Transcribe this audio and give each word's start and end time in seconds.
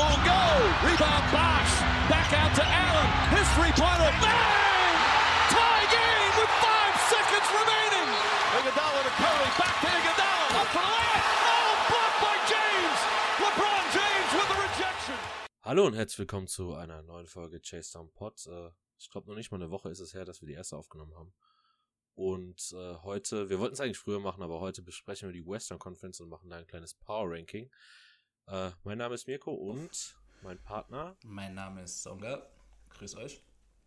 won't 0.00 0.22
go. 0.24 0.42
Rebound 0.80 1.26
Bosch. 1.28 1.72
Back 2.08 2.32
out 2.32 2.52
to 2.56 2.64
Allen. 2.64 3.08
His 3.36 3.46
three-pointer. 3.52 4.10
Bang! 4.24 4.94
Tie 5.52 5.86
game 5.92 6.32
with 6.40 6.52
five 6.64 6.94
seconds 7.12 7.48
remaining. 7.52 8.08
Iguodala 8.56 9.00
to 9.04 9.12
Curry. 9.20 9.48
Back 9.60 9.76
to 9.84 9.88
Iguodala. 9.92 10.46
Up 10.56 10.68
for 10.72 10.80
the 10.80 10.92
layup. 10.96 11.24
Oh, 11.52 11.72
blocked 11.92 12.18
by 12.24 12.36
James. 12.48 12.98
LeBron 13.44 13.84
James 13.92 14.30
with 14.40 14.48
the 14.48 14.58
rejection. 14.64 15.18
Hallo 15.68 15.86
und 15.86 15.94
herzlich 15.94 16.18
willkommen 16.20 16.46
zu 16.46 16.74
einer 16.74 17.02
neuen 17.02 17.26
Folge 17.26 17.60
Chase 17.60 17.92
Down 17.92 18.10
Pod. 18.12 18.46
Äh, 18.46 18.70
ich 18.98 19.10
glaube 19.10 19.28
noch 19.28 19.36
nicht 19.36 19.50
mal 19.50 19.60
eine 19.60 19.70
Woche 19.70 19.90
ist 19.90 20.00
es 20.00 20.14
her, 20.14 20.24
dass 20.24 20.40
wir 20.40 20.48
die 20.48 20.54
erste 20.54 20.76
aufgenommen 20.78 21.14
haben. 21.14 21.34
Und 22.14 22.72
äh, 22.72 22.94
heute, 23.02 23.50
wir 23.50 23.58
wollten 23.60 23.74
es 23.74 23.80
eigentlich 23.80 23.98
früher 23.98 24.20
machen, 24.20 24.42
aber 24.42 24.60
heute 24.60 24.82
besprechen 24.82 25.28
wir 25.28 25.32
die 25.34 25.46
Western 25.46 25.78
Conference 25.78 26.20
und 26.20 26.30
machen 26.30 26.48
da 26.48 26.56
ein 26.56 26.66
kleines 26.66 26.94
Power 26.94 27.30
Ranking. 27.30 27.70
Äh, 28.50 28.72
mein 28.82 28.98
Name 28.98 29.14
ist 29.14 29.28
Mirko 29.28 29.52
und 29.52 30.16
mein 30.42 30.58
Partner. 30.58 31.16
Mein 31.24 31.54
Name 31.54 31.82
ist 31.82 32.02
Songa. 32.02 32.50
Grüß 32.88 33.14
euch. 33.14 33.44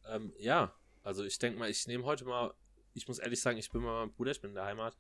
Ähm, 0.08 0.34
ja, 0.38 0.74
also 1.02 1.26
ich 1.26 1.38
denke 1.38 1.60
mal, 1.60 1.70
ich 1.70 1.86
nehme 1.86 2.06
heute 2.06 2.24
mal, 2.24 2.54
ich 2.94 3.06
muss 3.10 3.20
ehrlich 3.20 3.42
sagen, 3.42 3.58
ich 3.58 3.70
bin 3.72 3.82
mal 3.82 4.06
mein 4.06 4.14
Bruder, 4.16 4.32
ich 4.32 4.40
bin 4.40 4.52
in 4.52 4.56
der 4.56 4.64
Heimat. 4.64 4.98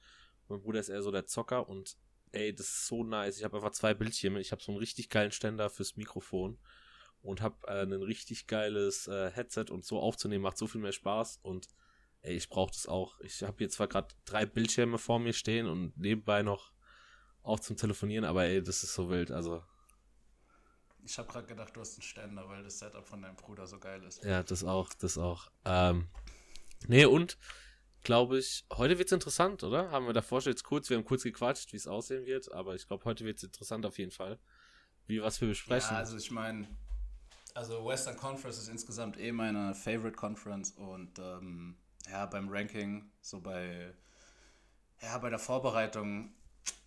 Mein 0.49 0.61
Bruder 0.61 0.81
ist 0.81 0.89
eher 0.89 1.01
so 1.01 1.11
der 1.11 1.27
Zocker 1.27 1.69
und 1.69 1.97
ey, 2.33 2.53
das 2.53 2.67
ist 2.67 2.87
so 2.87 3.05
nice. 3.05 3.37
Ich 3.37 3.45
habe 3.45 3.55
einfach 3.55 3.71
zwei 3.71 3.93
Bildschirme. 3.93 4.41
Ich 4.41 4.51
habe 4.51 4.61
so 4.61 4.73
einen 4.73 4.79
richtig 4.79 5.07
geilen 5.09 5.31
Ständer 5.31 5.69
fürs 5.69 5.95
Mikrofon 5.95 6.59
und 7.21 7.39
habe 7.41 7.55
äh, 7.67 7.83
ein 7.83 7.93
richtig 7.93 8.47
geiles 8.47 9.07
äh, 9.07 9.31
Headset 9.31 9.67
und 9.69 9.85
so 9.85 9.97
aufzunehmen 10.01 10.43
macht 10.43 10.57
so 10.57 10.67
viel 10.67 10.81
mehr 10.81 10.91
Spaß 10.91 11.39
und 11.41 11.69
ey, 12.21 12.35
ich 12.35 12.49
brauche 12.49 12.71
das 12.71 12.85
auch. 12.85 13.17
Ich 13.21 13.41
habe 13.43 13.55
hier 13.59 13.69
zwar 13.69 13.87
gerade 13.87 14.13
drei 14.25 14.45
Bildschirme 14.45 14.97
vor 14.97 15.19
mir 15.19 15.33
stehen 15.33 15.67
und 15.67 15.97
nebenbei 15.97 16.43
noch 16.43 16.72
auch 17.43 17.59
zum 17.59 17.77
Telefonieren, 17.77 18.25
aber 18.25 18.45
ey, 18.45 18.63
das 18.63 18.83
ist 18.83 18.93
so 18.93 19.09
wild. 19.09 19.31
Also 19.31 19.63
Ich 21.05 21.17
habe 21.17 21.31
gerade 21.31 21.47
gedacht, 21.47 21.75
du 21.75 21.81
hast 21.81 21.93
einen 21.95 22.03
Ständer, 22.03 22.47
weil 22.47 22.63
das 22.63 22.79
Setup 22.79 23.05
von 23.05 23.21
deinem 23.21 23.35
Bruder 23.35 23.67
so 23.67 23.79
geil 23.79 24.01
ist. 24.03 24.23
ja, 24.23 24.43
das 24.43 24.63
auch, 24.63 24.93
das 24.93 25.17
auch. 25.17 25.51
Ähm, 25.65 26.07
nee, 26.87 27.05
und 27.05 27.37
glaube 28.03 28.37
ich, 28.39 28.65
heute 28.73 28.97
wird's 28.97 29.11
interessant, 29.11 29.63
oder? 29.63 29.91
Haben 29.91 30.05
wir 30.05 30.13
davor 30.13 30.41
schon 30.41 30.51
jetzt 30.51 30.63
kurz, 30.63 30.89
wir 30.89 30.97
haben 30.97 31.05
kurz 31.05 31.23
gequatscht, 31.23 31.73
wie 31.73 31.77
es 31.77 31.87
aussehen 31.87 32.25
wird, 32.25 32.51
aber 32.51 32.75
ich 32.75 32.87
glaube, 32.87 33.05
heute 33.05 33.25
wird's 33.25 33.43
interessant 33.43 33.85
auf 33.85 33.97
jeden 33.97 34.11
Fall. 34.11 34.39
Wie 35.05 35.21
was 35.21 35.41
wir 35.41 35.49
besprechen. 35.49 35.91
Ja, 35.91 35.97
also 35.97 36.15
ich 36.15 36.31
meine, 36.31 36.67
also 37.53 37.85
Western 37.85 38.15
Conference 38.17 38.57
ist 38.57 38.69
insgesamt 38.69 39.19
eh 39.19 39.31
meine 39.31 39.75
Favorite 39.75 40.15
Conference 40.15 40.71
und 40.71 41.19
ähm, 41.19 41.75
ja, 42.09 42.25
beim 42.25 42.47
Ranking, 42.49 43.11
so 43.21 43.41
bei, 43.41 43.93
ja, 45.01 45.17
bei 45.17 45.29
der 45.29 45.39
Vorbereitung 45.39 46.33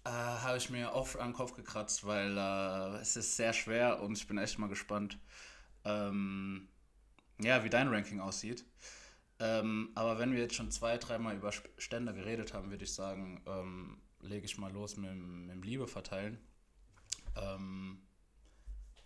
äh, 0.07 0.09
habe 0.09 0.57
ich 0.57 0.71
mir 0.71 0.93
oft 0.93 1.19
an 1.19 1.31
den 1.31 1.35
Kopf 1.35 1.55
gekratzt, 1.55 2.07
weil 2.07 2.39
äh, 2.39 3.01
es 3.01 3.17
ist 3.17 3.37
sehr 3.37 3.53
schwer 3.53 4.01
und 4.03 4.17
ich 4.17 4.27
bin 4.29 4.39
echt 4.39 4.57
mal 4.59 4.69
gespannt, 4.69 5.19
ähm, 5.85 6.69
ja, 7.41 7.65
wie 7.65 7.71
dein 7.71 7.89
Ranking 7.89 8.21
aussieht. 8.21 8.65
Ähm, 9.41 9.91
aber 9.97 10.19
wenn 10.19 10.33
wir 10.33 10.39
jetzt 10.39 10.55
schon 10.55 10.71
zwei, 10.71 10.97
dreimal 10.97 11.37
über 11.37 11.51
Ständer 11.77 12.13
geredet 12.13 12.55
haben, 12.55 12.71
würde 12.71 12.85
ich 12.85 12.95
sagen, 12.95 13.43
ähm, 13.47 14.01
lege 14.21 14.47
ich 14.47 14.57
mal 14.59 14.73
los 14.73 14.97
mit, 14.97 15.13
mit 15.13 15.51
dem 15.51 15.63
Liebe 15.63 15.89
verteilen. 15.89 16.39
Ähm, 17.35 18.01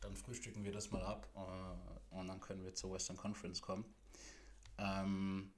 dann 0.00 0.14
frühstücken 0.14 0.64
wir 0.64 0.72
das 0.72 0.90
mal 0.90 1.02
ab 1.02 1.28
äh, 1.34 2.14
und 2.14 2.28
dann 2.28 2.40
können 2.40 2.62
wir 2.62 2.74
zur 2.74 2.92
Western 2.92 3.16
Conference 3.16 3.62
kommen. 3.62 3.86
Ähm, 4.76 5.50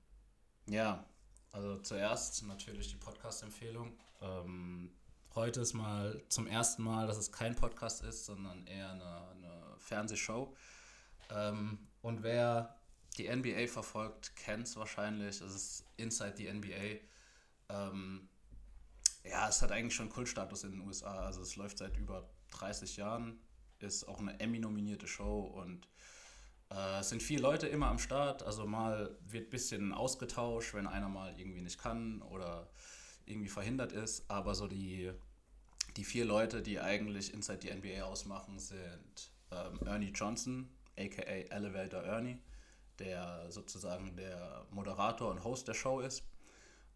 ja, 0.67 1.05
also 1.51 1.79
zuerst 1.79 2.47
natürlich 2.47 2.89
die 2.89 2.97
Podcast-Empfehlung. 2.97 3.99
Ähm, 4.21 4.93
heute 5.35 5.61
ist 5.61 5.73
mal 5.73 6.23
zum 6.29 6.47
ersten 6.47 6.83
Mal, 6.83 7.07
dass 7.07 7.17
es 7.17 7.33
kein 7.33 7.55
Podcast 7.55 8.03
ist, 8.03 8.27
sondern 8.27 8.67
eher 8.67 8.91
eine, 8.91 9.29
eine 9.31 9.77
Fernsehshow. 9.79 10.55
Ähm, 11.31 11.79
und 12.03 12.23
wer 12.23 12.77
die 13.19 13.29
NBA 13.29 13.67
verfolgt, 13.67 14.35
kennt 14.37 14.67
es 14.67 14.77
wahrscheinlich. 14.77 15.41
Es 15.41 15.55
ist 15.55 15.85
Inside 15.97 16.35
the 16.37 16.53
NBA. 16.53 17.01
Ähm, 17.69 18.29
ja, 19.25 19.49
es 19.49 19.63
hat 19.63 19.73
eigentlich 19.73 19.95
schon 19.95 20.09
Kultstatus 20.09 20.65
in 20.65 20.73
den 20.73 20.81
USA. 20.81 21.25
Also 21.25 21.43
es 21.43 21.57
läuft 21.57 21.79
seit 21.79 21.97
über 21.97 22.29
30 22.53 22.97
Jahren, 22.97 23.41
ist 23.79 24.07
auch 24.09 24.19
eine 24.19 24.39
Emmy-nominierte 24.41 25.07
Show 25.07 25.41
und 25.41 25.89
äh, 26.71 27.01
es 27.01 27.11
sind 27.11 27.23
viele 27.23 27.43
Leute 27.43 27.69
immer 27.69 27.89
am 27.89 27.99
Start. 27.99 28.43
Also 28.43 28.67
mal 28.67 29.17
wird 29.27 29.49
ein 29.49 29.51
bisschen 29.51 29.93
ausgetauscht, 29.93 30.75
wenn 30.75 30.87
einer 30.87 31.09
mal 31.09 31.39
irgendwie 31.39 31.61
nicht 31.61 31.79
kann 31.79 32.23
oder 32.23 32.69
irgendwie 33.27 33.49
verhindert 33.49 33.93
ist. 33.93 34.31
Aber 34.31 34.55
so 34.55 34.67
die, 34.67 35.13
die 35.97 36.05
vier 36.05 36.25
Leute, 36.25 36.63
die 36.63 36.81
eigentlich 36.81 37.33
Inside 37.33 37.59
die 37.59 37.73
NBA 37.73 38.03
ausmachen, 38.03 38.59
sind 38.59 39.31
ähm, 39.51 39.81
Ernie 39.87 40.13
Johnson, 40.15 40.69
aka 40.99 41.23
Elevator 41.23 42.03
Ernie, 42.03 42.39
der 42.99 43.51
sozusagen 43.51 44.17
der 44.17 44.67
Moderator 44.71 45.31
und 45.31 45.45
Host 45.45 45.69
der 45.69 45.75
Show 45.75 46.01
ist. 46.01 46.21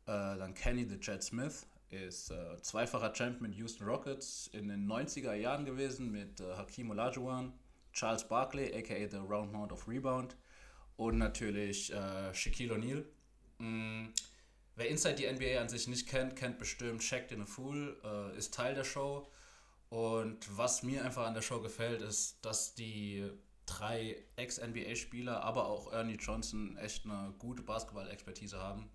Äh, 0.07 0.39
dann 0.39 0.55
Kenny 0.55 0.85
the 0.85 0.97
Jet 1.01 1.23
Smith 1.23 1.67
ist 1.91 2.31
äh, 2.31 2.61
zweifacher 2.63 3.15
Champion 3.15 3.51
mit 3.51 3.55
Houston 3.55 3.85
Rockets 3.85 4.49
in 4.53 4.69
den 4.69 4.87
90er 4.91 5.35
Jahren 5.35 5.65
gewesen 5.65 6.11
mit 6.11 6.41
äh, 6.41 6.55
Hakim 6.57 6.91
Olajuwon, 6.91 7.53
Charles 7.93 8.27
Barkley, 8.27 8.75
aka 8.75 9.09
The 9.09 9.17
Round 9.19 9.53
Mound 9.53 9.73
of 9.73 9.87
Rebound 9.89 10.37
und 10.97 11.19
natürlich 11.19 11.93
äh, 11.93 12.35
Shaquille 12.35 12.75
O'Neal. 12.75 13.05
Mm, 13.59 14.09
wer 14.77 14.89
Inside 14.89 15.17
die 15.17 15.27
NBA 15.31 15.61
an 15.61 15.69
sich 15.69 15.89
nicht 15.89 16.09
kennt, 16.09 16.37
kennt 16.37 16.59
bestimmt 16.59 17.03
Shaq 17.03 17.31
in 17.33 17.43
a 17.43 17.47
Fool, 17.47 18.01
äh, 18.05 18.37
ist 18.37 18.55
Teil 18.55 18.75
der 18.75 18.85
Show. 18.85 19.27
Und 19.89 20.57
was 20.57 20.83
mir 20.83 21.05
einfach 21.05 21.27
an 21.27 21.35
der 21.35 21.43
Show 21.43 21.61
gefällt, 21.61 22.03
ist, 22.03 22.45
dass 22.45 22.75
die 22.75 23.29
drei 23.65 24.17
Ex-NBA-Spieler, 24.37 25.43
aber 25.43 25.67
auch 25.67 25.93
Ernie 25.93 26.17
Johnson 26.17 26.77
echt 26.77 27.05
eine 27.05 27.35
gute 27.39 27.63
Basketball-Expertise 27.63 28.59
haben. 28.59 28.89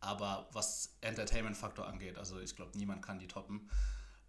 Aber 0.00 0.48
was 0.52 0.96
Entertainment-Faktor 1.00 1.86
angeht, 1.86 2.16
also 2.16 2.38
ich 2.40 2.54
glaube, 2.54 2.76
niemand 2.78 3.02
kann 3.02 3.18
die 3.18 3.26
toppen. 3.26 3.70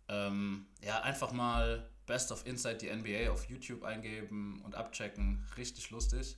Ähm, 0.09 0.67
ja, 0.81 1.01
einfach 1.01 1.31
mal 1.31 1.89
Best 2.05 2.31
of 2.31 2.45
Inside 2.45 2.77
die 2.77 2.89
NBA 2.89 3.29
auf 3.31 3.49
YouTube 3.49 3.83
eingeben 3.83 4.61
und 4.63 4.75
abchecken. 4.75 5.45
Richtig 5.57 5.89
lustig. 5.91 6.37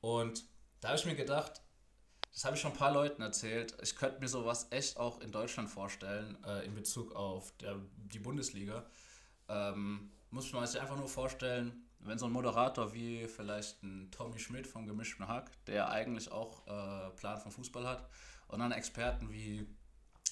Und 0.00 0.44
da 0.80 0.88
habe 0.88 0.98
ich 0.98 1.06
mir 1.06 1.14
gedacht, 1.14 1.62
das 2.36 2.44
habe 2.44 2.54
ich 2.54 2.60
schon 2.60 2.72
ein 2.72 2.76
paar 2.76 2.92
Leuten 2.92 3.22
erzählt. 3.22 3.74
Ich 3.82 3.96
könnte 3.96 4.20
mir 4.20 4.28
sowas 4.28 4.66
echt 4.68 4.98
auch 4.98 5.22
in 5.22 5.32
Deutschland 5.32 5.70
vorstellen, 5.70 6.36
äh, 6.44 6.66
in 6.66 6.74
Bezug 6.74 7.16
auf 7.16 7.50
der, 7.56 7.80
die 7.96 8.18
Bundesliga. 8.18 8.84
Ähm, 9.48 10.10
muss 10.28 10.52
man 10.52 10.66
sich 10.66 10.78
einfach 10.78 10.98
nur 10.98 11.08
vorstellen, 11.08 11.88
wenn 12.00 12.18
so 12.18 12.26
ein 12.26 12.32
Moderator 12.32 12.92
wie 12.92 13.26
vielleicht 13.26 13.82
ein 13.82 14.10
Tommy 14.10 14.38
Schmidt 14.38 14.66
vom 14.66 14.86
Gemischten 14.86 15.26
Hack, 15.26 15.50
der 15.64 15.88
eigentlich 15.88 16.30
auch 16.30 16.66
äh, 16.66 17.08
Plan 17.16 17.40
vom 17.40 17.52
Fußball 17.52 17.88
hat, 17.88 18.06
und 18.48 18.58
dann 18.58 18.70
Experten 18.70 19.32
wie 19.32 19.66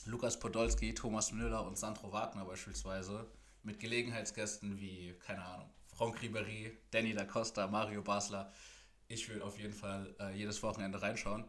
Lukas 0.04 0.38
Podolski, 0.38 0.92
Thomas 0.92 1.32
Müller 1.32 1.66
und 1.66 1.78
Sandro 1.78 2.12
Wagner 2.12 2.44
beispielsweise, 2.44 3.26
mit 3.62 3.80
Gelegenheitsgästen 3.80 4.78
wie, 4.78 5.14
keine 5.20 5.42
Ahnung, 5.42 5.70
Franck 5.86 6.20
Ribéry, 6.20 6.76
Danny 6.90 7.14
da 7.14 7.24
Costa, 7.24 7.66
Mario 7.66 8.02
Basler. 8.02 8.52
Ich 9.08 9.28
will 9.28 9.42
auf 9.42 9.58
jeden 9.58 9.72
Fall 9.72 10.14
äh, 10.18 10.36
jedes 10.36 10.62
Wochenende 10.62 11.00
reinschauen. 11.00 11.44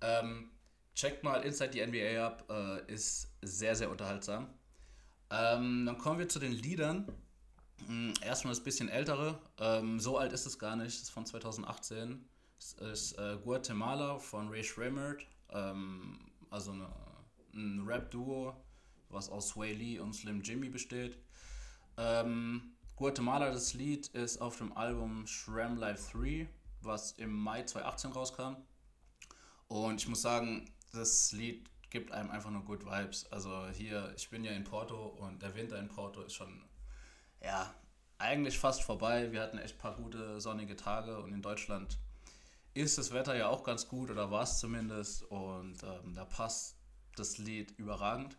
Ähm, 0.00 0.50
checkt 0.94 1.24
mal 1.24 1.42
Inside 1.42 1.70
die 1.70 1.86
NBA 1.86 2.24
ab, 2.24 2.44
äh, 2.48 2.92
ist 2.92 3.28
sehr, 3.42 3.74
sehr 3.74 3.90
unterhaltsam. 3.90 4.48
Ähm, 5.30 5.86
dann 5.86 5.98
kommen 5.98 6.18
wir 6.18 6.28
zu 6.28 6.38
den 6.38 6.52
Liedern. 6.52 7.06
Mm, 7.88 8.12
Erstmal 8.22 8.52
das 8.52 8.62
bisschen 8.62 8.88
ältere. 8.88 9.38
Ähm, 9.58 9.98
so 9.98 10.18
alt 10.18 10.32
ist 10.32 10.46
es 10.46 10.58
gar 10.58 10.76
nicht. 10.76 10.94
Das 10.94 11.02
ist 11.04 11.10
von 11.10 11.26
2018. 11.26 12.24
Es 12.58 12.74
ist 12.74 13.18
äh, 13.18 13.38
Guatemala 13.42 14.18
von 14.18 14.48
Ray 14.48 14.62
Shremmerd. 14.62 15.26
Ähm, 15.50 16.18
also 16.50 16.72
eine, 16.72 16.88
ein 17.54 17.82
Rap-Duo, 17.86 18.54
was 19.08 19.28
aus 19.30 19.48
Sway 19.48 19.72
Lee 19.72 19.98
und 19.98 20.12
Slim 20.14 20.42
Jimmy 20.42 20.68
besteht. 20.68 21.18
Ähm, 21.96 22.74
Guatemala, 22.96 23.50
das 23.50 23.74
Lied, 23.74 24.08
ist 24.08 24.40
auf 24.40 24.58
dem 24.58 24.76
Album 24.76 25.26
Shram 25.26 25.76
Life 25.76 26.16
3, 26.16 26.48
was 26.84 27.12
im 27.12 27.32
Mai 27.32 27.62
2018 27.62 28.12
rauskam. 28.12 28.56
Und 29.68 30.00
ich 30.00 30.08
muss 30.08 30.22
sagen, 30.22 30.70
das 30.92 31.32
Lied 31.32 31.68
gibt 31.90 32.12
einem 32.12 32.30
einfach 32.30 32.50
nur 32.50 32.64
good 32.64 32.84
Vibes. 32.84 33.30
Also 33.32 33.68
hier, 33.68 34.12
ich 34.16 34.30
bin 34.30 34.44
ja 34.44 34.52
in 34.52 34.64
Porto 34.64 35.06
und 35.06 35.42
der 35.42 35.54
Winter 35.54 35.78
in 35.78 35.88
Porto 35.88 36.22
ist 36.22 36.34
schon, 36.34 36.64
ja, 37.42 37.74
eigentlich 38.18 38.58
fast 38.58 38.82
vorbei. 38.82 39.32
Wir 39.32 39.42
hatten 39.42 39.58
echt 39.58 39.76
ein 39.76 39.78
paar 39.78 39.96
gute 39.96 40.40
sonnige 40.40 40.76
Tage 40.76 41.20
und 41.20 41.32
in 41.32 41.42
Deutschland 41.42 41.98
ist 42.74 42.96
das 42.96 43.12
Wetter 43.12 43.36
ja 43.36 43.48
auch 43.48 43.64
ganz 43.64 43.88
gut 43.88 44.10
oder 44.10 44.30
war 44.30 44.44
es 44.44 44.58
zumindest 44.58 45.24
und 45.24 45.82
ähm, 45.82 46.14
da 46.14 46.24
passt 46.24 46.76
das 47.16 47.38
Lied 47.38 47.72
überragend. 47.78 48.36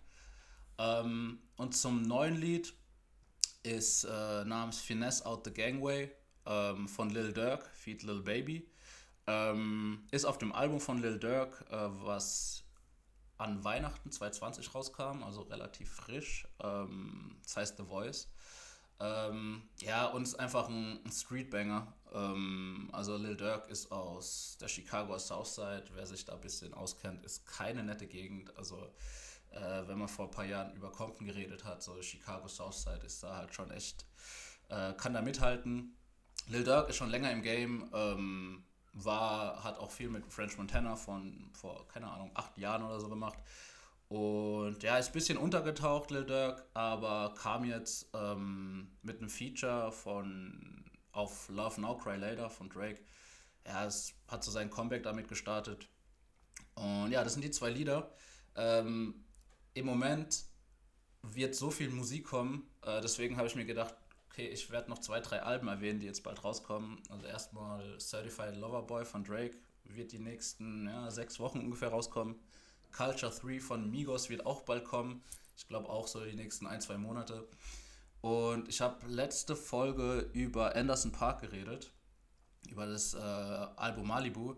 Ähm, 0.77 1.39
und 1.57 1.75
zum 1.75 2.01
neuen 2.01 2.35
Lied 2.35 2.73
ist 3.61 4.05
äh, 4.05 4.45
namens 4.45 4.79
Finesse 4.79 5.25
Out 5.25 5.45
the 5.45 5.53
Gangway 5.53 6.11
ähm, 6.45 6.87
von 6.87 7.09
Lil 7.09 7.33
Durk, 7.33 7.69
Feed 7.73 8.03
Lil 8.03 8.21
Baby. 8.21 8.69
Ähm, 9.25 10.03
ist 10.11 10.25
auf 10.25 10.37
dem 10.37 10.51
Album 10.51 10.79
von 10.79 11.01
Lil 11.01 11.17
Durk, 11.19 11.65
äh, 11.69 11.75
was 12.05 12.63
an 13.37 13.63
Weihnachten 13.63 14.11
2020 14.11 14.73
rauskam, 14.73 15.23
also 15.23 15.41
relativ 15.41 15.91
frisch. 15.91 16.47
Ähm, 16.61 17.37
das 17.43 17.57
heißt 17.57 17.77
The 17.77 17.83
Voice. 17.83 18.27
Ähm, 18.99 19.63
ja, 19.79 20.07
und 20.07 20.23
ist 20.23 20.35
einfach 20.35 20.69
ein, 20.69 21.03
ein 21.03 21.11
Streetbanger. 21.11 21.93
Ähm, 22.13 22.89
also 22.91 23.17
Lil 23.17 23.35
Durk 23.35 23.69
ist 23.69 23.91
aus 23.91 24.57
der 24.61 24.67
Chicago 24.67 25.17
Southside. 25.17 25.85
Wer 25.93 26.05
sich 26.05 26.25
da 26.25 26.33
ein 26.33 26.41
bisschen 26.41 26.73
auskennt, 26.73 27.23
ist 27.25 27.45
keine 27.45 27.83
nette 27.83 28.07
Gegend. 28.07 28.55
Also 28.57 28.77
äh, 29.51 29.87
wenn 29.87 29.97
man 29.97 30.07
vor 30.07 30.25
ein 30.25 30.31
paar 30.31 30.45
Jahren 30.45 30.73
über 30.75 30.91
Compton 30.91 31.27
geredet 31.27 31.63
hat, 31.63 31.83
so 31.83 32.01
Chicago 32.01 32.47
Southside 32.47 33.05
ist 33.05 33.21
da 33.23 33.35
halt 33.35 33.53
schon 33.53 33.71
echt, 33.71 34.05
äh, 34.69 34.93
kann 34.93 35.13
da 35.13 35.21
mithalten. 35.21 35.95
Lil 36.47 36.63
Durk 36.63 36.89
ist 36.89 36.97
schon 36.97 37.09
länger 37.09 37.31
im 37.31 37.41
Game, 37.41 37.89
ähm, 37.93 38.63
war, 38.93 39.63
hat 39.63 39.79
auch 39.79 39.91
viel 39.91 40.09
mit 40.09 40.31
French 40.31 40.57
Montana 40.57 40.95
von 40.95 41.49
vor, 41.53 41.87
keine 41.87 42.09
Ahnung, 42.11 42.31
acht 42.33 42.57
Jahren 42.57 42.83
oder 42.83 42.99
so 42.99 43.09
gemacht. 43.09 43.39
Und 44.09 44.83
ja, 44.83 44.97
ist 44.97 45.07
ein 45.07 45.13
bisschen 45.13 45.37
untergetaucht, 45.37 46.11
Lil 46.11 46.25
Durk, 46.25 46.63
aber 46.73 47.33
kam 47.35 47.65
jetzt 47.65 48.09
ähm, 48.13 48.91
mit 49.01 49.19
einem 49.19 49.29
Feature 49.29 49.91
von 49.91 50.85
auf 51.11 51.49
Love 51.49 51.81
Now 51.81 51.97
Cry 51.97 52.17
Later 52.17 52.49
von 52.49 52.69
Drake. 52.69 53.01
Ja, 53.65 53.85
es 53.85 54.13
hat 54.27 54.43
so 54.43 54.51
sein 54.51 54.69
Comeback 54.69 55.03
damit 55.03 55.27
gestartet. 55.27 55.87
Und 56.75 57.11
ja, 57.11 57.23
das 57.23 57.33
sind 57.33 57.43
die 57.43 57.51
zwei 57.51 57.69
Lieder. 57.69 58.11
Ähm, 58.55 59.23
Im 59.73 59.85
Moment 59.85 60.43
wird 61.23 61.55
so 61.55 61.71
viel 61.71 61.89
Musik 61.89 62.25
kommen, 62.25 62.69
äh, 62.81 62.99
deswegen 63.01 63.37
habe 63.37 63.47
ich 63.47 63.55
mir 63.55 63.65
gedacht, 63.65 63.95
okay, 64.33 64.47
ich 64.47 64.71
werde 64.71 64.89
noch 64.89 64.97
zwei, 64.97 65.19
drei 65.19 65.43
Alben 65.43 65.67
erwähnen, 65.67 65.99
die 65.99 66.07
jetzt 66.07 66.23
bald 66.23 66.43
rauskommen. 66.43 66.97
Also 67.09 67.27
erstmal 67.27 67.99
Certified 67.99 68.55
Lover 68.55 68.81
Boy 68.81 69.05
von 69.05 69.23
Drake 69.23 69.55
wird 69.83 70.11
die 70.11 70.19
nächsten 70.19 70.87
ja, 70.87 71.11
sechs 71.11 71.39
Wochen 71.39 71.59
ungefähr 71.59 71.89
rauskommen. 71.89 72.35
Culture 72.91 73.31
3 73.31 73.59
von 73.59 73.91
Migos 73.91 74.29
wird 74.29 74.45
auch 74.45 74.63
bald 74.63 74.85
kommen. 74.85 75.23
Ich 75.55 75.67
glaube 75.67 75.87
auch 75.87 76.07
so 76.07 76.23
die 76.23 76.35
nächsten 76.35 76.65
ein, 76.65 76.81
zwei 76.81 76.97
Monate. 76.97 77.47
Und 78.21 78.69
ich 78.69 78.81
habe 78.81 79.05
letzte 79.07 79.55
Folge 79.55 80.29
über 80.33 80.75
Anderson 80.75 81.11
Park 81.11 81.41
geredet, 81.41 81.91
über 82.69 82.87
das 82.87 83.13
äh, 83.13 83.17
Album 83.17 84.07
Malibu. 84.07 84.55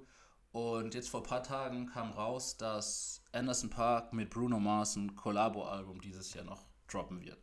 Und 0.54 0.94
jetzt 0.94 1.10
vor 1.10 1.19
ein 1.19 1.27
paar 1.27 1.44
Tagen 1.44 1.88
kam 1.88 2.12
raus, 2.12 2.56
dass 2.56 3.22
Anderson 3.33 3.69
Park 3.69 4.13
mit 4.13 4.30
Bruno 4.30 4.60
Mars 4.60 4.95
ein 4.95 5.16
Collabo-Album 5.16 6.00
dieses 6.00 6.33
Jahr 6.33 6.45
noch 6.45 6.63
droppen 6.88 7.19
wird. 7.22 7.42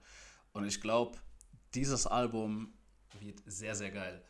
Und 0.52 0.64
ich 0.64 0.80
glaube, 0.80 1.18
dieses 1.74 2.06
Album 2.06 2.74
wird 3.20 3.40
sehr, 3.46 3.74
sehr 3.74 3.90
geil. 3.90 4.22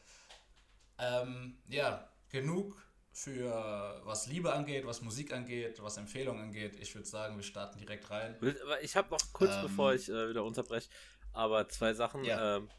Ähm, 0.98 1.58
ja, 1.68 2.08
genug 2.28 2.82
für 3.12 4.00
was 4.04 4.26
Liebe 4.26 4.52
angeht, 4.52 4.86
was 4.86 5.02
Musik 5.02 5.32
angeht, 5.32 5.82
was 5.82 5.96
Empfehlungen 5.98 6.42
angeht. 6.42 6.76
Ich 6.80 6.94
würde 6.94 7.06
sagen, 7.06 7.36
wir 7.36 7.42
starten 7.42 7.78
direkt 7.78 8.10
rein. 8.10 8.36
Ich 8.80 8.96
habe 8.96 9.10
noch 9.10 9.32
kurz, 9.32 9.52
ähm, 9.52 9.62
bevor 9.62 9.92
ich 9.94 10.08
äh, 10.08 10.30
wieder 10.30 10.44
unterbreche, 10.44 10.88
aber 11.32 11.68
zwei 11.68 11.92
Sachen. 11.92 12.24
Ja. 12.24 12.56
Ähm, 12.56 12.70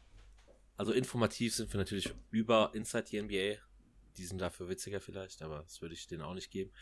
also 0.76 0.92
informativ 0.92 1.54
sind 1.54 1.72
wir 1.72 1.78
natürlich 1.78 2.12
über 2.30 2.72
Inside 2.74 3.06
the 3.06 3.22
NBA. 3.22 3.60
Die 4.16 4.24
sind 4.24 4.40
dafür 4.40 4.68
witziger 4.68 5.00
vielleicht, 5.00 5.40
aber 5.42 5.62
das 5.62 5.80
würde 5.80 5.94
ich 5.94 6.06
denen 6.08 6.22
auch 6.22 6.34
nicht 6.34 6.50
geben. 6.50 6.72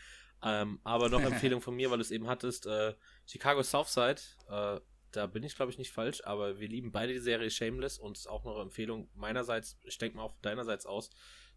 Ähm, 0.41 0.79
aber 0.83 1.09
noch 1.09 1.21
Empfehlung 1.21 1.61
von 1.61 1.75
mir, 1.75 1.91
weil 1.91 1.97
du 1.97 2.01
es 2.01 2.11
eben 2.11 2.27
hattest. 2.27 2.65
Äh, 2.65 2.95
Chicago 3.27 3.61
Southside, 3.61 4.21
äh, 4.49 4.79
da 5.13 5.27
bin 5.27 5.43
ich 5.43 5.55
glaube 5.55 5.71
ich 5.71 5.77
nicht 5.77 5.91
falsch, 5.91 6.21
aber 6.25 6.59
wir 6.59 6.67
lieben 6.67 6.91
beide 6.91 7.13
die 7.13 7.19
Serie 7.19 7.49
Shameless 7.49 7.97
und 7.97 8.17
ist 8.17 8.27
auch 8.27 8.43
noch 8.43 8.55
eine 8.55 8.63
Empfehlung 8.63 9.09
meinerseits, 9.15 9.79
ich 9.83 9.97
denke 9.97 10.17
mal 10.17 10.23
auch 10.23 10.35
deinerseits 10.41 10.85
aus. 10.85 11.09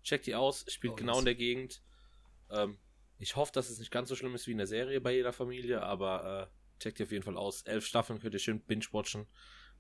Check 0.03 0.23
die 0.23 0.35
aus, 0.35 0.65
spielt 0.69 0.93
oh, 0.93 0.97
genau 0.97 1.19
in 1.19 1.25
der 1.25 1.35
Gegend. 1.35 1.83
Ähm, 2.51 2.79
ich 3.19 3.37
hoffe, 3.37 3.53
dass 3.53 3.71
es 3.71 3.79
nicht 3.79 3.91
ganz 3.91 4.09
so 4.09 4.15
schlimm 4.15 4.35
ist 4.35 4.47
wie 4.47 4.53
in 4.53 4.59
der 4.59 4.67
Serie 4.67 5.01
bei 5.01 5.13
jeder 5.13 5.33
Familie, 5.33 5.83
aber 5.83 6.51
äh, 6.51 6.83
checkt 6.83 6.99
die 6.99 7.05
auf 7.05 7.13
jeden 7.13 7.25
Fall 7.25 7.37
aus. 7.37 7.63
Elf 7.63 7.87
Staffeln 7.87 8.21
könnt 8.21 8.35
ihr 8.35 8.41
schön 8.41 8.61
binge-watchen, 8.61 9.27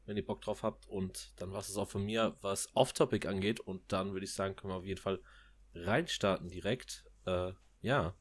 wenn 0.07 0.17
ihr 0.17 0.25
Bock 0.25 0.41
drauf 0.41 0.63
habt. 0.63 0.87
Und 0.87 1.33
dann 1.37 1.53
war 1.53 1.61
es 1.61 1.77
auch 1.77 1.89
von 1.89 2.05
mir, 2.05 2.37
was 2.41 2.75
Off-Topic 2.75 3.29
angeht. 3.29 3.61
Und 3.61 3.93
dann 3.93 4.13
würde 4.13 4.25
ich 4.25 4.33
sagen, 4.33 4.57
können 4.57 4.73
wir 4.73 4.79
auf 4.79 4.85
jeden 4.85 5.01
Fall 5.01 5.21
reinstarten 5.75 6.49
direkt. 6.49 7.05
Äh, 7.27 7.53
ja, 7.83 8.17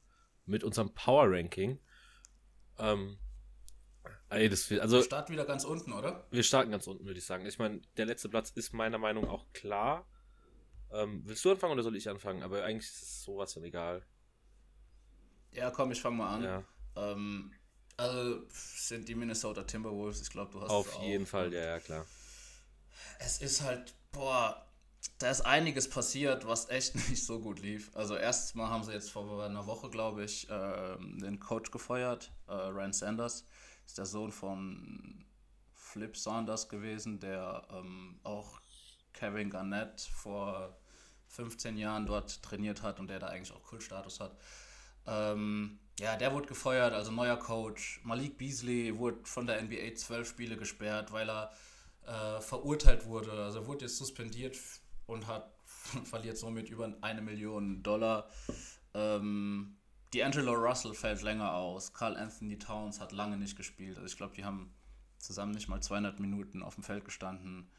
mit 0.46 0.64
unserem 0.64 0.94
Power-Ranking. 0.94 1.80
Ähm, 2.78 3.18
ey, 4.30 4.50
das 4.50 4.70
will, 4.70 4.80
also, 4.82 4.98
wir 4.98 5.04
starten 5.04 5.34
wieder 5.34 5.46
ganz 5.46 5.64
unten, 5.64 5.94
oder? 5.94 6.26
Wir 6.32 6.44
starten 6.44 6.72
ganz 6.72 6.88
unten, 6.88 7.06
würde 7.06 7.20
ich 7.20 7.26
sagen. 7.26 7.46
Ich 7.46 7.60
meine, 7.60 7.82
der 7.98 8.06
letzte 8.06 8.30
Platz 8.30 8.52
ist 8.52 8.74
meiner 8.74 8.98
Meinung 8.98 9.26
nach 9.26 9.32
auch 9.32 9.54
klar. 9.54 10.06
Ähm, 10.92 11.22
willst 11.26 11.44
du 11.44 11.52
anfangen 11.52 11.74
oder 11.74 11.84
soll 11.84 11.96
ich 11.96 12.10
anfangen? 12.10 12.44
Aber 12.44 12.64
eigentlich 12.64 12.90
ist 12.90 13.02
es 13.02 13.24
sowas 13.24 13.54
von 13.54 13.64
egal. 13.64 14.06
Ja, 15.52 15.72
komm, 15.72 15.92
ich 15.92 16.02
fange 16.02 16.18
mal 16.18 16.36
an. 16.36 16.44
Ja. 16.44 16.64
Ähm, 16.96 17.52
also 17.98 18.42
sind 18.50 19.08
die 19.08 19.16
Minnesota 19.16 19.64
Timberwolves, 19.64 20.22
ich 20.22 20.30
glaube, 20.30 20.52
du 20.52 20.62
hast 20.62 20.70
Auf 20.70 21.02
jeden 21.02 21.26
Fall, 21.26 21.54
ja, 21.54 21.66
ja, 21.66 21.80
klar. 21.80 22.06
Es 23.20 23.42
ist 23.42 23.62
halt, 23.62 23.94
boah, 24.12 24.66
da 25.18 25.30
ist 25.30 25.42
einiges 25.42 25.90
passiert, 25.90 26.46
was 26.46 26.70
echt 26.70 26.96
nicht 27.10 27.26
so 27.26 27.40
gut 27.40 27.60
lief. 27.62 27.92
Also 27.96 28.16
erstmal 28.16 28.70
haben 28.70 28.84
sie 28.84 28.92
jetzt 28.92 29.12
vor 29.12 29.44
einer 29.44 29.66
Woche, 29.66 29.90
glaube 29.90 30.24
ich, 30.24 30.50
äh, 30.50 30.98
den 30.98 31.40
Coach 31.40 31.72
gefeuert, 31.72 32.34
äh, 32.48 32.54
Ryan 32.54 32.94
Sanders. 32.94 33.46
Ist 33.86 33.98
der 33.98 34.06
Sohn 34.06 34.32
von 34.32 35.26
Flip 35.74 36.16
Sanders 36.18 36.68
gewesen, 36.70 37.20
der 37.20 37.68
ähm, 37.72 38.20
auch 38.24 38.60
Kevin 39.14 39.50
Garnett 39.50 40.02
vor 40.02 40.78
15 41.28 41.78
Jahren 41.78 42.06
dort 42.06 42.42
trainiert 42.44 42.82
hat 42.82 43.00
und 43.00 43.08
der 43.08 43.20
da 43.20 43.28
eigentlich 43.28 43.54
auch 43.54 43.64
Kultstatus 43.64 44.20
hat. 44.20 44.38
Ähm, 45.08 45.80
ja, 46.00 46.16
der 46.18 46.34
wurde 46.34 46.48
gefeuert, 46.48 46.94
also 46.94 47.12
neuer 47.12 47.38
Coach. 47.38 48.02
Malik 48.04 48.38
Beasley 48.38 48.98
wurde 48.98 49.20
von 49.24 49.48
der 49.48 49.62
NBA 49.62 49.96
zwölf 49.96 50.28
Spiele 50.28 50.58
gesperrt, 50.58 51.12
weil 51.12 51.30
er 51.30 51.52
äh, 52.06 52.42
verurteilt 52.42 53.06
wurde. 53.06 53.32
Also 53.32 53.66
wurde 53.68 53.86
jetzt 53.86 53.98
suspendiert 53.98 54.58
und 55.06 55.28
hat 55.28 55.50
verliert 56.04 56.38
somit 56.38 56.70
über 56.70 56.94
eine 57.02 57.22
Million 57.22 57.84
Dollar. 57.84 58.30
Ähm, 58.94 59.78
D'Angelo 60.22 60.54
Russell 60.54 60.94
fällt 60.94 61.22
länger 61.22 61.54
aus. 61.54 61.94
Carl 61.94 62.16
Anthony 62.18 62.58
Towns 62.58 63.00
hat 63.00 63.12
lange 63.12 63.38
nicht 63.38 63.56
gespielt. 63.56 63.98
Also 63.98 64.08
ich 64.08 64.18
glaube, 64.18 64.36
die 64.36 64.46
haben 64.46 64.74
zusammen 65.18 65.54
nicht 65.54 65.68
mal 65.68 65.82
200 65.82 66.20
Minuten 66.20 66.62
auf 66.62 66.76
dem 66.76 66.84
Feld 66.84 67.06
gestanden. 67.06 67.70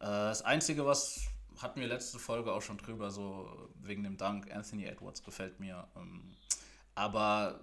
Äh, 0.00 0.06
das 0.06 0.42
Einzige, 0.42 0.86
was 0.86 1.28
hatten 1.60 1.80
wir 1.80 1.88
letzte 1.88 2.18
Folge 2.18 2.52
auch 2.52 2.62
schon 2.62 2.78
drüber, 2.78 3.10
so 3.10 3.70
wegen 3.80 4.02
dem 4.02 4.16
Dank, 4.16 4.50
Anthony 4.54 4.84
Edwards 4.84 5.22
gefällt 5.22 5.60
mir. 5.60 5.88
Ähm, 5.96 6.32
aber 6.94 7.60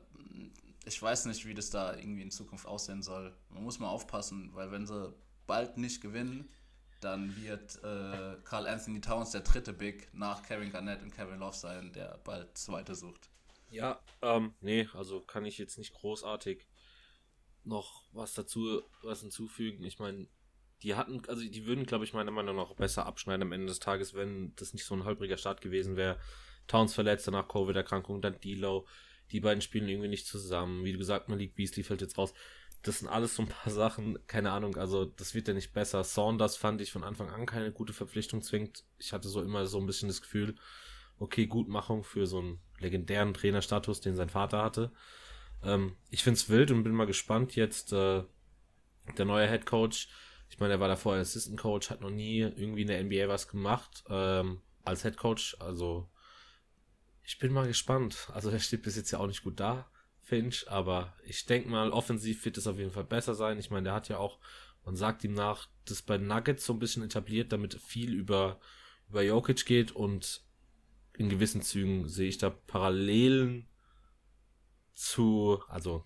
ich 0.86 1.02
weiß 1.02 1.26
nicht, 1.26 1.46
wie 1.46 1.54
das 1.54 1.70
da 1.70 1.96
irgendwie 1.96 2.22
in 2.22 2.32
Zukunft 2.32 2.66
aussehen 2.66 3.02
soll. 3.02 3.36
Man 3.50 3.64
muss 3.64 3.80
mal 3.80 3.90
aufpassen, 3.90 4.52
weil 4.54 4.72
wenn 4.72 4.86
sie 4.86 5.14
bald 5.48 5.78
nicht 5.78 6.02
gewinnen, 6.02 6.50
dann 7.02 7.36
wird 7.42 7.84
äh, 7.84 8.38
Carl 8.44 8.68
Anthony 8.68 9.02
Towns 9.02 9.32
der 9.32 9.42
dritte 9.42 9.74
Big 9.74 10.08
nach 10.14 10.44
Kevin 10.44 10.72
Garnett 10.72 11.02
und 11.02 11.12
Kevin 11.14 11.40
Love 11.40 11.56
sein, 11.56 11.92
der 11.94 12.20
bald 12.24 12.58
zweite 12.58 12.96
sucht. 12.96 13.30
Ja, 13.76 14.00
ähm, 14.22 14.54
nee, 14.62 14.88
also 14.94 15.20
kann 15.20 15.44
ich 15.44 15.58
jetzt 15.58 15.78
nicht 15.78 15.94
großartig 15.94 16.66
noch 17.66 18.04
was 18.14 18.34
dazu 18.34 18.82
was 19.04 19.20
hinzufügen. 19.20 19.84
Ich 19.84 20.00
meine, 20.00 20.28
die 20.82 20.96
hatten, 20.96 21.22
also 21.28 21.42
die 21.44 21.66
würden, 21.66 21.86
glaube 21.86 22.06
ich, 22.06 22.14
meiner 22.14 22.32
Meinung 22.32 22.56
nach 22.56 22.74
besser 22.76 23.06
abschneiden 23.06 23.42
am 23.42 23.52
Ende 23.52 23.68
des 23.68 23.80
Tages, 23.80 24.14
wenn 24.14 24.56
das 24.56 24.74
nicht 24.74 24.86
so 24.86 24.96
ein 24.96 25.04
holpriger 25.04 25.36
Start 25.36 25.60
gewesen 25.60 25.98
wäre. 25.98 26.18
Towns 26.68 26.94
verletzt, 26.94 27.28
danach 27.28 27.50
Covid-Erkrankung, 27.50 28.22
dann 28.22 28.40
D-Low 28.40 28.88
die 29.32 29.42
beiden 29.42 29.62
spielen 29.62 29.90
irgendwie 29.90 30.08
nicht 30.08 30.26
zusammen. 30.26 30.86
Wie 30.86 30.94
du 30.94 30.98
gesagt, 30.98 31.28
Malik 31.28 31.56
Beasley 31.56 31.84
fällt 31.84 32.00
jetzt 32.00 32.18
raus. 32.18 32.34
Das 32.82 33.00
sind 33.00 33.10
alles 33.10 33.36
so 33.36 33.44
ein 33.44 33.50
paar 33.50 33.74
Sachen, 33.74 34.26
keine 34.26 34.52
Ahnung, 34.52 34.78
also 34.78 35.04
das 35.04 35.34
wird 35.34 35.50
ja 35.50 35.54
nicht 35.54 35.74
besser. 35.74 36.06
Saunders 36.06 36.56
fand 36.56 36.80
ich 36.80 36.94
von 36.94 37.04
Anfang 37.04 37.30
an 37.30 37.46
keine 37.46 37.74
gute 37.74 37.92
Verpflichtung 37.92 38.42
zwingt. 38.42 38.86
Ich 39.00 39.12
hatte 39.12 39.28
so 39.28 39.42
immer 39.42 39.66
so 39.66 39.80
ein 39.80 39.86
bisschen 39.86 40.08
das 40.08 40.22
Gefühl, 40.22 40.56
okay, 41.18 41.46
Gutmachung 41.46 42.06
für 42.06 42.26
so 42.26 42.40
einen 42.40 42.62
legendären 42.80 43.34
Trainerstatus, 43.34 44.02
den 44.02 44.16
sein 44.16 44.30
Vater 44.30 44.64
hatte. 44.64 44.92
Ähm, 45.64 45.96
ich 46.10 46.24
find's 46.24 46.50
wild 46.50 46.72
und 46.72 46.84
bin 46.84 46.94
mal 46.94 47.08
gespannt 47.08 47.56
jetzt, 47.56 47.94
äh, 47.94 48.24
der 49.18 49.26
neue 49.26 49.48
Head 49.48 49.66
Coach. 49.66 50.10
Ich 50.50 50.60
meine, 50.60 50.74
er 50.74 50.80
war 50.80 50.88
davor 50.88 51.16
Assistant 51.16 51.60
Coach, 51.60 51.90
hat 51.90 52.02
noch 52.02 52.10
nie 52.10 52.40
irgendwie 52.40 52.82
in 52.82 52.88
der 52.88 53.04
NBA 53.04 53.28
was 53.28 53.48
gemacht, 53.48 54.04
ähm, 54.10 54.62
als 54.84 55.02
Head 55.04 55.18
Coach, 55.18 55.58
also 55.60 56.10
ich 57.24 57.40
bin 57.40 57.52
mal 57.52 57.68
gespannt. 57.68 58.30
Also 58.34 58.50
er 58.50 58.60
steht 58.60 58.84
bis 58.84 58.96
jetzt 58.96 59.12
ja 59.12 59.20
auch 59.20 59.28
nicht 59.28 59.44
gut 59.44 59.60
da, 59.60 59.90
Finch, 60.22 60.66
aber 60.68 61.14
ich 61.26 61.46
denke 61.46 61.70
mal, 61.70 61.92
offensiv 61.92 62.46
wird 62.46 62.58
es 62.58 62.68
auf 62.68 62.78
jeden 62.78 62.92
Fall 62.92 63.04
besser 63.04 63.36
sein. 63.36 63.58
Ich 63.58 63.72
meine, 63.72 63.86
der 63.86 63.94
hat 63.94 64.10
ja 64.10 64.18
auch, 64.18 64.40
man 64.86 64.96
sagt 64.96 65.24
ihm 65.24 65.34
nach, 65.34 65.68
das 65.86 66.02
bei 66.02 66.18
Nuggets 66.18 66.66
so 66.66 66.74
ein 66.74 66.80
bisschen 66.80 67.04
etabliert, 67.04 67.52
damit 67.52 67.76
viel 67.76 68.14
über, 68.14 68.60
über 69.10 69.24
Jokic 69.24 69.66
geht 69.66 69.92
und 69.92 70.45
in 71.18 71.30
gewissen 71.30 71.62
Zügen 71.62 72.08
sehe 72.08 72.30
ich 72.30 72.38
da 72.38 72.50
Parallelen 72.50 73.68
zu, 74.94 75.62
also 75.68 76.06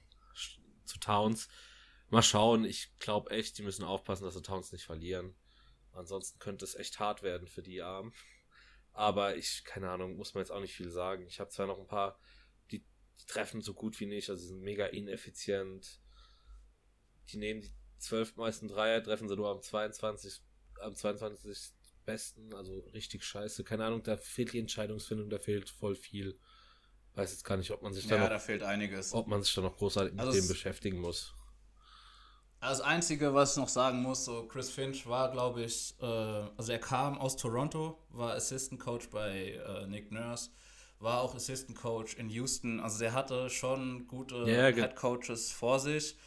zu 0.85 0.99
Towns. 0.99 1.47
Mal 2.09 2.23
schauen, 2.23 2.65
ich 2.65 2.97
glaube 2.97 3.29
echt, 3.31 3.57
die 3.57 3.63
müssen 3.63 3.83
aufpassen, 3.83 4.23
dass 4.23 4.33
sie 4.33 4.41
Towns 4.41 4.71
nicht 4.71 4.85
verlieren. 4.85 5.35
Ansonsten 5.93 6.39
könnte 6.39 6.65
es 6.65 6.75
echt 6.75 6.99
hart 6.99 7.23
werden 7.23 7.47
für 7.47 7.61
die 7.61 7.81
Armen. 7.81 8.13
Aber 8.93 9.35
ich, 9.35 9.63
keine 9.63 9.89
Ahnung, 9.89 10.15
muss 10.17 10.33
man 10.33 10.41
jetzt 10.41 10.51
auch 10.51 10.61
nicht 10.61 10.75
viel 10.75 10.89
sagen. 10.89 11.25
Ich 11.27 11.39
habe 11.39 11.49
zwar 11.49 11.67
noch 11.67 11.79
ein 11.79 11.87
paar, 11.87 12.19
die, 12.71 12.79
die 12.79 13.25
treffen 13.27 13.61
so 13.61 13.73
gut 13.73 13.99
wie 13.99 14.07
nicht, 14.07 14.29
also 14.29 14.45
sind 14.45 14.61
mega 14.61 14.85
ineffizient. 14.87 16.01
Die 17.31 17.37
nehmen 17.37 17.61
die 17.61 17.71
zwölf 17.99 18.35
meisten 18.35 18.67
Dreier, 18.67 19.03
treffen 19.03 19.29
sie 19.29 19.35
nur 19.35 19.49
am 19.49 19.61
22, 19.61 20.41
am 20.81 20.95
22. 20.95 21.73
besten, 22.11 22.53
also 22.53 22.79
richtig 22.93 23.23
scheiße. 23.23 23.63
Keine 23.63 23.85
Ahnung, 23.85 24.01
da 24.03 24.17
fehlt 24.17 24.53
die 24.53 24.59
Entscheidungsfindung, 24.59 25.29
da 25.29 25.37
fehlt 25.39 25.69
voll 25.69 25.95
viel. 25.95 26.37
Weiß 27.15 27.31
jetzt 27.31 27.43
gar 27.43 27.57
nicht, 27.57 27.71
ob 27.71 27.81
man 27.81 27.93
sich 27.93 28.07
da 28.07 28.15
Ja, 28.15 28.21
noch, 28.23 28.29
da 28.29 28.39
fehlt 28.39 28.63
einiges. 28.63 29.13
ob 29.13 29.27
man 29.27 29.41
sich 29.43 29.53
da 29.53 29.61
noch 29.61 29.77
großartig 29.77 30.13
mit 30.13 30.21
Also 30.21 30.31
dem 30.33 30.43
es- 30.45 30.47
beschäftigen 30.47 30.99
muss. 30.99 31.33
Das 32.61 32.81
Einzige, 32.81 33.33
was 33.33 33.51
ich 33.51 33.57
noch 33.57 33.69
sagen 33.69 34.01
muss, 34.01 34.25
so 34.25 34.45
Chris 34.47 34.69
Finch 34.69 35.07
war, 35.07 35.31
glaube 35.31 35.63
ich, 35.63 35.95
äh, 36.01 36.05
also 36.05 36.71
er 36.73 36.79
kam 36.79 37.17
aus 37.17 37.37
Toronto, 37.37 37.97
war 38.09 38.33
Assistant 38.33 38.81
Coach 38.81 39.09
bei 39.09 39.53
äh, 39.53 39.87
Nick 39.87 40.11
Nurse, 40.11 40.49
war 40.99 41.21
auch 41.21 41.35
Assistant 41.35 41.77
Coach 41.77 42.15
in 42.15 42.29
Houston. 42.29 42.81
Also 42.81 42.99
der 42.99 43.13
hatte 43.13 43.49
schon 43.49 44.07
gute 44.07 44.35
Ja, 44.45 44.67
Head 44.67 44.95
Coaches 44.97 45.51
vor 45.53 45.79
sich. 45.79 46.17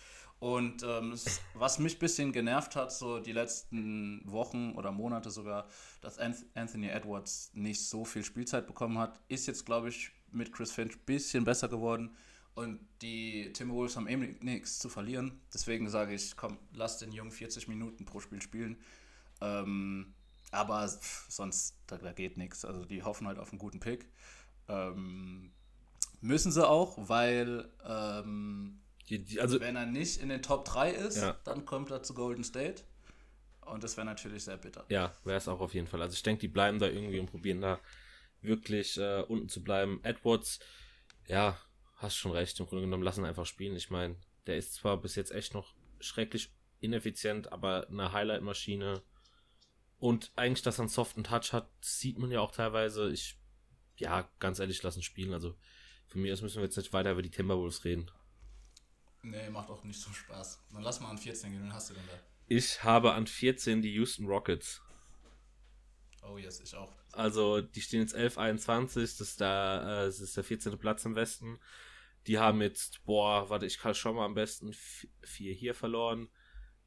Und 0.43 0.83
ähm, 0.83 1.15
was 1.55 1.79
mich 1.79 1.95
ein 1.95 1.99
bisschen 2.01 2.33
genervt 2.33 2.75
hat, 2.75 2.93
so 2.93 3.21
die 3.21 3.31
letzten 3.31 4.23
Wochen 4.25 4.73
oder 4.73 4.91
Monate 4.91 5.31
sogar, 5.31 5.69
dass 6.01 6.19
Anth- 6.19 6.45
Anthony 6.57 6.89
Edwards 6.89 7.53
nicht 7.55 7.87
so 7.87 8.05
viel 8.05 8.25
Spielzeit 8.25 8.67
bekommen 8.67 8.99
hat, 8.99 9.21
ist 9.29 9.47
jetzt, 9.47 9.65
glaube 9.65 9.91
ich, 9.91 10.11
mit 10.33 10.53
Chris 10.53 10.73
Finch 10.73 10.97
ein 10.97 11.01
bisschen 11.07 11.45
besser 11.45 11.69
geworden. 11.69 12.17
Und 12.57 12.81
die 13.03 13.53
Timberwolves 13.53 13.97
haben 13.97 14.09
eben 14.09 14.37
nichts 14.41 14.81
zu 14.81 14.89
verlieren. 14.89 15.41
Deswegen 15.55 15.89
sage 15.89 16.13
ich, 16.13 16.37
komm, 16.37 16.59
lass 16.75 16.99
den 16.99 17.13
Jungen 17.13 17.31
40 17.31 17.69
Minuten 17.69 18.05
pro 18.05 18.19
Spiel 18.19 18.43
spielen. 18.43 18.79
Ähm, 19.41 20.13
aber 20.51 20.91
sonst, 21.29 21.77
da, 21.87 21.99
da 21.99 22.13
geht 22.13 22.37
nichts. 22.37 22.65
Also 22.65 22.85
die 22.85 23.05
hoffen 23.05 23.29
halt 23.29 23.39
auf 23.39 23.51
einen 23.53 23.61
guten 23.61 23.79
Pick. 23.79 24.09
Ähm, 24.67 25.53
müssen 26.21 26.51
sie 26.51 26.69
auch, 26.69 26.97
weil 27.09 27.71
ähm, 27.87 28.82
Die, 29.13 29.23
die, 29.23 29.41
also, 29.43 29.61
wenn 29.61 29.77
er 29.77 29.85
nicht 29.85 30.23
in 30.23 30.31
den 30.31 30.41
Top 30.41 30.65
3 30.65 30.91
ist, 30.91 31.19
Ja. 31.19 31.39
dann 31.45 31.67
kommt 31.67 31.91
er 31.91 32.03
zu 32.03 32.15
Golden 32.15 32.45
State. 32.45 32.83
Und 33.67 33.85
das 33.85 33.97
wäre 33.99 34.07
natürlich 34.07 34.45
sehr 34.45 34.57
bitter. 34.57 34.85
ja, 34.89 35.15
wäre 35.25 35.37
es 35.37 35.47
auch 35.49 35.61
auf 35.61 35.75
jeden 35.75 35.87
Fall. 35.87 36.01
Also 36.03 36.15
ich 36.15 36.23
denke, 36.23 36.41
die 36.41 36.49
bleiben 36.49 36.79
da 36.79 36.87
irgendwie 36.89 37.21
und 37.21 37.31
probieren 37.31 37.61
da 37.61 37.79
wirklich 38.41 38.97
äh, 38.99 39.21
unten 39.29 39.49
zu 39.51 39.63
bleiben. 39.63 40.01
Edwards, 40.03 40.59
ja, 41.29 41.59
hast 41.97 42.17
schon 42.17 42.33
recht. 42.33 42.59
Im 42.59 42.67
Grunde 42.67 42.85
genommen 42.85 43.03
lassen 43.05 43.25
einfach 43.27 43.47
spielen. 43.47 43.77
Ich 43.77 43.91
meine, 43.91 44.17
der 44.47 44.57
ist 44.57 44.75
zwar 44.75 44.97
bis 44.97 45.15
jetzt 45.15 45.31
echt 45.31 45.53
noch 45.55 45.75
schrecklich 46.01 46.51
ineffizient, 46.81 47.53
aber 47.53 47.87
eine 47.89 48.13
Highlight-Maschine. 48.13 49.03
Und 49.99 50.33
eigentlich, 50.35 50.63
dass 50.63 50.79
er 50.79 50.85
einen 50.85 50.89
soften 50.89 51.23
Touch 51.23 51.53
hat, 51.53 51.69
sieht 51.83 52.19
man 52.19 52.31
ja 52.33 52.41
auch 52.41 52.51
teilweise. 52.51 53.13
Ich, 53.13 53.39
ja, 53.99 54.29
ganz 54.41 54.59
ehrlich, 54.59 54.83
lassen 54.83 55.03
spielen. 55.03 55.33
Also 55.35 55.55
von 56.09 56.21
mir 56.23 56.33
aus 56.33 56.43
müssen 56.43 56.57
wir 56.57 56.65
jetzt 56.65 56.77
nicht 56.79 56.93
weiter 56.93 57.13
über 57.13 57.23
die 57.23 57.31
Timberwolves 57.31 57.85
reden. 57.85 58.11
Nee, 59.23 59.51
macht 59.51 59.71
auch 59.71 59.85
nicht 59.85 60.01
so 60.01 60.13
Spaß. 60.13 60.61
Dann 60.73 60.83
lass 60.83 61.01
mal 61.01 61.11
an 61.11 61.19
14 61.19 61.53
gehen, 61.53 61.63
wen 61.63 61.73
hast 61.73 61.91
du 61.91 61.95
denn 61.95 62.07
da? 62.07 62.19
Ich 62.49 62.83
habe 62.83 63.13
an 63.13 63.27
14 63.27 63.83
die 63.83 63.93
Houston 63.95 64.27
Rockets. 64.27 64.83
Oh 66.23 66.39
yes, 66.39 66.61
ich 66.61 66.75
auch. 66.75 66.93
Also, 67.13 67.61
die 67.61 67.81
stehen 67.81 68.01
jetzt 68.01 68.15
11, 68.15 68.39
21, 68.39 69.03
das 69.03 69.21
ist, 69.21 69.41
der, 69.41 69.83
äh, 69.83 70.07
das 70.07 70.21
ist 70.21 70.37
der 70.37 70.45
14. 70.45 70.79
Platz 70.79 71.05
im 71.05 71.15
Westen. 71.15 71.59
Die 72.27 72.39
haben 72.39 72.63
jetzt, 72.63 73.05
boah, 73.05 73.51
warte, 73.51 73.67
ich 73.67 73.79
kann 73.79 73.95
schon 73.95 74.17
mal 74.17 74.25
am 74.25 74.35
besten 74.35 74.73
vier 75.23 75.53
hier 75.53 75.75
verloren. 75.75 76.29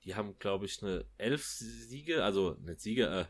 Die 0.03 0.15
haben, 0.15 0.37
glaube 0.39 0.65
ich, 0.65 0.81
eine 0.81 1.05
elf 1.17 1.43
Siege, 1.45 2.23
also 2.23 2.57
nicht 2.61 2.79
Siege, 2.79 3.07
äh, 3.07 3.25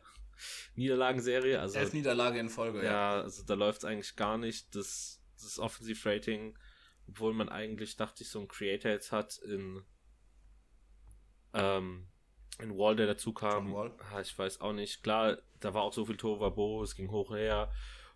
Niederlagenserie. 0.75 1.59
Also, 1.59 1.79
Elf 1.79 1.93
Niederlage 1.93 2.39
in 2.39 2.49
Folge, 2.49 2.79
ja. 2.79 2.91
ja, 2.91 3.21
also 3.21 3.43
da 3.43 3.53
läuft 3.53 3.79
es 3.79 3.85
eigentlich 3.85 4.15
gar 4.15 4.37
nicht. 4.37 4.75
Das, 4.75 5.21
das 5.41 5.59
Offensiv-Rating, 5.59 6.57
obwohl 7.07 7.33
man 7.33 7.49
eigentlich, 7.49 7.95
dachte 7.97 8.23
ich, 8.23 8.29
so 8.29 8.39
einen 8.39 8.47
Creator 8.47 8.91
jetzt 8.91 9.11
hat 9.11 9.37
in, 9.37 9.83
ähm, 11.53 12.07
in 12.59 12.77
Wall, 12.77 12.95
der 12.95 13.07
dazu 13.07 13.33
kam. 13.33 13.73
Wall. 13.73 13.93
Ah, 14.11 14.21
Ich 14.21 14.37
weiß 14.37 14.61
auch 14.61 14.73
nicht. 14.73 15.03
Klar, 15.03 15.37
da 15.59 15.73
war 15.73 15.83
auch 15.83 15.93
so 15.93 16.05
viel 16.05 16.17
Tovabo, 16.17 16.83
es 16.83 16.95
ging 16.95 17.11
hoch 17.11 17.31
her. 17.35 17.71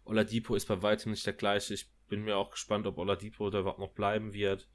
Oladipo 0.06 0.56
ist 0.56 0.68
bei 0.68 0.82
weitem 0.82 1.12
nicht 1.12 1.26
der 1.26 1.34
gleiche. 1.34 1.74
Ich 1.74 1.92
bin 2.08 2.24
mir 2.24 2.38
auch 2.38 2.52
gespannt, 2.52 2.88
ob 2.88 2.98
Oladipo 2.98 3.50
da 3.50 3.60
überhaupt 3.60 3.80
noch 3.80 3.94
bleiben 3.94 4.34
wird. 4.34 4.68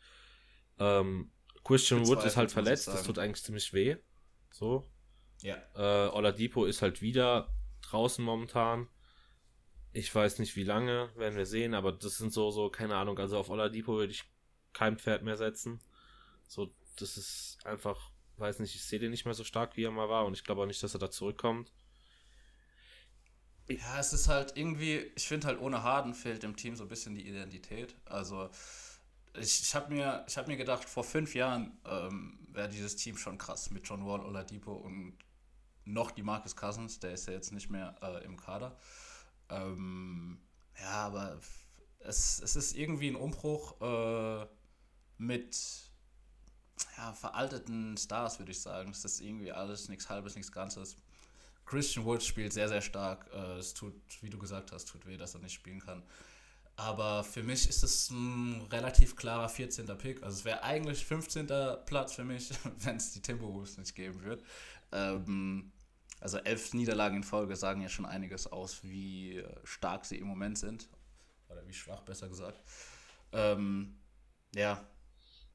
Ähm, 0.79 1.33
Christian 1.65 2.07
Wood 2.07 2.25
ist 2.25 2.37
halt 2.37 2.53
verletzt, 2.53 2.89
das 2.89 3.05
tut 3.05 3.19
eigentlich 3.19 3.43
ziemlich 3.43 3.73
weh. 3.73 3.97
So. 4.51 4.89
Ja. 5.43 5.57
Äh, 5.75 6.11
Oladipo 6.11 6.67
ist 6.67 6.83
halt 6.83 7.03
wieder 7.03 7.55
draußen 7.83 8.25
momentan. 8.25 8.89
Ich 9.97 10.13
weiß 10.13 10.41
nicht 10.41 10.57
wie 10.57 10.65
lange, 10.65 11.09
werden 11.15 11.37
wir 11.37 11.47
sehen, 11.47 11.73
aber 11.73 11.93
das 11.93 12.19
sind 12.19 12.33
so, 12.33 12.51
so, 12.51 12.69
keine 12.69 12.97
Ahnung, 12.97 13.17
also 13.17 13.39
auf 13.39 13.49
Oladipo 13.49 13.95
würde 13.95 14.11
ich 14.13 14.25
kein 14.73 14.99
Pferd 14.99 15.23
mehr 15.23 15.37
setzen. 15.37 15.81
So, 16.49 16.75
das 16.97 17.17
ist 17.17 17.59
einfach, 17.65 18.11
weiß 18.37 18.59
nicht, 18.59 18.75
ich 18.75 18.85
sehe 18.85 18.99
den 18.99 19.13
nicht 19.13 19.25
mehr 19.25 19.35
so 19.35 19.45
stark, 19.45 19.77
wie 19.77 19.85
er 19.85 19.93
mal 19.93 20.09
war 20.09 20.27
und 20.27 20.35
ich 20.35 20.43
glaube 20.43 20.63
auch 20.63 20.67
nicht, 20.67 20.83
dass 20.83 20.95
er 20.95 20.99
da 20.99 21.13
zurückkommt. 21.13 21.71
Ja, 23.69 24.01
es 24.01 24.13
ist 24.13 24.27
halt 24.27 24.57
irgendwie, 24.57 25.13
ich 25.15 25.29
finde 25.29 25.47
halt 25.47 25.61
ohne 25.61 25.85
Harden 25.85 26.13
fehlt 26.13 26.43
dem 26.43 26.57
Team 26.57 26.75
so 26.75 26.83
ein 26.83 26.89
bisschen 26.89 27.15
die 27.15 27.27
Identität. 27.29 27.95
Also 28.05 28.51
ich, 29.35 29.63
ich 29.63 29.75
habe 29.77 29.95
mir, 29.95 30.27
hab 30.29 30.49
mir 30.49 30.57
gedacht, 30.57 30.89
vor 30.89 31.05
fünf 31.05 31.37
Jahren 31.37 31.79
ähm, 31.87 32.41
wäre 32.51 32.69
dieses 32.69 32.97
Team 32.97 33.17
schon 33.17 33.39
krass 33.39 33.71
mit 33.71 33.89
John 33.89 34.05
Wall, 34.05 34.21
Oladipo 34.21 34.73
und 34.73 35.17
noch 35.85 36.11
die 36.11 36.23
Marcus 36.23 36.57
Cousins, 36.57 36.99
der 36.99 37.13
ist 37.13 37.29
ja 37.29 37.33
jetzt 37.33 37.53
nicht 37.53 37.71
mehr 37.71 37.95
äh, 38.03 38.25
im 38.25 38.37
Kader. 38.37 38.77
Ähm, 39.51 40.39
ja, 40.81 41.07
aber 41.07 41.41
es, 42.01 42.41
es 42.41 42.57
ist 42.57 42.77
irgendwie 42.77 43.09
ein 43.09 43.17
Umbruch 43.17 43.81
äh, 43.81 44.47
mit 45.19 45.57
ja, 46.97 47.13
veralteten 47.13 47.97
Stars, 47.97 48.39
würde 48.39 48.53
ich 48.53 48.61
sagen. 48.61 48.91
Es 48.91 49.05
ist 49.05 49.21
irgendwie 49.21 49.53
alles 49.53 49.89
nichts 49.89 50.09
Halbes, 50.09 50.35
nichts 50.35 50.53
Ganzes. 50.53 50.97
Christian 51.67 52.05
Wood 52.05 52.23
spielt 52.23 52.53
sehr, 52.53 52.69
sehr 52.69 52.83
stark. 52.83 53.31
Äh, 53.33 53.59
es 53.59 53.75
tut, 53.75 53.95
wie 54.21 54.31
du 54.31 54.39
gesagt 54.39 54.73
hast, 54.73 54.87
tut 54.87 55.07
weh, 55.07 55.17
dass 55.17 55.35
er 55.35 55.41
nicht 55.41 55.55
spielen 55.55 55.81
kann. 55.81 56.03
Aber 56.77 57.23
für 57.23 57.43
mich 57.43 57.69
ist 57.69 57.85
es 57.85 58.11
ein 58.11 58.63
relativ 58.71 59.15
klarer 59.15 59.49
14. 59.49 59.87
Pick. 59.97 60.23
Also 60.23 60.39
es 60.39 60.45
wäre 60.45 60.63
eigentlich 60.63 61.05
15. 61.05 61.47
Platz 61.87 62.15
für 62.15 62.25
mich, 62.25 62.51
wenn 62.81 62.97
es 62.97 63.13
die 63.13 63.23
Timberwolves 63.23 63.79
nicht 63.79 63.95
geben 63.95 64.21
würde. 64.23 64.43
Ähm, 64.93 65.73
also 66.21 66.39
elf 66.39 66.73
Niederlagen 66.75 67.19
in 67.19 67.23
Folge 67.25 67.57
sagen 67.57 67.83
ja 67.83 67.89
schon 67.89 68.07
einiges 68.07 68.47
aus, 68.47 68.83
wie 68.85 69.43
stark 69.65 70.05
sie 70.05 70.19
im 70.19 70.27
Moment 70.27 70.59
sind. 70.59 70.89
Oder 71.49 71.67
wie 71.67 71.73
schwach, 71.75 72.03
besser 72.03 72.29
gesagt. 72.29 72.61
Ähm, 73.33 73.99
ja, 74.55 74.85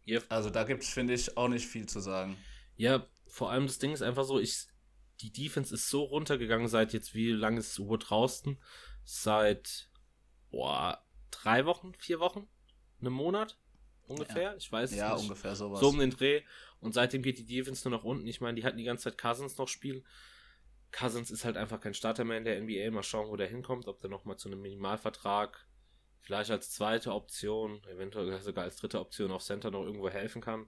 Ja, 0.05 0.21
also 0.29 0.49
da 0.49 0.63
gibt 0.63 0.83
es, 0.83 0.89
finde 0.89 1.13
ich, 1.13 1.37
auch 1.37 1.47
nicht 1.49 1.67
viel 1.67 1.87
zu 1.87 1.99
sagen. 1.99 2.37
ja, 2.75 3.05
vor 3.27 3.51
allem 3.51 3.67
das 3.67 3.79
Ding 3.79 3.91
ist 3.91 4.01
einfach 4.01 4.23
so, 4.23 4.39
ich, 4.39 4.67
die 5.21 5.31
Defense 5.31 5.73
ist 5.73 5.89
so 5.89 6.03
runtergegangen 6.03 6.67
seit 6.67 6.93
jetzt, 6.93 7.13
wie 7.13 7.31
lange 7.31 7.59
ist 7.59 7.79
Wood 7.79 8.09
draußen? 8.09 8.57
Seit, 9.03 9.89
boah, 10.51 11.03
drei 11.31 11.65
Wochen, 11.65 11.93
vier 11.95 12.19
Wochen? 12.19 12.47
Einem 13.01 13.13
Monat? 13.13 13.57
Ungefähr? 14.07 14.55
Ich 14.57 14.71
weiß 14.71 14.91
es 14.91 14.97
Ja, 14.97 15.11
nicht. 15.11 15.21
ungefähr 15.21 15.55
sowas. 15.55 15.79
So 15.79 15.89
um 15.89 15.99
den 15.99 16.11
Dreh. 16.11 16.43
Und 16.79 16.93
seitdem 16.93 17.21
geht 17.21 17.37
die 17.37 17.45
Defense 17.45 17.87
nur 17.89 17.97
nach 17.97 18.05
unten. 18.05 18.27
Ich 18.27 18.41
meine, 18.41 18.55
die 18.55 18.65
hatten 18.65 18.77
die 18.77 18.83
ganze 18.83 19.05
Zeit 19.05 19.17
Cousins 19.17 19.57
noch 19.57 19.67
spielen. 19.67 20.05
Cousins 20.91 21.31
ist 21.31 21.45
halt 21.45 21.57
einfach 21.57 21.79
kein 21.79 21.93
Starter 21.93 22.23
mehr 22.23 22.37
in 22.37 22.45
der 22.45 22.59
NBA. 22.61 22.89
Mal 22.91 23.03
schauen, 23.03 23.29
wo 23.29 23.35
der 23.35 23.47
hinkommt. 23.47 23.87
Ob 23.87 23.99
der 24.01 24.09
nochmal 24.09 24.37
zu 24.37 24.49
einem 24.49 24.61
Minimalvertrag, 24.61 25.67
vielleicht 26.21 26.51
als 26.51 26.71
zweite 26.71 27.13
Option, 27.13 27.83
eventuell 27.85 28.41
sogar 28.41 28.63
als 28.65 28.77
dritte 28.77 28.99
Option 28.99 29.31
auf 29.31 29.43
Center 29.43 29.71
noch 29.71 29.83
irgendwo 29.83 30.09
helfen 30.09 30.41
kann. 30.41 30.67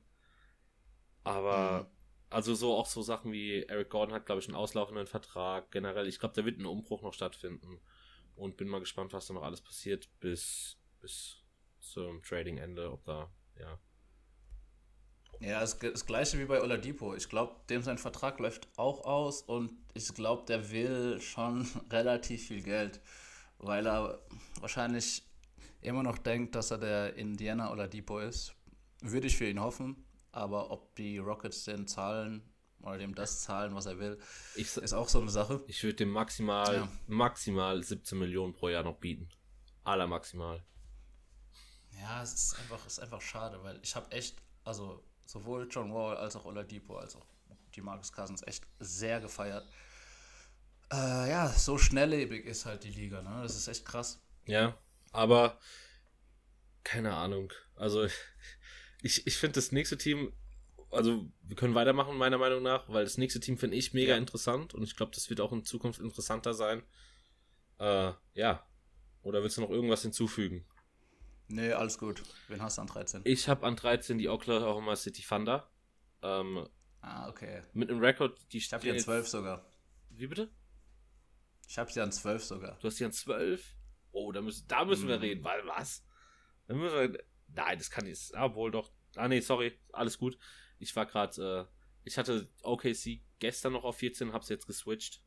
Aber, 1.24 1.88
Mhm. 1.90 1.98
also 2.30 2.56
so 2.56 2.74
auch 2.76 2.86
so 2.86 3.02
Sachen 3.02 3.32
wie 3.32 3.64
Eric 3.64 3.90
Gordon 3.90 4.14
hat, 4.16 4.26
glaube 4.26 4.42
ich, 4.42 4.48
einen 4.48 4.56
auslaufenden 4.56 5.08
Vertrag. 5.08 5.72
Generell, 5.72 6.08
ich 6.08 6.20
glaube, 6.20 6.36
da 6.36 6.46
wird 6.46 6.60
ein 6.60 6.66
Umbruch 6.66 7.02
noch 7.02 7.14
stattfinden. 7.14 7.80
Und 8.36 8.58
bin 8.58 8.68
mal 8.70 8.80
gespannt, 8.80 9.14
was 9.14 9.28
da 9.28 9.34
noch 9.34 9.44
alles 9.44 9.62
passiert 9.62 10.10
bis, 10.20 10.78
bis 11.00 11.44
zum 11.80 12.24
Trading-Ende. 12.24 12.92
Ob 12.92 13.04
da, 13.06 13.32
ja. 13.60 13.80
Ja, 15.40 15.60
das, 15.60 15.80
das 15.80 16.06
gleiche 16.06 16.38
wie 16.38 16.46
bei 16.46 16.62
Oladipo. 16.62 17.16
Ich 17.16 17.28
glaube, 17.30 17.56
dem 17.70 17.82
sein 17.82 17.98
Vertrag 17.98 18.40
läuft 18.40 18.68
auch 18.78 19.06
aus 19.06 19.42
und 19.42 19.72
ich 19.94 20.14
glaube, 20.14 20.46
der 20.46 20.70
will 20.72 21.20
schon 21.20 21.68
relativ 21.90 22.48
viel 22.48 22.62
Geld, 22.62 23.02
weil 23.58 23.88
er 23.88 24.20
wahrscheinlich 24.60 25.24
immer 25.82 26.04
noch 26.04 26.20
denkt, 26.20 26.54
dass 26.56 26.70
er 26.72 26.78
der 26.78 27.16
Indiana 27.16 27.72
Oladipo 27.72 28.20
ist. 28.20 28.54
Würde 29.02 29.26
ich 29.28 29.38
für 29.38 29.50
ihn 29.50 29.60
hoffen, 29.60 30.06
aber 30.32 30.70
ob 30.70 30.96
die 30.96 31.18
Rockets 31.18 31.64
den 31.64 31.88
zahlen 31.88 32.44
oder 32.82 33.00
dem 33.00 33.16
das 33.16 33.42
zahlen, 33.42 33.74
was 33.74 33.86
er 33.88 33.98
will, 34.00 34.20
Ich, 34.56 34.76
ist 34.78 34.94
auch 34.94 35.08
so 35.10 35.22
eine 35.22 35.30
Sache. 35.32 35.64
Ich 35.68 35.84
würde 35.84 35.96
dem 35.98 36.10
maximal, 36.10 36.76
Ja. 36.76 36.90
maximal 37.08 37.82
17 37.84 38.18
Millionen 38.18 38.54
pro 38.54 38.70
Jahr 38.70 38.84
noch 38.84 38.98
bieten. 38.98 39.28
Aller 39.84 40.06
maximal. 40.08 40.64
Ja, 42.00 42.22
es 42.22 42.34
ist 42.34 42.60
einfach, 42.60 42.86
es 42.86 42.94
ist 42.94 43.00
einfach 43.00 43.22
schade, 43.22 43.62
weil 43.64 43.80
ich 43.84 43.96
habe 43.96 44.12
echt, 44.12 44.38
also 44.64 45.04
sowohl 45.32 45.68
John 45.72 45.94
Wall 45.94 46.18
als 46.18 46.36
auch 46.36 46.44
Oladipo 46.46 46.98
als 46.98 47.16
auch 47.16 47.26
die 47.74 47.82
Marcus 47.82 48.12
Cousins 48.12 48.44
echt 48.46 48.68
sehr 48.80 49.22
gefeiert. 49.22 49.66
Äh, 50.92 51.30
ja, 51.30 51.48
so 51.48 51.78
schnelllebig 51.78 52.46
ist 52.46 52.66
halt 52.66 52.84
die 52.84 52.90
Liga, 52.92 53.22
ne? 53.22 53.42
Das 53.44 53.56
ist 53.56 53.70
echt 53.70 53.86
krass. 53.86 54.22
Ja, 54.46 54.78
aber 55.14 55.58
keine 56.84 57.16
Ahnung. 57.16 57.54
Also 57.76 58.06
ich, 59.02 59.26
ich 59.26 59.38
finde 59.38 59.54
das 59.56 59.72
nächste 59.72 59.98
Team, 59.98 60.34
also 60.92 61.26
wir 61.44 61.56
können 61.56 61.76
weitermachen, 61.76 62.18
meiner 62.18 62.38
Meinung 62.38 62.62
nach, 62.62 62.90
weil 62.90 63.06
das 63.06 63.18
nächste 63.18 63.40
Team 63.40 63.58
finde 63.58 63.78
ich 63.78 63.94
mega 63.94 64.12
Ja. 64.14 64.18
interessant 64.18 64.74
und 64.74 64.84
ich 64.84 64.98
glaube, 64.98 65.14
das 65.16 65.30
wird 65.30 65.40
auch 65.40 65.54
in 65.54 65.64
Zukunft 65.64 66.02
interessanter 66.02 66.54
sein. 66.54 66.84
Äh, 67.80 68.12
ja. 68.34 68.68
Oder 69.24 69.44
willst 69.44 69.56
du 69.56 69.62
noch 69.62 69.70
irgendwas 69.70 70.02
hinzufügen? 70.02 70.66
Nee, 71.52 71.74
alles 71.74 71.98
gut. 71.98 72.24
Wen 72.48 72.62
hast 72.62 72.78
du 72.78 72.82
an 72.82 72.88
13? 72.88 73.22
Ich 73.26 73.48
habe 73.50 73.66
an 73.66 73.76
13 73.76 74.18
die 74.18 74.30
Oklahoma 74.30 74.96
City 74.96 75.22
Thunder. 75.22 75.70
Ähm, 76.22 76.68
Ah, 77.02 77.28
okay. 77.30 77.62
mit 77.74 77.90
einem 77.90 78.00
Rekord, 78.00 78.38
die 78.52 78.58
Ich 78.58 78.72
habe 78.72 78.84
die 78.84 78.92
an 78.92 79.00
12 79.00 79.28
sogar. 79.28 79.66
Wie 80.10 80.28
bitte? 80.28 80.50
Ich 81.68 81.78
habe 81.78 81.92
sie 81.92 82.02
an 82.02 82.12
12 82.12 82.44
sogar. 82.44 82.78
Du 82.80 82.88
hast 82.88 83.00
die 83.00 83.06
an 83.06 83.12
12? 83.14 83.76
Oh, 84.12 84.32
da 84.32 84.42
müssen, 84.42 84.68
da 84.68 84.86
müssen 84.86 85.08
wir 85.08 85.16
Mhm. 85.18 85.22
reden, 85.22 85.44
weil 85.44 85.66
was? 85.68 86.04
Da 86.68 86.74
müssen 86.76 87.14
wir, 87.14 87.24
nein, 87.48 87.78
das 87.78 87.90
kann 87.90 88.06
nicht, 88.06 88.36
ah, 88.36 88.54
wohl 88.56 88.72
doch. 88.72 88.92
Ah, 89.16 89.28
nee, 89.28 89.40
sorry, 89.40 89.78
alles 89.94 90.18
gut. 90.18 90.38
Ich 90.80 90.96
war 90.96 91.06
gerade, 91.06 91.68
äh, 91.72 91.76
ich 92.04 92.18
hatte 92.18 92.50
OKC 92.64 93.22
gestern 93.40 93.74
noch 93.74 93.84
auf 93.84 93.98
14, 93.98 94.34
hab's 94.34 94.50
jetzt 94.50 94.68
geswitcht. 94.68 95.22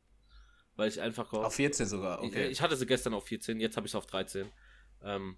Weil 0.75 0.89
ich 0.89 0.99
einfach 1.01 1.29
gehofft, 1.29 1.47
Auf 1.47 1.55
14 1.55 1.85
sogar, 1.87 2.21
okay. 2.21 2.45
ich, 2.45 2.51
ich 2.53 2.61
hatte 2.61 2.75
sie 2.75 2.85
gestern 2.85 3.13
auf 3.13 3.25
14, 3.25 3.59
jetzt 3.59 3.77
habe 3.77 3.87
ich 3.87 3.91
es 3.91 3.95
auf 3.95 4.05
13. 4.07 4.51
Ähm, 5.03 5.37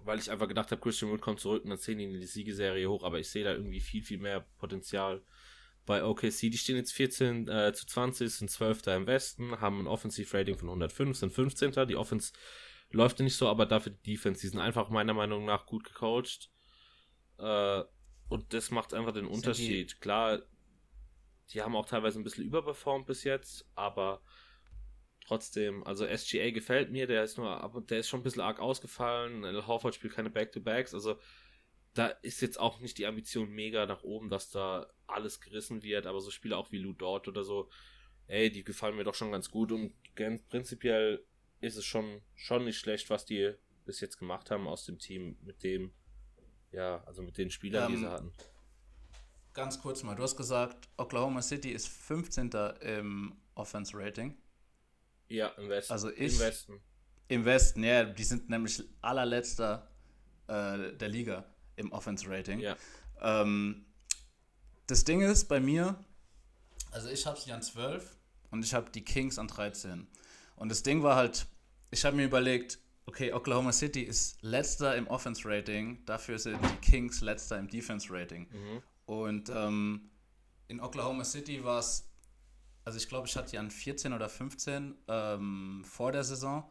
weil 0.00 0.18
ich 0.18 0.30
einfach 0.30 0.48
gedacht 0.48 0.70
habe, 0.70 0.80
Christian 0.80 1.10
Wood 1.10 1.20
kommt 1.20 1.40
zurück 1.40 1.64
und 1.64 1.70
dann 1.70 1.78
ziehen 1.78 1.98
die 1.98 2.04
in 2.04 2.12
die 2.12 2.26
Siegeserie 2.26 2.88
hoch, 2.88 3.02
aber 3.02 3.18
ich 3.18 3.28
sehe 3.28 3.44
da 3.44 3.52
irgendwie 3.52 3.80
viel, 3.80 4.02
viel 4.02 4.18
mehr 4.18 4.46
Potenzial 4.58 5.22
bei 5.86 6.04
OKC. 6.04 6.50
Die 6.50 6.58
stehen 6.58 6.76
jetzt 6.76 6.92
14 6.92 7.48
äh, 7.48 7.72
zu 7.72 7.86
20, 7.86 8.30
sind 8.30 8.50
12. 8.50 8.86
im 8.88 9.06
Westen, 9.06 9.60
haben 9.60 9.80
ein 9.80 9.86
Offensive 9.86 10.36
Rating 10.36 10.56
von 10.56 10.68
105, 10.68 11.16
sind 11.16 11.32
15. 11.32 11.72
Die 11.88 11.96
Offense 11.96 12.32
läuft 12.90 13.20
nicht 13.20 13.36
so, 13.36 13.48
aber 13.48 13.66
dafür 13.66 13.92
die 13.92 14.12
Defense, 14.12 14.40
die 14.40 14.48
sind 14.48 14.60
einfach 14.60 14.90
meiner 14.90 15.14
Meinung 15.14 15.44
nach 15.44 15.66
gut 15.66 15.84
gecoacht. 15.84 16.50
Äh, 17.38 17.82
und 18.28 18.52
das 18.52 18.70
macht 18.70 18.94
einfach 18.94 19.12
den 19.12 19.26
Unterschied. 19.26 20.00
Klar, 20.00 20.42
die 21.52 21.62
haben 21.62 21.74
auch 21.74 21.86
teilweise 21.86 22.20
ein 22.20 22.24
bisschen 22.24 22.44
überperformt 22.44 23.06
bis 23.06 23.24
jetzt, 23.24 23.66
aber 23.74 24.20
trotzdem, 25.28 25.84
also 25.84 26.06
SGA 26.06 26.50
gefällt 26.50 26.90
mir, 26.90 27.06
der 27.06 27.22
ist 27.22 27.36
nur, 27.36 27.84
der 27.88 27.98
ist 27.98 28.08
schon 28.08 28.20
ein 28.20 28.22
bisschen 28.22 28.42
arg 28.42 28.60
ausgefallen. 28.60 29.44
Al 29.44 29.66
Horford 29.66 29.94
spielt 29.94 30.14
keine 30.14 30.30
Back-to-Backs, 30.30 30.94
also 30.94 31.18
da 31.94 32.06
ist 32.06 32.40
jetzt 32.40 32.58
auch 32.58 32.80
nicht 32.80 32.98
die 32.98 33.06
Ambition 33.06 33.50
mega 33.50 33.84
nach 33.86 34.02
oben, 34.02 34.30
dass 34.30 34.50
da 34.50 34.90
alles 35.06 35.40
gerissen 35.40 35.82
wird, 35.82 36.06
aber 36.06 36.20
so 36.20 36.30
Spiele 36.30 36.56
auch 36.56 36.70
wie 36.72 36.78
Lou 36.78 36.92
Dort 36.92 37.28
oder 37.28 37.44
so, 37.44 37.68
ey, 38.26 38.50
die 38.50 38.64
gefallen 38.64 38.96
mir 38.96 39.04
doch 39.04 39.14
schon 39.14 39.32
ganz 39.32 39.50
gut 39.50 39.72
und 39.72 39.92
ganz 40.14 40.42
prinzipiell 40.44 41.24
ist 41.60 41.76
es 41.76 41.84
schon, 41.84 42.22
schon 42.34 42.64
nicht 42.64 42.78
schlecht, 42.78 43.10
was 43.10 43.24
die 43.24 43.52
bis 43.84 44.00
jetzt 44.00 44.18
gemacht 44.18 44.50
haben 44.50 44.66
aus 44.68 44.84
dem 44.84 44.98
Team 44.98 45.36
mit 45.42 45.62
dem, 45.62 45.92
ja, 46.72 47.02
also 47.04 47.22
mit 47.22 47.36
den 47.36 47.50
Spielern, 47.50 47.88
die 47.88 47.94
Ähm, 47.94 48.00
sie 48.00 48.06
hatten. 48.06 48.32
Ganz 49.54 49.80
kurz 49.80 50.02
mal, 50.04 50.14
du 50.14 50.22
hast 50.22 50.36
gesagt, 50.36 50.88
Oklahoma 50.98 51.42
City 51.42 51.70
ist 51.70 51.88
15. 51.88 52.50
im 52.80 53.36
Offense 53.54 53.96
Rating. 53.96 54.36
Ja, 55.28 55.48
im 55.58 55.68
Westen. 55.68 55.92
also 55.92 56.08
Im 56.10 56.26
ich- 56.26 56.38
Westen. 56.38 56.80
Im 57.30 57.44
Westen, 57.44 57.84
ja, 57.84 58.04
die 58.04 58.24
sind 58.24 58.48
nämlich 58.48 58.82
allerletzter 59.02 59.86
äh, 60.46 60.94
der 60.96 61.08
Liga 61.10 61.44
im 61.76 61.92
Offense 61.92 62.26
Rating. 62.26 62.58
Ja. 62.60 62.74
Ähm, 63.20 63.84
das 64.86 65.04
Ding 65.04 65.20
ist 65.20 65.46
bei 65.46 65.60
mir, 65.60 66.02
also 66.90 67.10
ich 67.10 67.26
habe 67.26 67.38
sie 67.38 67.52
an 67.52 67.60
12 67.60 68.16
und 68.50 68.64
ich 68.64 68.72
habe 68.72 68.90
die 68.90 69.04
Kings 69.04 69.38
an 69.38 69.46
13. 69.46 70.06
Und 70.56 70.70
das 70.70 70.82
Ding 70.82 71.02
war 71.02 71.16
halt, 71.16 71.46
ich 71.90 72.02
habe 72.06 72.16
mir 72.16 72.24
überlegt, 72.24 72.78
okay, 73.04 73.30
Oklahoma 73.34 73.72
City 73.72 74.00
ist 74.02 74.40
letzter 74.42 74.96
im 74.96 75.06
Offense 75.06 75.42
Rating, 75.44 76.02
dafür 76.06 76.38
sind 76.38 76.58
die 76.64 76.90
Kings 76.90 77.20
letzter 77.20 77.58
im 77.58 77.68
Defense 77.68 78.08
Rating. 78.10 78.48
Und 79.04 79.50
ähm, 79.54 80.08
in 80.68 80.80
Oklahoma 80.80 81.24
City 81.24 81.62
war 81.62 81.80
es, 81.80 82.07
also 82.88 82.96
ich 82.96 83.06
glaube, 83.06 83.28
ich 83.28 83.36
hatte 83.36 83.50
die 83.50 83.58
an 83.58 83.70
14 83.70 84.14
oder 84.14 84.30
15 84.30 84.94
ähm, 85.08 85.84
vor 85.84 86.10
der 86.10 86.24
Saison. 86.24 86.64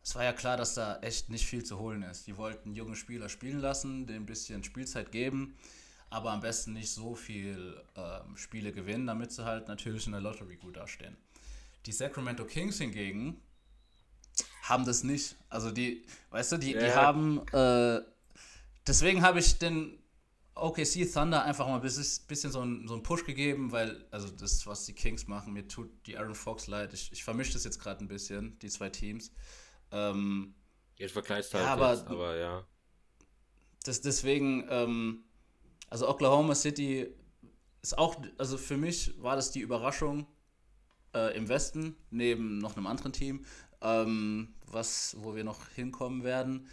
Es 0.00 0.14
war 0.14 0.22
ja 0.22 0.32
klar, 0.32 0.56
dass 0.56 0.74
da 0.74 1.00
echt 1.00 1.28
nicht 1.28 1.44
viel 1.44 1.64
zu 1.64 1.80
holen 1.80 2.04
ist. 2.04 2.28
Die 2.28 2.36
wollten 2.36 2.72
junge 2.76 2.94
Spieler 2.94 3.28
spielen 3.28 3.58
lassen, 3.58 4.06
denen 4.06 4.20
ein 4.22 4.26
bisschen 4.26 4.62
Spielzeit 4.62 5.10
geben, 5.10 5.56
aber 6.08 6.30
am 6.30 6.38
besten 6.40 6.72
nicht 6.74 6.90
so 6.92 7.16
viel 7.16 7.82
ähm, 7.96 8.36
Spiele 8.36 8.70
gewinnen, 8.70 9.08
damit 9.08 9.32
sie 9.32 9.44
halt 9.44 9.66
natürlich 9.66 10.06
in 10.06 10.12
der 10.12 10.20
Lottery 10.20 10.54
gut 10.54 10.76
dastehen. 10.76 11.16
Die 11.84 11.90
Sacramento 11.92 12.44
Kings 12.44 12.78
hingegen 12.78 13.42
haben 14.62 14.84
das 14.84 15.02
nicht. 15.02 15.34
Also 15.48 15.72
die, 15.72 16.04
weißt 16.30 16.52
du, 16.52 16.56
die, 16.58 16.74
die 16.74 16.86
Ja. 16.86 16.94
haben, 16.94 17.40
äh, 17.52 18.00
deswegen 18.86 19.22
habe 19.22 19.40
ich 19.40 19.58
den 19.58 19.99
OKC 20.54 21.10
Thunder 21.12 21.44
einfach 21.44 21.66
mal 21.66 21.76
ein 21.76 21.80
bisschen, 21.80 22.50
so, 22.50 22.60
einen, 22.60 22.86
so 22.88 22.94
einen 22.94 23.02
Push 23.02 23.24
gegeben, 23.24 23.72
weil, 23.72 24.04
also 24.10 24.28
das, 24.28 24.66
was 24.66 24.84
die 24.84 24.92
Kings 24.92 25.26
machen, 25.26 25.52
mir 25.52 25.66
tut 25.66 25.88
die 26.06 26.18
Aaron 26.18 26.34
Fox 26.34 26.66
leid. 26.66 26.92
Ich, 26.92 27.10
ich 27.12 27.24
vermische 27.24 27.52
das 27.52 27.64
jetzt 27.64 27.78
gerade 27.80 28.04
ein 28.04 28.08
bisschen, 28.08 28.58
die 28.60 28.68
zwei 28.68 28.90
Teams. 28.90 29.32
Ähm, 29.92 30.54
Jetzt 30.96 31.12
vergleichst 31.12 31.52
Ja, 31.54 31.60
halt 31.60 31.68
aber- 31.70 31.92
jetzt, 31.94 32.06
aber 32.08 32.36
ja. 32.36 32.64
das, 33.84 34.02
deswegen, 34.02 34.66
ähm, 34.68 35.24
also 35.88 36.08
Oklahoma 36.08 36.54
City 36.54 37.08
ist 37.82 37.96
auch, 37.96 38.16
also 38.36 38.58
für 38.58 38.76
mich 38.76 39.14
war 39.22 39.34
das 39.36 39.50
die 39.50 39.60
Überraschung 39.60 40.26
äh, 41.14 41.34
im 41.36 41.48
Westen, 41.48 41.96
neben 42.10 42.58
noch 42.58 42.76
einem 42.76 42.86
anderen 42.86 43.12
Team, 43.14 43.44
ähm, 43.80 44.54
was, 44.66 45.16
wo 45.20 45.34
wir 45.34 45.42
noch 45.44 45.66
hinkommen 45.70 46.22
werden. 46.22 46.68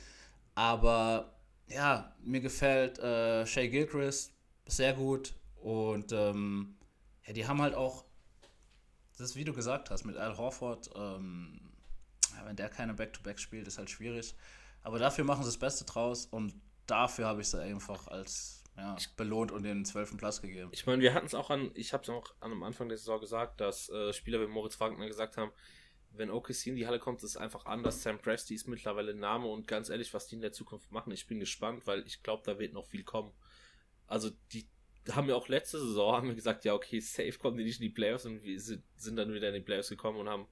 Aber 0.56 1.37
ja, 1.68 2.16
mir 2.22 2.42
gefällt 2.42 3.00
äh, 3.00 3.46
Shea 3.46 3.68
Gilchrist 3.68 4.34
sehr 4.66 4.94
gut 4.94 5.34
und 5.56 6.12
ähm, 6.12 6.78
ja, 7.26 7.34
die 7.34 7.48
haben 7.48 7.62
halt 7.62 7.76
auch, 7.76 8.06
das 9.18 9.32
ist 9.32 9.36
wie 9.36 9.44
du 9.44 9.54
gesagt 9.54 9.90
hast, 9.90 10.06
mit 10.06 10.18
Al 10.18 10.38
Horford, 10.38 10.90
ähm, 10.96 11.60
ja, 12.36 12.46
wenn 12.46 12.56
der 12.56 12.70
keine 12.70 12.94
Back-to-Back 12.94 13.40
spielt, 13.40 13.68
ist 13.68 13.78
halt 13.78 13.90
schwierig. 13.90 14.36
Aber 14.84 15.00
dafür 15.00 15.26
machen 15.26 15.44
sie 15.44 15.50
das 15.50 15.58
Beste 15.58 15.86
draus 15.86 16.26
und 16.28 16.54
dafür 16.86 17.26
habe 17.26 17.42
ich 17.42 17.50
sie 17.50 17.62
einfach 17.62 18.08
als 18.08 18.64
ja, 18.78 18.96
belohnt 19.18 19.52
und 19.52 19.64
den 19.64 19.84
zwölften 19.86 20.18
Platz 20.18 20.42
gegeben. 20.42 20.70
Ich 20.72 20.86
meine, 20.86 21.02
wir 21.02 21.14
hatten 21.14 21.26
es 21.26 21.34
auch 21.34 21.50
an, 21.50 21.72
ich 21.74 21.94
habe 21.94 22.04
es 22.04 22.10
auch 22.10 22.34
an 22.40 22.52
am 22.52 22.64
Anfang 22.64 22.88
der 22.88 22.98
Saison 22.98 23.20
gesagt, 23.20 23.60
dass 23.60 23.90
äh, 23.90 24.14
Spieler 24.14 24.40
wie 24.40 24.48
Moritz 24.48 24.80
Wagner 24.80 25.08
gesagt 25.08 25.36
haben, 25.38 25.52
wenn 26.18 26.30
OKC 26.30 26.68
in 26.68 26.76
die 26.76 26.88
Halle 26.88 27.00
kommt, 27.00 27.20
ist 27.20 27.32
es 27.32 27.38
einfach 27.38 27.66
anders. 27.66 28.02
Sam 28.02 28.20
Presti 28.20 28.56
ist 28.56 28.68
mittlerweile 28.68 29.12
ein 29.12 29.20
Name 29.20 29.48
und 29.48 29.68
ganz 29.68 29.90
ehrlich, 29.90 30.14
was 30.14 30.28
die 30.28 30.36
in 30.36 30.42
der 30.42 30.52
Zukunft 30.52 30.92
machen, 30.92 31.12
ich 31.12 31.28
bin 31.28 31.40
gespannt, 31.40 31.86
weil 31.86 32.06
ich 32.06 32.24
glaube, 32.24 32.44
da 32.46 32.60
wird 32.60 32.74
noch 32.74 32.86
viel 32.86 33.04
kommen. 33.04 33.34
Also 34.08 34.32
die 34.52 34.68
haben 35.12 35.30
ja 35.30 35.36
auch 35.36 35.48
letzte 35.48 35.80
Saison 35.80 36.16
haben 36.16 36.28
wir 36.28 36.36
gesagt, 36.36 36.66
ja 36.66 36.74
okay, 36.74 37.00
safe 37.00 37.34
kommen 37.34 37.58
die 37.58 37.64
nicht 37.64 37.80
in 37.80 37.88
die 37.88 37.94
Playoffs 37.94 38.26
und 38.26 38.44
wir 38.44 38.60
sind, 38.60 38.84
dann 39.16 39.34
wieder 39.34 39.50
in 39.50 39.56
die 39.56 39.62
Playoffs 39.62 39.90
gekommen 39.90 40.20
und 40.20 40.30
haben 40.30 40.48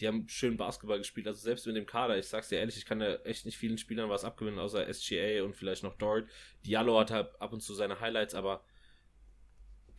die 0.00 0.08
haben 0.08 0.26
schön 0.26 0.56
Basketball 0.56 0.98
gespielt. 0.98 1.26
Also 1.26 1.40
selbst 1.40 1.66
mit 1.66 1.76
dem 1.76 1.86
Kader, 1.86 2.18
ich 2.18 2.26
sag's 2.26 2.48
dir 2.48 2.58
ehrlich, 2.58 2.78
ich 2.78 2.86
kann 2.86 3.00
ja 3.00 3.14
echt 3.24 3.44
nicht 3.44 3.58
vielen 3.58 3.76
Spielern 3.76 4.08
was 4.08 4.24
abgewinnen, 4.24 4.58
außer 4.58 4.92
SGA 4.92 5.44
und 5.44 5.54
vielleicht 5.54 5.82
noch 5.82 5.96
Dort. 5.96 6.28
Diallo 6.64 6.98
hat 6.98 7.10
halt 7.10 7.40
ab 7.40 7.52
und 7.52 7.60
zu 7.60 7.74
seine 7.74 8.00
Highlights, 8.00 8.34
aber 8.34 8.64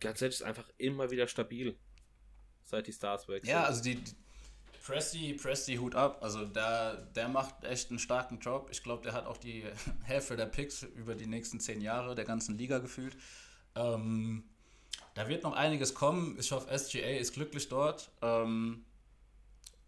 ganz 0.00 0.20
ehrlich, 0.20 0.36
ist 0.36 0.42
einfach 0.42 0.68
immer 0.78 1.10
wieder 1.10 1.28
stabil. 1.28 1.78
Seit 2.64 2.86
die 2.86 2.92
Stars 2.92 3.28
wechseln. 3.28 3.50
Ja, 3.50 3.64
also 3.64 3.82
die 3.82 4.02
Presti, 4.84 5.32
Presti 5.34 5.76
Hut 5.76 5.94
ab. 5.94 6.18
Also 6.20 6.44
der, 6.44 6.96
der 6.96 7.28
macht 7.28 7.64
echt 7.64 7.90
einen 7.90 7.98
starken 7.98 8.38
Job. 8.38 8.68
Ich 8.70 8.82
glaube, 8.82 9.02
der 9.02 9.12
hat 9.12 9.26
auch 9.26 9.38
die 9.38 9.64
Hälfte 10.02 10.36
der 10.36 10.46
Picks 10.46 10.82
über 10.82 11.14
die 11.14 11.26
nächsten 11.26 11.58
zehn 11.60 11.80
Jahre 11.80 12.14
der 12.14 12.24
ganzen 12.24 12.58
Liga 12.58 12.78
gefühlt. 12.78 13.16
Ähm, 13.74 14.44
da 15.14 15.28
wird 15.28 15.42
noch 15.42 15.54
einiges 15.54 15.94
kommen. 15.94 16.36
Ich 16.38 16.52
hoffe, 16.52 16.76
SGA 16.76 17.16
ist 17.16 17.32
glücklich 17.32 17.68
dort. 17.68 18.10
Ähm, 18.20 18.84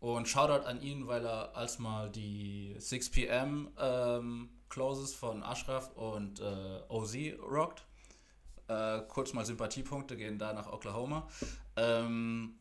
und 0.00 0.28
Shoutout 0.28 0.66
an 0.66 0.80
ihn, 0.80 1.06
weil 1.06 1.26
er 1.26 1.56
als 1.56 1.78
mal 1.78 2.10
die 2.10 2.74
6 2.78 3.10
PM 3.10 3.68
ähm, 3.78 4.48
Closes 4.68 5.14
von 5.14 5.42
Ashraf 5.42 5.90
und 5.94 6.40
äh, 6.40 6.80
OZ 6.88 7.16
rockt. 7.42 7.84
Äh, 8.68 9.00
kurz 9.08 9.32
mal 9.32 9.44
Sympathiepunkte 9.44 10.16
gehen 10.16 10.38
da 10.38 10.52
nach 10.52 10.72
Oklahoma. 10.72 11.28
Ähm, 11.76 12.58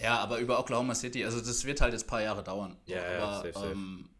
ja, 0.00 0.18
aber 0.18 0.38
über 0.38 0.58
Oklahoma 0.58 0.94
City, 0.94 1.24
also 1.24 1.40
das 1.40 1.64
wird 1.64 1.80
halt 1.80 1.92
jetzt 1.92 2.04
ein 2.04 2.08
paar 2.08 2.22
Jahre 2.22 2.42
dauern. 2.42 2.76
Ja, 2.86 2.96
ja, 2.96 3.22
aber 3.22 3.36
safe, 3.36 3.52
safe. 3.52 3.72
Ähm, 3.72 4.10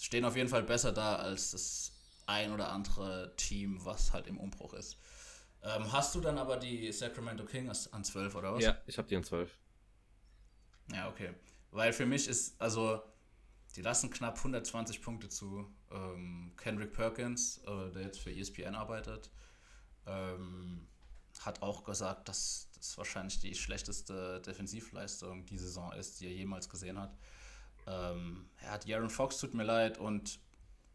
stehen 0.00 0.24
auf 0.24 0.36
jeden 0.36 0.48
Fall 0.48 0.62
besser 0.62 0.92
da 0.92 1.16
als 1.16 1.52
das 1.52 1.92
ein 2.26 2.52
oder 2.52 2.70
andere 2.70 3.34
Team, 3.36 3.84
was 3.84 4.12
halt 4.12 4.26
im 4.26 4.38
Umbruch 4.38 4.74
ist. 4.74 4.98
Ähm, 5.62 5.90
hast 5.92 6.14
du 6.14 6.20
dann 6.20 6.38
aber 6.38 6.56
die 6.58 6.92
Sacramento 6.92 7.44
Kings 7.44 7.90
an 7.92 8.04
12 8.04 8.34
oder 8.34 8.54
was? 8.54 8.62
Ja, 8.62 8.76
ich 8.86 8.98
habe 8.98 9.08
die 9.08 9.16
an 9.16 9.24
12. 9.24 9.50
Ja, 10.92 11.08
okay. 11.08 11.34
Weil 11.70 11.92
für 11.92 12.06
mich 12.06 12.28
ist, 12.28 12.60
also, 12.60 13.02
die 13.74 13.82
lassen 13.82 14.10
knapp 14.10 14.36
120 14.36 15.00
Punkte 15.00 15.28
zu. 15.28 15.66
Ähm, 15.90 16.52
Kendrick 16.56 16.92
Perkins, 16.92 17.62
äh, 17.66 17.90
der 17.92 18.02
jetzt 18.02 18.20
für 18.20 18.30
ESPN 18.30 18.74
arbeitet, 18.74 19.30
ähm, 20.06 20.86
hat 21.40 21.62
auch 21.62 21.82
gesagt, 21.82 22.28
dass 22.28 22.70
das 22.84 22.98
wahrscheinlich 22.98 23.40
die 23.40 23.54
schlechteste 23.54 24.40
Defensivleistung 24.40 25.46
die 25.46 25.58
Saison 25.58 25.92
ist, 25.92 26.20
die 26.20 26.26
er 26.26 26.32
jemals 26.32 26.68
gesehen 26.68 26.98
hat. 26.98 27.16
Ähm, 27.86 28.46
er 28.60 28.72
hat 28.72 28.90
Aaron 28.90 29.10
Fox, 29.10 29.38
tut 29.38 29.54
mir 29.54 29.64
leid, 29.64 29.98
und 29.98 30.38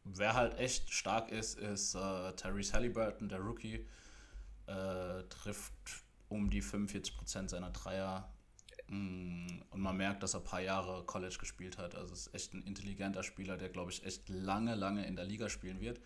wer 0.03 0.33
halt 0.33 0.57
echt 0.57 0.91
stark 0.91 1.29
ist, 1.31 1.57
ist 1.57 1.95
äh, 1.95 2.33
Tyrese 2.33 2.73
Halliburton, 2.73 3.29
der 3.29 3.39
Rookie. 3.39 3.85
äh, 4.67 5.23
trifft 5.29 5.73
um 6.29 6.49
die 6.51 6.61
45% 6.61 7.49
seiner 7.49 7.71
Dreier. 7.71 8.31
Mm, 8.87 9.47
und 9.71 9.81
man 9.81 9.97
merkt, 9.97 10.21
dass 10.21 10.35
er 10.35 10.41
ein 10.41 10.43
paar 10.43 10.61
Jahre 10.61 11.03
College 11.05 11.37
gespielt 11.39 11.79
hat. 11.79 11.95
Also 11.95 12.13
ist 12.13 12.33
echt 12.35 12.53
ein 12.53 12.61
intelligenter 12.63 13.23
Spieler, 13.23 13.57
der, 13.57 13.69
glaube 13.69 13.91
ich, 13.91 14.05
echt 14.05 14.29
lange, 14.29 14.75
lange 14.75 15.05
in 15.07 15.15
der 15.15 15.25
Liga 15.25 15.49
spielen 15.49 15.79
wird. 15.81 15.99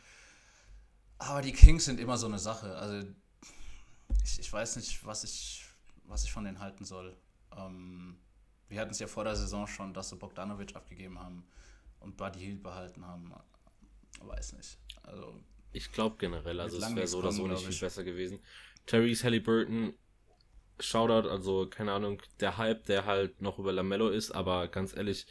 Aber 1.17 1.41
die 1.41 1.51
Kings 1.51 1.85
sind 1.85 1.99
immer 1.99 2.17
so 2.17 2.27
eine 2.27 2.39
Sache. 2.39 2.75
Also 2.77 3.07
ich, 4.23 4.39
ich 4.39 4.51
weiß 4.51 4.77
nicht, 4.77 5.05
was 5.05 5.23
ich, 5.23 5.65
was 6.05 6.23
ich 6.23 6.31
von 6.31 6.43
denen 6.43 6.59
halten 6.59 6.85
soll. 6.85 7.15
Ähm, 7.55 8.17
wir 8.69 8.79
hatten 8.79 8.91
es 8.91 8.99
ja 8.99 9.07
vor 9.07 9.23
der 9.23 9.35
Saison 9.35 9.67
schon, 9.67 9.93
dass 9.93 10.09
sie 10.09 10.15
Bogdanovic 10.15 10.75
abgegeben 10.75 11.19
haben 11.19 11.45
und 11.99 12.17
Buddy 12.17 12.39
Hield 12.39 12.63
behalten 12.63 13.05
haben. 13.05 13.33
Weiß 14.21 14.53
nicht. 14.53 14.77
Also 15.03 15.39
ich 15.71 15.91
glaube 15.91 16.17
generell, 16.19 16.59
also 16.59 16.77
es 16.77 16.95
wäre 16.95 17.07
so 17.07 17.19
oder 17.19 17.31
so 17.31 17.47
nicht 17.47 17.65
viel 17.65 17.79
besser 17.79 18.03
gewesen. 18.03 18.39
Therese 18.85 19.23
Halliburton, 19.23 19.93
Shoutout, 20.79 21.29
also 21.29 21.67
keine 21.67 21.93
Ahnung, 21.93 22.21
der 22.39 22.57
Hype, 22.57 22.85
der 22.85 23.05
halt 23.05 23.41
noch 23.41 23.59
über 23.59 23.71
Lamello 23.71 24.09
ist, 24.09 24.31
aber 24.31 24.67
ganz 24.67 24.95
ehrlich, 24.95 25.25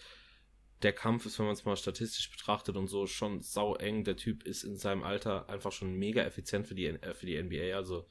der 0.82 0.92
Kampf 0.92 1.26
ist, 1.26 1.38
wenn 1.38 1.46
man 1.46 1.54
es 1.54 1.64
mal 1.64 1.76
statistisch 1.76 2.30
betrachtet 2.30 2.76
und 2.76 2.88
so, 2.88 3.06
schon 3.06 3.40
sau 3.40 3.76
eng. 3.76 4.04
Der 4.04 4.16
Typ 4.16 4.42
ist 4.42 4.64
in 4.64 4.76
seinem 4.76 5.04
Alter 5.04 5.48
einfach 5.48 5.70
schon 5.70 5.94
mega 5.94 6.22
effizient 6.22 6.66
für 6.66 6.74
die, 6.74 6.86
äh, 6.86 7.14
für 7.14 7.26
die 7.26 7.40
NBA. 7.40 7.76
Also 7.76 8.06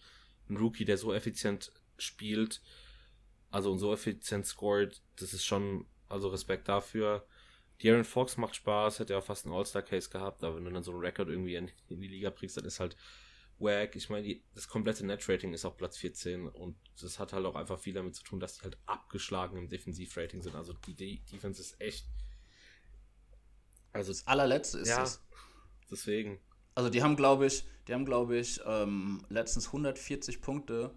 ein 0.50 0.58
Rookie, 0.58 0.86
der 0.86 0.98
so 0.98 1.14
effizient 1.14 1.72
spielt, 1.98 2.62
also 3.50 3.72
und 3.72 3.80
so 3.80 3.94
effizient 3.94 4.46
scored, 4.46 5.02
das 5.18 5.34
ist 5.34 5.46
schon, 5.46 5.86
also 6.10 6.30
Respekt 6.30 6.68
dafür. 6.68 7.26
De'Aaron 7.82 8.04
Fox 8.04 8.38
macht 8.38 8.56
Spaß, 8.56 9.00
hätte 9.00 9.14
ja 9.14 9.22
fast 9.22 9.46
einen 9.46 9.56
All-Star-Case 9.56 10.10
gehabt, 10.10 10.44
aber 10.44 10.58
wenn 10.58 10.66
du 10.66 10.72
dann 10.72 10.84
so 10.84 10.92
einen 10.92 11.02
Rekord 11.02 11.30
irgendwie 11.30 11.56
in, 11.56 11.72
in, 11.90 12.00
die 12.00 12.08
Liga 12.08 12.30
bringst, 12.30 12.58
dann 12.58 12.66
ist 12.66 12.80
halt 12.80 12.96
wack. 13.58 13.96
Ich 13.96 14.10
meine, 14.10 14.40
das 14.54 14.68
komplette 14.68 15.06
Net-Rating 15.06 15.54
ist 15.54 15.66
auf 15.66 15.78
Platz 15.78 15.98
14 15.98 16.48
und 16.48 16.78
das 17.02 17.18
hat 17.18 17.34
halt 17.34 17.46
auch 17.46 17.56
einfach 17.56 17.80
viel 17.80 17.94
damit 17.94 18.16
zu 18.16 18.24
tun, 18.24 18.40
dass 18.40 18.58
die 18.58 18.64
halt 18.64 18.78
abgeschlagen 18.86 19.58
im 19.58 19.68
Defensiv-Rating 19.68 20.42
sind. 20.42 20.56
Also 20.56 20.74
die, 20.74 20.94
die 20.94 21.22
Defense 21.32 21.62
ist 21.62 21.82
echt. 21.82 22.06
Also 23.94 24.12
das 24.12 24.28
allerletzte 24.28 24.80
ist 24.80 24.90
ja, 24.90 25.00
das. 25.00 25.24
Deswegen. 25.90 26.40
Also 26.76 26.90
die 26.90 27.02
haben, 27.02 27.16
glaube 27.16 27.48
ich, 27.48 27.66
die 27.88 27.94
haben, 27.94 28.06
glaube 28.06 28.38
ich, 28.38 28.62
ähm, 28.66 29.26
letztens 29.30 29.68
140 29.68 30.42
Punkte 30.42 30.96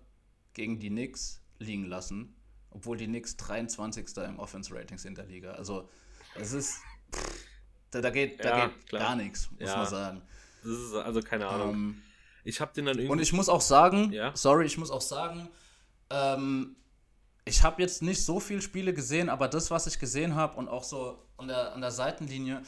gegen 0.54 0.78
die 0.78 0.88
Knicks 0.88 1.42
liegen 1.58 1.84
lassen, 1.84 2.34
obwohl 2.70 2.96
die 2.96 3.06
Knicks 3.06 3.36
23. 3.36 4.16
im 4.18 4.38
Offense-Rating 4.38 4.98
sind 4.98 5.18
der 5.18 5.26
Liga. 5.26 5.52
Also 5.52 5.88
es 6.34 6.52
ist. 6.52 6.78
Pff, 7.14 7.44
da, 7.94 8.00
da, 8.00 8.10
geht, 8.10 8.44
da 8.44 8.58
ja, 8.58 8.66
geht 8.66 8.90
gar 8.90 9.14
nichts, 9.14 9.48
muss 9.52 9.68
ja. 9.68 9.76
man 9.76 9.86
sagen. 9.86 10.22
Das 10.64 10.72
ist 10.72 10.94
also 10.94 11.20
keine 11.20 11.46
Ahnung. 11.46 11.74
Ähm, 11.74 12.02
ich 12.42 12.60
habe 12.60 12.72
den 12.74 12.86
dann 12.86 12.96
irgendwie. 12.96 13.12
Und 13.12 13.20
ich 13.20 13.32
muss 13.32 13.48
auch 13.48 13.60
sagen, 13.60 14.12
ja? 14.12 14.32
sorry, 14.34 14.66
ich 14.66 14.76
muss 14.78 14.90
auch 14.90 15.00
sagen, 15.00 15.48
ähm, 16.10 16.76
ich 17.44 17.62
habe 17.62 17.80
jetzt 17.82 18.02
nicht 18.02 18.24
so 18.24 18.40
viele 18.40 18.62
Spiele 18.62 18.94
gesehen, 18.94 19.28
aber 19.28 19.48
das, 19.48 19.70
was 19.70 19.86
ich 19.86 19.98
gesehen 19.98 20.34
habe 20.34 20.56
und 20.56 20.68
auch 20.68 20.82
so 20.82 21.24
an 21.36 21.48
der, 21.48 21.72
an 21.72 21.80
der 21.80 21.90
Seitenlinie, 21.90 22.62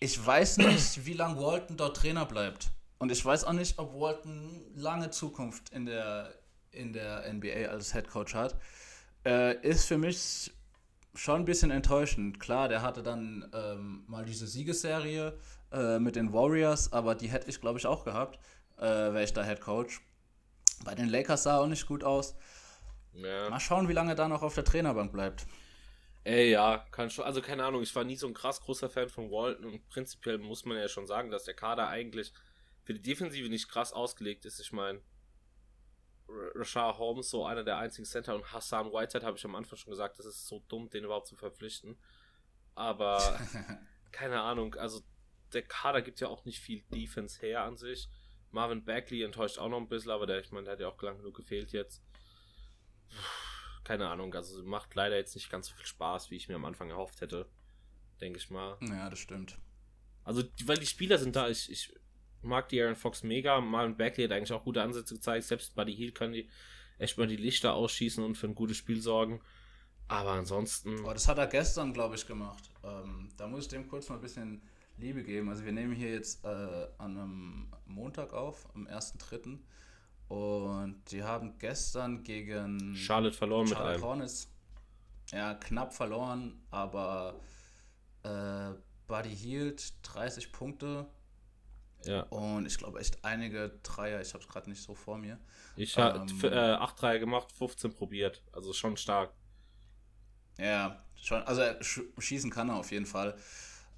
ich 0.00 0.24
weiß 0.24 0.58
nicht, 0.58 1.06
wie 1.06 1.12
lange 1.12 1.40
Walton 1.40 1.76
dort 1.76 1.96
Trainer 1.96 2.26
bleibt. 2.26 2.70
Und 2.98 3.12
ich 3.12 3.24
weiß 3.24 3.44
auch 3.44 3.52
nicht, 3.52 3.78
ob 3.78 3.94
Walton 3.94 4.62
lange 4.74 5.10
Zukunft 5.10 5.68
in 5.70 5.86
der, 5.86 6.34
in 6.76 6.92
der 6.92 7.32
NBA 7.32 7.68
als 7.70 7.92
Head 7.92 8.08
Coach 8.08 8.34
hat. 8.34 8.56
Äh, 9.24 9.60
ist 9.66 9.86
für 9.86 9.98
mich 9.98 10.52
schon 11.14 11.42
ein 11.42 11.44
bisschen 11.44 11.70
enttäuschend. 11.70 12.38
Klar, 12.38 12.68
der 12.68 12.82
hatte 12.82 13.02
dann 13.02 13.50
ähm, 13.52 14.04
mal 14.06 14.24
diese 14.24 14.46
Siegesserie 14.46 15.38
äh, 15.72 15.98
mit 15.98 16.16
den 16.16 16.32
Warriors, 16.32 16.92
aber 16.92 17.14
die 17.14 17.28
hätte 17.28 17.48
ich, 17.48 17.60
glaube 17.60 17.78
ich, 17.78 17.86
auch 17.86 18.04
gehabt, 18.04 18.38
äh, 18.78 18.82
wäre 18.82 19.24
ich 19.24 19.32
da 19.32 19.42
Head 19.42 19.60
Coach. 19.60 20.00
Bei 20.84 20.94
den 20.94 21.08
Lakers 21.08 21.44
sah 21.44 21.58
auch 21.58 21.66
nicht 21.66 21.86
gut 21.86 22.04
aus. 22.04 22.36
Ja. 23.14 23.48
Mal 23.48 23.60
schauen, 23.60 23.88
wie 23.88 23.94
lange 23.94 24.12
er 24.12 24.14
da 24.14 24.28
noch 24.28 24.42
auf 24.42 24.54
der 24.54 24.64
Trainerbank 24.64 25.12
bleibt. 25.12 25.46
Ey, 26.24 26.50
ja, 26.50 26.84
kann 26.90 27.08
schon. 27.08 27.24
Also, 27.24 27.40
keine 27.40 27.64
Ahnung, 27.64 27.82
ich 27.82 27.94
war 27.94 28.04
nie 28.04 28.16
so 28.16 28.26
ein 28.26 28.34
krass 28.34 28.60
großer 28.60 28.90
Fan 28.90 29.08
von 29.08 29.30
Walton 29.30 29.64
und 29.64 29.88
prinzipiell 29.88 30.38
muss 30.38 30.64
man 30.64 30.76
ja 30.76 30.88
schon 30.88 31.06
sagen, 31.06 31.30
dass 31.30 31.44
der 31.44 31.54
Kader 31.54 31.88
eigentlich 31.88 32.32
für 32.82 32.94
die 32.94 33.02
Defensive 33.02 33.48
nicht 33.48 33.68
krass 33.68 33.92
ausgelegt 33.92 34.44
ist. 34.44 34.60
Ich 34.60 34.72
meine, 34.72 35.00
Rashard 36.28 36.98
Holmes 36.98 37.30
so 37.30 37.44
einer 37.44 37.62
der 37.62 37.78
einzigen 37.78 38.04
Center 38.04 38.34
und 38.34 38.52
Hassan 38.52 38.92
Whitehead 38.92 39.22
habe 39.22 39.36
ich 39.36 39.44
am 39.44 39.54
Anfang 39.54 39.78
schon 39.78 39.90
gesagt, 39.90 40.18
das 40.18 40.26
ist 40.26 40.46
so 40.46 40.62
dumm, 40.68 40.90
den 40.90 41.04
überhaupt 41.04 41.26
zu 41.26 41.36
verpflichten. 41.36 41.96
Aber 42.74 43.38
keine 44.12 44.40
Ahnung, 44.40 44.74
also 44.74 45.02
der 45.52 45.62
Kader 45.62 46.02
gibt 46.02 46.20
ja 46.20 46.28
auch 46.28 46.44
nicht 46.44 46.60
viel 46.60 46.82
Defense 46.92 47.40
her 47.40 47.62
an 47.62 47.76
sich. 47.76 48.08
Marvin 48.50 48.84
Bagley 48.84 49.22
enttäuscht 49.22 49.58
auch 49.58 49.68
noch 49.68 49.78
ein 49.78 49.88
bisschen, 49.88 50.10
aber 50.10 50.26
der, 50.26 50.40
ich 50.40 50.50
meine, 50.50 50.64
der 50.64 50.72
hat 50.72 50.80
ja 50.80 50.88
auch 50.88 51.00
lang 51.02 51.18
genug 51.18 51.36
gefehlt 51.36 51.72
jetzt. 51.72 52.02
Keine 53.84 54.08
Ahnung, 54.08 54.34
also 54.34 54.62
macht 54.64 54.94
leider 54.94 55.16
jetzt 55.16 55.34
nicht 55.34 55.50
ganz 55.50 55.68
so 55.68 55.74
viel 55.76 55.86
Spaß, 55.86 56.30
wie 56.30 56.36
ich 56.36 56.48
mir 56.48 56.56
am 56.56 56.64
Anfang 56.64 56.90
erhofft 56.90 57.20
hätte. 57.20 57.48
Denke 58.20 58.38
ich 58.38 58.50
mal. 58.50 58.78
Ja, 58.80 59.08
das 59.10 59.18
stimmt. 59.18 59.58
Also, 60.24 60.42
weil 60.64 60.78
die 60.78 60.86
Spieler 60.86 61.18
sind 61.18 61.36
da, 61.36 61.48
ich, 61.48 61.70
ich 61.70 61.94
mag 62.46 62.68
die 62.68 62.80
Aaron 62.80 62.96
Fox 62.96 63.22
mega. 63.22 63.60
Marvin 63.60 63.96
Bagley 63.96 64.24
hat 64.24 64.32
eigentlich 64.32 64.52
auch 64.52 64.64
gute 64.64 64.82
Ansätze 64.82 65.14
gezeigt. 65.14 65.44
Selbst 65.44 65.74
Buddy 65.74 65.94
Hield 65.94 66.14
kann 66.14 66.32
die 66.32 66.48
echt 66.98 67.18
mal 67.18 67.26
die 67.26 67.36
Lichter 67.36 67.74
ausschießen 67.74 68.24
und 68.24 68.36
für 68.36 68.46
ein 68.46 68.54
gutes 68.54 68.76
Spiel 68.76 69.00
sorgen. 69.00 69.40
Aber 70.08 70.32
ansonsten. 70.32 71.04
Oh, 71.04 71.12
das 71.12 71.28
hat 71.28 71.38
er 71.38 71.46
gestern, 71.46 71.92
glaube 71.92 72.14
ich, 72.14 72.26
gemacht. 72.26 72.70
Ähm, 72.84 73.28
da 73.36 73.46
muss 73.48 73.64
ich 73.64 73.68
dem 73.68 73.88
kurz 73.88 74.08
mal 74.08 74.16
ein 74.16 74.20
bisschen 74.20 74.62
Liebe 74.98 75.22
geben. 75.22 75.48
Also 75.48 75.64
wir 75.64 75.72
nehmen 75.72 75.94
hier 75.94 76.12
jetzt 76.12 76.44
äh, 76.44 76.48
an 76.98 77.18
einem 77.18 77.72
Montag 77.86 78.32
auf, 78.32 78.66
am 78.74 78.86
1.3. 78.86 79.58
Und 80.28 81.02
die 81.10 81.22
haben 81.22 81.58
gestern 81.58 82.22
gegen 82.22 82.96
Charlotte 82.96 83.36
verloren 83.36 83.66
Charlotte 83.66 83.88
mit 83.88 83.94
einem. 83.94 84.04
Hornets, 84.04 84.50
ja, 85.30 85.54
knapp 85.54 85.94
verloren, 85.94 86.60
aber 86.70 87.40
äh, 88.24 88.72
Buddy 89.06 89.34
Hield 89.36 89.94
30 90.02 90.50
Punkte, 90.50 91.06
ja. 92.06 92.22
Und 92.24 92.66
ich 92.66 92.78
glaube 92.78 93.00
echt 93.00 93.24
einige 93.24 93.78
Dreier, 93.82 94.20
ich 94.20 94.32
habe 94.34 94.42
es 94.42 94.48
gerade 94.48 94.70
nicht 94.70 94.82
so 94.82 94.94
vor 94.94 95.18
mir. 95.18 95.38
Ich 95.76 95.96
habe 95.96 96.26
ähm, 96.28 96.44
äh, 96.44 96.72
8 96.72 97.02
Dreier 97.02 97.18
gemacht, 97.18 97.52
15 97.52 97.92
probiert. 97.92 98.42
Also 98.52 98.72
schon 98.72 98.96
stark. 98.96 99.32
Ja, 100.58 101.04
schon. 101.20 101.42
Also 101.42 101.62
schießen 102.18 102.50
kann 102.50 102.68
er 102.68 102.76
auf 102.76 102.90
jeden 102.90 103.06
Fall. 103.06 103.36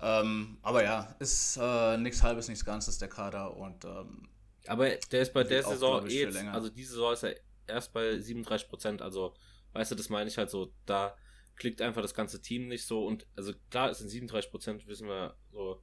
Ähm, 0.01 0.59
aber 0.63 0.85
ja, 0.85 1.15
ist 1.19 1.59
äh, 1.61 1.97
nichts 1.97 2.23
halbes, 2.23 2.49
nichts 2.49 2.65
Ganzes 2.65 2.99
der 2.99 3.09
Kader 3.09 3.57
und 3.57 3.85
ähm, 3.85 4.29
aber 4.69 4.91
der 4.91 5.23
ist 5.23 5.33
bei 5.33 5.45
der 5.45 5.63
Saison 5.63 6.07
eh 6.07 6.23
jetzt, 6.23 6.37
also 6.37 6.69
diese 6.69 6.93
Saison 6.93 7.13
ist 7.15 7.23
er 7.25 7.35
erst 7.67 7.93
bei 7.93 8.19
37 8.19 8.69
Prozent, 8.69 9.03
also 9.03 9.35
weißt 9.73 9.91
du, 9.91 9.95
das 9.97 10.09
meine 10.09 10.29
ich 10.29 10.39
halt 10.39 10.51
so, 10.51 10.73
da 10.87 11.17
klickt 11.57 11.83
einfach 11.83 12.03
das 12.03 12.15
ganze 12.15 12.41
Team 12.41 12.69
nicht 12.69 12.87
so 12.87 13.07
und 13.07 13.27
also 13.35 13.53
klar, 13.71 13.91
es 13.91 13.99
sind 13.99 14.09
37 14.09 14.51
Prozent, 14.51 14.87
wissen 14.87 15.09
wir 15.09 15.35
so, 15.51 15.83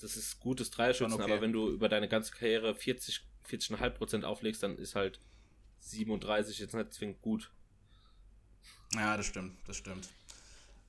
das 0.00 0.16
ist 0.16 0.40
gutes 0.40 0.70
Dreierschützen, 0.70 1.14
okay. 1.14 1.32
aber 1.32 1.40
wenn 1.40 1.52
du 1.52 1.70
über 1.70 1.88
deine 1.88 2.08
ganze 2.08 2.32
Karriere 2.32 2.74
40, 2.74 3.22
40,5% 3.48 4.24
auflegst, 4.24 4.62
dann 4.62 4.76
ist 4.78 4.94
halt 4.94 5.20
37 5.80 6.58
jetzt 6.58 6.74
nicht 6.74 6.92
zwingend 6.92 7.22
gut. 7.22 7.50
Ja, 8.94 9.16
das 9.16 9.26
stimmt, 9.26 9.56
das 9.66 9.76
stimmt. 9.76 10.08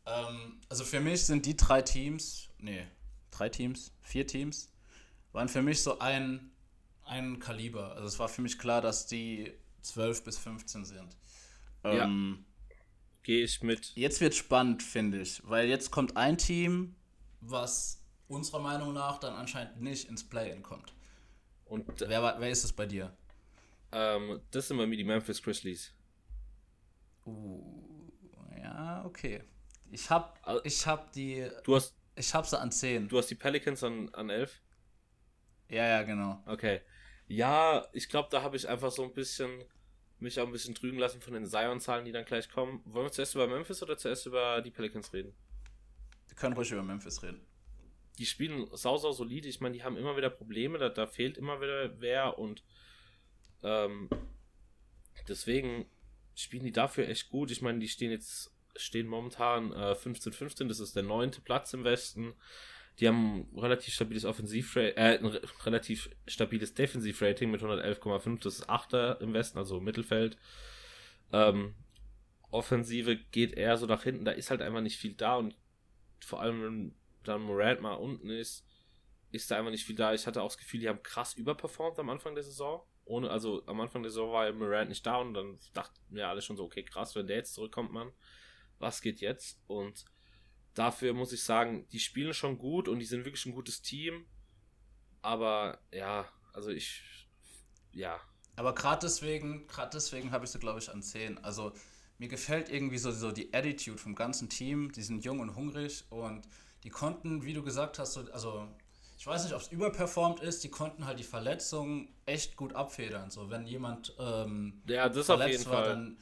Ähm, 0.06 0.60
also 0.70 0.84
für 0.84 1.00
mich 1.00 1.26
sind 1.26 1.46
die 1.46 1.56
drei 1.56 1.82
Teams, 1.82 2.50
nee, 2.58 2.86
drei 3.32 3.50
Teams, 3.50 3.91
vier 4.02 4.26
Teams, 4.26 4.72
waren 5.32 5.50
für 5.50 5.62
mich 5.62 5.82
so 5.82 6.00
ein, 6.00 6.52
ein 7.04 7.39
Kaliber. 7.39 7.93
Also 7.93 8.08
es 8.08 8.20
war 8.20 8.30
für 8.30 8.41
mich 8.41 8.58
klar, 8.58 8.82
dass 8.82 9.08
die 9.08 9.54
12 9.82 10.24
bis 10.24 10.38
15 10.38 10.86
sind. 10.86 11.17
Ähm, 11.84 12.46
ja. 12.70 12.76
Gehe 13.24 13.43
ich 13.43 13.62
mit. 13.62 13.93
Jetzt 13.96 14.22
wird 14.22 14.36
spannend, 14.36 14.84
finde 14.84 15.22
ich, 15.22 15.41
weil 15.46 15.67
jetzt 15.67 15.91
kommt 15.91 16.15
ein 16.15 16.38
Team, 16.38 16.96
was 17.41 17.96
unserer 18.27 18.59
Meinung 18.59 18.93
nach 18.93 19.19
dann 19.19 19.33
anscheinend 19.33 19.81
nicht 19.81 20.09
ins 20.09 20.27
Play-In 20.27 20.63
kommt. 20.63 20.93
Und 21.65 21.85
wer, 21.99 22.35
wer 22.39 22.49
ist 22.49 22.63
es 22.63 22.73
bei 22.73 22.85
dir? 22.85 23.15
Ähm, 23.91 24.41
das 24.51 24.67
sind 24.67 24.77
bei 24.77 24.85
mir 24.85 24.97
die 24.97 25.03
Memphis 25.03 25.41
Grizzlies. 25.41 25.93
Uh, 27.25 28.09
ja, 28.57 29.03
okay. 29.05 29.43
Ich 29.91 30.09
hab, 30.09 30.39
ich 30.63 30.85
hab 30.85 31.11
die. 31.13 31.47
Du 31.63 31.75
hast. 31.75 31.95
Ich 32.15 32.33
hab 32.33 32.47
sie 32.47 32.59
an 32.59 32.71
10. 32.71 33.09
Du 33.09 33.17
hast 33.19 33.27
die 33.27 33.35
Pelicans 33.35 33.83
an, 33.83 34.09
an 34.15 34.31
11? 34.31 34.59
Ja, 35.69 35.85
ja, 35.85 36.03
genau. 36.03 36.41
Okay. 36.47 36.81
Ja, 37.27 37.85
ich 37.93 38.09
glaube, 38.09 38.29
da 38.31 38.41
habe 38.41 38.57
ich 38.57 38.67
einfach 38.67 38.91
so 38.91 39.03
ein 39.03 39.13
bisschen 39.13 39.63
mich 40.17 40.39
auch 40.39 40.47
ein 40.47 40.51
bisschen 40.51 40.73
trügen 40.73 40.97
lassen 40.97 41.21
von 41.21 41.33
den 41.33 41.45
Zion-Zahlen, 41.45 42.05
die 42.05 42.11
dann 42.11 42.25
gleich 42.25 42.49
kommen. 42.49 42.81
Wollen 42.85 43.05
wir 43.05 43.11
zuerst 43.11 43.35
über 43.35 43.45
Memphis 43.45 43.83
oder 43.83 43.97
zuerst 43.97 44.25
über 44.25 44.63
die 44.63 44.71
Pelicans 44.71 45.13
reden? 45.13 45.31
Wir 46.27 46.35
können 46.35 46.55
ruhig 46.55 46.71
über 46.71 46.81
Memphis 46.81 47.21
reden 47.21 47.46
die 48.17 48.25
spielen 48.25 48.67
sau, 48.73 48.97
sau 48.97 49.12
solide. 49.12 49.47
Ich 49.47 49.62
meine, 49.62 49.75
die 49.75 49.84
haben 49.84 49.97
immer 49.97 50.17
wieder 50.17 50.30
Probleme, 50.30 50.77
da, 50.77 50.89
da 50.89 51.08
fehlt 51.08 51.38
immer 51.38 51.62
wieder 51.62 51.99
wer 51.99 52.39
und 52.39 52.63
ähm, 53.63 54.10
deswegen 55.27 55.86
spielen 56.36 56.63
die 56.63 56.71
dafür 56.71 57.08
echt 57.08 57.30
gut. 57.30 57.51
Ich 57.51 57.62
meine, 57.62 57.80
die 57.80 57.88
stehen 57.88 58.12
jetzt, 58.12 58.51
stehen 58.75 59.08
momentan 59.08 59.71
15-15, 59.73 60.63
äh, 60.63 60.67
das 60.67 60.80
ist 60.80 60.95
der 60.95 61.03
neunte 61.03 61.41
Platz 61.41 61.73
im 61.73 61.84
Westen. 61.84 62.34
Die 62.99 63.08
haben 63.08 63.47
ein 63.53 63.60
relativ 63.60 63.93
stabiles 63.93 64.25
Offensivrating, 64.25 64.97
äh, 64.97 65.19
ein 65.19 65.25
relativ 65.65 66.10
stabiles 66.27 66.73
Defensivrating 66.73 67.51
mit 67.51 67.62
111,5. 67.62 68.43
Das 68.43 68.56
ist 68.56 68.69
Achter 68.69 69.21
im 69.21 69.34
Westen, 69.34 69.60
also 69.60 69.80
Mittelfeld. 69.80 70.38
Ähm, 71.32 71.75
Offensive 72.49 73.17
geht 73.17 73.53
eher 73.53 73.77
so 73.77 73.86
nach 73.86 74.03
hinten. 74.03 74.25
Da 74.25 74.32
ist 74.32 74.49
halt 74.49 74.62
einfach 74.62 74.82
nicht 74.82 74.97
viel 74.97 75.13
da 75.13 75.36
und 75.36 75.56
vor 76.19 76.41
allem, 76.41 76.95
dann 77.27 77.41
Morant 77.41 77.81
mal 77.81 77.93
unten 77.93 78.29
ist, 78.29 78.65
ist 79.31 79.51
da 79.51 79.57
einfach 79.57 79.71
nicht 79.71 79.85
viel 79.85 79.95
da. 79.95 80.13
Ich 80.13 80.27
hatte 80.27 80.41
auch 80.41 80.47
das 80.49 80.57
Gefühl, 80.57 80.79
die 80.79 80.89
haben 80.89 81.03
krass 81.03 81.33
überperformt 81.33 81.99
am 81.99 82.09
Anfang 82.09 82.35
der 82.35 82.43
Saison. 82.43 82.83
Ohne, 83.05 83.29
also 83.29 83.65
am 83.67 83.79
Anfang 83.79 84.03
der 84.03 84.11
Saison 84.11 84.31
war 84.31 84.51
Morant 84.51 84.89
nicht 84.89 85.05
da 85.05 85.17
und 85.17 85.33
dann 85.33 85.57
dachten 85.73 85.99
wir 86.09 86.27
alle 86.27 86.41
schon 86.41 86.57
so, 86.57 86.65
okay, 86.65 86.83
krass, 86.83 87.15
wenn 87.15 87.27
der 87.27 87.37
jetzt 87.37 87.53
zurückkommt, 87.53 87.91
Mann, 87.91 88.11
was 88.79 89.01
geht 89.01 89.21
jetzt? 89.21 89.59
Und 89.67 90.05
dafür 90.73 91.13
muss 91.13 91.33
ich 91.33 91.43
sagen, 91.43 91.87
die 91.91 91.99
spielen 91.99 92.33
schon 92.33 92.57
gut 92.57 92.87
und 92.87 92.99
die 92.99 93.05
sind 93.05 93.25
wirklich 93.25 93.45
ein 93.45 93.55
gutes 93.55 93.81
Team. 93.81 94.25
Aber 95.21 95.79
ja, 95.91 96.27
also 96.53 96.69
ich, 96.69 97.27
ja. 97.91 98.19
Aber 98.55 98.73
gerade 98.73 99.01
deswegen, 99.01 99.67
gerade 99.67 99.91
deswegen 99.93 100.31
habe 100.31 100.45
ich 100.45 100.51
sie, 100.51 100.59
glaube 100.59 100.79
ich, 100.79 100.89
an 100.89 101.01
10. 101.01 101.37
Also 101.39 101.73
mir 102.17 102.27
gefällt 102.27 102.69
irgendwie 102.69 102.97
so, 102.97 103.11
so 103.11 103.31
die 103.31 103.53
Attitude 103.53 103.97
vom 103.97 104.15
ganzen 104.15 104.49
Team. 104.49 104.91
Die 104.91 105.01
sind 105.01 105.23
jung 105.23 105.39
und 105.39 105.55
hungrig 105.55 106.03
und 106.09 106.47
die 106.88 106.91
konnten, 106.91 107.43
wie 107.43 107.52
du 107.52 107.63
gesagt 107.63 108.00
hast, 108.00 108.13
so, 108.13 108.21
also 108.32 108.65
ich 109.17 109.28
weiß 109.28 109.43
nicht, 109.43 109.54
ob 109.54 109.60
es 109.60 109.67
überperformt 109.67 110.39
ist, 110.39 110.63
die 110.63 110.69
konnten 110.69 111.06
halt 111.06 111.19
die 111.19 111.26
Verletzungen 111.26 112.08
echt 112.26 112.56
gut 112.56 112.73
abfedern. 112.76 113.30
So, 113.30 113.50
wenn 113.50 113.67
jemand 113.67 114.15
ähm, 114.17 114.82
ja, 114.88 115.10
das 115.10 115.26
verletzt 115.26 115.65
war, 115.67 115.84
Fall. 115.84 115.89
dann 115.89 116.17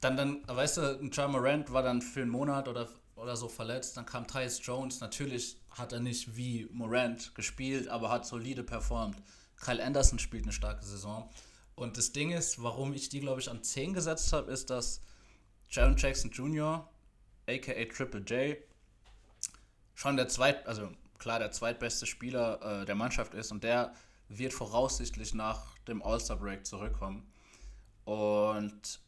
dann, 0.00 0.16
dann, 0.16 0.42
weißt 0.46 0.76
du, 0.76 1.00
ein 1.00 1.10
John 1.10 1.32
Morant 1.32 1.72
war 1.72 1.82
dann 1.82 2.00
für 2.00 2.22
einen 2.22 2.30
Monat 2.30 2.68
oder, 2.68 2.88
oder 3.16 3.36
so 3.36 3.48
verletzt, 3.48 3.96
dann 3.96 4.06
kam 4.06 4.28
Tyus 4.28 4.60
Jones, 4.64 5.00
natürlich 5.00 5.60
hat 5.70 5.92
er 5.92 5.98
nicht 5.98 6.36
wie 6.36 6.68
Morant 6.70 7.34
gespielt, 7.34 7.88
aber 7.88 8.08
hat 8.08 8.24
solide 8.24 8.62
performt. 8.62 9.20
Kyle 9.60 9.82
Anderson 9.82 10.20
spielt 10.20 10.44
eine 10.44 10.52
starke 10.52 10.84
Saison. 10.84 11.28
Und 11.74 11.96
das 11.96 12.12
Ding 12.12 12.30
ist, 12.30 12.62
warum 12.62 12.92
ich 12.92 13.08
die, 13.08 13.18
glaube 13.18 13.40
ich, 13.40 13.50
an 13.50 13.64
10 13.64 13.94
gesetzt 13.94 14.32
habe, 14.32 14.52
ist, 14.52 14.70
dass 14.70 15.00
Jaron 15.68 15.96
Jackson 15.96 16.30
Jr., 16.30 16.88
aka 17.48 17.84
Triple 17.86 18.20
J, 18.20 18.58
schon 19.98 20.16
der 20.16 20.28
zweit, 20.28 20.64
also 20.68 20.92
klar 21.18 21.40
der 21.40 21.50
zweitbeste 21.50 22.06
Spieler 22.06 22.82
äh, 22.82 22.86
der 22.86 22.94
Mannschaft 22.94 23.34
ist 23.34 23.50
und 23.50 23.64
der 23.64 23.92
wird 24.28 24.52
voraussichtlich 24.52 25.34
nach 25.34 25.76
dem 25.88 26.04
All-Star-Break 26.04 26.64
zurückkommen. 26.64 27.26
Und 28.04 29.00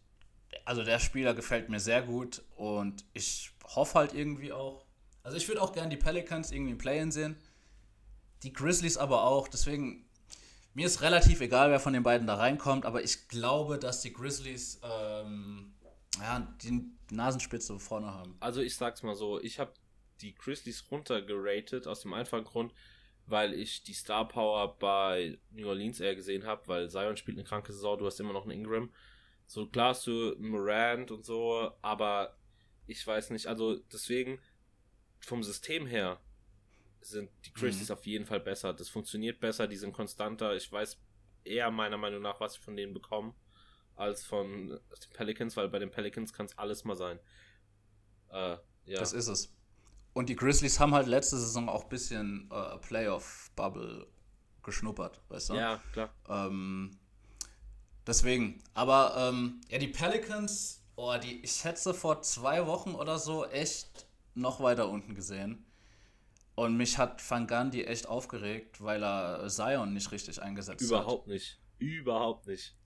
also 0.65 0.83
der 0.83 0.99
Spieler 0.99 1.33
gefällt 1.33 1.69
mir 1.69 1.79
sehr 1.79 2.03
gut 2.03 2.43
und 2.57 3.05
ich 3.13 3.53
hoffe 3.65 4.01
halt 4.01 4.15
irgendwie 4.15 4.53
auch. 4.53 4.85
Also 5.23 5.37
ich 5.37 5.47
würde 5.47 5.63
auch 5.63 5.73
gerne 5.73 5.91
die 5.91 5.97
Pelicans 5.97 6.51
irgendwie 6.51 6.73
im 6.73 6.79
Play-In 6.79 7.13
sehen. 7.13 7.37
Die 8.43 8.53
Grizzlies 8.53 8.97
aber 8.97 9.23
auch. 9.23 9.47
Deswegen, 9.47 10.05
mir 10.75 10.87
ist 10.87 11.03
relativ 11.03 11.41
egal, 11.41 11.71
wer 11.71 11.79
von 11.79 11.93
den 11.93 12.03
beiden 12.03 12.27
da 12.27 12.35
reinkommt, 12.35 12.85
aber 12.85 13.05
ich 13.05 13.29
glaube, 13.29 13.79
dass 13.79 14.01
die 14.01 14.13
Grizzlies 14.13 14.81
ähm, 14.83 15.73
ja, 16.19 16.49
die 16.63 16.91
Nasenspitze 17.13 17.79
vorne 17.79 18.13
haben. 18.13 18.37
Also 18.41 18.61
ich 18.61 18.75
sag's 18.75 19.05
mal 19.05 19.15
so, 19.15 19.41
ich 19.41 19.61
habe 19.61 19.73
die 20.21 20.35
Grizzlies 20.35 20.91
runtergeratet 20.91 21.87
aus 21.87 22.01
dem 22.03 22.13
einfachen 22.13 22.45
Grund, 22.45 22.73
weil 23.27 23.55
ich 23.55 23.83
die 23.83 23.95
Star 23.95 24.27
Power 24.27 24.77
bei 24.79 25.39
New 25.51 25.69
Orleans 25.69 26.01
eher 26.01 26.15
gesehen 26.15 26.45
habe, 26.45 26.67
weil 26.67 26.91
Zion 26.91 27.17
spielt 27.17 27.39
eine 27.39 27.47
kranke 27.47 27.73
Saison, 27.73 27.99
du 27.99 28.07
hast 28.07 28.21
immer 28.21 28.33
noch 28.33 28.45
einen 28.45 28.59
Ingram. 28.59 28.93
So 29.47 29.67
klar 29.67 29.91
hast 29.91 30.07
du 30.07 30.35
Morant 30.39 31.11
und 31.11 31.25
so, 31.25 31.73
aber 31.83 32.37
ich 32.87 33.05
weiß 33.07 33.31
nicht, 33.31 33.47
also 33.47 33.77
deswegen 33.93 34.41
vom 35.21 35.43
System 35.43 35.87
her 35.87 36.21
sind 37.01 37.31
die 37.47 37.53
Grizzlies 37.53 37.89
mhm. 37.89 37.95
auf 37.95 38.07
jeden 38.07 38.27
Fall 38.27 38.41
besser. 38.41 38.73
Das 38.73 38.89
funktioniert 38.89 39.41
besser, 39.41 39.67
die 39.67 39.77
sind 39.77 39.93
konstanter. 39.93 40.55
Ich 40.55 40.71
weiß 40.71 41.01
eher 41.45 41.71
meiner 41.71 41.97
Meinung 41.97 42.23
nach, 42.23 42.41
was 42.41 42.57
ich 42.57 42.61
von 42.61 42.77
denen 42.77 42.93
bekomme, 42.93 43.35
als 43.97 44.25
von 44.25 44.69
den 44.69 44.81
Pelicans, 45.15 45.57
weil 45.57 45.69
bei 45.69 45.79
den 45.79 45.91
Pelicans 45.91 46.33
kann 46.33 46.47
es 46.47 46.59
alles 46.59 46.85
mal 46.85 46.97
sein. 46.97 47.19
Äh, 48.31 48.57
ja. 48.85 48.99
Das 48.99 49.13
ist 49.13 49.29
es. 49.29 49.55
Und 50.13 50.29
die 50.29 50.37
Grizzlies 50.37 50.81
haben 50.81 50.95
halt 50.95 51.07
letzte 51.07 51.39
Saison 51.39 51.69
auch 51.69 51.85
ein 51.85 51.89
bisschen 51.89 52.51
äh, 52.51 52.79
Playoff-Bubble 52.79 54.07
geschnuppert, 54.63 55.21
weißt 55.29 55.51
du? 55.51 55.55
Ja, 55.55 55.81
klar. 55.93 56.11
Ähm, 56.29 56.91
Deswegen, 58.11 58.61
aber 58.75 59.15
ähm, 59.17 59.61
ja, 59.69 59.79
die 59.79 59.87
Pelicans, 59.87 60.83
oh, 60.97 61.15
die, 61.23 61.41
ich 61.43 61.63
hätte 61.63 61.95
vor 61.95 62.23
zwei 62.23 62.67
Wochen 62.67 62.95
oder 62.95 63.19
so 63.19 63.47
echt 63.47 64.07
noch 64.35 64.61
weiter 64.61 64.89
unten 64.89 65.15
gesehen. 65.15 65.65
Und 66.55 66.77
mich 66.77 66.99
hat 66.99 67.23
Van 67.31 67.47
Gandhi 67.47 67.85
echt 67.85 68.09
aufgeregt, 68.09 68.83
weil 68.83 69.05
er 69.05 69.47
Zion 69.49 69.93
nicht 69.93 70.11
richtig 70.13 70.43
eingesetzt 70.43 70.83
Überhaupt 70.83 71.05
hat. 71.05 71.07
Überhaupt 71.07 71.27
nicht. 71.29 71.61
Überhaupt 71.79 72.47
nicht. 72.49 72.77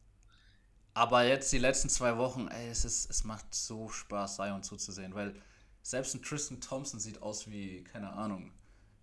Aber 0.93 1.25
jetzt 1.25 1.51
die 1.53 1.59
letzten 1.59 1.89
zwei 1.89 2.19
Wochen, 2.19 2.49
ey, 2.49 2.69
es, 2.69 2.85
ist, 2.85 3.09
es 3.11 3.25
macht 3.25 3.55
so 3.55 3.89
Spaß, 3.89 4.37
Zion 4.37 4.63
zuzusehen, 4.63 5.15
weil 5.15 5.41
selbst 5.85 6.15
ein 6.15 6.23
Tristan 6.23 6.61
Thompson 6.61 6.99
sieht 6.99 7.21
aus 7.21 7.51
wie, 7.51 7.85
keine 7.85 8.15
Ahnung, 8.15 8.53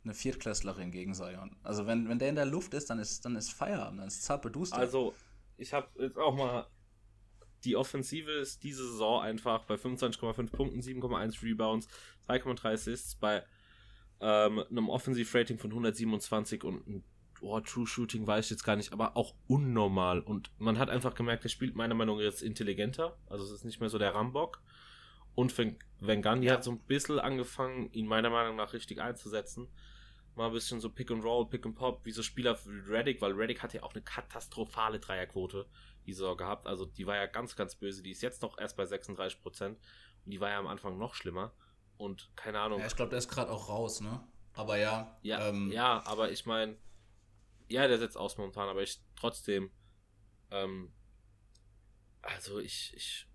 eine 0.04 0.15
Viertklässlerin 0.15 0.91
gegen 0.91 1.13
Zion. 1.13 1.56
Also 1.62 1.86
wenn, 1.86 2.10
wenn 2.10 2.17
der 2.17 2.30
in 2.30 2.36
der 2.36 2.48
Luft 2.48 2.74
ist, 2.74 2.89
dann 2.89 2.98
ist, 2.98 3.24
dann 3.24 3.36
ist 3.36 3.54
Feierabend, 3.54 4.00
dann 4.00 4.08
ist 4.08 4.24
Zappeduster. 4.24 4.78
Also 4.78 5.13
ich 5.58 5.74
habe 5.74 5.88
jetzt 6.00 6.17
auch 6.17 6.36
mal 6.36 6.67
die 7.63 7.76
Offensive 7.76 8.32
ist 8.32 8.63
diese 8.63 8.84
Saison 8.84 9.22
einfach 9.22 9.65
bei 9.65 9.76
25,5 9.76 10.52
Punkten, 10.52 10.80
7,1 10.80 11.44
Rebounds, 11.44 11.88
3,3 12.28 12.74
Assists 12.74 13.13
bei 13.13 13.44
ähm, 14.20 14.63
einem 14.67 14.89
Offensiv-Rating 14.89 15.60
von 15.60 15.70
127 15.70 16.63
und 16.63 16.88
ein 16.88 17.04
oh, 17.41 17.60
True 17.60 17.86
Shooting 17.86 18.26
weiß 18.26 18.46
ich 18.46 18.52
jetzt 18.52 18.63
gar 18.63 18.76
nicht, 18.76 18.94
aber 18.94 19.15
auch 19.15 19.36
unnormal. 19.46 20.22
Und 20.22 20.50
man 20.58 20.80
hat 20.80 20.89
einfach 20.89 21.13
gemerkt, 21.13 21.46
er 21.46 21.50
spielt 21.50 21.76
meiner 21.76 21.94
Meinung 21.94 22.17
nach 22.17 22.24
jetzt 22.24 22.41
intelligenter. 22.41 23.15
Also 23.28 23.46
es 23.46 23.52
ist 23.52 23.65
nicht 23.65 23.80
mehr 23.80 23.89
so 23.89 24.00
der 24.00 24.15
Rambock. 24.15 24.63
Und 25.36 25.52
Van 26.02 26.22
Gundy 26.22 26.48
ja. 26.48 26.54
hat 26.54 26.64
so 26.64 26.72
ein 26.72 26.80
bisschen 26.80 27.20
angefangen, 27.20 27.92
ihn 27.94 28.08
meiner 28.08 28.30
Meinung 28.30 28.58
nach 28.58 28.74
richtig 28.74 29.00
einzusetzen 29.00 29.70
mal 30.36 30.48
ein 30.48 30.54
bisschen 30.54 30.80
so 30.80 30.90
Pick 30.90 31.12
and 31.12 31.24
Roll, 31.24 31.48
Pick 31.48 31.66
and 31.66 31.76
Pop, 31.76 32.06
wie 32.06 32.12
so 32.12 32.24
Spieler 32.24 32.58
wie 32.66 32.92
Reddick, 32.92 33.22
weil 33.22 33.34
Reddick 33.34 33.62
hat 33.62 33.74
ja 33.74 33.84
auch 33.84 33.94
eine 33.94 34.02
katastrophale 34.02 35.00
Dreierquote 35.00 35.68
die 36.06 36.14
Saison 36.14 36.38
gehabt. 36.38 36.68
Also 36.68 36.86
die 36.86 37.06
war 37.06 37.16
ja 37.16 37.26
ganz, 37.26 37.56
ganz 37.56 37.76
böse. 37.76 38.02
Die 38.02 38.12
ist 38.12 38.22
jetzt 38.22 38.42
noch 38.42 38.58
erst 38.58 38.78
bei 38.78 38.86
36 38.86 39.42
Prozent 39.42 39.80
und 40.26 40.32
die 40.32 40.40
war 40.40 40.50
ja 40.50 40.60
am 40.60 40.68
Anfang 40.68 40.98
noch 40.98 41.16
schlimmer. 41.16 41.54
Und 41.98 42.32
keine 42.36 42.60
Ahnung. 42.60 42.80
Ja, 42.80 42.88
ich 42.88 42.96
glaube, 42.96 43.10
der 43.10 43.20
ist 43.20 43.30
gerade 43.30 43.52
auch 43.52 43.70
raus, 43.70 44.02
ne? 44.02 44.24
Aber 44.54 44.78
ja. 44.78 45.18
Ja, 45.22 45.48
ähm, 45.50 45.72
ja 45.72 46.04
aber 46.06 46.32
ich 46.32 46.46
meine, 46.46 46.78
ja, 47.70 47.88
der 47.88 48.00
setzt 48.00 48.18
aus 48.18 48.38
momentan, 48.38 48.68
aber 48.68 48.82
ich 48.82 49.00
trotzdem, 49.16 49.72
ähm, 50.50 50.92
also 52.22 52.60
ich, 52.60 52.94
ich, 52.96 53.28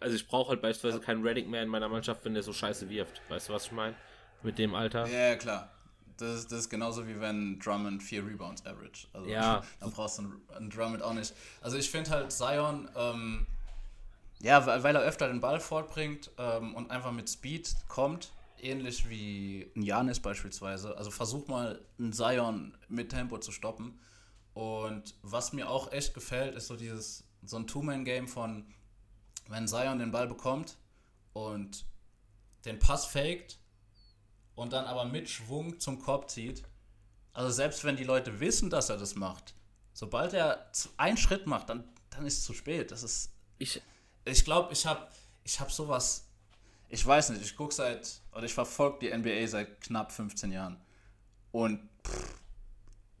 also 0.00 0.16
ich 0.16 0.26
brauche 0.26 0.50
halt 0.50 0.62
beispielsweise 0.62 1.00
keinen 1.00 1.22
Reddick 1.22 1.48
mehr 1.48 1.62
in 1.62 1.68
meiner 1.68 1.88
Mannschaft, 1.88 2.24
wenn 2.24 2.34
der 2.34 2.42
so 2.42 2.52
scheiße 2.52 2.88
wirft. 2.88 3.22
Weißt 3.28 3.48
du, 3.48 3.52
was 3.52 3.66
ich 3.66 3.72
meine? 3.72 3.94
Mit 4.42 4.58
dem 4.58 4.74
Alter. 4.74 5.06
Ja, 5.06 5.36
klar. 5.36 5.70
Das, 6.18 6.46
das 6.46 6.60
ist 6.60 6.70
genauso 6.70 7.06
wie 7.06 7.20
wenn 7.20 7.58
Drummond 7.58 8.02
vier 8.02 8.24
Rebounds 8.26 8.64
average. 8.66 9.06
Also 9.12 9.28
ja. 9.28 9.62
dann 9.80 9.90
brauchst 9.90 10.18
du 10.18 10.22
einen, 10.22 10.40
einen 10.56 10.70
Drummond 10.70 11.02
auch 11.02 11.14
nicht. 11.14 11.34
Also 11.60 11.76
ich 11.76 11.90
finde 11.90 12.10
halt 12.10 12.32
Zion, 12.32 12.88
ähm, 12.96 13.46
ja, 14.40 14.66
weil, 14.66 14.82
weil, 14.82 14.96
er 14.96 15.02
öfter 15.02 15.28
den 15.28 15.40
Ball 15.40 15.60
fortbringt 15.60 16.30
ähm, 16.38 16.74
und 16.74 16.90
einfach 16.90 17.12
mit 17.12 17.30
Speed 17.30 17.74
kommt, 17.88 18.32
ähnlich 18.60 19.08
wie 19.08 19.70
ein 19.76 19.82
Janis 19.82 20.20
beispielsweise. 20.20 20.96
Also 20.96 21.10
versuch 21.10 21.46
mal 21.46 21.80
einen 21.98 22.12
Zion 22.12 22.76
mit 22.88 23.10
Tempo 23.10 23.38
zu 23.38 23.52
stoppen. 23.52 24.00
Und 24.54 25.14
was 25.22 25.52
mir 25.52 25.70
auch 25.70 25.92
echt 25.92 26.12
gefällt, 26.12 26.54
ist 26.56 26.66
so 26.66 26.76
dieses, 26.76 27.24
so 27.44 27.56
ein 27.56 27.66
Two-Man-Game 27.66 28.28
von, 28.28 28.66
wenn 29.52 29.68
Zion 29.68 29.98
den 29.98 30.10
Ball 30.10 30.26
bekommt 30.26 30.76
und 31.32 31.84
den 32.64 32.78
Pass 32.78 33.06
faked 33.06 33.58
und 34.54 34.72
dann 34.72 34.86
aber 34.86 35.04
mit 35.04 35.28
Schwung 35.28 35.78
zum 35.78 36.00
Korb 36.00 36.30
zieht. 36.30 36.62
Also 37.32 37.50
selbst 37.50 37.84
wenn 37.84 37.96
die 37.96 38.04
Leute 38.04 38.40
wissen, 38.40 38.70
dass 38.70 38.88
er 38.88 38.98
das 38.98 39.14
macht, 39.14 39.54
sobald 39.92 40.34
er 40.34 40.70
einen 40.96 41.16
Schritt 41.16 41.46
macht, 41.46 41.68
dann, 41.68 41.84
dann 42.10 42.26
ist 42.26 42.38
es 42.38 42.44
zu 42.44 42.54
spät. 42.54 42.90
Das 42.90 43.02
ist. 43.02 43.32
Ich, 43.58 43.80
ich 44.24 44.44
glaube, 44.44 44.72
ich 44.72 44.86
habe 44.86 45.06
ich 45.44 45.60
hab 45.60 45.70
sowas. 45.70 46.28
Ich 46.88 47.06
weiß 47.06 47.30
nicht, 47.30 47.42
ich 47.42 47.56
gucke 47.56 47.72
seit, 47.72 48.20
oder 48.32 48.44
ich 48.44 48.52
verfolge 48.52 48.98
die 49.00 49.16
NBA 49.16 49.46
seit 49.46 49.80
knapp 49.80 50.12
15 50.12 50.52
Jahren. 50.52 50.76
Und 51.50 51.80
pff, 52.06 52.34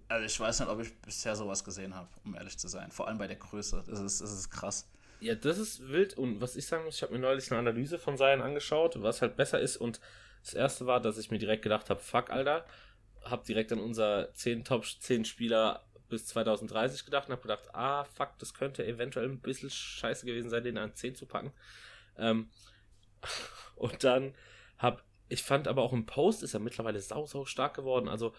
also 0.08 0.26
ich 0.26 0.38
weiß 0.38 0.60
nicht, 0.60 0.68
ob 0.68 0.80
ich 0.80 0.94
bisher 1.00 1.34
sowas 1.34 1.64
gesehen 1.64 1.94
habe, 1.94 2.08
um 2.24 2.34
ehrlich 2.34 2.58
zu 2.58 2.68
sein. 2.68 2.90
Vor 2.90 3.08
allem 3.08 3.16
bei 3.16 3.26
der 3.26 3.36
Größe. 3.36 3.82
Das 3.86 4.00
ist, 4.00 4.20
das 4.20 4.30
ist 4.30 4.50
krass. 4.50 4.86
Ja, 5.22 5.36
das 5.36 5.56
ist 5.58 5.88
wild. 5.88 6.18
Und 6.18 6.40
was 6.40 6.56
ich 6.56 6.66
sagen 6.66 6.84
muss, 6.84 6.96
ich 6.96 7.02
habe 7.02 7.12
mir 7.12 7.20
neulich 7.20 7.48
eine 7.52 7.60
Analyse 7.60 7.96
von 7.96 8.16
seinen 8.16 8.42
angeschaut, 8.42 9.00
was 9.02 9.22
halt 9.22 9.36
besser 9.36 9.60
ist. 9.60 9.76
Und 9.76 10.00
das 10.42 10.52
erste 10.52 10.86
war, 10.86 11.00
dass 11.00 11.16
ich 11.16 11.30
mir 11.30 11.38
direkt 11.38 11.62
gedacht 11.62 11.90
habe, 11.90 12.00
fuck, 12.00 12.30
Alter. 12.30 12.66
Hab 13.22 13.44
direkt 13.44 13.70
an 13.70 13.78
unser 13.78 14.34
10 14.34 14.64
Top 14.64 14.84
10 14.84 15.24
Spieler 15.24 15.84
bis 16.08 16.26
2030 16.26 17.04
gedacht 17.04 17.28
und 17.28 17.34
hab 17.34 17.42
gedacht, 17.42 17.72
ah, 17.72 18.02
fuck, 18.02 18.36
das 18.40 18.52
könnte 18.52 18.84
eventuell 18.84 19.28
ein 19.28 19.40
bisschen 19.40 19.70
scheiße 19.70 20.26
gewesen 20.26 20.50
sein, 20.50 20.64
den 20.64 20.76
an 20.76 20.92
10 20.92 21.14
zu 21.14 21.26
packen. 21.26 21.52
Ähm, 22.18 22.50
und 23.76 24.02
dann 24.02 24.34
hab 24.76 25.04
ich 25.28 25.44
fand 25.44 25.68
aber 25.68 25.82
auch 25.82 25.92
im 25.92 26.04
Post 26.04 26.42
ist 26.42 26.52
er 26.54 26.60
mittlerweile 26.60 27.00
sau, 27.00 27.26
sau 27.26 27.44
stark 27.44 27.74
geworden. 27.74 28.08
Also, 28.08 28.34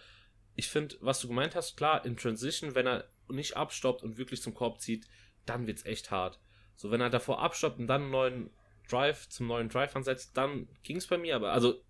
ich 0.55 0.67
finde, 0.67 0.97
was 0.99 1.21
du 1.21 1.29
gemeint 1.29 1.55
hast, 1.55 1.77
klar, 1.77 2.05
in 2.05 2.17
Transition, 2.17 2.75
wenn 2.75 2.87
er 2.87 3.09
nicht 3.29 3.55
abstoppt 3.55 4.03
und 4.03 4.17
wirklich 4.17 4.41
zum 4.41 4.53
Korb 4.53 4.81
zieht, 4.81 5.07
dann 5.45 5.65
wird 5.65 5.79
es 5.79 5.85
echt 5.85 6.11
hart. 6.11 6.39
So, 6.75 6.91
wenn 6.91 7.01
er 7.01 7.09
davor 7.09 7.41
abstoppt 7.41 7.79
und 7.79 7.87
dann 7.87 8.03
einen 8.03 8.11
neuen 8.11 8.49
Drive 8.89 9.29
zum 9.29 9.47
neuen 9.47 9.69
Drive 9.69 9.95
ansetzt, 9.95 10.35
dann 10.37 10.67
ging 10.83 10.97
es 10.97 11.07
bei 11.07 11.17
mir. 11.17 11.35
Aber, 11.35 11.51
also, 11.51 11.81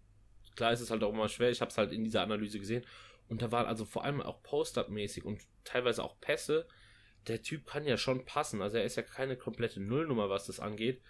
klar 0.55 0.73
ist 0.73 0.81
es 0.81 0.91
halt 0.91 1.03
auch 1.03 1.13
immer 1.13 1.29
schwer. 1.29 1.49
Ich 1.49 1.61
habe 1.61 1.69
es 1.69 1.77
halt 1.77 1.91
in 1.91 2.03
dieser 2.03 2.21
Analyse 2.21 2.59
gesehen. 2.59 2.85
Und 3.27 3.41
da 3.41 3.51
waren 3.51 3.65
also 3.65 3.85
vor 3.85 4.03
allem 4.03 4.21
auch 4.21 4.43
Post-Up-mäßig 4.43 5.25
und 5.25 5.41
teilweise 5.63 6.03
auch 6.03 6.19
Pässe. 6.19 6.67
Der 7.27 7.41
Typ 7.41 7.65
kann 7.65 7.85
ja 7.85 7.97
schon 7.97 8.25
passen. 8.25 8.61
Also, 8.61 8.77
er 8.77 8.83
ist 8.83 8.95
ja 8.95 9.03
keine 9.03 9.37
komplette 9.37 9.79
Nullnummer, 9.79 10.29
was 10.29 10.45
das 10.45 10.59
angeht. 10.59 11.01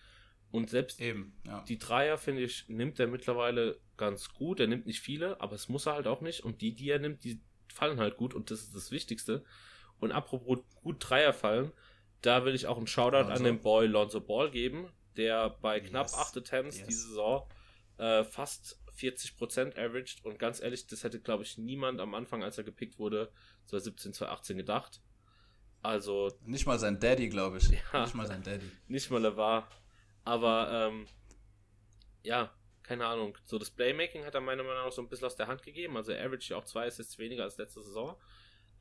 Und 0.52 0.70
selbst 0.70 1.02
Eben, 1.02 1.36
ja. 1.48 1.64
die 1.68 1.80
Dreier, 1.80 2.20
finde 2.20 2.44
ich, 2.44 2.70
nimmt 2.70 3.00
er 3.00 3.08
mittlerweile 3.08 3.80
ganz 3.98 4.34
gut. 4.34 4.60
Er 4.60 4.68
nimmt 4.68 4.86
nicht 4.86 5.00
viele, 5.00 5.42
aber 5.42 5.56
es 5.56 5.68
muss 5.68 5.88
er 5.88 5.96
halt 5.96 6.06
auch 6.06 6.22
nicht. 6.22 6.42
Und 6.42 6.62
die, 6.62 6.76
die 6.76 6.92
er 6.92 7.00
nimmt, 7.00 7.24
die 7.24 7.42
fallen 7.74 8.00
halt 8.00 8.18
gut 8.18 8.36
und 8.36 8.52
das 8.52 8.62
ist 8.62 8.76
das 8.76 8.92
Wichtigste. 8.92 9.44
Und 10.00 10.12
apropos 10.12 10.60
gut 10.84 10.98
Dreier 11.00 11.34
fallen, 11.34 11.72
da 12.24 12.44
will 12.46 12.56
ich 12.56 12.66
auch 12.68 12.78
einen 12.78 12.88
Shoutout 12.88 13.18
Lonzo. 13.28 13.34
an 13.34 13.44
den 13.44 13.60
Boy 13.62 13.86
Lonzo 13.88 14.20
Ball 14.20 14.50
geben, 14.50 14.90
der 15.16 15.52
bei 15.62 15.80
knapp 15.80 16.08
Yes. 16.08 16.16
8 16.16 16.38
Attempts 16.38 16.78
Yes. 16.80 16.88
diese 16.88 17.08
Saison 17.10 17.48
äh, 18.00 18.24
fast 18.24 18.80
40% 18.98 19.74
averaged. 19.78 20.26
Und 20.26 20.40
ganz 20.40 20.60
ehrlich, 20.62 20.88
das 20.88 21.04
hätte, 21.04 21.20
glaube 21.20 21.44
ich, 21.44 21.58
niemand 21.58 22.00
am 22.02 22.14
Anfang, 22.16 22.44
als 22.44 22.58
er 22.58 22.64
gepickt 22.64 22.98
wurde, 23.00 23.32
2017, 23.66 24.14
2018 24.14 24.58
gedacht. 24.58 25.02
Also 25.82 26.32
Nicht 26.46 26.66
mal 26.66 26.80
sein 26.80 27.00
Daddy, 27.00 27.30
glaube 27.30 27.58
ich. 27.58 27.70
Ja. 27.70 28.04
Nicht 28.04 28.16
mal 28.16 28.26
sein 28.28 28.42
Daddy. 28.44 28.70
nicht 28.88 29.12
mal 29.12 29.24
er 29.26 29.36
war. 29.38 29.68
Aber 30.24 30.70
ähm, 30.92 31.08
ja, 32.24 32.54
keine 32.84 33.06
Ahnung. 33.06 33.38
So 33.46 33.58
das 33.60 33.70
Playmaking 33.72 34.26
hat 34.26 34.34
er 34.36 34.42
meiner 34.42 34.64
Meinung 34.64 34.86
nach 34.86 34.92
so 34.92 35.02
ein 35.02 35.10
bisschen 35.10 35.26
aus 35.28 35.36
der 35.36 35.48
Hand 35.48 35.62
gegeben. 35.64 35.98
Also 35.98 36.12
er 36.14 36.26
average 36.26 36.52
ja 36.54 36.58
auch 36.58 36.66
zwei 36.66 36.88
Assists 36.88 37.18
weniger 37.18 37.44
als 37.44 37.58
letzte 37.58 37.82
Saison. 37.82 38.16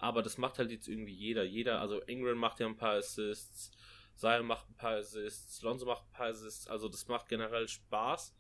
Aber 0.03 0.23
das 0.23 0.37
macht 0.37 0.59
halt 0.59 0.73
jetzt 0.73 0.89
irgendwie 0.89 1.15
jeder. 1.15 1.45
Jeder, 1.45 1.81
also 1.81 2.03
Ingram 2.03 2.37
macht 2.37 2.59
ja 2.59 2.67
ein 2.67 2.77
paar 2.77 2.97
Assists, 2.97 3.71
Zion 4.17 4.47
macht 4.47 4.69
ein 4.69 4.75
paar 4.75 4.97
Assists, 4.97 5.63
Lonzo 5.63 5.87
macht 5.87 6.05
ein 6.09 6.13
paar 6.13 6.27
Assists. 6.27 6.67
Also 6.67 6.89
das 6.89 7.07
macht 7.07 7.29
generell 7.29 7.69
Spaß. 7.69 8.35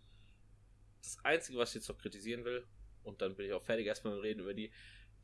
Das 1.02 1.24
Einzige, 1.24 1.58
was 1.58 1.70
ich 1.70 1.76
jetzt 1.76 1.88
noch 1.88 1.98
kritisieren 1.98 2.44
will, 2.44 2.66
und 3.04 3.22
dann 3.22 3.36
bin 3.36 3.46
ich 3.46 3.52
auch 3.52 3.62
fertig 3.62 3.86
erstmal 3.86 4.14
mit 4.14 4.24
reden 4.24 4.40
über 4.40 4.54
die, 4.54 4.72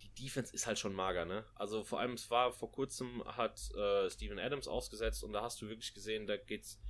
die 0.00 0.14
Defense 0.14 0.54
ist 0.54 0.68
halt 0.68 0.78
schon 0.78 0.92
mager, 0.92 1.24
ne? 1.24 1.44
Also 1.56 1.82
vor 1.82 1.98
allem, 1.98 2.12
es 2.12 2.30
war 2.30 2.52
vor 2.52 2.70
kurzem, 2.70 3.24
hat 3.24 3.74
äh, 3.74 4.08
Steven 4.08 4.38
Adams 4.38 4.68
ausgesetzt 4.68 5.24
und 5.24 5.32
da 5.32 5.42
hast 5.42 5.60
du 5.60 5.68
wirklich 5.68 5.92
gesehen, 5.92 6.28
da 6.28 6.36
geht's 6.36 6.80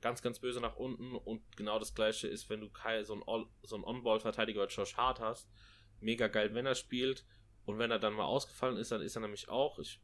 ganz, 0.00 0.22
ganz 0.22 0.38
böse 0.38 0.60
nach 0.60 0.76
unten 0.76 1.16
und 1.16 1.56
genau 1.56 1.80
das 1.80 1.96
gleiche 1.96 2.28
ist, 2.28 2.48
wenn 2.50 2.60
du 2.60 2.70
Kai, 2.70 3.02
so 3.02 3.14
einen, 3.14 3.46
so 3.62 3.74
einen 3.74 3.84
On-Ball-Verteidiger 3.84 4.68
Josh 4.68 4.96
Hart 4.96 5.18
hast. 5.18 5.50
Mega 5.98 6.28
geil, 6.28 6.54
wenn 6.54 6.66
er 6.66 6.76
spielt 6.76 7.24
und 7.64 7.78
wenn 7.78 7.90
er 7.90 7.98
dann 7.98 8.14
mal 8.14 8.24
ausgefallen 8.24 8.76
ist, 8.76 8.92
dann 8.92 9.02
ist 9.02 9.16
er 9.16 9.22
nämlich 9.22 9.48
auch. 9.48 9.78
Ich, 9.78 10.00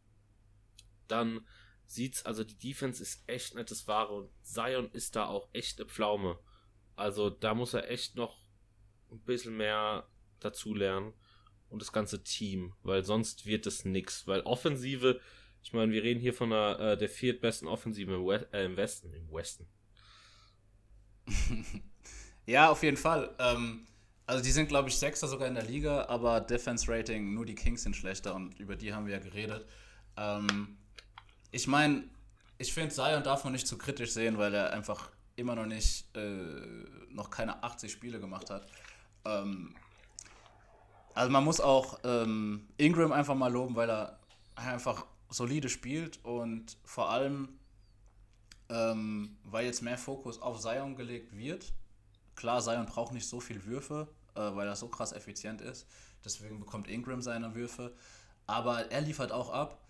dann 1.07 1.47
sieht's, 1.87 2.25
also 2.25 2.45
die 2.45 2.59
Defense 2.59 3.03
ist 3.03 3.23
echt 3.27 3.55
nettes 3.55 3.89
Ware 3.89 4.13
und 4.13 4.31
Zion 4.43 4.91
ist 4.93 5.17
da 5.17 5.27
auch 5.27 5.49
echt 5.53 5.81
eine 5.81 5.89
Pflaume. 5.89 6.39
Also 6.97 7.31
da 7.31 7.55
muss 7.55 7.75
er 7.75 7.91
echt 7.91 8.17
noch 8.17 8.43
ein 9.11 9.21
bisschen 9.21 9.57
mehr 9.57 10.09
dazu 10.41 10.75
lernen 10.75 11.15
und 11.69 11.81
das 11.81 11.93
ganze 11.93 12.23
Team, 12.23 12.75
weil 12.83 13.05
sonst 13.05 13.47
wird 13.47 13.67
es 13.67 13.85
nix. 13.85 14.27
Weil 14.27 14.43
Offensive, 14.43 15.21
ich 15.63 15.73
meine, 15.73 15.93
wir 15.93 16.03
reden 16.03 16.21
hier 16.21 16.35
von 16.35 16.51
der, 16.51 16.79
äh, 16.79 16.97
der 16.99 17.09
viertbesten 17.09 17.69
Offensive 17.69 18.15
im, 18.15 18.27
We 18.27 18.49
äh, 18.53 18.65
im 18.65 18.77
Westen. 18.77 19.13
Im 19.15 19.33
Westen. 19.33 19.69
Ja, 22.49 22.71
auf 22.71 22.83
jeden 22.83 22.97
Fall. 22.97 23.37
Ähm, 23.39 23.87
also 24.29 24.45
die 24.45 24.51
sind, 24.51 24.69
glaube 24.69 24.91
ich, 24.91 24.99
Sechster 24.99 25.27
sogar 25.27 25.49
in 25.49 25.55
der 25.55 25.65
Liga, 25.65 26.05
aber 26.09 26.43
Defense 26.43 26.87
Rating, 26.87 27.33
nur 27.33 27.47
die 27.47 27.55
Kings 27.55 27.83
sind 27.83 27.97
schlechter 27.97 28.35
und 28.35 28.61
über 28.61 28.77
die 28.77 28.93
haben 28.93 29.07
wir 29.07 29.15
ja 29.15 29.21
geredet. 29.21 29.67
Ähm, 30.19 30.77
ich 31.51 31.67
meine, 31.67 32.05
ich 32.59 32.75
finde, 32.75 32.95
Zion 32.95 33.23
darf 33.23 33.45
man 33.45 33.55
nicht 33.55 33.67
zu 33.67 33.79
kritisch 33.79 34.13
sehen, 34.13 34.37
weil 34.37 34.53
er 34.53 34.75
einfach 34.75 35.11
immer 35.37 35.55
noch 35.55 35.65
nicht, 35.65 36.15
äh, 36.15 36.85
noch 37.09 37.31
keine 37.31 37.63
80 37.63 37.91
Spiele 37.91 38.21
gemacht 38.21 38.51
hat. 38.51 38.69
Ähm, 39.25 39.75
also 41.15 41.33
man 41.33 41.43
muss 41.43 41.59
auch 41.59 41.99
ähm, 42.05 42.69
Ingram 42.77 43.13
einfach 43.13 43.35
mal 43.35 43.51
loben, 43.51 43.77
weil 43.77 43.89
er 43.89 44.19
einfach 44.57 45.07
solide 45.31 45.71
spielt 45.71 46.23
und 46.23 46.77
vor 46.85 47.09
allem, 47.09 47.59
ähm, 48.69 49.39
weil 49.45 49.65
jetzt 49.65 49.81
mehr 49.81 49.97
Fokus 49.97 50.43
auf 50.43 50.61
Zion 50.61 50.97
gelegt 50.97 51.35
wird. 51.35 51.73
Klar, 52.35 52.61
Zion 52.61 52.85
braucht 52.85 53.15
nicht 53.15 53.27
so 53.27 53.41
viel 53.41 53.65
Würfe, 53.65 54.07
äh, 54.39 54.55
weil 54.57 54.69
er 54.69 54.77
so 54.77 54.89
krass 54.89 55.13
effizient 55.13 55.61
ist. 55.61 55.87
Deswegen 56.25 56.61
bekommt 56.61 56.89
Ingram 56.89 57.21
seine 57.21 57.55
Würfe. 57.55 57.95
Aber 58.47 58.91
er 58.91 59.01
liefert 59.01 59.33
auch 59.33 59.51
ab. 59.51 59.83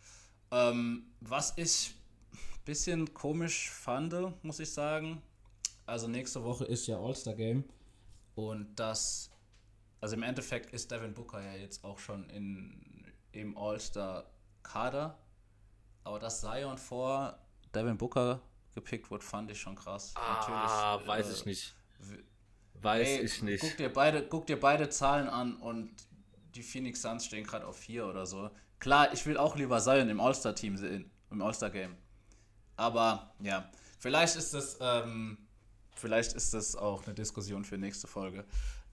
Ähm, 0.51 1.13
was 1.21 1.53
ich 1.57 1.95
ein 2.33 2.65
bisschen 2.65 3.15
komisch 3.15 3.71
fand, 3.71 4.15
muss 4.43 4.59
ich 4.59 4.73
sagen. 4.73 5.23
Also 5.87 6.09
nächste 6.09 6.43
Woche 6.43 6.65
ist 6.65 6.87
ja 6.87 6.99
All-Star 6.99 7.35
Game. 7.35 7.65
Und 8.35 8.75
das, 8.77 9.31
also 10.01 10.17
im 10.17 10.23
Endeffekt 10.23 10.73
ist 10.73 10.91
Devin 10.91 11.15
Booker 11.15 11.43
ja 11.43 11.55
jetzt 11.55 11.85
auch 11.85 11.99
schon 11.99 12.29
in, 12.31 13.13
im 13.33 13.57
All-Star-Kader. 13.57 15.19
Aber 16.05 16.19
dass 16.19 16.41
Zion 16.41 16.79
vor 16.79 17.39
Devin 17.75 17.99
Booker 17.99 18.41
gepickt 18.75 19.11
wurde, 19.11 19.25
fand 19.25 19.51
ich 19.51 19.61
schon 19.61 19.75
krass. 19.75 20.15
Ah, 20.15 20.97
Natürlich, 20.97 21.09
weiß 21.09 21.29
äh, 21.29 21.33
ich 21.33 21.45
nicht. 21.47 21.75
Weiß 22.83 23.09
Ey, 23.09 23.21
ich 23.21 23.43
nicht. 23.43 23.61
Guck 23.61 23.77
dir, 23.77 23.93
beide, 23.93 24.23
guck 24.27 24.47
dir 24.47 24.59
beide 24.59 24.89
Zahlen 24.89 25.29
an 25.29 25.57
und 25.57 25.91
die 26.55 26.63
Phoenix 26.63 27.03
Suns 27.03 27.25
stehen 27.25 27.45
gerade 27.45 27.67
auf 27.67 27.77
4 27.77 28.07
oder 28.07 28.27
so. 28.27 28.51
Klar, 28.79 29.13
ich 29.13 29.27
will 29.27 29.37
auch 29.37 29.57
lieber 29.57 29.81
Zion 29.81 30.09
im 30.09 30.21
All-Star-Team 30.21 30.77
sehen, 30.77 31.11
im 31.31 31.43
All-Star-Game. 31.43 31.97
Aber 32.77 33.35
ja, 33.41 33.71
vielleicht 33.99 34.37
ist 34.37 34.55
das, 34.55 34.79
ähm, 34.81 35.39
vielleicht 35.95 36.35
ist 36.35 36.55
das 36.55 36.77
auch 36.77 37.05
eine 37.05 37.15
Diskussion 37.15 37.65
für 37.65 37.77
nächste 37.77 38.07
Folge. 38.07 38.45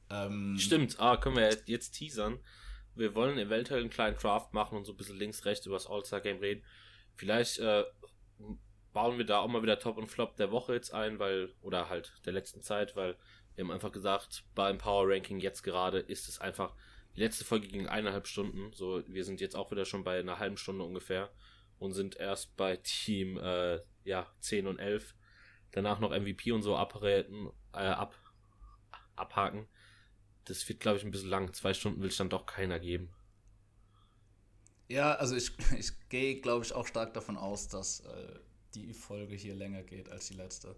Ähm, 0.10 0.58
Stimmt, 0.58 1.00
ah, 1.00 1.18
können 1.18 1.36
wir 1.36 1.56
jetzt 1.66 1.92
teasern. 1.92 2.40
Wir 2.96 3.14
wollen 3.14 3.38
eventuell 3.38 3.82
einen 3.82 3.90
kleinen 3.90 4.18
Draft 4.18 4.54
machen 4.54 4.78
und 4.78 4.86
so 4.86 4.94
ein 4.94 4.98
bisschen 4.98 5.18
links, 5.18 5.46
rechts 5.46 5.66
über 5.66 5.76
das 5.76 5.88
All-Star-Game 5.88 6.40
reden. 6.40 6.64
Vielleicht 7.16 7.60
äh, 7.60 7.84
bauen 8.94 9.18
wir 9.18 9.26
da 9.26 9.40
auch 9.40 9.48
mal 9.48 9.62
wieder 9.62 9.78
Top 9.78 9.98
und 9.98 10.08
Flop 10.08 10.36
der 10.38 10.52
Woche 10.52 10.74
jetzt 10.74 10.94
ein, 10.94 11.20
weil, 11.20 11.54
oder 11.62 11.90
halt 11.90 12.14
der 12.26 12.34
letzten 12.34 12.62
Zeit, 12.62 12.96
weil 12.96 13.18
wir 13.56 13.64
haben 13.64 13.72
einfach 13.72 13.92
gesagt, 13.92 14.44
beim 14.54 14.78
Power 14.78 15.08
Ranking 15.08 15.40
jetzt 15.40 15.64
gerade 15.64 16.00
ist 16.00 16.28
es 16.28 16.40
einfach, 16.40 16.76
die 17.16 17.22
letzte 17.22 17.46
Folge 17.46 17.68
ging 17.68 17.88
eineinhalb 17.88 18.28
Stunden, 18.28 18.74
so, 18.74 19.02
wir 19.08 19.24
sind 19.24 19.42
jetzt 19.42 19.56
auch 19.56 19.72
wieder 19.72 19.86
schon 19.86 20.04
bei 20.04 20.20
einer 20.20 20.40
halben 20.40 20.58
Stunde 20.58 20.84
ungefähr 20.84 21.32
und 21.80 21.94
sind 21.94 22.18
erst 22.18 22.56
bei 22.58 22.78
Team, 22.78 23.38
äh, 23.38 23.80
ja, 24.04 24.28
10 24.40 24.68
und 24.68 24.80
11. 24.80 25.16
Danach 25.72 26.00
noch 26.00 26.12
MVP 26.12 26.52
und 26.52 26.62
so 26.62 26.76
abreden, 26.76 27.50
äh, 27.74 27.78
ab, 27.80 28.16
abhaken. 29.16 29.68
Das 30.46 30.68
wird, 30.70 30.80
glaube 30.80 30.98
ich, 30.98 31.04
ein 31.04 31.12
bisschen 31.12 31.30
lang. 31.30 31.54
Zwei 31.54 31.74
Stunden 31.74 32.02
will 32.02 32.10
ich 32.10 32.18
dann 32.18 32.30
doch 32.30 32.46
keiner 32.46 32.80
geben. 32.80 33.14
Ja, 34.88 35.16
also 35.16 35.36
ich, 35.36 35.52
ich 35.78 35.92
gehe, 36.10 36.40
glaube 36.42 36.66
ich, 36.66 36.74
auch 36.74 36.88
stark 36.88 37.14
davon 37.14 37.38
aus, 37.38 37.68
dass 37.68 38.02
äh, 38.02 38.40
die 38.76 38.94
Folge 38.94 39.36
hier 39.36 39.56
länger 39.56 39.84
geht 39.84 40.10
als 40.10 40.28
die 40.28 40.36
letzte. 40.36 40.76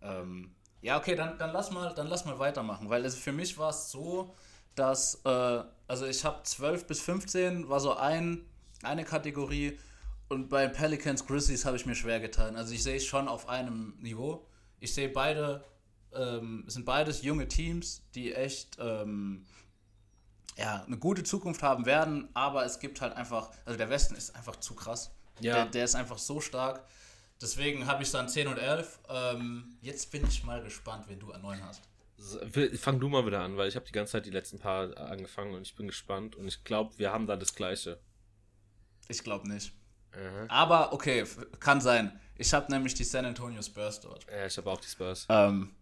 Ähm, 0.00 0.54
ja, 0.82 0.98
okay, 0.98 1.14
dann, 1.14 1.38
dann, 1.38 1.52
lass 1.52 1.70
mal, 1.70 1.94
dann 1.94 2.06
lass 2.06 2.24
mal 2.24 2.38
weitermachen, 2.38 2.88
weil 2.88 3.02
also 3.02 3.16
für 3.16 3.32
mich 3.32 3.58
war 3.58 3.70
es 3.70 3.90
so, 3.90 4.34
dass, 4.74 5.20
äh, 5.24 5.62
also 5.88 6.06
ich 6.06 6.24
habe 6.24 6.42
12 6.42 6.86
bis 6.86 7.00
15 7.00 7.68
war 7.68 7.80
so 7.80 7.94
ein, 7.96 8.44
eine 8.82 9.04
Kategorie 9.04 9.78
und 10.28 10.48
bei 10.48 10.68
Pelicans 10.68 11.26
Grizzlies 11.26 11.64
habe 11.64 11.76
ich 11.76 11.86
mir 11.86 11.94
schwer 11.94 12.20
getan. 12.20 12.56
Also 12.56 12.74
ich 12.74 12.82
sehe 12.82 12.96
es 12.96 13.04
schon 13.04 13.28
auf 13.28 13.48
einem 13.48 13.94
Niveau. 14.00 14.46
Ich 14.80 14.92
sehe 14.92 15.08
beide, 15.08 15.64
ähm, 16.12 16.64
es 16.66 16.74
sind 16.74 16.84
beides 16.84 17.22
junge 17.22 17.48
Teams, 17.48 18.02
die 18.14 18.34
echt 18.34 18.76
ähm, 18.80 19.46
ja, 20.56 20.82
eine 20.84 20.98
gute 20.98 21.22
Zukunft 21.22 21.62
haben 21.62 21.86
werden, 21.86 22.28
aber 22.34 22.64
es 22.64 22.78
gibt 22.80 23.00
halt 23.00 23.14
einfach, 23.14 23.50
also 23.64 23.78
der 23.78 23.90
Westen 23.90 24.14
ist 24.14 24.34
einfach 24.34 24.56
zu 24.56 24.74
krass. 24.74 25.10
Ja. 25.40 25.54
Der, 25.54 25.66
der 25.66 25.84
ist 25.84 25.94
einfach 25.94 26.18
so 26.18 26.40
stark. 26.40 26.84
Deswegen 27.40 27.86
habe 27.86 28.02
ich 28.02 28.10
dann 28.10 28.28
10 28.28 28.48
und 28.48 28.58
11. 28.58 29.00
Ähm, 29.08 29.76
jetzt 29.82 30.10
bin 30.10 30.26
ich 30.26 30.42
mal 30.44 30.62
gespannt, 30.62 31.04
wen 31.08 31.20
du 31.20 31.32
an 31.32 31.42
9 31.42 31.62
hast. 31.64 31.82
Fang 32.78 32.98
du 32.98 33.08
mal 33.08 33.26
wieder 33.26 33.42
an, 33.42 33.58
weil 33.58 33.68
ich 33.68 33.76
habe 33.76 33.84
die 33.84 33.92
ganze 33.92 34.12
Zeit 34.12 34.26
die 34.26 34.30
letzten 34.30 34.58
paar 34.58 34.96
angefangen 34.96 35.54
und 35.54 35.62
ich 35.62 35.76
bin 35.76 35.86
gespannt 35.86 36.34
und 36.34 36.48
ich 36.48 36.64
glaube, 36.64 36.98
wir 36.98 37.12
haben 37.12 37.26
da 37.26 37.36
das 37.36 37.54
Gleiche. 37.54 38.00
Ich 39.08 39.22
glaube 39.22 39.46
nicht. 39.48 39.72
Aha. 40.12 40.46
Aber 40.48 40.92
okay, 40.94 41.24
kann 41.60 41.80
sein. 41.82 42.18
Ich 42.36 42.54
habe 42.54 42.72
nämlich 42.72 42.94
die 42.94 43.04
San 43.04 43.26
Antonio 43.26 43.60
Spurs 43.62 44.00
dort. 44.00 44.26
Ja, 44.30 44.46
ich 44.46 44.56
habe 44.56 44.70
auch 44.70 44.80
die 44.80 44.88
Spurs. 44.88 45.26
Ähm, 45.28 45.74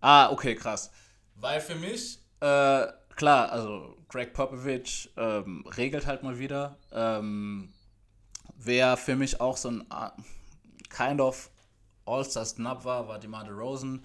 ah, 0.00 0.30
okay, 0.30 0.54
krass. 0.54 0.90
Weil 1.34 1.60
für 1.60 1.74
mich, 1.74 2.18
äh, 2.40 2.86
klar, 3.14 3.52
also 3.52 3.96
Greg 4.08 4.32
Popovich 4.32 5.12
ähm, 5.16 5.66
regelt 5.76 6.06
halt 6.06 6.22
mal 6.22 6.38
wieder. 6.38 6.78
Ähm, 6.92 7.74
wer 8.56 8.96
für 8.96 9.16
mich 9.16 9.40
auch 9.40 9.56
so 9.56 9.70
ein 9.70 9.90
kind 10.94 11.20
of 11.20 11.50
All-Star 12.06 12.44
Snub 12.44 12.84
war, 12.84 13.08
war 13.08 13.18
DeMar 13.18 13.44
DeRozan. 13.44 14.04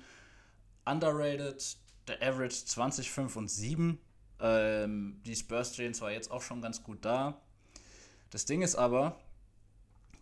Underrated. 0.85 1.77
der 2.07 2.21
Average 2.23 2.65
20, 2.65 3.11
5 3.11 3.35
und 3.35 3.51
7. 3.51 3.99
Ähm, 4.39 5.21
die 5.25 5.35
Spurs 5.35 5.73
stehen 5.73 5.93
zwar 5.93 6.11
jetzt 6.11 6.31
auch 6.31 6.41
schon 6.41 6.61
ganz 6.61 6.81
gut 6.81 7.05
da. 7.05 7.39
Das 8.31 8.45
Ding 8.45 8.63
ist 8.63 8.75
aber, 8.75 9.19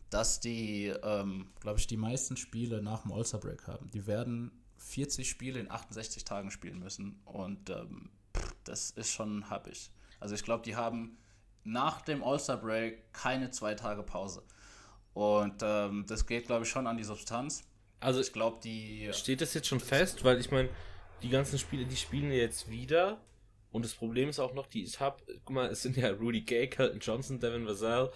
dass 0.10 0.42
die, 0.42 0.88
ähm, 1.04 1.50
glaube 1.62 1.80
ich, 1.80 1.88
die 1.88 1.98
meisten 1.98 2.36
Spiele 2.36 2.82
nach 2.82 3.04
dem 3.04 3.14
All-Star-Break 3.14 3.68
haben. 3.68 3.90
Die 3.92 4.06
werden 4.06 4.52
40 4.78 5.30
Spiele 5.30 5.60
in 5.60 5.72
68 5.72 6.26
Tagen 6.26 6.52
spielen 6.52 6.80
müssen. 6.80 7.22
Und 7.26 7.70
ähm, 7.70 8.10
das 8.64 8.90
ist 8.92 9.12
schon 9.12 9.50
happig. 9.50 9.92
Also 10.20 10.36
ich 10.36 10.44
glaube, 10.44 10.64
die 10.64 10.76
haben 10.76 11.18
nach 11.64 12.02
dem 12.02 12.24
All-Star-Break 12.24 13.14
keine 13.14 13.52
zwei 13.52 13.76
Tage 13.76 14.04
Pause. 14.04 14.44
Und 15.18 15.64
ähm, 15.64 16.06
das 16.08 16.28
geht, 16.28 16.46
glaube 16.46 16.64
ich, 16.64 16.70
schon 16.70 16.86
an 16.86 16.96
die 16.96 17.04
Substanz. 17.04 17.68
Also 18.00 18.22
Ich 18.22 18.32
glaube, 18.32 18.60
die. 18.64 19.10
steht 19.14 19.42
das 19.42 19.56
jetzt 19.56 19.68
schon 19.68 19.80
fest, 19.80 20.24
weil 20.24 20.40
ich 20.40 20.52
meine, 20.52 20.70
die 21.24 21.30
ganzen 21.30 21.58
Spiele, 21.58 21.86
die 21.86 21.96
spielen 21.96 22.32
jetzt 22.32 22.70
wieder. 22.70 23.20
Und 23.72 23.84
das 23.84 23.96
Problem 23.96 24.30
ist 24.30 24.38
auch 24.38 24.54
noch, 24.54 24.68
die 24.68 24.84
ich 24.84 25.00
habe, 25.00 25.24
guck 25.44 25.56
mal, 25.56 25.70
es 25.72 25.82
sind 25.82 25.98
ja 25.98 26.12
Rudy 26.12 26.42
Gay, 26.42 26.68
Kelton 26.68 27.00
Johnson, 27.00 27.40
Devin 27.40 27.66
Vassell, 27.66 28.12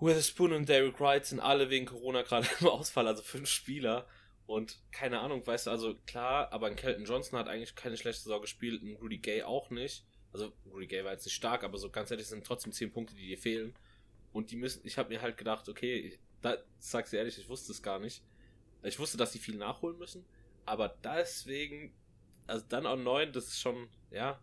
Witherspoon 0.00 0.54
und 0.54 0.68
Derek 0.68 0.98
Wright 0.98 1.24
sind 1.24 1.38
alle 1.38 1.70
wegen 1.70 1.86
Corona 1.86 2.22
gerade 2.22 2.48
im 2.60 2.66
Ausfall, 2.66 3.06
also 3.06 3.22
fünf 3.22 3.48
Spieler. 3.48 4.08
Und 4.46 4.80
keine 4.90 5.20
Ahnung, 5.20 5.46
weißt 5.46 5.68
du, 5.68 5.70
also 5.70 5.94
klar, 6.04 6.52
aber 6.52 6.66
ein 6.66 6.74
Kelton 6.74 7.04
Johnson 7.04 7.38
hat 7.38 7.46
eigentlich 7.46 7.76
keine 7.76 7.96
schlechte 7.96 8.24
Saison 8.24 8.40
gespielt, 8.40 8.82
ein 8.82 8.96
Rudy 8.96 9.18
Gay 9.18 9.44
auch 9.44 9.70
nicht. 9.70 10.04
Also 10.32 10.52
Rudy 10.66 10.88
Gay 10.88 11.04
war 11.04 11.12
jetzt 11.12 11.26
nicht 11.26 11.36
stark, 11.36 11.62
aber 11.62 11.78
so 11.78 11.90
ganz 11.90 12.10
ehrlich, 12.10 12.26
sind 12.26 12.44
trotzdem 12.44 12.72
zehn 12.72 12.90
Punkte, 12.90 13.14
die 13.14 13.28
dir 13.28 13.38
fehlen. 13.38 13.72
Und 14.32 14.50
die 14.50 14.56
müssen, 14.56 14.80
ich 14.84 14.98
habe 14.98 15.08
mir 15.08 15.20
halt 15.22 15.36
gedacht, 15.36 15.68
okay, 15.68 16.18
da 16.40 16.56
sag's 16.78 17.10
dir 17.10 17.18
ehrlich, 17.18 17.38
ich 17.38 17.48
wusste 17.48 17.72
es 17.72 17.82
gar 17.82 17.98
nicht. 17.98 18.22
Ich 18.82 18.98
wusste, 18.98 19.16
dass 19.16 19.32
sie 19.32 19.38
viel 19.38 19.56
nachholen 19.56 19.98
müssen, 19.98 20.24
aber 20.64 20.88
deswegen, 21.04 21.92
also 22.46 22.64
dann 22.68 22.86
auch 22.86 22.96
neun, 22.96 23.32
das 23.32 23.48
ist 23.48 23.60
schon, 23.60 23.88
ja. 24.10 24.38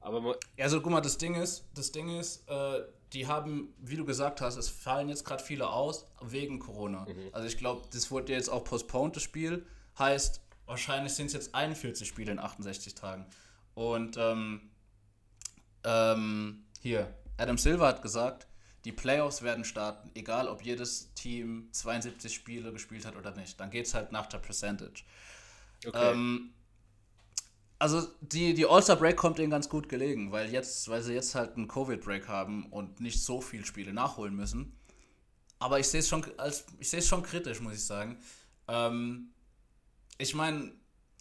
Aber 0.00 0.20
man, 0.20 0.34
Ja, 0.56 0.64
also 0.64 0.80
guck 0.80 0.90
mal, 0.90 1.00
das 1.00 1.16
Ding 1.18 1.36
ist, 1.36 1.64
das 1.74 1.92
Ding 1.92 2.18
ist, 2.18 2.48
äh, 2.48 2.82
die 3.12 3.26
haben, 3.26 3.72
wie 3.78 3.96
du 3.96 4.04
gesagt 4.04 4.40
hast, 4.40 4.56
es 4.56 4.68
fallen 4.68 5.08
jetzt 5.08 5.24
gerade 5.24 5.44
viele 5.44 5.68
aus 5.68 6.06
wegen 6.22 6.58
Corona. 6.58 7.06
Also 7.32 7.46
ich 7.46 7.56
glaube, 7.56 7.86
das 7.92 8.10
wurde 8.10 8.32
jetzt 8.32 8.48
auch 8.48 8.64
postponed, 8.64 9.14
das 9.14 9.22
Spiel. 9.22 9.66
Heißt, 9.98 10.40
wahrscheinlich 10.66 11.12
sind 11.12 11.26
es 11.26 11.34
jetzt 11.34 11.54
41 11.54 12.08
Spiele 12.08 12.32
in 12.32 12.38
68 12.38 12.94
Tagen. 12.94 13.26
Und 13.74 14.16
ähm, 14.18 14.70
ähm, 15.84 16.64
hier, 16.80 17.14
Adam 17.36 17.58
Silver 17.58 17.86
hat 17.86 18.02
gesagt, 18.02 18.46
die 18.84 18.92
Playoffs 18.92 19.42
werden 19.42 19.64
starten, 19.64 20.10
egal 20.14 20.48
ob 20.48 20.62
jedes 20.62 21.12
Team 21.14 21.68
72 21.72 22.34
Spiele 22.34 22.72
gespielt 22.72 23.06
hat 23.06 23.16
oder 23.16 23.34
nicht. 23.34 23.58
Dann 23.60 23.70
geht 23.70 23.86
es 23.86 23.94
halt 23.94 24.12
nach 24.12 24.26
der 24.26 24.38
Percentage. 24.38 25.04
okay. 25.86 26.12
Ähm, 26.12 26.52
also 27.78 28.06
die, 28.20 28.54
die 28.54 28.64
All-Star-Break 28.64 29.16
kommt 29.16 29.40
ihnen 29.40 29.50
ganz 29.50 29.68
gut 29.68 29.88
gelegen, 29.88 30.30
weil 30.30 30.52
jetzt, 30.52 30.88
weil 30.88 31.02
sie 31.02 31.14
jetzt 31.14 31.34
halt 31.34 31.56
einen 31.56 31.66
Covid-Break 31.66 32.28
haben 32.28 32.66
und 32.66 33.00
nicht 33.00 33.22
so 33.22 33.40
viele 33.40 33.64
Spiele 33.64 33.92
nachholen 33.92 34.36
müssen. 34.36 34.78
Aber 35.58 35.80
ich 35.80 35.88
sehe 35.88 36.00
es 36.00 36.08
schon 36.08 36.24
als 36.38 36.64
ich 36.78 37.06
schon 37.06 37.22
kritisch, 37.24 37.60
muss 37.60 37.74
ich 37.74 37.84
sagen. 37.84 38.18
Ähm, 38.68 39.32
ich 40.18 40.34
meine, 40.34 40.72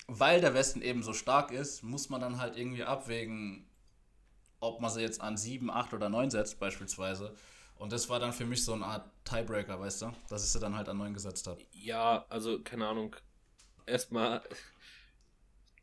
weil 0.05 0.41
der 0.41 0.53
Westen 0.53 0.82
eben 0.82 1.03
so 1.03 1.14
stark 1.14 1.51
ist, 1.51 1.84
muss 1.84 2.09
man 2.09 2.22
dann 2.22 2.39
halt 2.39 2.57
irgendwie 2.57 2.84
abwägen, 2.84 3.68
ob 4.62 4.80
man 4.80 4.91
sie 4.91 5.01
jetzt 5.01 5.20
an 5.20 5.36
7, 5.36 5.70
8 5.70 5.93
oder 5.93 6.07
9 6.07 6.30
setzt, 6.30 6.59
beispielsweise. 6.59 7.36
Und 7.76 7.91
das 7.91 8.09
war 8.09 8.20
dann 8.20 8.32
für 8.32 8.45
mich 8.45 8.64
so 8.64 8.74
eine 8.74 8.86
Art 8.86 9.09
Tiebreaker, 9.26 9.80
weißt 9.80 10.03
du? 10.03 10.14
Dass 10.30 10.45
ich 10.45 10.51
sie 10.51 10.59
dann 10.59 10.76
halt 10.76 10.88
an 10.88 10.97
9 10.97 11.14
gesetzt 11.14 11.47
habe. 11.47 11.62
Ja, 11.72 12.26
also 12.30 12.62
keine 12.62 12.88
Ahnung. 12.88 13.16
Erstmal, 13.88 14.43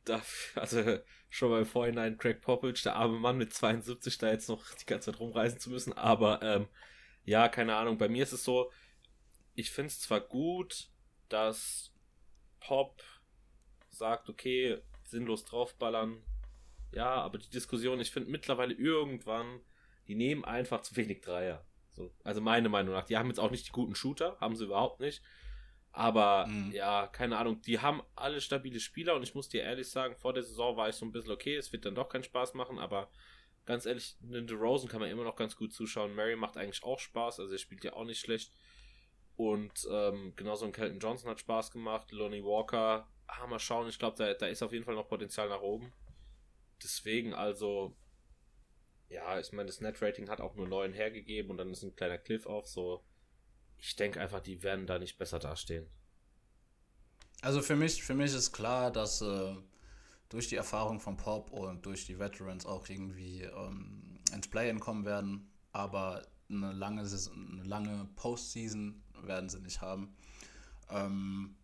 also 0.54 0.98
schon 1.28 1.50
beim 1.50 1.66
Vorhinein 1.66 2.16
Craig 2.16 2.40
Popovich, 2.40 2.82
der 2.82 2.94
arme 2.94 3.18
Mann 3.18 3.36
mit 3.36 3.52
72, 3.52 4.16
da 4.16 4.30
jetzt 4.30 4.48
noch 4.48 4.64
die 4.76 4.86
ganze 4.86 5.10
Zeit 5.10 5.20
rumreisen 5.20 5.58
zu 5.58 5.70
müssen. 5.70 5.92
Aber 5.92 6.40
ähm, 6.42 6.68
ja, 7.24 7.48
keine 7.48 7.74
Ahnung. 7.74 7.98
Bei 7.98 8.08
mir 8.08 8.22
ist 8.22 8.32
es 8.32 8.44
so, 8.44 8.70
ich 9.56 9.72
finde 9.72 9.88
es 9.88 10.00
zwar 10.00 10.20
gut, 10.20 10.88
dass 11.28 11.92
Pop 12.60 13.02
sagt, 13.90 14.28
okay, 14.28 14.80
sinnlos 15.04 15.44
draufballern. 15.44 16.22
Ja, 16.92 17.10
aber 17.14 17.38
die 17.38 17.50
Diskussion, 17.50 18.00
ich 18.00 18.10
finde 18.10 18.30
mittlerweile 18.30 18.74
irgendwann, 18.74 19.60
die 20.06 20.14
nehmen 20.14 20.44
einfach 20.44 20.80
zu 20.80 20.96
wenig 20.96 21.20
Dreier. 21.20 21.64
So, 21.92 22.10
also 22.24 22.40
meine 22.40 22.68
Meinung 22.68 22.94
nach. 22.94 23.04
Die 23.04 23.16
haben 23.16 23.28
jetzt 23.28 23.40
auch 23.40 23.50
nicht 23.50 23.66
die 23.68 23.72
guten 23.72 23.94
Shooter, 23.94 24.36
haben 24.40 24.56
sie 24.56 24.64
überhaupt 24.64 25.00
nicht. 25.00 25.22
Aber 25.92 26.46
Mhm. 26.46 26.70
ja, 26.72 27.06
keine 27.08 27.38
Ahnung, 27.38 27.60
die 27.62 27.80
haben 27.80 28.02
alle 28.14 28.40
stabile 28.40 28.78
Spieler 28.78 29.14
und 29.16 29.22
ich 29.22 29.34
muss 29.34 29.48
dir 29.48 29.62
ehrlich 29.62 29.90
sagen, 29.90 30.14
vor 30.16 30.32
der 30.32 30.42
Saison 30.42 30.76
war 30.76 30.88
ich 30.88 30.94
so 30.94 31.04
ein 31.04 31.12
bisschen 31.12 31.32
okay, 31.32 31.56
es 31.56 31.72
wird 31.72 31.84
dann 31.84 31.94
doch 31.94 32.08
keinen 32.08 32.22
Spaß 32.24 32.54
machen, 32.54 32.78
aber 32.78 33.10
ganz 33.66 33.84
ehrlich, 33.84 34.16
einen 34.22 34.46
DeRozan 34.46 34.88
kann 34.88 35.00
man 35.00 35.10
immer 35.10 35.24
noch 35.24 35.36
ganz 35.36 35.56
gut 35.56 35.72
zuschauen. 35.72 36.14
Mary 36.14 36.36
macht 36.36 36.56
eigentlich 36.56 36.82
auch 36.84 36.98
Spaß, 37.00 37.40
also 37.40 37.52
er 37.52 37.58
spielt 37.58 37.84
ja 37.84 37.94
auch 37.94 38.04
nicht 38.04 38.20
schlecht. 38.20 38.52
Und 39.36 39.86
ähm, 39.90 40.32
genauso 40.36 40.66
ein 40.66 40.72
Kelton 40.72 40.98
Johnson 41.00 41.30
hat 41.30 41.40
Spaß 41.40 41.70
gemacht, 41.70 42.10
Lonnie 42.12 42.44
Walker, 42.44 43.08
ah, 43.26 43.46
mal 43.46 43.58
schauen, 43.58 43.88
ich 43.88 43.98
glaube, 43.98 44.16
da, 44.16 44.34
da 44.34 44.46
ist 44.46 44.62
auf 44.62 44.72
jeden 44.72 44.84
Fall 44.84 44.94
noch 44.94 45.08
Potenzial 45.08 45.48
nach 45.48 45.60
oben. 45.60 45.92
Deswegen 46.82 47.34
also, 47.34 47.96
ja, 49.08 49.38
ich 49.38 49.52
meine, 49.52 49.66
das 49.66 49.80
Net-Rating 49.80 50.28
hat 50.28 50.40
auch 50.40 50.54
nur 50.54 50.68
9 50.68 50.92
hergegeben 50.92 51.50
und 51.50 51.58
dann 51.58 51.70
ist 51.70 51.82
ein 51.82 51.96
kleiner 51.96 52.18
Cliff 52.18 52.46
auf, 52.46 52.66
so. 52.66 53.04
Ich 53.78 53.94
denke 53.96 54.20
einfach, 54.20 54.40
die 54.40 54.62
werden 54.62 54.86
da 54.86 54.98
nicht 54.98 55.18
besser 55.18 55.38
dastehen. 55.38 55.86
Also 57.40 57.62
für 57.62 57.76
mich, 57.76 58.02
für 58.02 58.14
mich 58.14 58.34
ist 58.34 58.52
klar, 58.52 58.90
dass 58.90 59.20
äh, 59.22 59.54
durch 60.28 60.48
die 60.48 60.56
Erfahrung 60.56 61.00
von 61.00 61.16
Pop 61.16 61.52
und 61.52 61.86
durch 61.86 62.04
die 62.04 62.18
Veterans 62.18 62.66
auch 62.66 62.88
irgendwie 62.88 63.42
ähm, 63.42 64.18
ins 64.32 64.48
Play-In 64.48 64.80
kommen 64.80 65.04
werden. 65.04 65.52
Aber 65.72 66.26
eine 66.50 66.72
lange, 66.72 67.06
Saison, 67.06 67.34
eine 67.52 67.62
lange 67.62 68.08
Postseason 68.16 69.02
werden 69.22 69.48
sie 69.48 69.60
nicht 69.60 69.80
haben. 69.80 70.16
Ähm, 70.90 71.56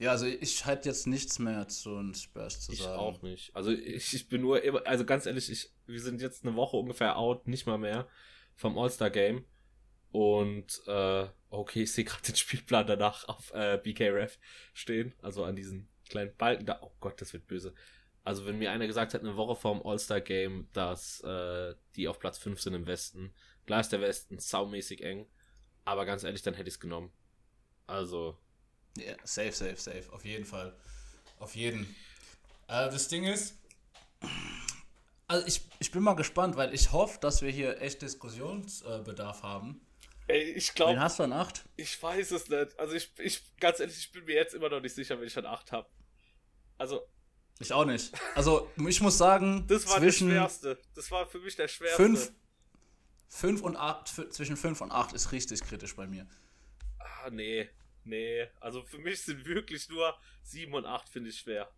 ja, 0.00 0.10
also 0.12 0.24
ich 0.26 0.64
hätte 0.64 0.88
jetzt 0.88 1.06
nichts 1.06 1.38
mehr 1.38 1.68
zu 1.68 1.94
den 1.96 2.14
Spurs 2.14 2.60
zu 2.60 2.72
Ich 2.72 2.82
sagen. 2.82 2.98
auch 2.98 3.20
nicht. 3.22 3.54
Also 3.54 3.70
ich, 3.70 4.14
ich 4.14 4.28
bin 4.28 4.40
nur 4.40 4.62
immer, 4.62 4.86
also 4.86 5.04
ganz 5.04 5.26
ehrlich, 5.26 5.50
ich, 5.50 5.70
wir 5.86 6.00
sind 6.00 6.22
jetzt 6.22 6.44
eine 6.44 6.56
Woche 6.56 6.78
ungefähr 6.78 7.16
out, 7.18 7.46
nicht 7.46 7.66
mal 7.66 7.78
mehr, 7.78 8.08
vom 8.54 8.78
All-Star-Game. 8.78 9.44
Und 10.10 10.80
äh, 10.86 11.28
okay, 11.50 11.82
ich 11.82 11.92
sehe 11.92 12.04
gerade 12.04 12.22
den 12.22 12.34
Spielplan 12.34 12.86
danach 12.86 13.28
auf 13.28 13.52
äh, 13.52 13.78
BKRF 13.82 14.38
stehen, 14.72 15.14
also 15.20 15.44
an 15.44 15.54
diesen 15.54 15.88
kleinen 16.08 16.34
Balken 16.34 16.64
da. 16.66 16.80
Oh 16.82 16.92
Gott, 17.00 17.20
das 17.20 17.32
wird 17.32 17.46
böse. 17.46 17.74
Also 18.24 18.46
wenn 18.46 18.58
mir 18.58 18.70
einer 18.72 18.86
gesagt 18.86 19.14
hat, 19.14 19.20
eine 19.20 19.36
Woche 19.36 19.54
vorm 19.54 19.82
All-Star-Game, 19.84 20.68
dass 20.72 21.20
äh, 21.20 21.74
die 21.94 22.08
auf 22.08 22.18
Platz 22.18 22.38
5 22.38 22.60
sind 22.60 22.74
im 22.74 22.86
Westen, 22.86 23.34
klar 23.66 23.80
ist 23.80 23.92
der 23.92 24.00
Westen 24.00 24.38
saumäßig 24.38 25.02
eng, 25.02 25.26
aber 25.84 26.06
ganz 26.06 26.24
ehrlich, 26.24 26.42
dann 26.42 26.54
hätte 26.54 26.68
ich 26.68 26.74
es 26.74 26.80
genommen. 26.80 27.12
Also, 27.86 28.36
Ja, 28.96 29.14
safe, 29.24 29.52
safe, 29.52 29.76
safe. 29.76 30.12
Auf 30.12 30.24
jeden 30.24 30.44
Fall. 30.44 30.76
Auf 31.38 31.54
jeden. 31.54 31.84
Äh, 32.68 32.90
das 32.90 33.08
Ding 33.08 33.24
ist, 33.24 33.56
also 35.30 35.46
ich, 35.46 35.62
ich 35.78 35.90
bin 35.92 36.02
mal 36.02 36.14
gespannt, 36.14 36.56
weil 36.56 36.74
ich 36.74 36.92
hoffe, 36.92 37.18
dass 37.20 37.40
wir 37.40 37.50
hier 37.50 37.80
echt 37.80 38.02
Diskussionsbedarf 38.02 39.42
haben. 39.42 39.80
ey, 40.26 40.42
ich 40.52 40.70
Wen 40.70 40.74
glaube, 40.74 41.00
hast 41.00 41.18
du 41.18 41.22
an 41.22 41.32
8? 41.32 41.64
Ich 41.76 42.02
weiß 42.02 42.32
es 42.32 42.48
nicht. 42.48 42.78
Also 42.78 42.94
ich, 42.94 43.12
ich, 43.18 43.42
ganz 43.58 43.80
ehrlich, 43.80 43.96
ich 43.96 44.12
bin 44.12 44.24
mir 44.24 44.34
jetzt 44.34 44.54
immer 44.54 44.68
noch 44.68 44.80
nicht 44.80 44.94
sicher, 44.94 45.18
wenn 45.18 45.26
ich 45.26 45.32
schon 45.32 45.46
8 45.46 45.72
habe. 45.72 45.88
Also, 46.78 47.02
Ich 47.60 47.72
auch 47.72 47.84
nicht. 47.84 48.12
Also 48.34 48.68
ich 48.76 49.00
muss 49.00 49.18
sagen, 49.18 49.66
das 49.68 49.86
war 49.86 49.98
zwischen 49.98 50.28
der 50.28 50.34
schwerste. 50.34 50.78
Das 50.94 51.10
war 51.10 51.26
für 51.26 51.38
mich 51.38 51.56
der 51.56 51.68
schwerste. 51.68 51.96
5 51.96 52.32
fünf 53.28 53.62
und 53.62 53.76
8, 53.76 54.32
zwischen 54.34 54.56
5 54.56 54.80
und 54.80 54.90
8 54.90 55.12
ist 55.12 55.30
richtig 55.30 55.62
kritisch 55.62 55.94
bei 55.94 56.08
mir. 56.08 56.26
Ah, 56.98 57.30
nee. 57.30 57.68
Nee. 58.04 58.48
Also 58.60 58.82
für 58.82 58.98
mich 58.98 59.22
sind 59.22 59.44
wirklich 59.44 59.88
nur 59.88 60.16
7 60.42 60.72
und 60.74 60.86
8, 60.86 61.08
finde 61.08 61.30
ich 61.30 61.38
schwer. 61.38 61.70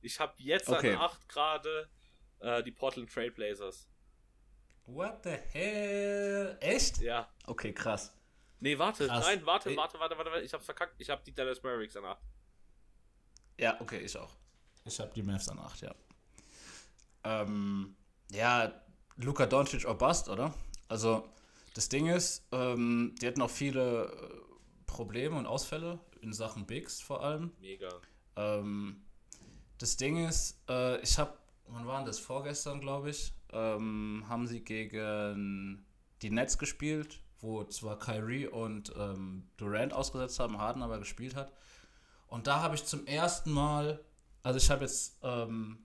Ich 0.00 0.18
habe 0.20 0.34
jetzt 0.38 0.68
Okay. 0.68 0.94
an 0.94 1.00
8 1.00 1.28
gerade 1.28 1.90
äh, 2.40 2.62
die 2.62 2.72
Portland 2.72 3.12
Trailblazers. 3.12 3.88
What 4.86 5.22
the 5.24 5.30
hell? 5.52 6.56
Echt? 6.60 6.98
Ja. 6.98 7.28
Okay, 7.46 7.72
krass. 7.74 8.14
Nee, 8.60 8.78
warte. 8.78 9.06
Krass. 9.06 9.26
Nein, 9.26 9.44
warte, 9.44 9.70
Ey. 9.70 9.76
warte, 9.76 9.98
warte, 10.00 10.16
warte. 10.16 10.40
Ich 10.40 10.52
hab's 10.52 10.64
verkackt. 10.64 10.94
Ich 10.98 11.10
habe 11.10 11.22
die 11.24 11.34
Dallas 11.34 11.62
Mavericks 11.62 11.96
an 11.96 12.04
8. 12.06 12.18
Ja, 13.58 13.80
okay, 13.80 13.98
ich 13.98 14.16
auch. 14.16 14.34
Ich 14.84 14.98
habe 14.98 15.12
die 15.14 15.22
Mavs 15.22 15.48
an 15.48 15.58
8, 15.58 15.82
ja. 15.82 15.94
Ähm, 17.24 17.96
ja, 18.30 18.72
Luka 19.16 19.46
Doncic 19.46 19.84
or 19.84 19.96
Bust, 19.98 20.28
oder? 20.28 20.54
Also, 20.88 21.28
das 21.74 21.88
Ding 21.88 22.06
ist, 22.06 22.46
ähm, 22.52 23.14
die 23.20 23.26
hatten 23.26 23.42
auch 23.42 23.50
viele 23.50 24.04
äh, 24.06 24.47
Probleme 24.88 25.36
und 25.36 25.46
Ausfälle 25.46 26.00
in 26.20 26.32
Sachen 26.32 26.66
Bigs 26.66 27.00
vor 27.00 27.22
allem. 27.22 27.52
Mega. 27.60 27.88
Ähm, 28.34 29.04
das 29.78 29.96
Ding 29.96 30.26
ist, 30.26 30.60
äh, 30.68 31.00
ich 31.02 31.16
habe, 31.18 31.38
wann 31.68 31.86
waren 31.86 32.04
das? 32.04 32.18
Vorgestern, 32.18 32.80
glaube 32.80 33.10
ich, 33.10 33.32
ähm, 33.52 34.24
haben 34.28 34.48
sie 34.48 34.64
gegen 34.64 35.86
die 36.22 36.30
Nets 36.30 36.58
gespielt, 36.58 37.20
wo 37.40 37.62
zwar 37.62 37.98
Kyrie 38.00 38.48
und 38.48 38.92
ähm, 38.98 39.48
Durant 39.56 39.92
ausgesetzt 39.92 40.40
haben, 40.40 40.58
Harden 40.58 40.82
aber 40.82 40.98
gespielt 40.98 41.36
hat. 41.36 41.52
Und 42.26 42.48
da 42.48 42.60
habe 42.60 42.74
ich 42.74 42.84
zum 42.84 43.06
ersten 43.06 43.52
Mal 43.52 44.04
Also 44.42 44.58
ich 44.58 44.70
habe 44.70 44.84
jetzt, 44.84 45.18
ähm, 45.22 45.78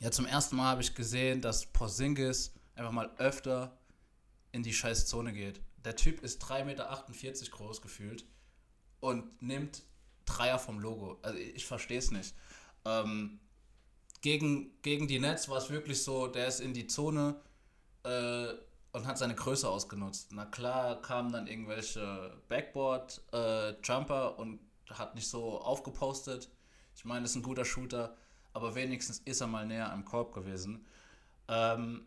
ja 0.00 0.10
zum 0.10 0.26
ersten 0.26 0.56
Mal 0.56 0.70
habe 0.70 0.82
ich 0.82 0.94
gesehen, 0.94 1.40
dass 1.40 1.66
Porzingis 1.66 2.52
einfach 2.74 2.92
mal 2.92 3.10
öfter 3.16 3.78
in 4.52 4.62
die 4.62 4.72
scheiß 4.72 5.06
Zone 5.06 5.32
geht. 5.32 5.60
Der 5.86 5.94
Typ 5.94 6.24
ist 6.24 6.42
3,48 6.42 6.64
Meter 6.64 7.50
groß 7.52 7.80
gefühlt 7.80 8.26
und 8.98 9.40
nimmt 9.40 9.84
Dreier 10.24 10.58
vom 10.58 10.80
Logo. 10.80 11.20
Also 11.22 11.38
ich, 11.38 11.64
verstehe 11.64 11.98
es 11.98 12.10
nicht. 12.10 12.34
Ähm, 12.84 13.38
gegen, 14.20 14.82
gegen 14.82 15.06
die 15.06 15.20
Nets 15.20 15.48
war 15.48 15.58
es 15.58 15.70
wirklich 15.70 16.02
so, 16.02 16.26
der 16.26 16.48
ist 16.48 16.58
in 16.58 16.74
die 16.74 16.88
Zone 16.88 17.40
äh, 18.02 18.48
und 18.90 19.06
hat 19.06 19.16
seine 19.16 19.36
Größe 19.36 19.68
ausgenutzt. 19.68 20.32
Na 20.32 20.44
klar 20.44 21.00
kamen 21.02 21.30
dann 21.30 21.46
irgendwelche 21.46 22.36
Backboard-Jumper 22.48 24.34
äh, 24.36 24.40
und 24.40 24.58
hat 24.90 25.14
nicht 25.14 25.28
so 25.28 25.60
aufgepostet. 25.60 26.50
Ich 26.96 27.04
meine, 27.04 27.26
ist 27.26 27.36
ein 27.36 27.42
guter 27.44 27.64
Shooter, 27.64 28.16
aber 28.52 28.74
wenigstens 28.74 29.20
ist 29.20 29.40
er 29.40 29.46
mal 29.46 29.64
näher 29.64 29.92
am 29.92 30.04
Korb 30.04 30.34
gewesen. 30.34 30.84
Ähm, 31.46 32.06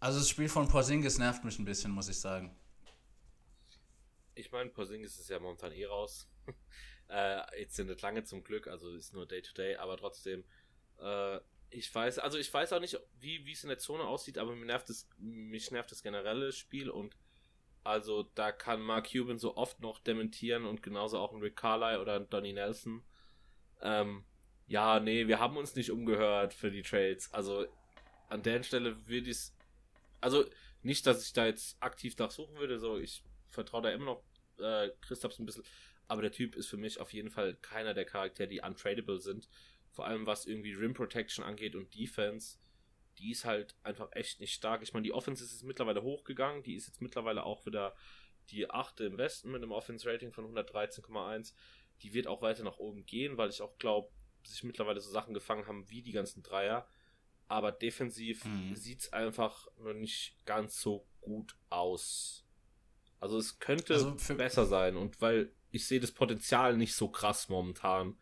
also 0.00 0.18
das 0.18 0.30
Spiel 0.30 0.48
von 0.48 0.66
Porzingis 0.66 1.18
nervt 1.18 1.44
mich 1.44 1.58
ein 1.58 1.66
bisschen, 1.66 1.92
muss 1.92 2.08
ich 2.08 2.18
sagen. 2.18 2.56
Ich 4.34 4.52
meine, 4.52 4.70
Porzingis 4.70 5.18
ist 5.18 5.30
ja 5.30 5.38
momentan 5.38 5.72
eh 5.72 5.86
raus. 5.86 6.28
äh, 7.08 7.60
jetzt 7.60 7.76
sind 7.76 7.88
nicht 7.88 8.02
lange 8.02 8.24
zum 8.24 8.42
Glück, 8.44 8.66
also 8.66 8.90
ist 8.94 9.12
nur 9.12 9.26
Day-to-Day, 9.26 9.74
-Day, 9.74 9.78
aber 9.78 9.96
trotzdem 9.96 10.44
äh, 10.98 11.40
ich 11.74 11.92
weiß, 11.94 12.18
also 12.18 12.38
ich 12.38 12.52
weiß 12.52 12.72
auch 12.74 12.80
nicht, 12.80 12.98
wie 13.18 13.50
es 13.50 13.64
in 13.64 13.68
der 13.68 13.78
Zone 13.78 14.04
aussieht, 14.04 14.38
aber 14.38 14.54
mir 14.54 14.66
nervt 14.66 14.88
das, 14.88 15.08
mich 15.18 15.70
nervt 15.70 15.90
das 15.90 16.02
generelle 16.02 16.52
Spiel 16.52 16.90
und 16.90 17.16
also 17.82 18.24
da 18.34 18.52
kann 18.52 18.80
Mark 18.80 19.10
Cuban 19.10 19.38
so 19.38 19.56
oft 19.56 19.80
noch 19.80 19.98
dementieren 19.98 20.66
und 20.66 20.82
genauso 20.82 21.18
auch 21.18 21.32
ein 21.32 21.40
Rick 21.40 21.56
Carly 21.56 21.98
oder 21.98 22.16
ein 22.16 22.28
Donny 22.28 22.52
Nelson. 22.52 23.02
Ähm, 23.80 24.24
ja, 24.68 25.00
nee, 25.00 25.26
wir 25.26 25.40
haben 25.40 25.56
uns 25.56 25.74
nicht 25.74 25.90
umgehört 25.90 26.54
für 26.54 26.70
die 26.70 26.82
Trades. 26.82 27.32
Also 27.32 27.66
an 28.28 28.42
der 28.42 28.62
Stelle 28.62 29.08
würde 29.08 29.30
ich 29.30 29.50
also 30.20 30.44
nicht, 30.82 31.06
dass 31.06 31.24
ich 31.24 31.32
da 31.32 31.46
jetzt 31.46 31.82
aktiv 31.82 32.16
nachsuchen 32.18 32.56
würde, 32.56 32.78
so 32.78 32.98
ich 32.98 33.24
vertraue 33.52 33.82
da 33.82 33.90
immer 33.90 34.04
noch 34.06 34.24
äh, 34.58 34.90
Christophs 35.00 35.38
ein 35.38 35.46
bisschen, 35.46 35.64
aber 36.08 36.22
der 36.22 36.32
Typ 36.32 36.56
ist 36.56 36.68
für 36.68 36.76
mich 36.76 37.00
auf 37.00 37.12
jeden 37.12 37.30
Fall 37.30 37.54
keiner 37.54 37.94
der 37.94 38.04
Charaktere, 38.04 38.48
die 38.48 38.60
untradable 38.60 39.20
sind 39.20 39.48
vor 39.92 40.06
allem 40.06 40.26
was 40.26 40.46
irgendwie 40.46 40.72
Rim 40.72 40.94
Protection 40.94 41.44
angeht 41.44 41.76
und 41.76 41.94
Defense, 41.94 42.58
die 43.18 43.30
ist 43.30 43.44
halt 43.44 43.76
einfach 43.82 44.08
echt 44.12 44.40
nicht 44.40 44.54
stark. 44.54 44.82
Ich 44.82 44.94
meine, 44.94 45.04
die 45.04 45.12
Offense 45.12 45.44
ist 45.44 45.52
jetzt 45.52 45.64
mittlerweile 45.64 46.02
hochgegangen, 46.02 46.62
die 46.62 46.74
ist 46.74 46.86
jetzt 46.86 47.02
mittlerweile 47.02 47.44
auch 47.44 47.66
wieder 47.66 47.94
die 48.50 48.68
achte 48.68 49.04
im 49.04 49.18
Westen 49.18 49.52
mit 49.52 49.62
einem 49.62 49.70
Offense 49.70 50.10
Rating 50.10 50.32
von 50.32 50.46
113,1. 50.46 51.52
Die 52.02 52.14
wird 52.14 52.26
auch 52.26 52.42
weiter 52.42 52.64
nach 52.64 52.78
oben 52.78 53.04
gehen, 53.04 53.36
weil 53.36 53.50
ich 53.50 53.62
auch 53.62 53.78
glaube, 53.78 54.10
sich 54.44 54.64
mittlerweile 54.64 55.00
so 55.00 55.10
Sachen 55.10 55.34
gefangen 55.34 55.66
haben 55.66 55.88
wie 55.90 56.02
die 56.02 56.12
ganzen 56.12 56.42
Dreier. 56.42 56.88
Aber 57.46 57.70
defensiv 57.70 58.44
mhm. 58.44 58.74
sieht 58.74 59.00
es 59.00 59.12
einfach 59.12 59.68
noch 59.76 59.92
nicht 59.92 60.34
ganz 60.46 60.80
so 60.80 61.06
gut 61.20 61.54
aus. 61.68 62.41
Also 63.22 63.38
es 63.38 63.60
könnte 63.60 63.94
also 63.94 64.16
besser 64.34 64.66
sein 64.66 64.96
und 64.96 65.20
weil 65.20 65.52
ich 65.70 65.86
sehe 65.86 66.00
das 66.00 66.10
Potenzial 66.10 66.76
nicht 66.76 66.92
so 66.96 67.08
krass 67.08 67.48
momentan 67.48 68.16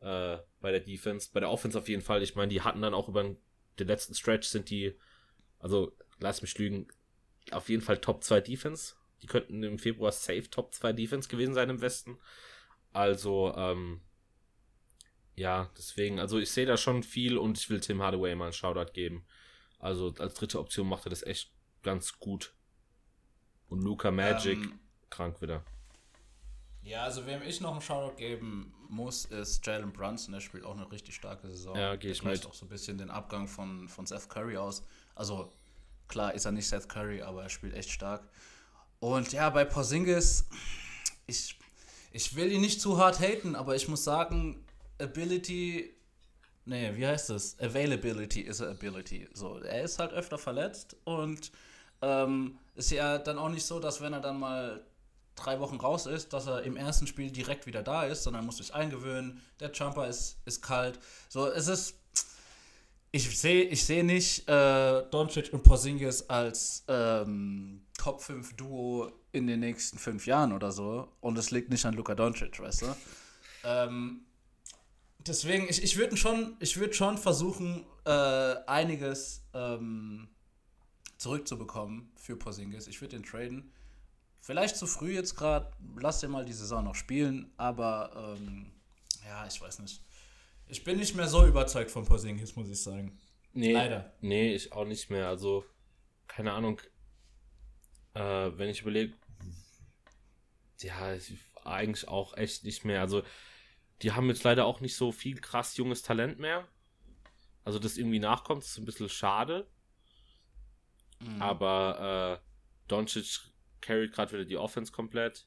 äh, 0.00 0.38
bei 0.60 0.72
der 0.72 0.80
Defense. 0.80 1.30
Bei 1.32 1.38
der 1.38 1.48
Offense 1.48 1.78
auf 1.78 1.88
jeden 1.88 2.02
Fall. 2.02 2.24
Ich 2.24 2.34
meine, 2.34 2.48
die 2.48 2.60
hatten 2.60 2.82
dann 2.82 2.92
auch 2.92 3.08
über 3.08 3.22
den 3.22 3.38
letzten 3.78 4.16
Stretch 4.16 4.48
sind 4.48 4.68
die, 4.68 4.98
also 5.60 5.96
lass 6.18 6.42
mich 6.42 6.58
lügen, 6.58 6.88
auf 7.52 7.68
jeden 7.68 7.82
Fall 7.82 7.98
Top 7.98 8.24
2 8.24 8.40
Defense. 8.40 8.96
Die 9.22 9.28
könnten 9.28 9.62
im 9.62 9.78
Februar 9.78 10.10
safe 10.10 10.50
Top 10.50 10.74
2 10.74 10.92
Defense 10.92 11.28
gewesen 11.28 11.54
sein 11.54 11.70
im 11.70 11.80
Westen. 11.80 12.18
Also, 12.92 13.54
ähm, 13.56 14.00
ja, 15.36 15.70
deswegen, 15.78 16.18
also 16.18 16.40
ich 16.40 16.50
sehe 16.50 16.66
da 16.66 16.76
schon 16.76 17.04
viel 17.04 17.38
und 17.38 17.58
ich 17.58 17.70
will 17.70 17.78
Tim 17.78 18.02
Hardaway 18.02 18.34
mal 18.34 18.46
einen 18.46 18.52
Shoutout 18.54 18.92
geben. 18.92 19.24
Also 19.78 20.12
als 20.18 20.34
dritte 20.34 20.58
Option 20.58 20.88
macht 20.88 21.06
er 21.06 21.10
das 21.10 21.22
echt 21.22 21.52
ganz 21.84 22.18
gut. 22.18 22.56
Und 23.72 23.80
Luca 23.80 24.10
Magic 24.10 24.58
ähm, 24.58 24.78
krank 25.08 25.40
wieder. 25.40 25.62
Ja, 26.82 27.04
also 27.04 27.26
wem 27.26 27.40
ich 27.42 27.62
noch 27.62 27.72
einen 27.72 27.80
Shoutout 27.80 28.16
geben 28.16 28.74
muss, 28.90 29.24
ist 29.24 29.66
Jalen 29.66 29.92
Brunson. 29.94 30.32
Der 30.32 30.40
spielt 30.40 30.64
auch 30.64 30.76
eine 30.76 30.92
richtig 30.92 31.14
starke 31.14 31.48
Saison. 31.48 31.74
Ja, 31.74 31.96
gehe 31.96 32.12
ich 32.12 32.22
mit. 32.22 32.44
auch 32.44 32.52
so 32.52 32.66
ein 32.66 32.68
bisschen 32.68 32.98
den 32.98 33.10
Abgang 33.10 33.48
von, 33.48 33.88
von 33.88 34.04
Seth 34.04 34.28
Curry 34.28 34.58
aus. 34.58 34.82
Also 35.14 35.50
klar 36.06 36.34
ist 36.34 36.44
er 36.44 36.52
nicht 36.52 36.68
Seth 36.68 36.86
Curry, 36.86 37.22
aber 37.22 37.44
er 37.44 37.48
spielt 37.48 37.72
echt 37.72 37.90
stark. 37.90 38.28
Und 39.00 39.32
ja, 39.32 39.48
bei 39.48 39.64
Porzingis, 39.64 40.46
ich, 41.26 41.58
ich 42.12 42.36
will 42.36 42.52
ihn 42.52 42.60
nicht 42.60 42.78
zu 42.78 42.98
hart 42.98 43.20
haten, 43.20 43.56
aber 43.56 43.74
ich 43.74 43.88
muss 43.88 44.04
sagen, 44.04 44.66
Ability, 45.00 45.96
nee, 46.66 46.94
wie 46.94 47.06
heißt 47.06 47.30
das? 47.30 47.58
Availability 47.58 48.42
is 48.42 48.60
a 48.60 48.70
ability. 48.70 49.30
So, 49.32 49.60
er 49.60 49.82
ist 49.82 49.98
halt 49.98 50.12
öfter 50.12 50.36
verletzt 50.36 50.94
und 51.04 51.50
ähm, 52.02 52.58
ist 52.74 52.90
ja 52.90 53.18
dann 53.18 53.38
auch 53.38 53.48
nicht 53.48 53.64
so, 53.64 53.80
dass 53.80 54.00
wenn 54.00 54.12
er 54.12 54.20
dann 54.20 54.38
mal 54.38 54.84
drei 55.36 55.60
Wochen 55.60 55.76
raus 55.76 56.06
ist, 56.06 56.32
dass 56.32 56.46
er 56.46 56.62
im 56.62 56.76
ersten 56.76 57.06
Spiel 57.06 57.30
direkt 57.30 57.66
wieder 57.66 57.82
da 57.82 58.04
ist, 58.04 58.22
sondern 58.22 58.44
muss 58.44 58.58
sich 58.58 58.74
eingewöhnen. 58.74 59.40
Der 59.60 59.70
Jumper 59.72 60.08
ist, 60.08 60.36
ist 60.44 60.62
kalt. 60.62 60.98
So, 61.28 61.46
es 61.48 61.68
ist. 61.68 61.98
Ich 63.14 63.38
sehe 63.38 63.64
ich 63.64 63.84
seh 63.84 64.02
nicht 64.02 64.48
äh, 64.48 65.02
Doncic 65.10 65.52
und 65.52 65.62
Porzingis 65.62 66.30
als 66.30 66.82
ähm, 66.88 67.82
Top 67.98 68.22
5 68.22 68.56
Duo 68.56 69.12
in 69.32 69.46
den 69.46 69.60
nächsten 69.60 69.98
fünf 69.98 70.26
Jahren 70.26 70.52
oder 70.52 70.72
so. 70.72 71.08
Und 71.20 71.36
es 71.36 71.50
liegt 71.50 71.70
nicht 71.70 71.84
an 71.84 71.94
Luka 71.94 72.14
Doncic, 72.14 72.58
weißt 72.58 72.82
du? 72.82 72.86
Ähm, 73.64 74.24
deswegen, 75.18 75.68
ich, 75.68 75.82
ich 75.82 75.98
würde 75.98 76.16
schon, 76.16 76.56
würd 76.58 76.94
schon 76.94 77.18
versuchen, 77.18 77.84
äh, 78.06 78.54
einiges 78.66 79.42
ähm, 79.52 80.28
zurückzubekommen 81.22 82.12
für 82.16 82.36
Porzingis. 82.36 82.86
Ich 82.86 83.00
würde 83.00 83.16
den 83.16 83.24
traden. 83.24 83.72
Vielleicht 84.40 84.76
zu 84.76 84.86
früh 84.86 85.12
jetzt 85.14 85.36
gerade, 85.36 85.72
lass 85.96 86.20
dir 86.20 86.28
mal 86.28 86.44
die 86.44 86.52
Saison 86.52 86.84
noch 86.84 86.96
spielen, 86.96 87.52
aber 87.56 88.36
ähm, 88.36 88.72
ja, 89.24 89.46
ich 89.46 89.60
weiß 89.60 89.78
nicht. 89.78 90.02
Ich 90.66 90.82
bin 90.82 90.98
nicht 90.98 91.14
mehr 91.14 91.28
so 91.28 91.46
überzeugt 91.46 91.90
von 91.90 92.04
Porzingis, 92.04 92.56
muss 92.56 92.68
ich 92.68 92.82
sagen. 92.82 93.20
Nee, 93.52 93.72
Leider. 93.72 94.12
Nee, 94.20 94.54
ich 94.54 94.72
auch 94.72 94.84
nicht 94.84 95.10
mehr. 95.10 95.28
Also, 95.28 95.64
keine 96.26 96.52
Ahnung. 96.52 96.80
Äh, 98.14 98.50
wenn 98.56 98.68
ich 98.68 98.82
überlege, 98.82 99.14
ja, 100.80 101.14
eigentlich 101.64 102.08
auch 102.08 102.36
echt 102.36 102.64
nicht 102.64 102.84
mehr. 102.84 103.00
Also, 103.00 103.22
die 104.00 104.12
haben 104.12 104.28
jetzt 104.28 104.42
leider 104.42 104.66
auch 104.66 104.80
nicht 104.80 104.96
so 104.96 105.12
viel 105.12 105.40
krass 105.40 105.76
junges 105.76 106.02
Talent 106.02 106.40
mehr. 106.40 106.66
Also, 107.64 107.78
das 107.78 107.96
irgendwie 107.96 108.18
nachkommt, 108.18 108.64
ist 108.64 108.78
ein 108.78 108.86
bisschen 108.86 109.08
schade. 109.08 109.68
Mhm. 111.24 111.42
Aber 111.42 112.40
äh, 112.40 112.48
Doncic 112.88 113.52
carried 113.80 114.12
gerade 114.12 114.32
wieder 114.32 114.44
die 114.44 114.56
Offense 114.56 114.92
komplett. 114.92 115.46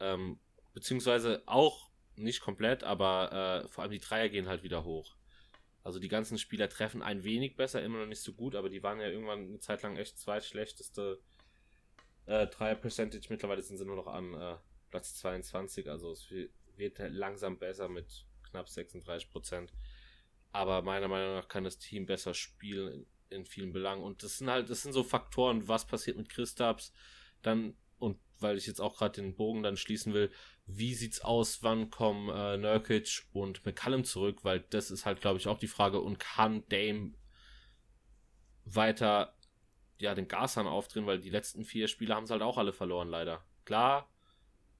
Ähm, 0.00 0.38
beziehungsweise 0.74 1.42
auch 1.46 1.90
nicht 2.16 2.40
komplett, 2.40 2.84
aber 2.84 3.64
äh, 3.64 3.68
vor 3.68 3.82
allem 3.82 3.92
die 3.92 4.00
Dreier 4.00 4.28
gehen 4.28 4.48
halt 4.48 4.62
wieder 4.62 4.84
hoch. 4.84 5.16
Also 5.82 5.98
die 5.98 6.08
ganzen 6.08 6.38
Spieler 6.38 6.68
treffen 6.68 7.02
ein 7.02 7.24
wenig 7.24 7.56
besser, 7.56 7.82
immer 7.82 7.98
noch 7.98 8.06
nicht 8.06 8.22
so 8.22 8.32
gut, 8.32 8.54
aber 8.54 8.68
die 8.68 8.82
waren 8.82 9.00
ja 9.00 9.08
irgendwann 9.08 9.46
eine 9.46 9.58
Zeit 9.58 9.82
lang 9.82 9.96
echt 9.96 10.18
zweitschlechteste 10.18 11.20
äh, 12.26 12.46
Dreier-Percentage. 12.46 13.26
Mittlerweile 13.30 13.62
sind 13.62 13.78
sie 13.78 13.86
nur 13.86 13.96
noch 13.96 14.06
an 14.06 14.34
äh, 14.34 14.56
Platz 14.90 15.14
22, 15.16 15.88
also 15.88 16.12
es 16.12 16.30
wird 16.76 16.98
halt 16.98 17.14
langsam 17.14 17.58
besser 17.58 17.88
mit 17.88 18.26
knapp 18.50 18.68
36 18.68 19.30
Prozent. 19.30 19.72
Aber 20.52 20.82
meiner 20.82 21.08
Meinung 21.08 21.34
nach 21.34 21.48
kann 21.48 21.64
das 21.64 21.78
Team 21.78 22.06
besser 22.06 22.34
spielen 22.34 23.06
in, 23.30 23.44
vielen 23.44 23.72
Belangen. 23.72 24.02
Und 24.02 24.22
das 24.22 24.38
sind 24.38 24.50
halt, 24.50 24.70
das 24.70 24.82
sind 24.82 24.92
so 24.92 25.02
Faktoren, 25.02 25.68
was 25.68 25.86
passiert 25.86 26.16
mit 26.16 26.28
Christaps, 26.28 26.92
dann, 27.42 27.76
und 27.98 28.18
weil 28.40 28.56
ich 28.56 28.66
jetzt 28.66 28.80
auch 28.80 28.96
gerade 28.96 29.20
den 29.20 29.34
Bogen 29.34 29.62
dann 29.62 29.76
schließen 29.76 30.14
will, 30.14 30.30
wie 30.66 30.94
sieht's 30.94 31.20
aus, 31.20 31.62
wann 31.62 31.90
kommen 31.90 32.28
äh, 32.28 32.56
Nurkic 32.56 33.26
und 33.32 33.64
McCallum 33.64 34.04
zurück, 34.04 34.44
weil 34.44 34.60
das 34.60 34.90
ist 34.90 35.06
halt, 35.06 35.20
glaube 35.20 35.38
ich, 35.38 35.48
auch 35.48 35.58
die 35.58 35.66
Frage, 35.66 36.00
und 36.00 36.18
kann 36.18 36.64
Dame 36.68 37.14
weiter 38.64 39.34
ja, 39.98 40.14
den 40.14 40.28
Gashahn 40.28 40.66
aufdrehen, 40.66 41.06
weil 41.06 41.18
die 41.18 41.30
letzten 41.30 41.64
vier 41.64 41.88
Spiele 41.88 42.14
haben 42.14 42.26
sie 42.26 42.32
halt 42.32 42.42
auch 42.42 42.58
alle 42.58 42.72
verloren, 42.72 43.08
leider. 43.08 43.44
Klar, 43.64 44.08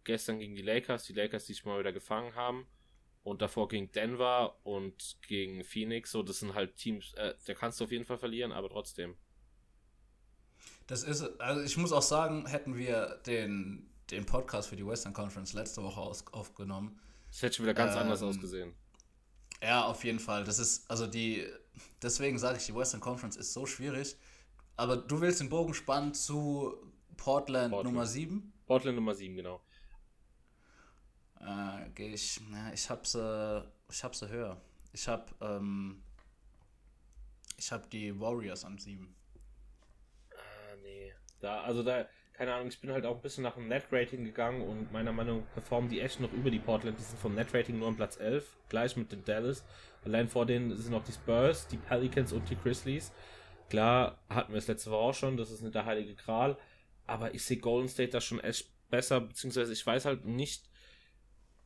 gestern 0.05 0.39
gegen 0.39 0.55
die 0.55 0.63
Lakers, 0.63 1.05
die 1.05 1.13
Lakers, 1.13 1.47
die 1.47 1.55
sich 1.55 1.65
mal 1.65 1.81
wieder 1.81 1.93
gefangen 1.93 2.35
haben. 2.35 2.67
Und 3.29 3.43
davor 3.43 3.69
gegen 3.69 3.93
Denver 3.93 4.57
und 4.65 5.19
gegen 5.27 5.63
Phoenix. 5.63 6.11
So, 6.13 6.23
das 6.23 6.39
sind 6.41 6.55
halt 6.55 6.77
Teams, 6.77 7.13
äh, 7.15 7.35
da 7.47 7.53
kannst 7.53 7.79
du 7.79 7.85
auf 7.85 7.93
jeden 7.93 8.07
Fall 8.07 8.17
verlieren, 8.17 8.53
aber 8.53 8.71
trotzdem. 8.71 9.17
Das 10.87 11.03
ist, 11.03 11.23
also 11.39 11.61
ich 11.61 11.77
muss 11.77 11.93
auch 11.93 12.03
sagen, 12.03 12.47
hätten 12.47 12.77
wir 12.77 13.21
den, 13.27 13.91
den 14.11 14.25
Podcast 14.25 14.71
für 14.71 14.77
die 14.77 14.87
Western 14.87 15.13
Conference 15.13 15.53
letzte 15.53 15.83
Woche 15.83 16.01
aus, 16.01 16.27
aufgenommen. 16.33 16.99
Das 17.31 17.43
hätte 17.43 17.57
schon 17.57 17.67
wieder 17.67 17.75
ganz 17.75 17.93
ähm, 17.93 17.99
anders 17.99 18.23
ausgesehen. 18.23 18.75
Ja, 19.63 19.85
auf 19.85 20.05
jeden 20.05 20.21
Fall. 20.21 20.45
Das 20.45 20.59
ist, 20.59 20.91
also 20.91 21.07
die, 21.07 21.47
deswegen 22.01 22.39
sage 22.39 22.57
ich, 22.57 22.65
die 22.65 22.75
Western 22.75 23.01
Conference 23.01 23.37
ist 23.37 23.53
so 23.53 23.67
schwierig. 23.67 24.17
Aber 24.77 24.97
du 24.97 25.21
willst 25.21 25.41
den 25.41 25.51
Bogen 25.51 25.75
spannen 25.75 26.15
zu 26.15 26.75
Portland, 27.19 27.73
Portland. 27.73 27.85
Nummer 27.85 28.07
7? 28.07 28.55
Portland 28.65 28.97
Nummer 28.97 29.15
7, 29.15 29.37
genau. 29.37 29.61
Äh, 31.41 32.15
ich, 32.15 32.41
na, 32.51 32.73
ich 32.73 32.89
hab's, 32.91 33.15
äh, 33.15 33.63
ich 33.91 34.05
hab's 34.05 34.23
höher. 34.23 34.61
Ich 34.93 35.07
habe 35.07 35.27
ähm, 35.41 36.03
ich 37.59 37.73
habe 37.73 37.85
die 37.91 38.19
Warriors 38.19 38.65
an 38.65 38.79
7. 38.79 39.15
Ah, 40.31 40.77
nee. 40.83 41.13
Da, 41.41 41.63
also 41.63 41.83
da, 41.83 42.07
keine 42.33 42.55
Ahnung, 42.55 42.69
ich 42.69 42.81
bin 42.81 42.93
halt 42.93 43.05
auch 43.05 43.17
ein 43.17 43.23
bisschen 43.23 43.43
nach 43.43 43.55
dem 43.55 43.67
Net-Rating 43.67 44.25
gegangen 44.25 44.63
und 44.63 44.93
meiner 44.93 45.13
Meinung 45.13 45.41
nach 45.41 45.53
performen 45.55 45.91
die 45.91 46.01
echt 46.01 46.21
noch 46.21 46.33
über 46.33 46.51
die 46.51 46.61
Portland. 46.61 46.97
Die 46.99 47.03
sind 47.03 47.19
vom 47.19 47.35
Net-Rating 47.35 47.77
nur 47.77 47.89
am 47.89 47.97
Platz 47.97 48.19
11, 48.19 48.57
gleich 48.69 48.97
mit 48.97 49.11
den 49.11 49.25
Dallas. 49.25 49.65
Allein 50.05 50.29
vor 50.29 50.47
denen 50.47 50.77
sind 50.77 50.93
noch 50.93 51.05
die 51.05 51.13
Spurs, 51.13 51.67
die 51.67 51.79
Pelicans 51.79 52.33
und 52.33 52.49
die 52.49 52.57
Grizzlies. 52.57 53.13
Klar, 53.69 54.19
hatten 54.31 54.53
wir 54.53 54.59
es 54.59 54.69
letzte 54.69 54.93
Woche 54.93 55.01
auch 55.01 55.15
schon, 55.15 55.37
das 55.37 55.51
ist 55.51 55.63
nicht 55.63 55.75
der 55.75 55.85
heilige 55.85 56.15
Gral. 56.15 56.57
Aber 57.09 57.35
ich 57.35 57.45
sehe 57.45 57.59
Golden 57.59 57.89
State 57.89 58.11
da 58.11 58.21
schon 58.21 58.41
echt 58.41 58.71
besser, 58.89 59.21
beziehungsweise 59.21 59.73
ich 59.73 59.85
weiß 59.85 60.05
halt 60.05 60.25
nicht, 60.25 60.68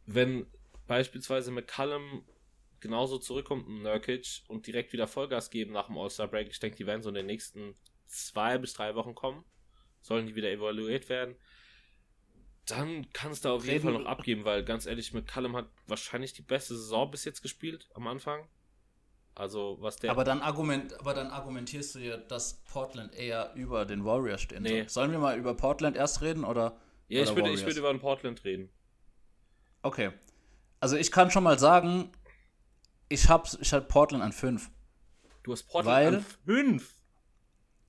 wenn 0.07 0.47
beispielsweise 0.87 1.51
McCallum 1.51 2.25
genauso 2.81 3.19
zurückkommt, 3.19 3.69
Nurkic, 3.69 4.43
und 4.49 4.67
direkt 4.67 4.93
wieder 4.93 5.07
Vollgas 5.07 5.51
geben 5.51 5.73
nach 5.73 5.87
dem 5.87 5.97
All-Star-Break. 5.97 6.51
Ich 6.51 6.61
denke, 6.61 6.77
die 6.77 6.87
werden 6.87 7.03
so 7.03 7.09
in 7.09 7.15
den 7.15 7.27
nächsten 7.27 7.75
zwei 8.07 8.59
bis 8.59 8.75
drei 8.75 8.95
Wochen 8.95 9.15
kommen. 9.15 9.45
Sollen 10.03 10.27
die 10.27 10.35
wieder 10.35 10.51
evaluiert 10.51 11.09
werden. 11.09 11.37
Dann 12.67 13.11
kann 13.13 13.33
es 13.33 13.41
da 13.41 13.53
auf 13.53 13.65
jeden 13.65 13.83
Fall 13.83 13.93
noch 13.93 14.07
abgeben, 14.07 14.45
weil 14.45 14.65
ganz 14.65 14.87
ehrlich, 14.87 15.13
McCallum 15.13 15.57
hat 15.57 15.69
wahrscheinlich 15.87 16.33
die 16.33 16.43
beste 16.43 16.77
Saison 16.77 17.11
bis 17.11 17.25
jetzt 17.25 17.43
gespielt 17.43 17.89
am 17.95 18.07
Anfang. 18.07 18.49
Also, 19.35 19.79
was 19.81 19.97
der. 19.97 20.11
Aber 20.11 20.25
dann, 20.25 20.43
argument, 20.43 20.99
aber 21.01 21.15
dann 21.15 21.29
argumentierst 21.29 21.95
du 21.95 22.01
ja, 22.01 22.17
dass 22.19 22.63
Portland 22.65 23.15
eher 23.15 23.53
über 23.55 23.87
den 23.87 24.05
Warriors 24.05 24.43
stehen 24.43 24.63
nee. 24.63 24.81
soll. 24.81 24.89
Sollen 24.89 25.13
wir 25.13 25.19
mal 25.19 25.39
über 25.39 25.55
Portland 25.55 25.97
erst 25.97 26.21
reden 26.21 26.45
oder? 26.45 26.79
Ja, 27.09 27.23
ich, 27.23 27.35
würde, 27.35 27.51
ich 27.51 27.65
würde 27.65 27.79
über 27.79 27.93
den 27.93 28.01
Portland 28.01 28.45
reden. 28.45 28.71
Okay. 29.83 30.13
Also, 30.81 30.97
ich 30.97 31.13
kann 31.13 31.31
schon 31.31 31.45
mal 31.45 31.59
sagen, 31.59 32.11
ich 33.09 33.29
habe 33.29 33.49
ich 33.61 33.73
hab 33.73 33.89
Portland 33.89 34.25
an 34.25 34.33
5. 34.33 34.71
Du 35.43 35.53
hast 35.53 35.65
Portland 35.65 35.97
weil, 35.97 36.15
an 36.17 36.25
5? 36.47 36.95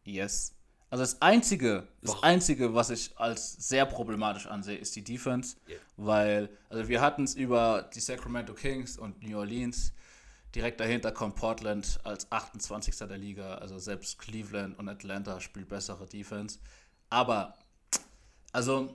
Yes. 0.06 0.56
Also 0.94 1.02
das 1.02 1.24
Einzige, 1.24 1.88
das 2.02 2.12
Doch. 2.12 2.22
Einzige, 2.22 2.76
was 2.76 2.92
ich 2.92 3.18
als 3.18 3.54
sehr 3.54 3.88
problematisch 3.88 4.46
ansehe, 4.46 4.78
ist 4.78 4.96
die 4.96 5.04
Defense. 5.04 5.58
Yeah. 5.68 5.80
Weil, 5.98 6.50
also 6.70 6.88
wir 6.88 7.02
hatten 7.02 7.24
es 7.24 7.34
über 7.34 7.90
die 7.96 8.00
Sacramento 8.00 8.54
Kings 8.54 9.00
und 9.00 9.24
New 9.24 9.40
Orleans. 9.40 9.92
Direkt 10.54 10.80
dahinter 10.80 11.12
kommt 11.12 11.36
Portland 11.36 12.00
als 12.04 12.32
28. 12.32 12.96
der 12.96 13.18
Liga. 13.18 13.56
Also 13.56 13.80
selbst 13.80 14.20
Cleveland 14.20 14.78
und 14.78 14.88
Atlanta 14.88 15.40
spielt 15.40 15.68
bessere 15.68 16.06
Defense. 16.06 16.60
Aber, 17.10 17.58
also, 18.52 18.94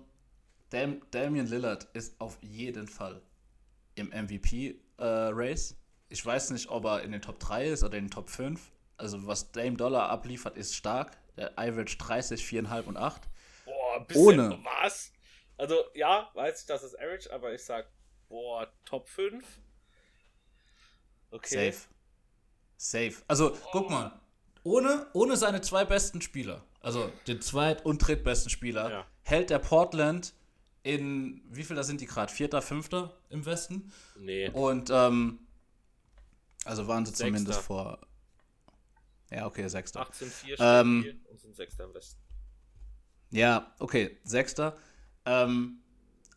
Dam 0.70 1.02
Damian 1.10 1.46
Lillard 1.46 1.84
ist 1.94 2.20
auf 2.20 2.38
jeden 2.42 2.88
Fall 2.88 3.22
im 3.94 4.08
MVP-Race. 4.08 5.72
Äh, 5.72 5.74
ich 6.10 6.24
weiß 6.24 6.50
nicht, 6.50 6.68
ob 6.68 6.84
er 6.84 7.02
in 7.02 7.12
den 7.12 7.22
Top 7.22 7.38
3 7.38 7.68
ist 7.68 7.84
oder 7.84 7.98
in 7.98 8.04
den 8.04 8.10
Top 8.10 8.30
5. 8.30 8.70
Also, 8.96 9.26
was 9.26 9.52
Dame 9.52 9.76
Dollar 9.76 10.08
abliefert, 10.08 10.56
ist 10.56 10.74
stark. 10.74 11.16
Der 11.36 11.56
Average 11.58 11.98
30, 11.98 12.42
4,5 12.42 12.84
und 12.84 12.96
8. 12.96 13.28
Boah, 13.64 14.04
bisschen, 14.06 14.22
Ohne. 14.22 14.58
Was? 14.82 15.12
Also, 15.56 15.84
ja, 15.94 16.30
weiß 16.34 16.60
ich, 16.60 16.66
das 16.66 16.82
ist 16.82 16.98
Average, 16.98 17.32
aber 17.32 17.52
ich 17.52 17.64
sag, 17.64 17.88
boah, 18.28 18.66
Top 18.84 19.08
5. 19.08 19.44
Okay. 21.30 21.72
Safe. 21.72 21.88
Safe. 22.76 23.14
Also, 23.28 23.52
oh. 23.52 23.58
guck 23.72 23.90
mal. 23.90 24.20
Ohne, 24.64 25.06
ohne 25.12 25.36
seine 25.36 25.60
zwei 25.60 25.84
besten 25.84 26.20
Spieler, 26.20 26.62
also 26.80 27.10
den 27.26 27.40
zweit- 27.40 27.86
und 27.86 27.98
drittbesten 27.98 28.50
Spieler, 28.50 28.90
ja. 28.90 29.06
hält 29.22 29.50
der 29.50 29.60
Portland 29.60 30.34
in, 30.82 31.42
wie 31.50 31.64
viel 31.64 31.76
da 31.76 31.82
sind 31.82 32.00
die 32.00 32.06
gerade? 32.06 32.32
Vierter, 32.32 32.62
fünfter 32.62 33.18
im 33.30 33.44
Westen? 33.44 33.92
Nee. 34.18 34.48
Und, 34.50 34.90
ähm, 34.90 35.40
also 36.64 36.86
waren 36.86 37.04
sie 37.04 37.10
Sechster. 37.10 37.26
zumindest 37.26 37.60
vor. 37.60 37.98
Ja, 39.30 39.46
okay, 39.46 39.68
Sechster. 39.68 40.02
18-4 40.08 40.56
ähm, 40.58 41.20
und 41.30 41.40
sind 41.40 41.54
Sechster 41.54 41.84
im 41.84 41.94
Westen. 41.94 42.20
Ja, 43.30 43.74
okay, 43.78 44.18
Sechster. 44.24 44.76
Ähm, 45.26 45.80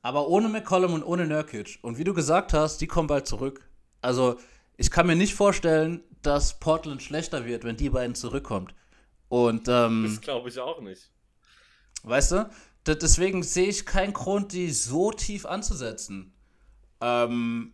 aber 0.01 0.27
ohne 0.27 0.49
McCollum 0.49 0.93
und 0.93 1.03
ohne 1.03 1.25
Nurkic. 1.27 1.79
Und 1.81 1.97
wie 1.97 2.03
du 2.03 2.13
gesagt 2.13 2.53
hast, 2.53 2.81
die 2.81 2.87
kommen 2.87 3.07
bald 3.07 3.27
zurück. 3.27 3.69
Also, 4.01 4.39
ich 4.77 4.89
kann 4.91 5.07
mir 5.07 5.15
nicht 5.15 5.35
vorstellen, 5.35 6.03
dass 6.21 6.59
Portland 6.59 7.01
schlechter 7.01 7.45
wird, 7.45 7.63
wenn 7.63 7.77
die 7.77 7.89
beiden 7.89 8.15
zurückkommt. 8.15 8.73
Und, 9.29 9.67
ähm, 9.69 10.03
Das 10.03 10.19
glaube 10.19 10.49
ich 10.49 10.59
auch 10.59 10.81
nicht. 10.81 11.09
Weißt 12.03 12.31
du? 12.31 12.49
Deswegen 12.88 13.43
sehe 13.43 13.67
ich 13.67 13.86
keinen 13.86 14.13
Grund, 14.13 14.53
die 14.53 14.71
so 14.71 15.11
tief 15.11 15.45
anzusetzen. 15.45 16.34
Ähm, 16.99 17.73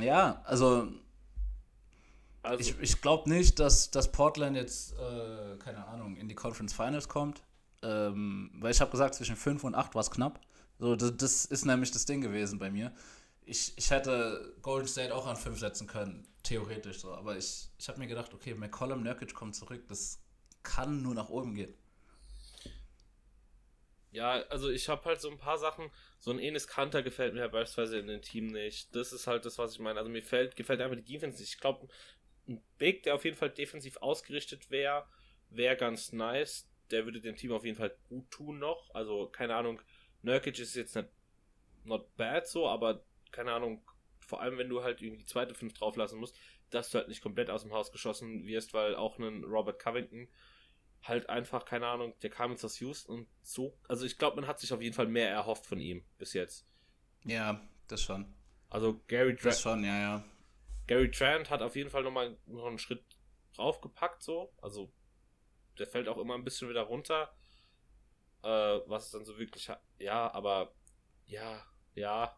ja, 0.00 0.42
also, 0.44 0.88
also 2.42 2.60
ich, 2.60 2.78
ich 2.80 3.00
glaube 3.00 3.28
nicht, 3.28 3.58
dass, 3.58 3.90
dass 3.90 4.12
Portland 4.12 4.56
jetzt, 4.56 4.92
äh, 4.94 5.56
keine 5.58 5.86
Ahnung, 5.86 6.16
in 6.16 6.28
die 6.28 6.34
Conference 6.34 6.72
Finals 6.72 7.08
kommt. 7.08 7.42
Ähm, 7.82 8.50
weil 8.54 8.70
ich 8.70 8.80
habe 8.80 8.90
gesagt, 8.90 9.14
zwischen 9.14 9.36
5 9.36 9.62
und 9.64 9.74
8 9.74 9.94
war 9.94 10.00
es 10.00 10.10
knapp. 10.10 10.40
So, 10.78 10.96
das, 10.96 11.16
das, 11.16 11.44
ist 11.44 11.66
nämlich 11.66 11.90
das 11.90 12.06
Ding 12.06 12.20
gewesen 12.20 12.58
bei 12.58 12.70
mir. 12.70 12.92
Ich, 13.44 13.76
ich 13.76 13.90
hätte 13.90 14.54
Golden 14.62 14.88
State 14.88 15.14
auch 15.14 15.26
an 15.26 15.36
5 15.36 15.58
setzen 15.58 15.86
können, 15.86 16.26
theoretisch 16.42 17.00
so. 17.00 17.12
Aber 17.12 17.36
ich, 17.36 17.68
ich 17.78 17.88
habe 17.88 17.98
mir 17.98 18.06
gedacht, 18.06 18.32
okay, 18.32 18.54
McCollum 18.54 19.02
Nurkic 19.02 19.34
kommt 19.34 19.54
zurück, 19.54 19.86
das 19.88 20.18
kann 20.62 21.02
nur 21.02 21.14
nach 21.14 21.28
oben 21.28 21.54
gehen. 21.54 21.74
Ja, 24.14 24.44
also 24.48 24.70
ich 24.70 24.88
habe 24.88 25.04
halt 25.06 25.20
so 25.20 25.28
ein 25.28 25.38
paar 25.38 25.58
Sachen, 25.58 25.90
so 26.20 26.30
ein 26.30 26.38
Enes 26.38 26.68
Kanter 26.68 27.02
gefällt 27.02 27.34
mir 27.34 27.40
ja 27.40 27.48
beispielsweise 27.48 27.98
in 27.98 28.06
dem 28.06 28.22
Team 28.22 28.46
nicht. 28.46 28.94
Das 28.94 29.12
ist 29.12 29.26
halt 29.26 29.44
das, 29.44 29.58
was 29.58 29.72
ich 29.72 29.80
meine. 29.80 29.98
Also 29.98 30.08
mir 30.08 30.22
fällt, 30.22 30.54
gefällt 30.54 30.80
einfach 30.80 30.96
die 30.96 31.02
Defense 31.02 31.40
nicht. 31.40 31.54
Ich 31.54 31.60
glaube, 31.60 31.88
ein 32.46 32.62
Big, 32.78 33.02
der 33.02 33.16
auf 33.16 33.24
jeden 33.24 33.36
Fall 33.36 33.50
defensiv 33.50 33.96
ausgerichtet 33.96 34.70
wäre, 34.70 35.04
wäre 35.50 35.76
ganz 35.76 36.12
nice. 36.12 36.70
Der 36.92 37.06
würde 37.06 37.20
dem 37.20 37.34
Team 37.34 37.50
auf 37.50 37.64
jeden 37.64 37.76
Fall 37.76 37.92
gut 38.08 38.30
tun 38.30 38.60
noch. 38.60 38.94
Also, 38.94 39.26
keine 39.26 39.56
Ahnung, 39.56 39.82
Nurkic 40.22 40.60
ist 40.60 40.76
jetzt 40.76 40.94
nicht 40.94 41.08
not 41.82 42.16
bad 42.16 42.46
so, 42.46 42.68
aber 42.68 43.04
keine 43.32 43.52
Ahnung, 43.52 43.82
vor 44.20 44.40
allem 44.40 44.58
wenn 44.58 44.68
du 44.68 44.84
halt 44.84 45.02
irgendwie 45.02 45.24
die 45.24 45.26
zweite 45.26 45.54
Fünf 45.54 45.74
drauflassen 45.74 46.20
musst, 46.20 46.38
dass 46.70 46.90
du 46.90 46.98
halt 46.98 47.08
nicht 47.08 47.20
komplett 47.20 47.50
aus 47.50 47.62
dem 47.62 47.72
Haus 47.72 47.90
geschossen 47.90 48.46
wirst, 48.46 48.74
weil 48.74 48.94
auch 48.94 49.18
ein 49.18 49.42
Robert 49.42 49.80
Covington 49.82 50.28
halt 51.04 51.28
einfach, 51.28 51.64
keine 51.64 51.86
Ahnung, 51.86 52.14
der 52.22 52.30
kam 52.30 52.50
jetzt 52.50 52.64
aus 52.64 52.80
Houston 52.80 53.12
und 53.12 53.28
so, 53.42 53.78
also 53.88 54.06
ich 54.06 54.18
glaube, 54.18 54.36
man 54.36 54.46
hat 54.46 54.58
sich 54.58 54.72
auf 54.72 54.80
jeden 54.80 54.94
Fall 54.94 55.06
mehr 55.06 55.30
erhofft 55.30 55.66
von 55.66 55.78
ihm 55.78 56.04
bis 56.18 56.32
jetzt. 56.32 56.66
Ja, 57.24 57.60
das 57.88 58.02
schon. 58.02 58.34
Also 58.70 59.00
Gary 59.06 59.36
Trent. 59.36 59.44
Das 59.44 59.60
schon, 59.60 59.84
ja, 59.84 59.98
ja. 59.98 60.24
Gary 60.86 61.10
Trent 61.10 61.50
hat 61.50 61.62
auf 61.62 61.76
jeden 61.76 61.90
Fall 61.90 62.02
nochmal 62.02 62.36
noch 62.46 62.66
einen 62.66 62.78
Schritt 62.78 63.04
draufgepackt, 63.54 64.22
so. 64.22 64.52
Also 64.60 64.92
der 65.78 65.86
fällt 65.86 66.08
auch 66.08 66.18
immer 66.18 66.34
ein 66.34 66.44
bisschen 66.44 66.68
wieder 66.68 66.82
runter. 66.82 67.34
Äh, 68.42 68.80
was 68.86 69.10
dann 69.10 69.24
so 69.24 69.38
wirklich, 69.38 69.70
ja, 69.98 70.32
aber 70.32 70.74
ja, 71.26 71.64
ja. 71.94 72.36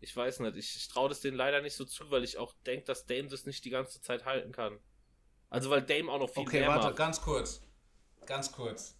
Ich 0.00 0.14
weiß 0.14 0.40
nicht, 0.40 0.56
ich, 0.56 0.76
ich 0.76 0.88
traue 0.88 1.08
das 1.08 1.20
denen 1.20 1.36
leider 1.36 1.62
nicht 1.62 1.74
so 1.74 1.84
zu, 1.84 2.10
weil 2.10 2.24
ich 2.24 2.38
auch 2.38 2.52
denke, 2.66 2.84
dass 2.86 3.06
Dame 3.06 3.28
das 3.28 3.46
nicht 3.46 3.64
die 3.64 3.70
ganze 3.70 4.00
Zeit 4.00 4.24
halten 4.24 4.52
kann. 4.52 4.78
Also 5.50 5.70
weil 5.70 5.82
Dame 5.82 6.10
auch 6.10 6.18
noch 6.18 6.30
viel 6.30 6.42
okay, 6.42 6.60
mehr 6.60 6.68
warte, 6.68 6.88
macht. 6.88 6.96
ganz 6.96 7.20
kurz. 7.20 7.60
Ganz 8.26 8.50
kurz. 8.52 8.96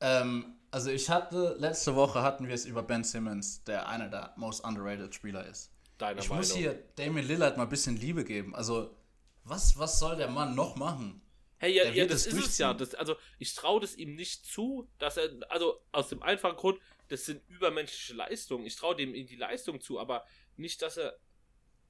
Ähm, 0.00 0.56
also 0.70 0.90
ich 0.90 1.08
hatte, 1.10 1.56
letzte 1.58 1.94
Woche 1.94 2.22
hatten 2.22 2.48
wir 2.48 2.54
es 2.54 2.64
über 2.64 2.82
Ben 2.82 3.04
Simmons, 3.04 3.62
der 3.64 3.88
einer 3.88 4.08
der 4.08 4.32
most 4.36 4.64
underrated 4.64 5.14
Spieler 5.14 5.46
ist. 5.46 5.70
Deine 5.98 6.20
ich 6.20 6.28
Meinung. 6.28 6.38
muss 6.38 6.54
hier 6.54 6.82
Damien 6.96 7.26
Lillard 7.26 7.56
mal 7.56 7.64
ein 7.64 7.68
bisschen 7.68 7.96
Liebe 7.96 8.24
geben. 8.24 8.54
Also, 8.54 8.96
was, 9.44 9.78
was 9.78 9.98
soll 9.98 10.16
der 10.16 10.28
Mann 10.28 10.54
noch 10.54 10.76
machen? 10.76 11.22
Hey, 11.58 11.74
ja, 11.76 11.84
ja 11.84 12.06
das, 12.06 12.24
das 12.24 12.32
ist 12.32 12.46
es 12.48 12.58
ja. 12.58 12.74
Das, 12.74 12.94
also, 12.94 13.14
ich 13.38 13.54
traue 13.54 13.80
das 13.80 13.94
ihm 13.94 14.16
nicht 14.16 14.44
zu, 14.44 14.88
dass 14.98 15.16
er, 15.16 15.30
also 15.48 15.80
aus 15.92 16.08
dem 16.08 16.22
einfachen 16.22 16.56
Grund, 16.56 16.80
das 17.08 17.26
sind 17.26 17.42
übermenschliche 17.48 18.14
Leistungen. 18.14 18.66
Ich 18.66 18.74
traue 18.74 18.96
dem 18.96 19.14
in 19.14 19.26
die 19.26 19.36
Leistung 19.36 19.80
zu, 19.80 20.00
aber 20.00 20.24
nicht, 20.56 20.82
dass 20.82 20.96
er, 20.96 21.16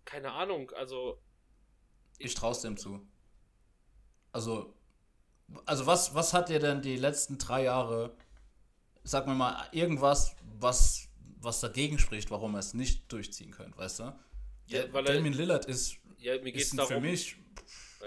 keine 0.04 0.32
Ahnung, 0.32 0.70
also. 0.72 1.22
Ich, 2.18 2.26
ich 2.26 2.34
traue 2.34 2.52
es 2.52 2.60
dem 2.60 2.76
zu. 2.76 3.06
Also, 4.32 4.74
also 5.66 5.86
was, 5.86 6.14
was 6.14 6.32
hat 6.32 6.48
dir 6.48 6.58
denn 6.58 6.82
die 6.82 6.96
letzten 6.96 7.38
drei 7.38 7.64
Jahre, 7.64 8.16
sag 9.04 9.26
mir 9.26 9.34
mal, 9.34 9.68
irgendwas, 9.72 10.34
was, 10.58 11.08
was 11.40 11.60
dagegen 11.60 11.98
spricht, 11.98 12.30
warum 12.30 12.54
er 12.54 12.60
es 12.60 12.74
nicht 12.74 13.12
durchziehen 13.12 13.50
könnte, 13.50 13.76
weißt 13.78 14.00
du? 14.00 14.18
Ja, 14.66 14.92
weil 14.92 15.04
Damien 15.04 15.34
Lillard 15.34 15.66
ist, 15.66 15.96
ja, 16.18 16.34
ist 16.34 16.80
für 16.80 17.00
mich 17.00 17.36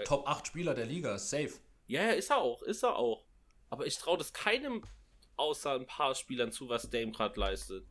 Top 0.04 0.28
8 0.28 0.46
Spieler 0.46 0.74
der 0.74 0.86
Liga, 0.86 1.18
safe. 1.18 1.52
Ja, 1.86 2.02
ja, 2.02 2.10
ist 2.10 2.30
er 2.30 2.38
auch, 2.38 2.62
ist 2.62 2.82
er 2.82 2.96
auch. 2.96 3.24
Aber 3.70 3.86
ich 3.86 3.96
traue 3.98 4.18
das 4.18 4.32
keinem 4.32 4.82
außer 5.36 5.72
ein 5.72 5.86
paar 5.86 6.14
Spielern 6.14 6.52
zu, 6.52 6.68
was 6.68 6.90
Dame 6.90 7.12
gerade 7.12 7.38
leistet. 7.38 7.86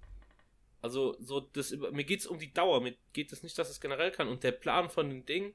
Also, 0.82 1.16
so, 1.20 1.40
das, 1.40 1.72
mir 1.72 2.04
geht 2.04 2.20
es 2.20 2.28
um 2.28 2.38
die 2.38 2.54
Dauer, 2.54 2.82
mir 2.82 2.96
geht 3.14 3.32
es 3.32 3.44
nicht, 3.44 3.58
dass 3.58 3.70
es 3.70 3.80
generell 3.80 4.12
kann. 4.12 4.28
Und 4.28 4.44
der 4.44 4.52
Plan 4.52 4.90
von 4.90 5.10
dem 5.10 5.26
Ding, 5.26 5.54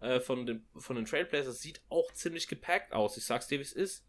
äh, 0.00 0.20
von, 0.20 0.46
den, 0.46 0.66
von 0.76 0.96
den 0.96 1.04
Trailblazers 1.04 1.60
sieht 1.60 1.80
auch 1.88 2.12
ziemlich 2.12 2.48
gepackt 2.48 2.92
aus. 2.92 3.16
Ich 3.16 3.24
sag's 3.24 3.46
dir, 3.46 3.58
wie 3.58 3.62
es 3.62 3.72
ist. 3.72 4.04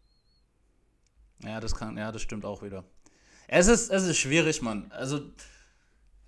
Ja, 1.40 1.60
das 1.60 1.74
kann, 1.74 1.96
ja, 1.96 2.12
das 2.12 2.22
stimmt 2.22 2.44
auch 2.44 2.62
wieder. 2.62 2.84
Es 3.48 3.66
ist, 3.68 3.90
es 3.90 4.04
ist 4.04 4.18
schwierig, 4.18 4.62
Mann. 4.62 4.90
Also, 4.92 5.30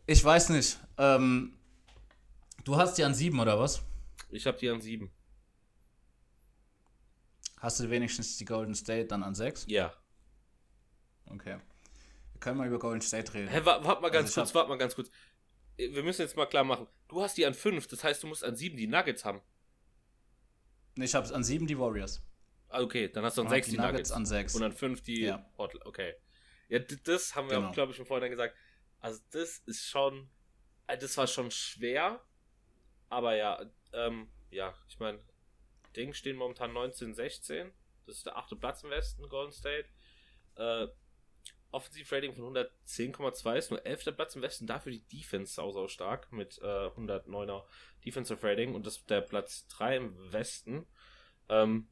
ich 0.07 0.23
weiß 0.25 0.51
nicht. 0.51 0.79
Ähm, 0.99 1.59
Du 2.65 2.77
hast 2.77 2.97
die 2.97 3.05
an 3.05 3.13
sieben 3.15 3.39
oder 3.41 3.59
was? 3.59 3.83
Ich 4.31 4.47
habe 4.47 4.57
die 4.57 4.71
an 4.71 4.81
sieben. 4.81 5.13
Hast 7.59 7.81
du 7.81 7.91
wenigstens 7.91 8.37
die 8.37 8.45
Golden 8.45 8.75
State 8.75 9.07
dann 9.07 9.23
an 9.23 9.35
sechs? 9.35 9.65
Ja. 9.69 9.93
Okay. 11.27 11.59
Wir 12.33 12.41
können 12.41 12.59
mal 12.59 12.67
über 12.67 12.79
Golden 12.79 13.01
State 13.01 13.33
reden. 13.35 13.49
Hä, 13.49 13.61
warte 13.65 13.85
wart 13.85 14.03
mal 14.03 14.11
ganz 14.11 14.29
Also 14.29 14.41
kurz, 14.41 14.49
hab- 14.51 14.55
warte 14.57 14.69
mal 14.71 14.79
ganz 14.79 14.95
kurz. 14.95 15.11
Wir 15.77 16.03
müssen 16.03 16.23
jetzt 16.23 16.37
mal 16.37 16.47
klar 16.47 16.65
machen. 16.65 16.87
Du 17.09 17.21
hast 17.23 17.37
die 17.37 17.47
an 17.47 17.55
fünf, 17.55 17.87
das 17.87 18.05
heißt, 18.05 18.23
du 18.23 18.27
musst 18.29 18.45
an 18.45 18.57
sieben 18.57 18.77
die 18.77 18.87
Nuggets 18.87 19.25
haben. 19.25 19.41
Nee, 20.97 21.05
ich 21.07 21.15
habe 21.15 21.33
an 21.35 21.43
sieben 21.45 21.67
die 21.67 21.79
Warriors. 21.79 22.23
Ah, 22.69 22.81
okay, 22.83 23.09
dann 23.09 23.25
hast 23.25 23.37
du 23.39 23.43
an 23.43 23.49
sechs 23.49 23.69
die, 23.69 23.77
Nuggets. 23.77 24.11
an 24.13 24.27
sechs. 24.27 24.55
Und 24.55 24.63
an 24.63 24.73
fünf 24.73 25.03
die 25.03 25.23
Ja. 25.23 25.39
Portland. 25.57 25.85
Okay. 25.87 26.15
Ja, 26.69 26.79
das 26.79 27.35
haben 27.35 27.49
wir 27.49 27.57
Genau. 27.57 27.69
auch, 27.69 27.73
glaube 27.73 27.91
ich, 27.93 27.97
schon 27.97 28.07
vorhin 28.07 28.31
gesagt. 28.31 28.57
Also, 29.01 29.21
das 29.31 29.59
ist 29.67 29.87
schon. 29.89 30.31
äh, 30.87 30.97
Das 30.99 31.17
war 31.17 31.27
schon 31.27 31.51
schwer. 31.51 32.21
Aber 33.11 33.37
ja, 33.37 33.61
ähm, 33.93 34.29
ja, 34.51 34.75
ich 34.89 34.99
meine, 34.99 35.21
Ding 35.97 36.15
stehen 36.15 36.37
momentan 36.37 36.73
19, 36.73 37.15
16. 37.15 37.73
Das 38.07 38.17
ist 38.17 38.27
der 38.27 38.37
achte 38.37 38.57
Platz 38.57 38.83
im 38.83 38.91
Westen, 38.91 39.29
Golden 39.29 39.53
State. 39.53 39.89
Äh, 40.57 40.89
Offensivrating 41.71 42.35
von 42.35 42.55
110,2 42.55 43.57
ist 43.59 43.71
nur 43.71 43.85
11. 43.85 44.13
Platz 44.17 44.37
im 44.37 44.43
Westen. 44.43 44.67
Dafür 44.67 44.93
die 44.93 45.05
Defense 45.09 45.55
sau, 45.55 45.71
sau 45.73 45.89
stark 45.89 46.31
mit 46.33 46.59
äh, 46.59 46.65
109er 46.65 47.65
Defensive 48.05 48.47
Rating. 48.47 48.75
Und 48.75 48.87
das 48.87 49.05
der 49.07 49.21
Platz 49.21 49.67
3 49.69 49.97
im 49.97 50.33
Westen. 50.33 50.87
Ähm, 51.49 51.89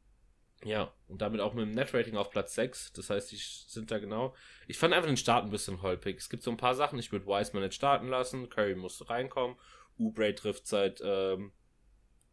ja, 0.64 0.94
und 1.08 1.20
damit 1.20 1.40
auch 1.40 1.54
mit 1.54 1.66
dem 1.66 1.72
Net-Rating 1.72 2.16
auf 2.16 2.30
Platz 2.30 2.54
6. 2.54 2.92
Das 2.92 3.10
heißt, 3.10 3.32
die 3.32 3.36
sind 3.36 3.90
da 3.90 3.98
genau. 3.98 4.34
Ich 4.68 4.78
fand 4.78 4.94
einfach 4.94 5.08
den 5.08 5.16
Start 5.16 5.44
ein 5.44 5.50
bisschen 5.50 5.82
holprig. 5.82 6.18
Es 6.18 6.30
gibt 6.30 6.42
so 6.42 6.50
ein 6.50 6.56
paar 6.56 6.74
Sachen, 6.74 6.98
ich 6.98 7.10
würde 7.10 7.26
Wiseman 7.26 7.64
nicht 7.64 7.74
starten 7.74 8.08
lassen. 8.08 8.48
Curry 8.48 8.76
musste 8.76 9.10
reinkommen. 9.10 9.56
Oubre 9.98 10.34
trifft 10.34 10.66
seit 10.66 11.00
ähm, 11.04 11.52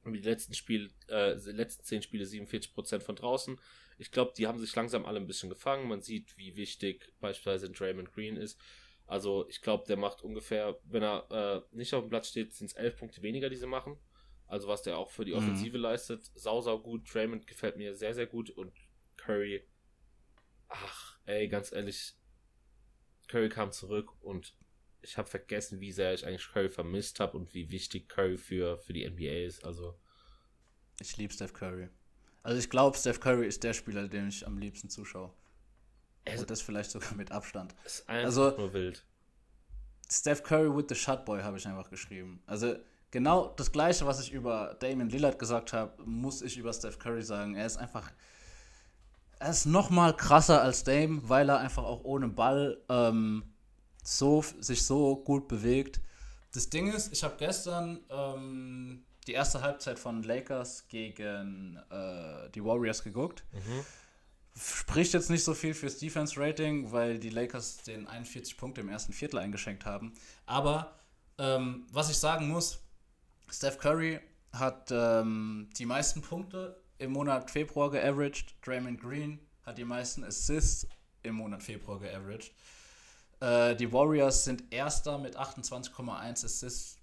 die 0.06 0.20
letzten 0.20 0.54
Spiel, 0.54 0.92
äh, 1.08 1.36
die 1.38 1.52
letzten 1.52 1.84
10 1.84 2.04
Spiele 2.04 2.26
47% 2.26 3.02
von 3.02 3.16
draußen. 3.16 3.60
Ich 3.98 4.12
glaube, 4.12 4.34
die 4.38 4.48
haben 4.48 4.60
sich 4.60 4.76
langsam 4.76 5.06
alle 5.06 5.20
ein 5.20 5.28
bisschen 5.28 5.50
gefangen. 5.50 5.88
Man 5.88 6.02
sieht, 6.02 6.38
wie 6.38 6.56
wichtig 6.56 7.12
beispielsweise 7.20 7.70
Draymond 7.70 8.14
Green 8.14 8.38
ist. 8.38 8.60
Also 9.10 9.50
ich 9.50 9.62
glaube, 9.62 9.86
der 9.88 9.98
macht 9.98 10.22
ungefähr, 10.22 10.80
wenn 10.84 11.02
er 11.02 11.26
äh, 11.32 11.76
nicht 11.76 11.94
auf 11.96 12.04
dem 12.04 12.10
Platz 12.10 12.28
steht, 12.30 12.54
sind 12.54 12.68
es 12.68 12.74
11 12.74 12.96
Punkte 12.98 13.22
weniger, 13.24 13.50
die 13.50 13.56
sie 13.56 13.66
machen. 13.66 13.98
Also 14.46 14.68
was 14.68 14.84
der 14.84 14.98
auch 15.00 15.10
für 15.10 15.26
die 15.26 15.32
Mhm. 15.32 15.38
Offensive 15.40 15.78
leistet. 15.80 16.30
Sau, 16.36 16.62
sau 16.62 16.80
gut. 16.80 17.12
Draymond 17.12 17.48
gefällt 17.48 17.76
mir 17.76 17.96
sehr, 17.96 18.14
sehr 18.14 18.28
gut. 18.28 18.52
Und 18.52 18.72
Curry, 19.18 19.68
ach, 20.68 21.18
ey, 21.26 21.48
ganz 21.48 21.72
ehrlich, 21.72 22.14
Curry 23.28 23.50
kam 23.50 23.72
zurück 23.72 24.12
und 24.22 24.56
ich 25.02 25.18
habe 25.18 25.28
vergessen, 25.30 25.80
wie 25.80 25.92
sehr 25.92 26.14
ich 26.14 26.26
eigentlich 26.28 26.48
Curry 26.52 26.70
vermisst 26.70 27.20
habe 27.20 27.36
und 27.38 27.54
wie 27.56 27.72
wichtig 27.72 28.10
Curry 28.10 28.38
für, 28.38 28.78
für 28.80 28.94
die 28.94 29.10
NBA 29.10 29.46
ist. 29.46 29.64
Also, 29.66 29.98
Ich 31.00 31.18
liebe 31.18 31.34
Steph 31.34 31.54
Curry. 31.54 31.90
Also 32.44 32.60
ich 32.60 32.70
glaube, 32.70 32.96
Steph 32.98 33.20
Curry 33.20 33.48
ist 33.48 33.64
der 33.64 33.74
Spieler, 33.74 34.08
dem 34.08 34.28
ich 34.28 34.46
am 34.46 34.58
liebsten 34.60 34.90
zuschaue. 34.90 35.34
Es 36.26 36.42
Und 36.42 36.50
das 36.52 36.62
vielleicht 36.62 36.92
sogar 36.92 37.14
mit 37.16 37.32
Abstand. 37.32 37.76
ist 37.86 38.08
einfach 38.10 38.26
Also- 38.26 38.58
nur 38.58 38.74
wild. 38.74 39.04
Steph 40.12 40.42
Curry 40.44 40.76
with 40.76 40.86
the 40.90 40.96
Shot 40.96 41.24
Boy 41.26 41.42
habe 41.44 41.58
ich 41.58 41.68
einfach 41.68 41.90
geschrieben. 41.90 42.42
Also 42.48 42.76
genau 43.12 43.54
das 43.58 43.72
gleiche, 43.72 44.06
was 44.08 44.20
ich 44.22 44.32
über 44.34 44.76
Damon 44.80 45.10
Lillard 45.10 45.38
gesagt 45.38 45.72
habe, 45.74 46.02
muss 46.04 46.42
ich 46.42 46.58
über 46.58 46.74
Steph 46.74 46.98
Curry 46.98 47.22
sagen. 47.22 47.56
Er 47.56 47.68
ist 47.68 47.78
einfach, 47.78 48.12
er 49.40 49.52
ist 49.52 49.66
noch 49.66 49.90
mal 49.92 50.16
krasser 50.16 50.62
als 50.64 50.84
Dame, 50.84 51.22
weil 51.30 51.48
er 51.50 51.60
einfach 51.60 51.84
auch 51.84 52.04
ohne 52.04 52.28
Ball 52.28 52.82
ähm, 52.90 53.54
so, 54.04 54.44
sich 54.60 54.84
so 54.84 55.16
gut 55.18 55.48
bewegt. 55.48 56.02
Das 56.54 56.70
Ding 56.72 56.92
ist, 56.92 57.14
ich 57.14 57.24
habe 57.24 57.36
gestern 57.38 58.00
ähm, 58.10 59.04
die 59.28 59.34
erste 59.34 59.62
Halbzeit 59.62 60.00
von 60.00 60.24
Lakers 60.24 60.88
gegen 60.88 61.78
äh, 61.92 62.50
die 62.50 62.64
Warriors 62.66 63.04
geguckt. 63.04 63.44
Spricht 64.62 65.14
jetzt 65.14 65.30
nicht 65.30 65.44
so 65.44 65.54
viel 65.54 65.74
fürs 65.74 66.00
Defense-Rating, 66.00 66.92
weil 66.92 67.18
die 67.18 67.30
Lakers 67.30 67.78
den 67.84 68.08
41 68.08 68.58
Punkte 68.58 68.82
im 68.82 68.90
ersten 68.90 69.14
Viertel 69.14 69.40
eingeschenkt 69.40 69.86
haben. 69.86 70.14
Aber 70.46 71.00
ähm, 71.38 71.88
was 71.92 72.10
ich 72.10 72.18
sagen 72.18 72.50
muss, 72.50 72.80
Steph 73.50 73.78
Curry 73.78 74.20
hat 74.52 74.92
ähm, 74.92 75.70
die 75.78 75.86
meisten 75.86 76.22
Punkte 76.22 76.82
im 76.98 77.14
Monat 77.14 77.50
Februar 77.50 77.90
geaveraged. 77.90 78.56
Draymond 78.66 79.00
Green 79.00 79.40
hat 79.66 79.78
die 79.78 79.86
meisten 79.86 80.24
Assists 80.24 80.88
im 81.24 81.36
Monat 81.36 81.64
Februar 81.64 82.00
geaveraged. 82.00 82.52
Äh, 83.40 83.76
die 83.76 83.92
Warriors 83.92 84.44
sind 84.44 84.74
erster 84.74 85.18
mit 85.18 85.38
28,1 85.38 86.46
Assists 86.46 86.98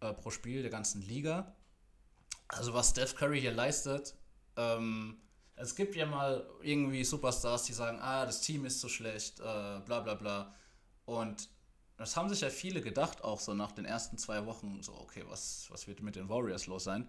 äh, 0.00 0.12
pro 0.12 0.30
Spiel 0.30 0.62
der 0.62 0.70
ganzen 0.70 1.02
Liga. 1.02 1.56
Also 2.48 2.72
was 2.74 2.90
Steph 2.90 3.16
Curry 3.16 3.40
hier 3.40 3.52
leistet, 3.52 4.14
ähm, 4.56 5.20
es 5.60 5.74
gibt 5.74 5.94
ja 5.94 6.06
mal 6.06 6.46
irgendwie 6.62 7.04
Superstars, 7.04 7.64
die 7.64 7.72
sagen, 7.72 7.98
ah, 8.00 8.24
das 8.24 8.40
Team 8.40 8.64
ist 8.64 8.80
so 8.80 8.88
schlecht, 8.88 9.40
äh, 9.40 9.80
bla 9.84 10.00
bla 10.00 10.14
bla. 10.14 10.54
Und 11.04 11.48
das 11.96 12.16
haben 12.16 12.28
sich 12.28 12.40
ja 12.40 12.48
viele 12.48 12.80
gedacht, 12.80 13.22
auch 13.22 13.40
so 13.40 13.52
nach 13.52 13.72
den 13.72 13.84
ersten 13.84 14.16
zwei 14.16 14.46
Wochen, 14.46 14.82
so, 14.82 14.94
okay, 14.94 15.24
was, 15.28 15.66
was 15.70 15.86
wird 15.86 16.00
mit 16.00 16.16
den 16.16 16.28
Warriors 16.28 16.66
los 16.66 16.84
sein? 16.84 17.08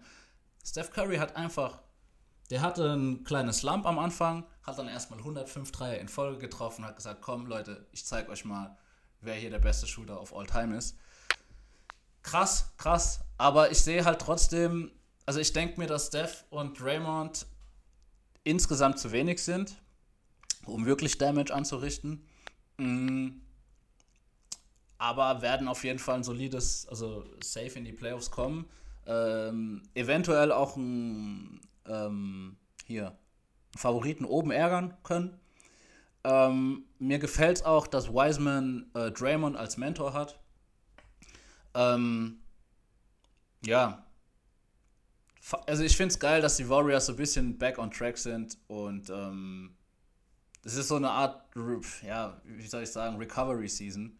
Steph 0.64 0.90
Curry 0.90 1.16
hat 1.16 1.34
einfach, 1.34 1.80
der 2.50 2.60
hatte 2.60 2.92
ein 2.92 3.24
kleines 3.24 3.58
Slump 3.58 3.86
am 3.86 3.98
Anfang, 3.98 4.44
hat 4.62 4.78
dann 4.78 4.88
erstmal 4.88 5.18
105 5.20 5.72
Dreier 5.72 5.98
in 5.98 6.08
Folge 6.08 6.38
getroffen, 6.38 6.84
hat 6.84 6.96
gesagt, 6.96 7.22
komm 7.22 7.46
Leute, 7.46 7.86
ich 7.92 8.04
zeig 8.04 8.28
euch 8.28 8.44
mal, 8.44 8.76
wer 9.22 9.34
hier 9.34 9.50
der 9.50 9.60
beste 9.60 9.86
Shooter 9.86 10.20
of 10.20 10.34
all 10.34 10.46
time 10.46 10.76
ist. 10.76 10.96
Krass, 12.22 12.72
krass, 12.76 13.20
aber 13.38 13.70
ich 13.70 13.80
sehe 13.80 14.04
halt 14.04 14.20
trotzdem, 14.20 14.92
also 15.24 15.40
ich 15.40 15.52
denke 15.52 15.80
mir, 15.80 15.86
dass 15.86 16.08
Steph 16.08 16.44
und 16.50 16.78
Draymond 16.78 17.46
insgesamt 18.44 18.98
zu 18.98 19.12
wenig 19.12 19.42
sind, 19.42 19.80
um 20.66 20.86
wirklich 20.86 21.18
Damage 21.18 21.54
anzurichten. 21.54 22.26
Mm. 22.78 23.28
Aber 24.98 25.42
werden 25.42 25.66
auf 25.66 25.82
jeden 25.82 25.98
Fall 25.98 26.16
ein 26.16 26.24
solides, 26.24 26.86
also 26.88 27.24
safe 27.42 27.78
in 27.78 27.84
die 27.84 27.92
Playoffs 27.92 28.30
kommen. 28.30 28.66
Ähm, 29.04 29.82
eventuell 29.94 30.52
auch 30.52 30.76
ein, 30.76 31.60
ähm, 31.86 32.56
hier, 32.86 33.16
Favoriten 33.76 34.24
oben 34.24 34.52
ärgern 34.52 34.94
können. 35.02 35.40
Ähm, 36.24 36.84
mir 36.98 37.18
gefällt 37.18 37.58
es 37.58 37.64
auch, 37.64 37.86
dass 37.88 38.12
Wiseman 38.12 38.90
äh, 38.94 39.10
Draymond 39.10 39.56
als 39.56 39.76
Mentor 39.76 40.12
hat. 40.12 40.38
Ähm, 41.74 42.38
ja, 43.64 44.01
also 45.66 45.82
ich 45.82 45.96
finde 45.96 46.12
es 46.12 46.18
geil, 46.18 46.40
dass 46.40 46.56
die 46.56 46.68
Warriors 46.68 47.06
so 47.06 47.12
ein 47.12 47.16
bisschen 47.16 47.58
back 47.58 47.78
on 47.78 47.90
track 47.90 48.16
sind 48.16 48.58
und 48.68 49.10
ähm, 49.10 49.76
es 50.64 50.76
ist 50.76 50.88
so 50.88 50.96
eine 50.96 51.10
Art, 51.10 51.44
ja, 52.02 52.40
wie 52.44 52.66
soll 52.66 52.84
ich 52.84 52.90
sagen, 52.90 53.16
Recovery 53.16 53.68
Season, 53.68 54.18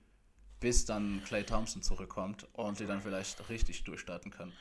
bis 0.59 0.85
dann 0.85 1.23
Clay 1.25 1.45
Thompson 1.45 1.83
zurückkommt 1.83 2.49
und 2.53 2.81
die 2.81 2.87
dann 2.87 3.01
vielleicht 3.01 3.49
richtig 3.49 3.85
durchstarten 3.85 4.31
können. 4.31 4.53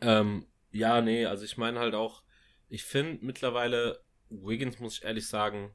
Ähm, 0.00 0.46
ja, 0.70 1.00
nee, 1.00 1.26
also 1.26 1.44
ich 1.44 1.56
meine 1.56 1.78
halt 1.78 1.94
auch, 1.94 2.22
ich 2.68 2.84
finde 2.84 3.24
mittlerweile, 3.24 4.02
Wiggins, 4.30 4.78
muss 4.80 4.98
ich 4.98 5.04
ehrlich 5.04 5.28
sagen, 5.28 5.74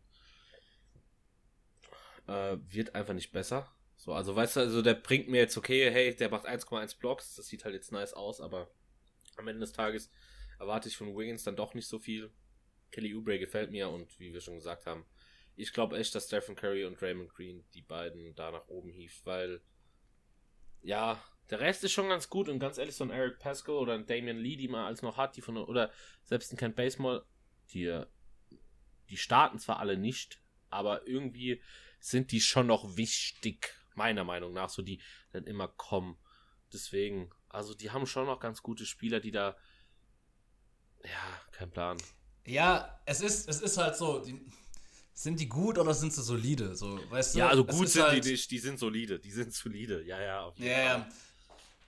äh, 2.28 2.58
wird 2.68 2.96
einfach 2.96 3.14
nicht 3.14 3.32
besser. 3.32 3.72
So, 3.96 4.14
also 4.14 4.36
weißt 4.36 4.56
du, 4.56 4.60
also 4.62 4.82
der 4.82 4.96
bringt 4.96 5.30
mir 5.30 5.38
jetzt, 5.38 5.58
okay, 5.58 5.92
hey, 5.92 6.16
der 6.16 6.30
macht 6.30 6.48
1,1 6.48 6.98
Blocks, 7.00 7.36
das 7.36 7.48
sieht 7.48 7.66
halt 7.66 7.76
jetzt 7.76 7.92
nice 7.92 8.14
aus, 8.14 8.42
aber 8.42 8.70
am 9.40 9.48
Ende 9.48 9.62
des 9.62 9.74
Tages 9.74 10.10
erwarte 10.60 10.90
ich 10.90 10.98
von 10.98 11.16
Wiggins 11.16 11.44
dann 11.44 11.56
doch 11.56 11.74
nicht 11.74 11.88
so 11.88 12.00
viel. 12.00 12.32
Kelly 12.92 13.16
Oubre 13.16 13.40
gefällt 13.40 13.72
mir 13.72 13.90
und 13.90 14.20
wie 14.20 14.34
wir 14.34 14.42
schon 14.42 14.56
gesagt 14.56 14.86
haben, 14.86 15.06
ich 15.56 15.74
glaube 15.74 15.98
echt, 15.98 16.16
dass 16.16 16.28
Stephen 16.28 16.56
Curry 16.56 16.86
und 16.86 17.02
Raymond 17.02 17.34
Green 17.34 17.66
die 17.74 17.82
beiden 17.82 18.34
da 18.36 18.52
nach 18.52 18.68
oben 18.68 18.92
hieft, 18.92 19.26
weil 19.26 19.62
ja, 20.82 21.22
der 21.50 21.60
Rest 21.60 21.84
ist 21.84 21.92
schon 21.92 22.10
ganz 22.10 22.30
gut 22.30 22.48
und 22.48 22.60
ganz 22.60 22.78
ehrlich, 22.78 22.96
so 22.96 23.04
ein 23.04 23.10
Eric 23.10 23.40
Pascal 23.40 23.76
oder 23.76 23.94
ein 23.94 24.06
Damian 24.06 24.38
Lee, 24.38 24.56
die 24.56 24.68
man 24.68 24.86
als 24.86 25.02
noch 25.02 25.18
hat, 25.18 25.36
die 25.36 25.42
von 25.42 25.58
oder 25.58 25.92
selbst 26.24 26.54
ein 26.54 26.58
Kent 26.58 26.76
Baseball, 26.76 27.26
die, 27.74 28.04
die 29.10 29.18
starten 29.18 29.60
zwar 29.60 29.80
alle 29.80 29.98
nicht, 29.98 30.42
aber 30.70 31.08
irgendwie 31.08 31.62
sind 32.00 32.32
die 32.32 32.42
schon 32.42 32.68
noch 32.68 32.96
wichtig, 32.96 33.76
meiner 33.96 34.24
Meinung 34.24 34.54
nach, 34.54 34.70
so 34.70 34.82
die 34.82 35.02
dann 35.32 35.46
immer 35.46 35.68
kommen. 35.68 36.18
Deswegen, 36.72 37.32
also 37.50 37.74
die 37.74 37.92
haben 37.92 38.06
schon 38.06 38.26
noch 38.26 38.40
ganz 38.40 38.62
gute 38.64 38.86
Spieler, 38.86 39.20
die 39.20 39.32
da, 39.32 39.56
ja, 41.04 41.42
kein 41.52 41.72
Plan. 41.72 41.98
Ja, 42.46 43.00
es 43.06 43.22
ist, 43.22 43.48
es 43.48 43.62
ist 43.62 43.78
halt 43.78 43.96
so, 43.96 44.20
die, 44.20 44.42
sind 45.14 45.40
die 45.40 45.50
gut 45.50 45.78
oder 45.78 45.94
sind 45.94 46.14
sie 46.14 46.22
solide? 46.24 46.76
So, 46.76 47.00
weißt 47.12 47.36
du? 47.36 47.40
Ja, 47.40 47.50
also 47.50 47.66
gut 47.66 47.90
sind 47.90 48.04
halt- 48.04 48.24
die 48.24 48.32
nicht, 48.32 48.50
die 48.52 48.60
sind 48.60 48.80
solide, 48.80 49.20
die 49.20 49.32
sind 49.32 49.54
solide, 49.54 50.04
ja, 50.04 50.20
ja, 50.22 50.42
auf 50.44 50.58
jeden 50.58 50.72
Ja, 50.72 51.00
Fall. 51.00 51.08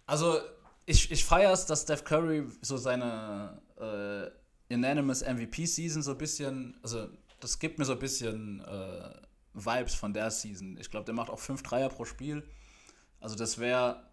Also, 0.06 0.40
ich, 0.86 1.10
ich 1.12 1.24
feiere 1.24 1.54
es, 1.54 1.66
dass 1.66 1.84
Steph 1.84 2.04
Curry 2.04 2.46
so 2.62 2.76
seine 2.78 3.62
äh, 3.78 4.74
Unanimous 4.74 5.22
MVP-Season 5.22 6.02
so 6.02 6.12
ein 6.12 6.18
bisschen, 6.18 6.78
also, 6.84 7.08
das 7.40 7.58
gibt 7.60 7.80
mir 7.80 7.86
so 7.86 7.94
ein 7.94 8.00
bisschen 8.00 8.60
äh, 8.62 9.14
Vibes 9.54 9.96
von 9.96 10.14
der 10.14 10.30
Season. 10.32 10.78
Ich 10.78 10.90
glaube, 10.90 11.06
der 11.06 11.14
macht 11.14 11.30
auch 11.30 11.40
fünf 11.40 11.64
Dreier 11.64 11.90
pro 11.90 12.06
Spiel. 12.06 12.44
Also, 13.20 13.36
das 13.36 13.58
wäre 13.58 14.11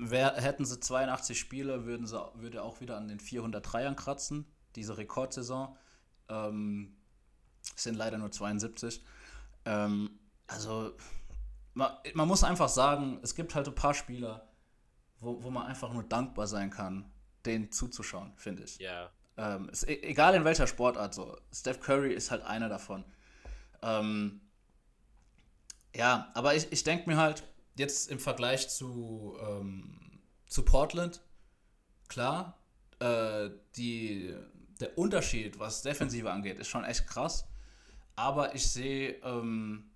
wär, 0.00 0.34
hätten 0.36 0.64
sie 0.64 0.80
82 0.80 1.38
Spiele, 1.38 1.84
würden 1.84 2.06
sie, 2.06 2.20
würde 2.34 2.62
auch 2.62 2.80
wieder 2.80 2.96
an 2.96 3.08
den 3.08 3.20
403ern 3.20 3.94
kratzen, 3.94 4.46
diese 4.74 4.96
Rekordsaison. 4.96 5.76
Ähm, 6.28 6.96
sind 7.76 7.96
leider 7.96 8.18
nur 8.18 8.30
72. 8.32 9.04
Ähm, 9.66 10.18
also, 10.46 10.92
man, 11.74 11.92
man 12.14 12.28
muss 12.28 12.44
einfach 12.44 12.68
sagen, 12.68 13.18
es 13.22 13.34
gibt 13.34 13.54
halt 13.54 13.68
ein 13.68 13.74
paar 13.74 13.94
Spieler, 13.94 14.48
wo, 15.18 15.42
wo 15.42 15.50
man 15.50 15.66
einfach 15.66 15.92
nur 15.92 16.02
dankbar 16.02 16.46
sein 16.46 16.70
kann, 16.70 17.10
denen 17.44 17.70
zuzuschauen, 17.70 18.32
finde 18.36 18.64
ich. 18.64 18.78
Ja. 18.78 19.10
Ähm, 19.36 19.68
ist, 19.68 19.88
e- 19.88 20.02
egal 20.02 20.34
in 20.34 20.44
welcher 20.44 20.66
Sportart 20.66 21.14
so. 21.14 21.36
Steph 21.52 21.80
Curry 21.80 22.12
ist 22.12 22.30
halt 22.30 22.42
einer 22.42 22.68
davon. 22.68 23.04
Ähm, 23.82 24.40
ja, 25.94 26.30
aber 26.34 26.54
ich, 26.54 26.70
ich 26.72 26.84
denke 26.84 27.08
mir 27.08 27.16
halt, 27.16 27.42
jetzt 27.80 28.10
im 28.10 28.20
Vergleich 28.20 28.68
zu, 28.68 29.36
ähm, 29.40 30.20
zu 30.46 30.64
Portland, 30.64 31.22
klar, 32.08 32.58
äh, 33.00 33.50
die, 33.76 34.34
der 34.78 34.96
Unterschied, 34.96 35.58
was 35.58 35.82
Defensive 35.82 36.30
angeht, 36.30 36.58
ist 36.58 36.68
schon 36.68 36.84
echt 36.84 37.06
krass. 37.06 37.46
Aber 38.14 38.54
ich 38.54 38.68
sehe 38.68 39.14
ähm, 39.24 39.90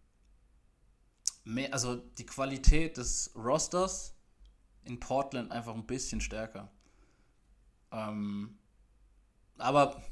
mehr, 1.44 1.72
also 1.72 1.96
die 1.96 2.26
Qualität 2.26 2.96
des 2.96 3.30
Rosters 3.36 4.16
in 4.84 4.98
Portland 4.98 5.52
einfach 5.52 5.74
ein 5.74 5.86
bisschen 5.86 6.20
stärker. 6.20 6.70
Ähm, 7.92 8.58
aber 9.58 10.02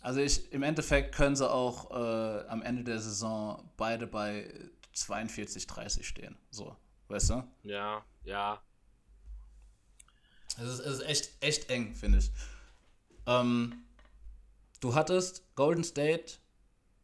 also 0.00 0.20
ich, 0.20 0.52
im 0.52 0.62
Endeffekt 0.62 1.14
können 1.14 1.36
sie 1.36 1.50
auch 1.50 1.90
äh, 1.90 2.46
am 2.48 2.62
Ende 2.62 2.84
der 2.84 3.00
Saison 3.00 3.70
beide 3.76 4.06
bei 4.06 4.52
42, 4.92 5.66
30 5.66 6.06
stehen. 6.06 6.36
So, 6.50 6.76
weißt 7.14 7.30
du? 7.30 7.48
Ja, 7.62 8.04
ja. 8.24 8.60
Es 10.58 10.64
ist, 10.68 10.80
es 10.80 10.98
ist 10.98 11.06
echt, 11.06 11.30
echt 11.40 11.70
eng, 11.70 11.94
finde 11.94 12.18
ich. 12.18 12.30
Ähm, 13.26 13.84
du 14.80 14.94
hattest 14.94 15.44
Golden 15.54 15.84
State, 15.84 16.34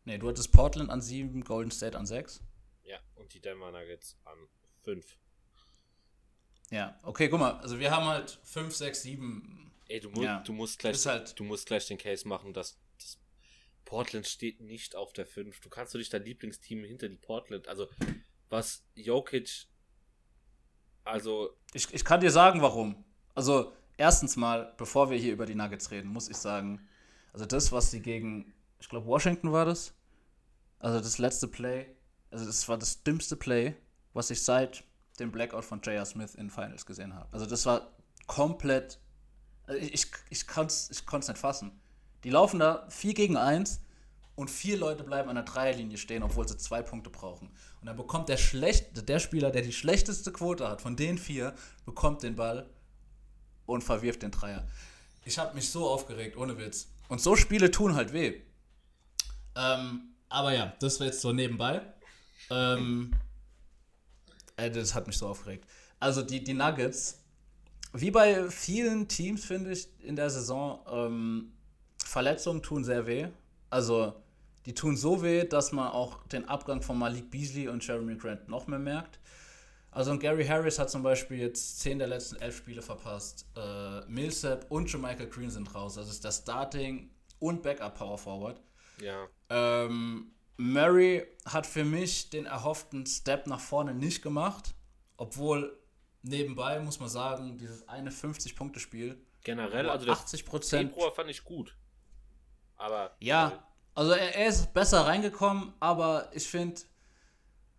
nee, 0.05 0.19
du 0.19 0.29
hattest 0.29 0.53
Portland 0.53 0.91
an 0.91 1.01
7, 1.01 1.43
Golden 1.45 1.71
State 1.71 1.97
an 1.97 2.07
6. 2.07 2.43
Ja, 2.85 2.99
und 3.15 3.33
die 3.35 3.41
Denver 3.41 3.71
Nuggets 3.71 4.17
an 4.25 4.37
5. 4.83 5.17
Ja, 6.71 6.99
okay, 7.03 7.29
guck 7.29 7.41
mal, 7.41 7.59
also 7.61 7.79
wir 7.79 7.91
haben 7.91 8.07
halt 8.07 8.39
5, 8.45 8.75
6, 8.75 9.03
7. 9.03 9.73
Ey, 9.89 10.01
du, 10.01 10.11
mu 10.11 10.23
Ja, 10.23 10.41
du, 10.41 10.53
musst 10.53 10.79
gleich, 10.79 11.05
halt- 11.07 11.39
du 11.39 11.45
musst 11.45 11.67
gleich 11.67 11.87
den 11.87 11.99
Case 11.99 12.27
machen, 12.27 12.53
dass, 12.53 12.79
dass 12.99 13.19
Portland 13.85 14.27
steht 14.27 14.61
nicht 14.61 14.95
auf 14.95 15.13
der 15.13 15.27
5. 15.27 15.61
Du 15.61 15.69
kannst 15.69 15.95
du 15.95 15.99
dich 15.99 16.09
dein 16.09 16.25
Lieblingsteam 16.25 16.85
hinter 16.85 17.09
die 17.09 17.17
Portland, 17.17 17.67
also 17.67 17.89
was 18.49 18.85
Jokic, 18.95 19.67
also 21.11 21.51
Ich, 21.73 21.93
ich 21.93 22.05
kann 22.05 22.21
dir 22.21 22.31
sagen, 22.31 22.63
warum. 22.63 22.97
Also, 23.35 23.73
erstens 23.97 24.37
mal, 24.37 24.73
bevor 24.77 25.11
wir 25.11 25.19
hier 25.19 25.33
über 25.33 25.47
die 25.47 25.55
Nuggets 25.55 25.91
reden, 25.91 26.09
muss 26.09 26.29
ich 26.29 26.37
sagen, 26.37 26.81
also 27.33 27.47
das, 27.47 27.71
was 27.71 27.91
sie 27.91 28.01
gegen, 28.01 28.53
ich 28.81 28.89
glaube, 28.89 29.07
Washington 29.07 29.53
war 29.53 29.65
das, 29.65 29.95
also 30.79 30.99
das 30.99 31.19
letzte 31.19 31.47
Play, 31.47 31.87
also 32.31 32.45
das 32.45 32.69
war 32.69 32.79
das 32.79 33.03
dümmste 33.03 33.37
Play, 33.37 33.77
was 34.15 34.31
ich 34.31 34.43
seit 34.43 34.85
dem 35.19 35.31
Blackout 35.31 35.65
von 35.65 35.81
J.R. 35.83 36.05
Smith 36.07 36.35
in 36.35 36.51
Finals 36.51 36.87
gesehen 36.87 37.15
habe. 37.15 37.29
Also 37.33 37.47
das 37.47 37.67
war 37.67 37.93
komplett, 38.27 38.99
also 39.67 39.81
ich, 39.81 39.93
ich, 39.93 40.07
ich 40.31 40.47
konnte 40.47 40.73
es 40.73 40.91
ich 40.91 41.13
nicht 41.13 41.39
fassen. 41.39 41.81
Die 42.25 42.31
laufen 42.31 42.59
da 42.59 42.87
4 42.89 43.15
gegen 43.15 43.37
1 43.37 43.81
und 44.41 44.49
vier 44.49 44.79
Leute 44.79 45.05
bleiben 45.05 45.29
an 45.29 45.35
der 45.35 45.45
Dreierlinie 45.45 45.99
stehen, 45.99 46.23
obwohl 46.23 46.49
sie 46.49 46.57
zwei 46.57 46.83
Punkte 46.83 47.11
brauchen. 47.11 47.49
Und 47.81 47.87
dann 47.87 47.97
bekommt 47.97 48.29
der 48.31 48.39
schlecht, 48.39 49.09
der 49.09 49.19
Spieler, 49.19 49.51
der 49.51 49.63
die 49.63 49.73
schlechteste 49.73 50.33
Quote 50.33 50.67
hat, 50.67 50.81
von 50.81 50.97
den 50.97 51.19
vier, 51.19 51.55
bekommt 51.85 52.23
den 52.23 52.37
Ball 52.37 52.69
und 53.67 53.85
verwirft 53.85 54.23
den 54.23 54.31
Dreier. 54.31 54.67
Ich 55.25 55.39
habe 55.39 55.55
mich 55.55 55.69
so 55.69 55.87
aufgeregt, 55.87 56.37
ohne 56.37 56.57
Witz. 56.57 56.89
Und 57.09 57.21
so 57.21 57.37
Spiele 57.37 57.71
tun 57.71 57.95
halt 57.95 58.15
weh. 58.15 58.41
Ähm, 59.57 60.15
aber 60.31 60.55
ja, 60.55 60.73
das 60.81 61.01
war 61.01 61.07
jetzt 61.07 61.21
so 61.21 61.33
nebenbei. 61.33 61.83
Ähm, 62.49 63.13
äh, 64.57 64.71
das 64.71 64.95
hat 64.95 65.07
mich 65.07 65.19
so 65.19 65.29
aufgeregt. 65.29 65.67
Also 65.99 66.23
die, 66.23 66.43
die 66.43 66.55
Nuggets, 66.55 67.19
wie 67.93 68.11
bei 68.11 68.49
vielen 68.49 69.07
Teams, 69.07 69.45
finde 69.45 69.73
ich, 69.73 69.89
in 70.03 70.17
der 70.17 70.31
Saison, 70.31 70.81
ähm, 70.91 71.53
Verletzungen 72.03 72.63
tun 72.63 72.85
sehr 72.85 73.07
weh. 73.07 73.29
Also 73.69 74.15
die 74.67 74.75
tun 74.75 74.97
so 74.97 75.23
weh, 75.23 75.45
dass 75.45 75.73
man 75.73 75.89
auch 75.89 76.23
den 76.29 76.49
Abgang 76.49 76.83
von 76.83 76.99
Malik 76.99 77.31
Beasley 77.31 77.69
und 77.69 77.87
Jeremy 77.87 78.17
Grant 78.17 78.49
noch 78.49 78.67
mehr 78.67 78.79
merkt. 78.79 79.19
Also 79.93 80.13
und 80.13 80.21
Gary 80.21 80.47
Harris 80.47 80.79
hat 80.79 80.91
zum 80.91 81.03
Beispiel 81.03 81.39
jetzt 81.39 81.81
zehn 81.81 81.99
der 81.99 82.07
letzten 82.07 82.37
elf 82.37 82.59
Spiele 82.59 82.81
verpasst. 82.81 83.47
Äh, 83.57 84.03
Millsap 84.07 84.67
und 84.69 84.91
Jermichael 84.91 85.29
Green 85.29 85.51
sind 85.51 85.75
raus. 85.75 85.95
Das 85.95 86.09
ist 86.09 86.23
der 86.25 86.31
Starting 86.31 87.11
und 87.41 87.63
Backup 87.63 87.97
Power 87.97 88.19
Forward. 88.19 88.61
ja, 89.01 89.27
Ähm, 89.49 90.31
Murray 90.59 91.27
hat 91.47 91.67
für 91.67 91.85
mich 91.85 92.31
den 92.31 92.47
erhofften 92.47 93.07
Step 93.07 93.47
nach 93.47 93.61
vorne 93.61 93.95
nicht 93.95 94.23
gemacht. 94.23 94.75
Obwohl 95.17 95.77
nebenbei 96.23 96.79
muss 96.81 97.01
man 97.01 97.09
sagen, 97.09 97.59
dieses 97.59 97.89
eine 97.89 98.11
50-Punkte-Spiel, 98.11 99.21
generell, 99.43 99.89
also 99.89 100.07
das 100.07 100.21
80 100.21 100.47
Prozent. 100.47 100.91
Februar 100.93 101.13
fand 101.13 101.31
ich 101.31 101.43
gut. 101.43 101.77
Aber 102.77 103.17
Ja, 103.21 103.65
also 103.95 104.13
er, 104.13 104.35
er 104.37 104.49
ist 104.49 104.73
besser 104.73 105.07
reingekommen, 105.07 105.73
aber 105.81 106.31
ich 106.33 106.47
finde, 106.47 106.81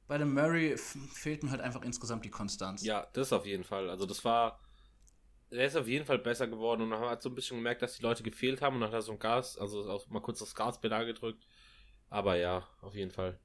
bei 0.08 0.18
dem 0.18 0.34
Murray 0.34 0.78
fehlt 0.78 1.42
mir 1.42 1.52
halt 1.52 1.62
einfach 1.62 1.84
insgesamt 1.84 2.26
die 2.26 2.30
Konstanz. 2.30 2.84
Ja, 2.84 3.08
das 3.14 3.32
auf 3.32 3.46
jeden 3.46 3.64
Fall. 3.64 3.90
Also 3.90 4.06
das 4.06 4.26
war. 4.26 4.60
Er 5.50 5.66
ist 5.66 5.76
auf 5.76 5.88
jeden 5.88 6.06
Fall 6.06 6.20
besser 6.20 6.48
geworden 6.48 6.82
und 6.82 6.90
man 6.90 7.00
hat 7.02 7.22
so 7.22 7.30
ein 7.30 7.36
bisschen 7.36 7.58
gemerkt, 7.58 7.82
dass 7.82 7.98
die 7.98 8.04
Leute 8.04 8.24
gefehlt 8.24 8.62
haben 8.62 8.76
und 8.76 8.82
dann 8.82 8.90
hat 8.90 8.96
er 8.96 9.02
so 9.02 9.12
ein 9.14 9.20
Gas, 9.20 9.58
also 9.58 9.90
auch 9.90 10.08
mal 10.10 10.22
kurz 10.22 10.40
das 10.40 10.56
Gaspedal 10.56 11.06
gedrückt. 11.06 11.46
Aber 12.10 12.36
ja, 12.36 12.68
auf 12.82 12.94
jeden 12.94 13.12
Fall. 13.12 13.40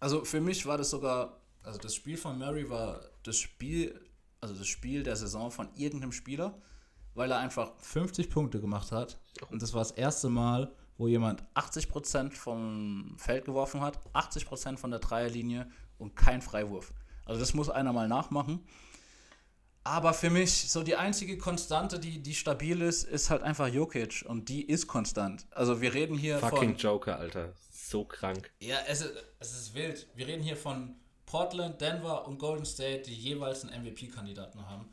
Also 0.00 0.24
für 0.24 0.40
mich 0.40 0.66
war 0.66 0.78
das 0.78 0.90
sogar, 0.90 1.40
also 1.62 1.78
das 1.78 1.94
Spiel 1.94 2.16
von 2.16 2.38
Murray 2.38 2.68
war 2.68 3.00
das 3.22 3.36
Spiel, 3.36 4.00
also 4.40 4.54
das 4.54 4.66
Spiel 4.66 5.02
der 5.02 5.16
Saison 5.16 5.50
von 5.50 5.72
irgendeinem 5.74 6.12
Spieler, 6.12 6.60
weil 7.14 7.30
er 7.30 7.38
einfach 7.38 7.72
50 7.78 8.30
Punkte 8.30 8.60
gemacht 8.60 8.92
hat. 8.92 9.18
Und 9.50 9.62
das 9.62 9.74
war 9.74 9.80
das 9.80 9.92
erste 9.92 10.28
Mal, 10.28 10.74
wo 10.98 11.08
jemand 11.08 11.44
80% 11.54 12.32
vom 12.32 13.14
Feld 13.18 13.44
geworfen 13.44 13.80
hat, 13.80 13.98
80% 14.14 14.78
von 14.78 14.90
der 14.90 15.00
Dreierlinie 15.00 15.70
und 15.98 16.16
kein 16.16 16.42
Freiwurf. 16.42 16.92
Also 17.24 17.40
das 17.40 17.54
muss 17.54 17.68
einer 17.68 17.92
mal 17.92 18.08
nachmachen. 18.08 18.66
Aber 19.86 20.14
für 20.14 20.30
mich, 20.30 20.68
so 20.68 20.82
die 20.82 20.96
einzige 20.96 21.38
Konstante, 21.38 22.00
die, 22.00 22.20
die 22.20 22.34
stabil 22.34 22.82
ist, 22.82 23.04
ist 23.04 23.30
halt 23.30 23.42
einfach 23.42 23.68
Jokic. 23.68 24.24
Und 24.26 24.48
die 24.48 24.62
ist 24.62 24.88
konstant. 24.88 25.46
Also 25.52 25.80
wir 25.80 25.94
reden 25.94 26.18
hier 26.18 26.40
Fucking 26.40 26.70
von... 26.70 26.76
Joker, 26.76 27.18
Alter. 27.18 27.52
So 27.70 28.04
krank. 28.04 28.50
Ja, 28.58 28.78
es 28.88 29.00
ist, 29.00 29.12
es 29.38 29.52
ist 29.52 29.74
wild. 29.74 30.08
Wir 30.16 30.26
reden 30.26 30.42
hier 30.42 30.56
von 30.56 30.96
Portland, 31.24 31.80
Denver 31.80 32.26
und 32.26 32.38
Golden 32.38 32.64
State, 32.64 33.02
die 33.02 33.14
jeweils 33.14 33.64
einen 33.64 33.84
MVP-Kandidaten 33.84 34.68
haben. 34.68 34.88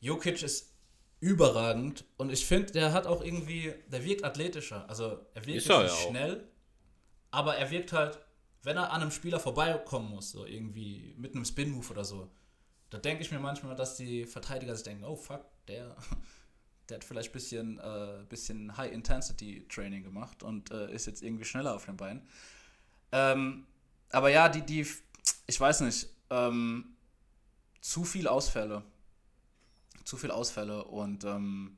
Jokic 0.00 0.42
ist 0.42 0.67
überragend 1.20 2.04
und 2.16 2.30
ich 2.30 2.46
finde, 2.46 2.72
der 2.72 2.92
hat 2.92 3.06
auch 3.06 3.22
irgendwie, 3.22 3.74
der 3.88 4.04
wirkt 4.04 4.24
athletischer. 4.24 4.88
Also 4.88 5.18
er 5.34 5.46
wirkt 5.46 5.46
nicht 5.46 5.68
ja 5.68 5.84
auch. 5.84 6.08
schnell, 6.08 6.48
aber 7.30 7.56
er 7.56 7.70
wirkt 7.70 7.92
halt, 7.92 8.18
wenn 8.62 8.76
er 8.76 8.92
an 8.92 9.02
einem 9.02 9.10
Spieler 9.10 9.40
vorbeikommen 9.40 10.10
muss, 10.10 10.30
so 10.30 10.44
irgendwie 10.44 11.14
mit 11.16 11.34
einem 11.34 11.44
Spin-Move 11.44 11.88
oder 11.90 12.04
so, 12.04 12.30
da 12.90 12.98
denke 12.98 13.22
ich 13.22 13.30
mir 13.30 13.38
manchmal, 13.38 13.74
dass 13.74 13.96
die 13.96 14.26
Verteidiger 14.26 14.74
sich 14.74 14.84
denken, 14.84 15.04
oh 15.04 15.16
fuck, 15.16 15.44
der, 15.66 15.96
der 16.88 16.96
hat 16.96 17.04
vielleicht 17.04 17.30
ein 17.30 17.32
bisschen, 17.32 17.78
äh, 17.78 18.24
bisschen 18.28 18.76
High-Intensity-Training 18.76 20.04
gemacht 20.04 20.42
und 20.42 20.70
äh, 20.70 20.92
ist 20.92 21.06
jetzt 21.06 21.22
irgendwie 21.22 21.44
schneller 21.44 21.74
auf 21.74 21.84
den 21.84 21.96
Beinen. 21.96 22.28
Ähm, 23.12 23.66
aber 24.10 24.30
ja, 24.30 24.48
die, 24.48 24.62
die, 24.62 24.86
ich 25.46 25.60
weiß 25.60 25.80
nicht, 25.80 26.08
ähm, 26.30 26.96
zu 27.80 28.04
viel 28.04 28.28
Ausfälle. 28.28 28.82
Zu 30.08 30.16
viel 30.16 30.30
Ausfälle 30.30 30.84
und 30.84 31.24
ähm, 31.24 31.76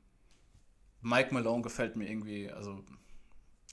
Mike 1.01 1.33
Malone 1.33 1.63
gefällt 1.63 1.97
mir 1.97 2.09
irgendwie, 2.09 2.49
also 2.49 2.81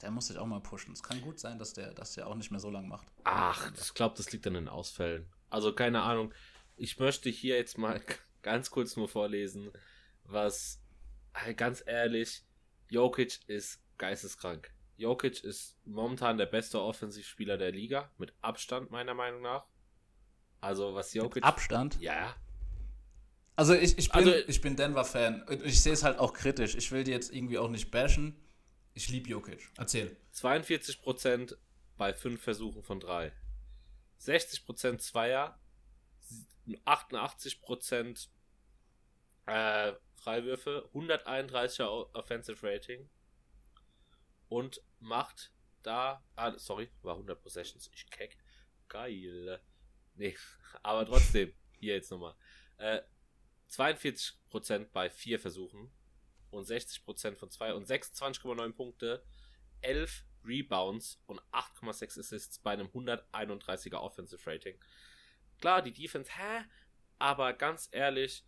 der 0.02 0.10
muss 0.10 0.26
sich 0.26 0.36
auch 0.36 0.46
mal 0.46 0.58
pushen. 0.58 0.92
Es 0.92 1.00
kann 1.00 1.20
gut 1.20 1.38
sein, 1.38 1.60
dass 1.60 1.74
der, 1.74 1.94
dass 1.94 2.14
der 2.14 2.26
auch 2.26 2.34
nicht 2.34 2.50
mehr 2.50 2.58
so 2.58 2.68
lang 2.68 2.88
macht. 2.88 3.06
Ach, 3.22 3.70
ich 3.72 3.94
glaube, 3.94 4.16
das 4.16 4.32
liegt 4.32 4.48
an 4.48 4.54
den 4.54 4.68
Ausfällen. 4.68 5.32
Also 5.48 5.72
keine 5.72 6.02
Ahnung. 6.02 6.34
Ich 6.74 6.98
möchte 6.98 7.30
hier 7.30 7.54
jetzt 7.54 7.78
mal 7.78 8.02
ganz 8.42 8.68
kurz 8.72 8.96
nur 8.96 9.08
vorlesen, 9.08 9.70
was 10.24 10.82
ganz 11.54 11.84
ehrlich, 11.86 12.44
Jokic 12.88 13.38
ist 13.46 13.80
geisteskrank. 13.96 14.74
Jokic 14.96 15.44
ist 15.44 15.78
momentan 15.84 16.36
der 16.36 16.46
beste 16.46 16.82
Offensivspieler 16.82 17.58
der 17.58 17.70
Liga, 17.70 18.10
mit 18.18 18.34
Abstand 18.40 18.90
meiner 18.90 19.14
Meinung 19.14 19.42
nach. 19.42 19.66
Also 20.60 20.96
was 20.96 21.14
Jokic... 21.14 21.44
Abstand. 21.44 22.00
Ja, 22.00 22.34
Also 23.58 23.74
ich, 23.74 23.98
ich 23.98 24.08
bin, 24.10 24.18
Also- 24.28 24.34
ich 24.46 24.60
bin 24.60 24.76
Denver-Fan. 24.76 25.42
Und 25.42 25.64
Ich 25.64 25.82
sehe 25.82 25.92
es 25.92 26.04
halt 26.04 26.18
auch 26.20 26.32
kritisch. 26.32 26.76
Ich 26.76 26.92
will 26.92 27.02
die 27.02 27.10
jetzt 27.10 27.32
irgendwie 27.34 27.58
auch 27.58 27.68
nicht 27.68 27.90
bashen. 27.90 28.40
Ich 28.94 29.08
liebe 29.08 29.28
Jokic. 29.28 29.68
Erzähl. 29.76 30.16
42% 30.32 31.56
bei 31.96 32.14
5 32.14 32.40
Versuchen 32.40 32.84
von 32.84 33.00
3. 33.00 33.32
60% 34.20 35.00
Zweier, 35.00 35.58
88% 36.86 38.28
Äh, 39.46 39.94
Freiwürfe, 40.16 40.88
131er 40.92 42.14
Offensive 42.14 42.62
Rating 42.64 43.08
und 44.48 44.82
macht 45.00 45.52
da, 45.82 46.22
ah, 46.36 46.52
sorry, 46.58 46.90
war 47.02 47.14
100 47.16 47.40
Possessions, 47.42 47.90
ich 47.94 48.10
keck, 48.10 48.36
geil. 48.88 49.58
Nee, 50.16 50.36
aber 50.82 51.06
trotzdem, 51.06 51.52
hier 51.78 51.94
jetzt 51.94 52.10
nochmal. 52.10 52.34
Äh, 52.76 53.00
42% 53.70 54.86
bei 54.92 55.10
vier 55.10 55.38
Versuchen 55.38 55.90
und 56.50 56.66
60% 56.66 57.36
von 57.36 57.50
zwei 57.50 57.74
und 57.74 57.86
26,9 57.86 58.72
Punkte, 58.72 59.24
11 59.82 60.24
Rebounds 60.44 61.22
und 61.26 61.40
8,6 61.52 62.20
Assists 62.20 62.58
bei 62.58 62.72
einem 62.72 62.88
131er 62.88 63.96
Offensive 63.96 64.50
Rating. 64.50 64.78
Klar, 65.60 65.82
die 65.82 65.92
Defense, 65.92 66.30
hä? 66.34 66.64
Aber 67.18 67.52
ganz 67.52 67.88
ehrlich, 67.92 68.44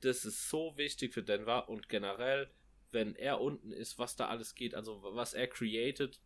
das 0.00 0.24
ist 0.24 0.48
so 0.48 0.76
wichtig 0.76 1.12
für 1.12 1.22
Denver 1.22 1.68
und 1.68 1.88
generell, 1.88 2.52
wenn 2.90 3.14
er 3.14 3.40
unten 3.40 3.72
ist, 3.72 3.98
was 3.98 4.16
da 4.16 4.28
alles 4.28 4.54
geht, 4.54 4.74
also 4.74 5.02
was 5.02 5.34
er 5.34 5.46
created, 5.46 6.20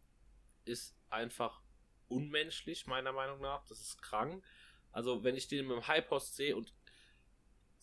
ist 0.65 0.97
einfach 1.11 1.61
unmenschlich, 2.09 2.87
meiner 2.87 3.13
Meinung 3.13 3.41
nach. 3.41 3.65
Das 3.67 3.81
ist 3.81 4.01
krank. 4.01 4.45
Also, 4.93 5.25
wenn 5.25 5.37
ich 5.37 5.49
den 5.49 5.67
mit 5.67 5.77
dem 5.77 5.87
High 5.87 6.07
Post 6.07 6.37
sehe 6.37 6.57
und 6.57 6.73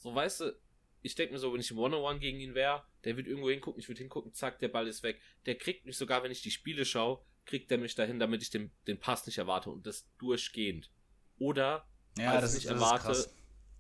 so, 0.02 0.16
weißt 0.16 0.42
du, 0.42 0.60
ich 1.04 1.14
denke 1.14 1.34
mir 1.34 1.40
so, 1.40 1.54
wenn 1.54 1.62
ich 1.62 1.70
im 1.70 1.78
One-on-One 1.78 2.20
gegen 2.20 2.40
ihn 2.40 2.56
wäre, 2.56 2.84
der 3.04 3.18
wird 3.18 3.28
irgendwo 3.28 3.52
hingucken, 3.52 3.80
ich 3.80 3.88
würde 3.88 4.00
hingucken, 4.00 4.34
zack, 4.34 4.58
der 4.58 4.68
Ball 4.68 4.88
ist 4.88 5.04
weg. 5.04 5.22
Der 5.46 5.56
kriegt 5.56 5.86
mich 5.86 5.96
sogar, 5.96 6.24
wenn 6.24 6.32
ich 6.32 6.42
die 6.42 6.50
Spiele 6.50 6.86
schaue, 6.86 7.24
kriegt 7.46 7.72
er 7.72 7.78
mich 7.78 7.94
dahin, 7.94 8.20
damit 8.20 8.42
ich 8.42 8.50
den, 8.50 8.72
den 8.88 9.00
Pass 9.00 9.28
nicht 9.28 9.38
erwarte 9.38 9.70
und 9.70 9.86
das 9.86 10.10
durchgehend. 10.18 10.92
Oder 11.38 11.88
ja, 12.18 12.32
als 12.32 12.56
ich 12.56 12.64
nicht 12.64 12.72
das 12.72 12.82
erwarte, 12.82 13.32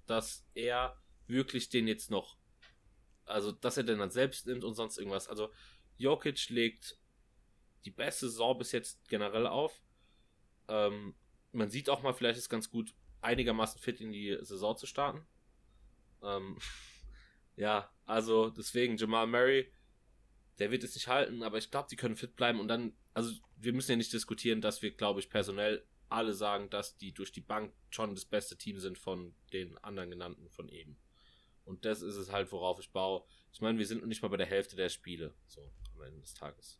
dass 0.05 0.45
er 0.53 0.95
wirklich 1.25 1.69
den 1.69 1.87
jetzt 1.87 2.11
noch, 2.11 2.37
also 3.25 3.51
dass 3.51 3.77
er 3.77 3.83
den 3.83 3.97
dann 3.97 4.11
selbst 4.11 4.45
nimmt 4.45 4.63
und 4.63 4.75
sonst 4.75 4.99
irgendwas. 4.99 5.27
Also 5.27 5.51
Jokic 5.97 6.49
legt 6.49 6.99
die 7.85 7.91
beste 7.91 8.29
Saison 8.29 8.59
bis 8.59 8.71
jetzt 8.73 9.07
generell 9.09 9.47
auf. 9.47 9.81
Ähm, 10.67 11.15
man 11.51 11.71
sieht 11.71 11.89
auch 11.89 12.03
mal, 12.03 12.13
vielleicht 12.13 12.37
ist 12.37 12.49
ganz 12.49 12.69
gut, 12.69 12.93
einigermaßen 13.21 13.81
fit 13.81 14.01
in 14.01 14.11
die 14.11 14.37
Saison 14.41 14.77
zu 14.77 14.85
starten. 14.85 15.25
Ähm, 16.23 16.57
ja, 17.55 17.91
also 18.05 18.49
deswegen 18.49 18.97
Jamal 18.97 19.27
Murray, 19.27 19.71
der 20.59 20.71
wird 20.71 20.83
es 20.83 20.95
nicht 20.95 21.07
halten, 21.07 21.43
aber 21.43 21.57
ich 21.57 21.71
glaube, 21.71 21.87
die 21.89 21.95
können 21.95 22.15
fit 22.15 22.35
bleiben 22.35 22.59
und 22.59 22.67
dann, 22.67 22.93
also 23.13 23.33
wir 23.57 23.73
müssen 23.73 23.91
ja 23.91 23.97
nicht 23.97 24.13
diskutieren, 24.13 24.61
dass 24.61 24.81
wir, 24.81 24.91
glaube 24.91 25.19
ich, 25.19 25.29
personell 25.29 25.85
alle 26.09 26.33
sagen, 26.33 26.69
dass 26.69 26.97
die 26.97 27.13
durch 27.13 27.31
die 27.31 27.41
Bank 27.41 27.73
schon 27.89 28.15
das 28.15 28.25
beste 28.25 28.57
Team 28.57 28.79
sind 28.79 28.97
von 28.97 29.33
den 29.53 29.77
anderen 29.79 30.09
genannten 30.09 30.49
von 30.49 30.67
eben. 30.69 30.97
Und 31.63 31.85
das 31.85 32.01
ist 32.01 32.15
es 32.15 32.31
halt, 32.31 32.51
worauf 32.51 32.79
ich 32.79 32.91
baue. 32.91 33.23
Ich 33.53 33.61
meine, 33.61 33.77
wir 33.77 33.85
sind 33.85 34.01
noch 34.01 34.07
nicht 34.07 34.21
mal 34.21 34.27
bei 34.27 34.37
der 34.37 34.45
Hälfte 34.45 34.75
der 34.75 34.89
Spiele, 34.89 35.33
so 35.47 35.61
am 35.95 36.01
Ende 36.01 36.19
des 36.19 36.33
Tages. 36.33 36.79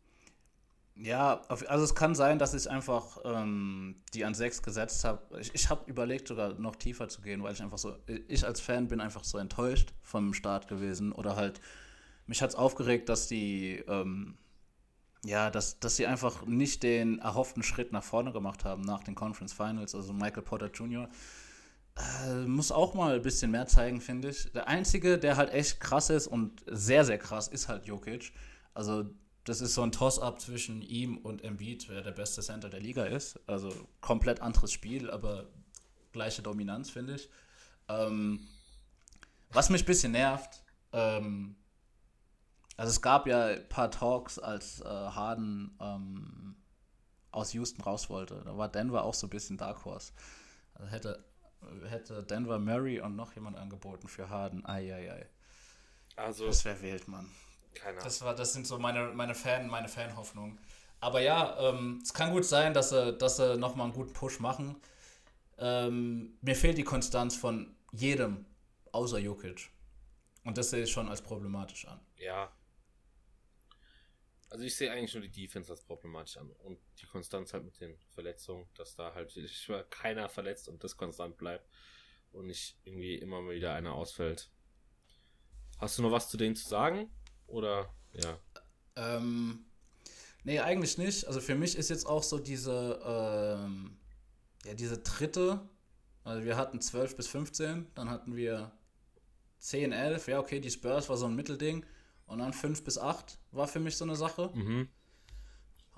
Ja, 0.94 1.40
also 1.48 1.84
es 1.84 1.94
kann 1.94 2.14
sein, 2.14 2.38
dass 2.38 2.52
ich 2.52 2.70
einfach 2.70 3.18
ähm, 3.24 4.02
die 4.12 4.24
an 4.24 4.34
6 4.34 4.62
gesetzt 4.62 5.04
habe. 5.04 5.40
Ich, 5.40 5.54
ich 5.54 5.70
habe 5.70 5.90
überlegt, 5.90 6.28
sogar 6.28 6.52
noch 6.54 6.76
tiefer 6.76 7.08
zu 7.08 7.22
gehen, 7.22 7.42
weil 7.42 7.54
ich 7.54 7.62
einfach 7.62 7.78
so, 7.78 7.96
ich 8.28 8.44
als 8.44 8.60
Fan 8.60 8.88
bin 8.88 9.00
einfach 9.00 9.24
so 9.24 9.38
enttäuscht 9.38 9.94
vom 10.02 10.34
Start 10.34 10.68
gewesen. 10.68 11.12
Oder 11.12 11.34
halt, 11.36 11.60
mich 12.26 12.42
hat 12.42 12.50
es 12.50 12.56
aufgeregt, 12.56 13.08
dass 13.08 13.26
die, 13.26 13.82
ähm, 13.88 14.36
ja, 15.24 15.50
dass, 15.50 15.80
dass 15.80 15.96
sie 15.96 16.06
einfach 16.06 16.44
nicht 16.46 16.82
den 16.82 17.20
erhofften 17.20 17.62
Schritt 17.62 17.92
nach 17.92 18.04
vorne 18.04 18.32
gemacht 18.32 18.64
haben 18.64 18.82
nach 18.82 19.02
den 19.02 19.14
Conference 19.14 19.54
Finals. 19.54 19.94
Also 19.94 20.12
Michael 20.12 20.42
Porter 20.42 20.70
Jr. 20.70 21.08
Äh, 21.96 22.46
muss 22.46 22.72
auch 22.72 22.94
mal 22.94 23.16
ein 23.16 23.22
bisschen 23.22 23.50
mehr 23.50 23.66
zeigen, 23.66 24.00
finde 24.00 24.30
ich. 24.30 24.52
Der 24.52 24.68
Einzige, 24.68 25.18
der 25.18 25.36
halt 25.36 25.50
echt 25.52 25.80
krass 25.80 26.10
ist 26.10 26.26
und 26.26 26.62
sehr, 26.66 27.04
sehr 27.04 27.18
krass, 27.18 27.48
ist 27.48 27.68
halt 27.68 27.86
Jokic. 27.86 28.32
Also 28.74 29.06
das 29.44 29.60
ist 29.60 29.74
so 29.74 29.82
ein 29.82 29.92
Toss-up 29.92 30.40
zwischen 30.40 30.82
ihm 30.82 31.18
und 31.18 31.42
Embiid, 31.42 31.88
wer 31.88 32.02
der 32.02 32.12
beste 32.12 32.42
Center 32.42 32.70
der 32.70 32.80
Liga 32.80 33.04
ist. 33.04 33.40
Also 33.46 33.70
komplett 34.00 34.40
anderes 34.40 34.72
Spiel, 34.72 35.10
aber 35.10 35.46
gleiche 36.12 36.42
Dominanz, 36.42 36.90
finde 36.90 37.16
ich. 37.16 37.28
Ähm, 37.88 38.46
was 39.50 39.68
mich 39.68 39.82
ein 39.82 39.86
bisschen 39.86 40.12
nervt, 40.12 40.62
ähm, 40.92 41.56
also 42.76 42.90
es 42.90 43.02
gab 43.02 43.26
ja 43.26 43.46
ein 43.46 43.68
paar 43.68 43.90
Talks, 43.90 44.38
als 44.38 44.80
äh, 44.80 44.84
Harden 44.84 45.76
ähm, 45.80 46.56
aus 47.32 47.52
Houston 47.52 47.82
raus 47.82 48.08
wollte. 48.10 48.42
Da 48.44 48.56
war 48.56 48.68
Denver 48.68 49.04
auch 49.04 49.14
so 49.14 49.26
ein 49.26 49.30
bisschen 49.30 49.56
Dark 49.56 49.84
Horse. 49.84 50.12
Also 50.74 50.90
hätte, 50.90 51.24
hätte 51.88 52.22
Denver 52.22 52.58
Murray 52.58 53.00
und 53.00 53.16
noch 53.16 53.34
jemand 53.34 53.56
angeboten 53.56 54.08
für 54.08 54.28
Harden. 54.30 54.64
Eieiei. 54.64 55.26
Also, 56.16 56.46
das 56.46 56.64
wäre 56.64 56.80
wild, 56.82 57.08
Mann. 57.08 57.30
Keine 57.74 57.90
Ahnung. 57.90 58.04
Das, 58.04 58.22
war, 58.22 58.34
das 58.34 58.52
sind 58.52 58.66
so 58.66 58.78
meine, 58.78 59.08
meine 59.08 59.34
Fan, 59.34 59.68
meine 59.68 59.88
Fanhoffnungen. 59.88 60.58
Aber 61.00 61.20
ja, 61.20 61.58
ähm, 61.58 62.00
es 62.02 62.14
kann 62.14 62.30
gut 62.30 62.44
sein, 62.44 62.74
dass 62.74 62.90
sie, 62.90 63.16
dass 63.16 63.36
sie 63.36 63.56
nochmal 63.56 63.86
einen 63.86 63.94
guten 63.94 64.12
Push 64.12 64.38
machen. 64.38 64.76
Ähm, 65.58 66.38
mir 66.40 66.54
fehlt 66.54 66.78
die 66.78 66.84
Konstanz 66.84 67.36
von 67.36 67.74
jedem, 67.92 68.46
außer 68.92 69.18
Jokic. 69.18 69.70
Und 70.44 70.58
das 70.58 70.70
sehe 70.70 70.84
ich 70.84 70.90
schon 70.90 71.08
als 71.08 71.22
problematisch 71.22 71.86
an. 71.86 72.00
Ja. 72.16 72.52
Also 74.50 74.64
ich 74.64 74.76
sehe 74.76 74.90
eigentlich 74.92 75.14
nur 75.14 75.22
die 75.22 75.30
Defense 75.30 75.70
als 75.70 75.82
problematisch 75.82 76.36
an. 76.36 76.50
Und 76.50 76.78
die 77.00 77.06
Konstanz 77.06 77.52
halt 77.52 77.64
mit 77.64 77.80
den 77.80 77.96
Verletzungen, 78.14 78.68
dass 78.74 78.94
da 78.94 79.14
halt 79.14 79.32
keiner 79.90 80.28
verletzt 80.28 80.68
und 80.68 80.84
das 80.84 80.96
konstant 80.96 81.36
bleibt. 81.36 81.68
Und 82.32 82.46
nicht 82.46 82.78
irgendwie 82.84 83.16
immer 83.16 83.48
wieder 83.48 83.74
einer 83.74 83.92
ausfällt. 83.92 84.50
Hast 85.78 85.98
du 85.98 86.02
noch 86.02 86.12
was 86.12 86.28
zu 86.30 86.36
denen 86.36 86.56
zu 86.56 86.68
sagen? 86.68 87.10
Oder 87.46 87.88
ja? 88.12 88.38
Ähm, 88.96 89.64
nee, 90.44 90.60
eigentlich 90.60 90.98
nicht. 90.98 91.26
Also 91.26 91.40
für 91.40 91.54
mich 91.54 91.76
ist 91.76 91.90
jetzt 91.90 92.06
auch 92.06 92.22
so 92.22 92.38
diese, 92.38 93.00
ähm, 93.04 93.96
ja, 94.64 94.74
diese 94.74 94.98
dritte. 94.98 95.60
Also 96.24 96.44
wir 96.44 96.56
hatten 96.56 96.80
12 96.80 97.16
bis 97.16 97.26
15, 97.28 97.86
dann 97.94 98.10
hatten 98.10 98.36
wir 98.36 98.72
10, 99.58 99.92
11. 99.92 100.28
Ja, 100.28 100.40
okay, 100.40 100.60
die 100.60 100.70
Spurs 100.70 101.08
war 101.08 101.16
so 101.16 101.26
ein 101.26 101.34
Mittelding. 101.34 101.84
Und 102.26 102.38
dann 102.38 102.52
5 102.52 102.84
bis 102.84 102.98
8 102.98 103.38
war 103.50 103.68
für 103.68 103.80
mich 103.80 103.96
so 103.96 104.04
eine 104.04 104.16
Sache. 104.16 104.50
Mhm. 104.54 104.88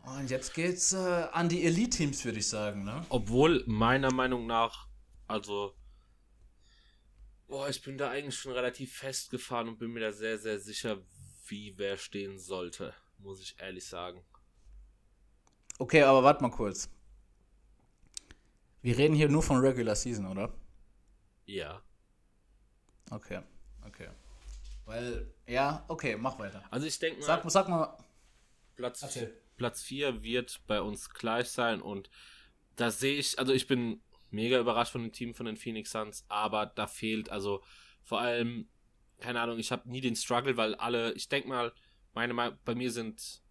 Und 0.03 0.31
jetzt 0.31 0.55
geht's 0.55 0.93
äh, 0.93 0.97
an 1.33 1.49
die 1.49 1.65
Elite-Teams, 1.65 2.25
würde 2.25 2.39
ich 2.39 2.49
sagen. 2.49 2.85
Ne? 2.85 3.05
Obwohl 3.09 3.63
meiner 3.67 4.13
Meinung 4.13 4.47
nach, 4.47 4.89
also 5.27 5.75
Boah, 7.47 7.69
ich 7.69 7.83
bin 7.83 7.99
da 7.99 8.11
eigentlich 8.11 8.37
schon 8.37 8.53
relativ 8.53 8.97
festgefahren 8.97 9.69
und 9.69 9.79
bin 9.79 9.93
mir 9.93 10.01
da 10.01 10.13
sehr, 10.13 10.39
sehr 10.39 10.59
sicher, 10.59 10.99
wie 11.47 11.77
wer 11.77 11.97
stehen 11.97 12.39
sollte, 12.39 12.95
muss 13.19 13.41
ich 13.41 13.57
ehrlich 13.59 13.87
sagen. 13.87 14.25
Okay, 15.79 16.03
aber 16.03 16.23
warte 16.23 16.43
mal 16.43 16.51
kurz. 16.51 16.89
Wir 18.83 18.97
reden 18.99 19.15
hier 19.15 19.29
nur 19.29 19.43
von 19.43 19.59
Regular 19.59 19.97
Season, 19.97 20.27
oder? 20.27 20.53
Ja. 21.47 21.83
Okay, 23.11 23.41
okay. 23.87 24.09
Weil, 24.85 25.33
ja, 25.47 25.85
okay, 25.89 26.17
mach 26.17 26.39
weiter. 26.39 26.63
Also 26.71 26.87
ich 26.87 26.99
denke 26.99 27.21
mal. 27.21 27.27
Sag, 27.27 27.51
sag 27.51 27.69
mal. 27.69 27.97
Platz, 28.77 29.19
Platz 29.57 29.83
4 29.83 30.23
wird 30.23 30.61
bei 30.67 30.81
uns 30.81 31.11
gleich 31.11 31.49
sein 31.49 31.81
und 31.81 32.11
da 32.77 32.91
sehe 32.91 33.17
ich, 33.17 33.39
also 33.39 33.53
ich 33.53 33.67
bin 33.67 34.03
mega 34.31 34.59
überrascht 34.59 34.93
von 34.93 35.03
dem 35.03 35.13
Team 35.13 35.35
von 35.35 35.47
den 35.47 35.57
Phoenix 35.57 35.93
Suns, 35.93 36.25
aber 36.29 36.67
da 36.67 36.87
fehlt, 36.87 37.31
also 37.31 37.63
vor 38.03 38.21
allem 38.21 38.69
keine 39.21 39.41
Ahnung, 39.41 39.59
ich 39.59 39.73
habe 39.73 39.89
nie 39.89 40.01
den 40.01 40.17
Struggle, 40.17 40.57
weil 40.57 40.75
alle, 40.75 41.13
ich 41.13 41.29
denke 41.29 41.49
mal, 41.49 41.73
meine, 42.13 42.35
bei 42.65 42.75
mir 42.75 42.91
sind 42.91 43.43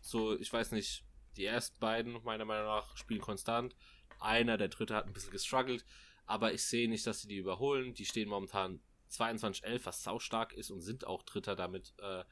so, 0.00 0.38
ich 0.38 0.52
weiß 0.52 0.72
nicht, 0.72 1.04
die 1.36 1.44
ersten 1.44 1.78
beiden, 1.78 2.22
meiner 2.24 2.44
Meinung 2.44 2.66
nach, 2.66 2.96
spielen 2.96 3.20
konstant. 3.20 3.74
Einer, 4.20 4.56
der 4.56 4.68
dritte 4.68 4.94
hat 4.94 5.06
ein 5.06 5.12
bisschen 5.12 5.30
gestruggelt, 5.30 5.84
aber 6.26 6.52
ich 6.52 6.64
sehe 6.64 6.88
nicht, 6.88 7.06
dass 7.06 7.22
sie 7.22 7.28
die 7.28 7.36
überholen. 7.36 7.94
Die 7.94 8.04
stehen 8.04 8.28
momentan 8.28 8.80
22-11, 9.10 9.80
was 9.84 10.02
saustark 10.02 10.52
ist 10.52 10.70
und 10.70 10.80
sind 10.80 11.06
auch 11.06 11.22
Dritter 11.22 11.56
damit, 11.56 11.94
äh, 11.98 12.24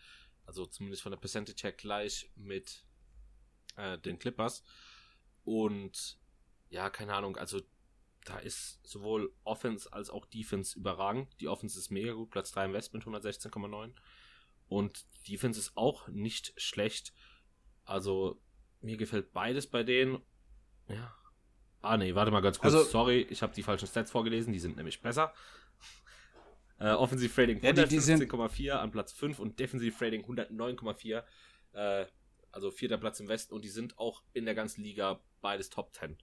also 0.46 0.66
zumindest 0.66 1.02
von 1.02 1.12
der 1.12 1.18
Percentage 1.18 1.62
her 1.62 1.72
gleich 1.72 2.30
mit 2.36 2.84
äh, 3.76 3.98
den 3.98 4.18
Clippers. 4.18 4.64
Und 5.44 6.18
ja, 6.68 6.90
keine 6.90 7.14
Ahnung, 7.14 7.36
also 7.36 7.61
da 8.25 8.39
ist 8.39 8.81
sowohl 8.87 9.33
Offense 9.45 9.93
als 9.93 10.11
auch 10.11 10.27
Defense 10.27 10.79
überragend. 10.79 11.29
Die 11.41 11.49
Offense 11.49 11.79
ist 11.79 11.91
mega 11.91 12.12
gut, 12.12 12.31
Platz 12.31 12.53
3 12.53 12.66
im 12.66 12.73
West 12.73 12.93
mit 12.93 13.05
116,9. 13.05 13.93
Und 14.68 15.07
Defense 15.29 15.59
ist 15.59 15.77
auch 15.77 16.09
nicht 16.09 16.53
schlecht. 16.61 17.12
Also, 17.85 18.41
mir 18.81 18.97
gefällt 18.97 19.33
beides 19.33 19.66
bei 19.66 19.83
denen. 19.83 20.23
Ja. 20.89 21.14
Ah, 21.83 21.97
nee, 21.97 22.14
warte 22.14 22.31
mal 22.31 22.41
ganz 22.41 22.59
kurz. 22.59 22.75
Also, 22.75 22.89
Sorry, 22.89 23.23
ich 23.31 23.43
habe 23.43 23.55
die 23.55 23.62
falschen 23.62 23.89
Stats 23.89 24.11
vorgelesen. 24.11 24.53
Die 24.53 24.59
sind 24.59 24.77
nämlich 24.77 25.01
besser. 25.01 25.33
Äh, 26.83 26.93
Offensive 26.93 27.39
Rating 27.39 27.61
115,4 27.61 28.62
ja, 28.62 28.81
an 28.81 28.91
Platz 28.91 29.12
5 29.12 29.39
und 29.39 29.61
Defensive 29.61 30.03
Rating 30.03 30.25
109,4. 30.25 31.23
Äh, 31.73 32.07
also 32.53 32.71
vierter 32.71 32.97
Platz 32.97 33.21
im 33.21 33.29
Westen 33.29 33.53
und 33.53 33.66
die 33.66 33.68
sind 33.68 33.99
auch 33.99 34.23
in 34.33 34.47
der 34.47 34.55
ganzen 34.55 34.83
Liga 34.83 35.21
beides 35.43 35.68
Top 35.68 35.93
10 35.93 36.16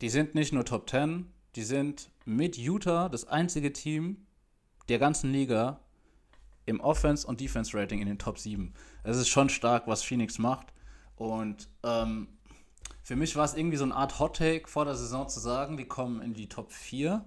die 0.00 0.08
sind 0.08 0.34
nicht 0.34 0.52
nur 0.52 0.64
Top 0.64 0.88
10, 0.88 1.26
die 1.56 1.62
sind 1.62 2.10
mit 2.24 2.56
Utah 2.56 3.08
das 3.08 3.26
einzige 3.26 3.72
Team, 3.72 4.26
der 4.88 4.98
ganzen 4.98 5.32
Liga 5.32 5.80
im 6.66 6.80
Offense- 6.80 7.26
und 7.26 7.40
Defense-Rating 7.40 8.00
in 8.00 8.08
den 8.08 8.18
Top 8.18 8.38
7. 8.38 8.72
Es 9.02 9.16
ist 9.16 9.28
schon 9.28 9.48
stark, 9.48 9.86
was 9.86 10.02
Phoenix 10.02 10.38
macht. 10.38 10.72
Und 11.16 11.68
ähm, 11.82 12.28
für 13.02 13.16
mich 13.16 13.36
war 13.36 13.44
es 13.44 13.54
irgendwie 13.54 13.76
so 13.76 13.84
eine 13.84 13.94
Art 13.94 14.18
Hot-Take 14.18 14.68
vor 14.68 14.84
der 14.84 14.94
Saison 14.94 15.28
zu 15.28 15.40
sagen, 15.40 15.76
die 15.76 15.84
kommen 15.84 16.22
in 16.22 16.34
die 16.34 16.48
Top 16.48 16.72
4 16.72 17.24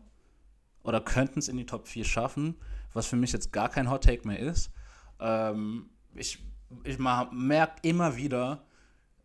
oder 0.83 1.01
könnten 1.01 1.39
es 1.39 1.47
in 1.47 1.57
die 1.57 1.65
Top 1.65 1.87
4 1.87 2.03
schaffen, 2.03 2.55
was 2.93 3.07
für 3.07 3.15
mich 3.15 3.31
jetzt 3.31 3.53
gar 3.53 3.69
kein 3.69 3.89
Hot-Take 3.89 4.27
mehr 4.27 4.39
ist. 4.39 4.71
Ähm, 5.19 5.89
ich 6.15 6.39
ich 6.83 6.97
merke 6.99 7.87
immer 7.87 8.17
wieder, 8.17 8.65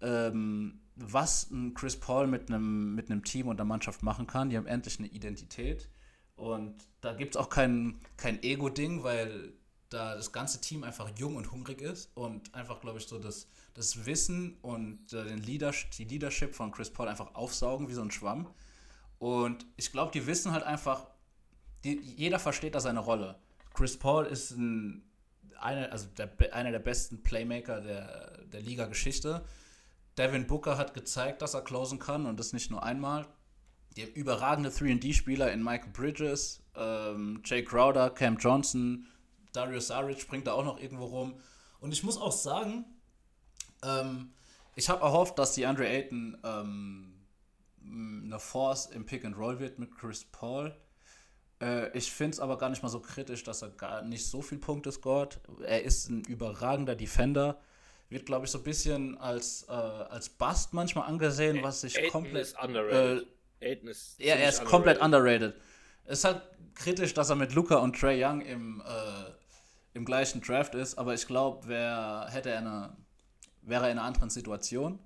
ähm, 0.01 0.80
was 0.97 1.51
ein 1.51 1.74
Chris 1.74 1.99
Paul 1.99 2.26
mit 2.26 2.49
einem 2.49 2.95
mit 2.95 3.09
Team 3.24 3.49
und 3.49 3.57
der 3.57 3.64
Mannschaft 3.64 4.03
machen 4.03 4.26
kann. 4.26 4.51
Die 4.51 4.57
haben 4.57 4.66
endlich 4.66 4.99
eine 4.99 5.09
Identität. 5.09 5.88
Und 6.36 6.74
da 7.01 7.12
gibt 7.12 7.34
es 7.34 7.40
auch 7.40 7.49
kein, 7.49 8.01
kein 8.16 8.43
Ego-Ding, 8.43 9.03
weil 9.03 9.53
da 9.90 10.14
das 10.14 10.32
ganze 10.32 10.61
Team 10.61 10.84
einfach 10.84 11.11
jung 11.16 11.36
und 11.36 11.53
hungrig 11.53 11.80
ist 11.80 12.11
und 12.14 12.55
einfach, 12.55 12.80
glaube 12.80 12.99
ich, 12.99 13.07
so 13.07 13.18
das, 13.18 13.47
das 13.74 14.07
Wissen 14.07 14.57
und 14.62 15.12
äh, 15.12 15.24
den 15.24 15.38
Leadership, 15.38 15.90
die 15.93 16.05
Leadership 16.05 16.55
von 16.55 16.72
Chris 16.72 16.90
Paul 16.90 17.09
einfach 17.09 17.34
aufsaugen 17.34 17.88
wie 17.88 17.93
so 17.93 18.03
ein 18.03 18.11
Schwamm. 18.11 18.49
Und 19.18 19.66
ich 19.76 19.93
glaube, 19.93 20.11
die 20.12 20.26
wissen 20.26 20.53
halt 20.53 20.64
einfach, 20.64 21.07
die, 21.84 22.01
jeder 22.01 22.38
versteht 22.38 22.74
da 22.74 22.80
seine 22.80 23.01
Rolle. 23.01 23.38
Chris 23.74 23.99
Paul 23.99 24.26
ist 24.26 24.53
ein, 24.53 25.03
eine, 25.61 25.93
also 25.93 26.07
der, 26.16 26.30
einer 26.53 26.72
der 26.72 26.78
besten 26.78 27.22
Playmaker 27.22 27.80
der, 27.80 28.45
der 28.47 28.61
Liga-Geschichte. 28.61 29.45
Devin 30.18 30.46
Booker 30.46 30.76
hat 30.76 30.94
gezeigt, 30.94 31.42
dass 31.42 31.54
er 31.54 31.62
closen 31.62 31.98
kann 31.98 32.26
und 32.26 32.38
das 32.38 32.52
nicht 32.52 32.70
nur 32.70 32.82
einmal. 32.82 33.26
Haben 33.98 34.12
überragende 34.14 34.70
3D-Spieler 34.70 35.52
in 35.52 35.62
Michael 35.62 35.92
Bridges, 35.92 36.62
ähm, 36.74 37.42
Jay 37.44 37.64
Crowder, 37.64 38.10
Cam 38.10 38.36
Johnson, 38.38 39.06
Darius 39.52 39.88
Saric 39.88 40.20
springt 40.20 40.46
da 40.46 40.52
auch 40.52 40.64
noch 40.64 40.80
irgendwo 40.80 41.04
rum. 41.04 41.34
Und 41.80 41.92
ich 41.92 42.02
muss 42.02 42.16
auch 42.16 42.32
sagen, 42.32 42.84
ähm, 43.84 44.32
ich 44.74 44.88
habe 44.88 45.02
erhofft, 45.02 45.38
dass 45.38 45.52
die 45.52 45.66
Andre 45.66 45.86
Ayton 45.86 46.38
ähm, 46.44 47.12
eine 47.84 48.38
Force 48.38 48.86
im 48.86 49.04
Pick 49.04 49.24
and 49.24 49.36
Roll 49.36 49.58
wird 49.58 49.78
mit 49.78 49.94
Chris 49.94 50.24
Paul. 50.24 50.74
Äh, 51.60 51.96
ich 51.96 52.12
finde 52.12 52.32
es 52.32 52.40
aber 52.40 52.56
gar 52.58 52.70
nicht 52.70 52.82
mal 52.82 52.88
so 52.88 53.00
kritisch, 53.00 53.44
dass 53.44 53.62
er 53.62 53.70
gar 53.70 54.02
nicht 54.02 54.26
so 54.26 54.40
viel 54.40 54.58
Punkte 54.58 54.92
scored. 54.92 55.40
Er 55.64 55.82
ist 55.82 56.08
ein 56.08 56.22
überragender 56.24 56.96
Defender. 56.96 57.60
Wird, 58.12 58.26
glaube 58.26 58.44
ich, 58.44 58.50
so 58.50 58.58
ein 58.58 58.64
bisschen 58.64 59.16
als, 59.18 59.64
äh, 59.68 59.72
als 59.72 60.28
Bust 60.28 60.74
manchmal 60.74 61.08
angesehen, 61.08 61.62
was 61.62 61.80
sich 61.80 62.10
komplett. 62.10 62.42
Ist 62.42 62.62
underrated. 62.62 63.26
Äh, 63.60 63.90
ist 63.90 64.18
ja, 64.18 64.34
er 64.34 64.48
ist 64.48 64.60
underrated. 64.60 64.70
komplett 64.70 65.00
underrated. 65.00 65.54
Es 66.04 66.18
ist 66.18 66.24
halt 66.24 66.42
kritisch, 66.74 67.14
dass 67.14 67.30
er 67.30 67.36
mit 67.36 67.54
Luca 67.54 67.76
und 67.76 67.98
Trey 67.98 68.22
Young 68.22 68.40
im, 68.42 68.82
äh, 68.82 69.30
im 69.94 70.04
gleichen 70.04 70.40
Draft 70.40 70.74
ist, 70.74 70.98
aber 70.98 71.14
ich 71.14 71.26
glaube, 71.26 71.66
wer 71.68 72.26
hätte 72.30 72.50
er 72.50 72.58
eine, 72.58 72.96
wäre 73.62 73.86
er 73.86 73.92
in 73.92 73.98
einer 73.98 74.06
anderen 74.06 74.30
Situation, 74.30 74.98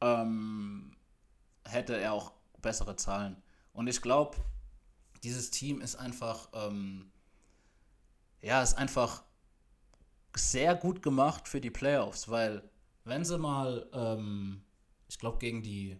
ähm, 0.00 0.96
hätte 1.64 1.96
er 1.96 2.12
auch 2.12 2.32
bessere 2.62 2.96
Zahlen. 2.96 3.36
Und 3.72 3.86
ich 3.86 4.00
glaube, 4.00 4.36
dieses 5.22 5.50
Team 5.50 5.80
ist 5.80 5.96
einfach, 5.96 6.48
ähm, 6.52 7.10
ja, 8.40 8.62
ist 8.62 8.74
einfach 8.74 9.24
sehr 10.36 10.74
gut 10.74 11.02
gemacht 11.02 11.48
für 11.48 11.60
die 11.60 11.70
Playoffs, 11.70 12.28
weil 12.28 12.68
wenn 13.04 13.24
sie 13.24 13.38
mal, 13.38 13.88
ähm, 13.92 14.62
ich 15.08 15.18
glaube 15.18 15.38
gegen 15.38 15.62
die 15.62 15.98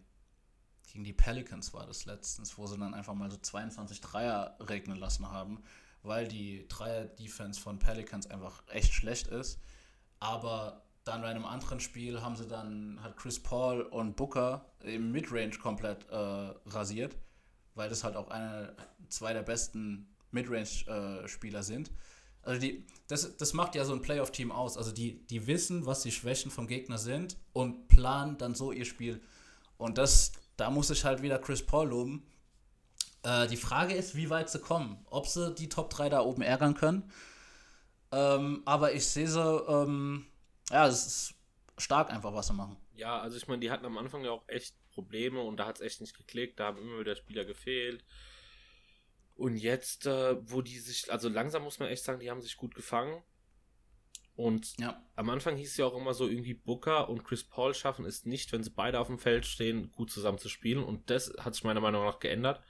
gegen 0.94 1.04
die 1.04 1.12
Pelicans 1.12 1.74
war 1.74 1.86
das 1.86 2.04
letztens, 2.04 2.56
wo 2.56 2.68
sie 2.68 2.78
dann 2.78 2.94
einfach 2.94 3.14
mal 3.14 3.28
so 3.28 3.36
22 3.36 4.00
Dreier 4.00 4.56
regnen 4.60 4.96
lassen 4.96 5.28
haben, 5.28 5.60
weil 6.04 6.28
die 6.28 6.68
Dreier-Defense 6.68 7.60
von 7.60 7.80
Pelicans 7.80 8.28
einfach 8.30 8.62
echt 8.68 8.92
schlecht 8.94 9.26
ist. 9.26 9.58
Aber 10.20 10.84
dann 11.02 11.22
bei 11.22 11.28
einem 11.28 11.46
anderen 11.46 11.80
Spiel 11.80 12.22
haben 12.22 12.36
sie 12.36 12.46
dann, 12.46 13.02
hat 13.02 13.16
Chris 13.16 13.42
Paul 13.42 13.82
und 13.82 14.14
Booker 14.14 14.66
im 14.84 15.10
Midrange 15.10 15.58
komplett 15.58 16.08
äh, 16.10 16.16
rasiert, 16.66 17.16
weil 17.74 17.88
das 17.88 18.04
halt 18.04 18.14
auch 18.14 18.28
eine, 18.28 18.76
zwei 19.08 19.32
der 19.32 19.42
besten 19.42 20.14
Midrange-Spieler 20.30 21.58
äh, 21.58 21.62
sind. 21.64 21.90
Also 22.44 22.60
die, 22.60 22.84
das, 23.08 23.36
das 23.36 23.52
macht 23.52 23.74
ja 23.74 23.84
so 23.84 23.92
ein 23.92 24.02
Playoff-Team 24.02 24.52
aus. 24.52 24.76
Also 24.76 24.92
die, 24.92 25.26
die 25.26 25.46
wissen, 25.46 25.86
was 25.86 26.02
die 26.02 26.12
Schwächen 26.12 26.50
vom 26.50 26.66
Gegner 26.66 26.98
sind 26.98 27.36
und 27.52 27.88
planen 27.88 28.38
dann 28.38 28.54
so 28.54 28.72
ihr 28.72 28.84
Spiel. 28.84 29.20
Und 29.76 29.98
das, 29.98 30.32
da 30.56 30.70
muss 30.70 30.90
ich 30.90 31.04
halt 31.04 31.22
wieder 31.22 31.38
Chris 31.38 31.64
Paul 31.64 31.88
loben. 31.88 32.26
Äh, 33.22 33.48
die 33.48 33.56
Frage 33.56 33.94
ist, 33.94 34.14
wie 34.14 34.30
weit 34.30 34.50
sie 34.50 34.60
kommen. 34.60 35.04
Ob 35.10 35.26
sie 35.26 35.54
die 35.54 35.68
Top 35.68 35.90
3 35.90 36.08
da 36.10 36.20
oben 36.20 36.42
ärgern 36.42 36.74
können. 36.74 37.10
Ähm, 38.12 38.62
aber 38.64 38.92
ich 38.94 39.06
sehe 39.06 39.28
sie, 39.28 39.40
ähm, 39.40 40.26
ja, 40.70 40.86
es 40.86 41.06
ist 41.06 41.34
stark 41.78 42.10
einfach, 42.10 42.32
was 42.32 42.46
sie 42.46 42.54
machen. 42.54 42.76
Ja, 42.94 43.20
also 43.20 43.36
ich 43.36 43.48
meine, 43.48 43.60
die 43.60 43.70
hatten 43.70 43.86
am 43.86 43.98
Anfang 43.98 44.24
ja 44.24 44.30
auch 44.30 44.44
echt 44.46 44.76
Probleme 44.92 45.40
und 45.40 45.56
da 45.56 45.66
hat 45.66 45.76
es 45.76 45.82
echt 45.82 46.00
nicht 46.00 46.16
geklickt. 46.16 46.60
Da 46.60 46.66
haben 46.66 46.78
immer 46.78 47.00
wieder 47.00 47.16
Spieler 47.16 47.44
gefehlt. 47.44 48.04
Und 49.36 49.56
jetzt, 49.56 50.06
äh, 50.06 50.36
wo 50.48 50.62
die 50.62 50.78
sich, 50.78 51.12
also 51.12 51.28
langsam 51.28 51.64
muss 51.64 51.78
man 51.78 51.88
echt 51.88 52.04
sagen, 52.04 52.20
die 52.20 52.30
haben 52.30 52.40
sich 52.40 52.56
gut 52.56 52.74
gefangen. 52.74 53.22
Und 54.36 54.76
ja. 54.78 55.00
am 55.14 55.30
Anfang 55.30 55.56
hieß 55.56 55.70
es 55.70 55.76
ja 55.76 55.86
auch 55.86 55.96
immer 55.96 56.12
so, 56.12 56.28
irgendwie 56.28 56.54
Booker 56.54 57.08
und 57.08 57.24
Chris 57.24 57.44
Paul 57.44 57.72
schaffen 57.74 58.04
es 58.04 58.24
nicht, 58.24 58.52
wenn 58.52 58.64
sie 58.64 58.70
beide 58.70 58.98
auf 58.98 59.06
dem 59.06 59.18
Feld 59.18 59.46
stehen, 59.46 59.92
gut 59.92 60.10
zusammen 60.10 60.38
zu 60.38 60.48
spielen. 60.48 60.82
Und 60.82 61.08
das 61.10 61.32
hat 61.38 61.54
sich 61.54 61.64
meiner 61.64 61.80
Meinung 61.80 62.04
nach 62.04 62.18
geändert. 62.18 62.60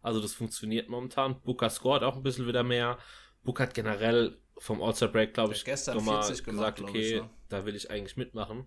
Also 0.00 0.20
das 0.20 0.34
funktioniert 0.34 0.88
momentan. 0.88 1.40
Booker 1.42 1.70
scored 1.70 2.02
auch 2.02 2.16
ein 2.16 2.22
bisschen 2.24 2.46
wieder 2.46 2.64
mehr. 2.64 2.98
Booker 3.44 3.64
hat 3.64 3.74
generell 3.74 4.38
vom 4.58 4.82
All-Star 4.82 5.08
Break, 5.08 5.34
glaube 5.34 5.54
ich, 5.54 5.64
gestern 5.64 5.96
nochmal 5.96 6.20
gesagt, 6.20 6.44
gemacht, 6.44 6.80
okay, 6.80 7.00
ich, 7.00 7.12
ja. 7.12 7.30
da 7.48 7.64
will 7.64 7.74
ich 7.74 7.90
eigentlich 7.90 8.16
mitmachen. 8.16 8.66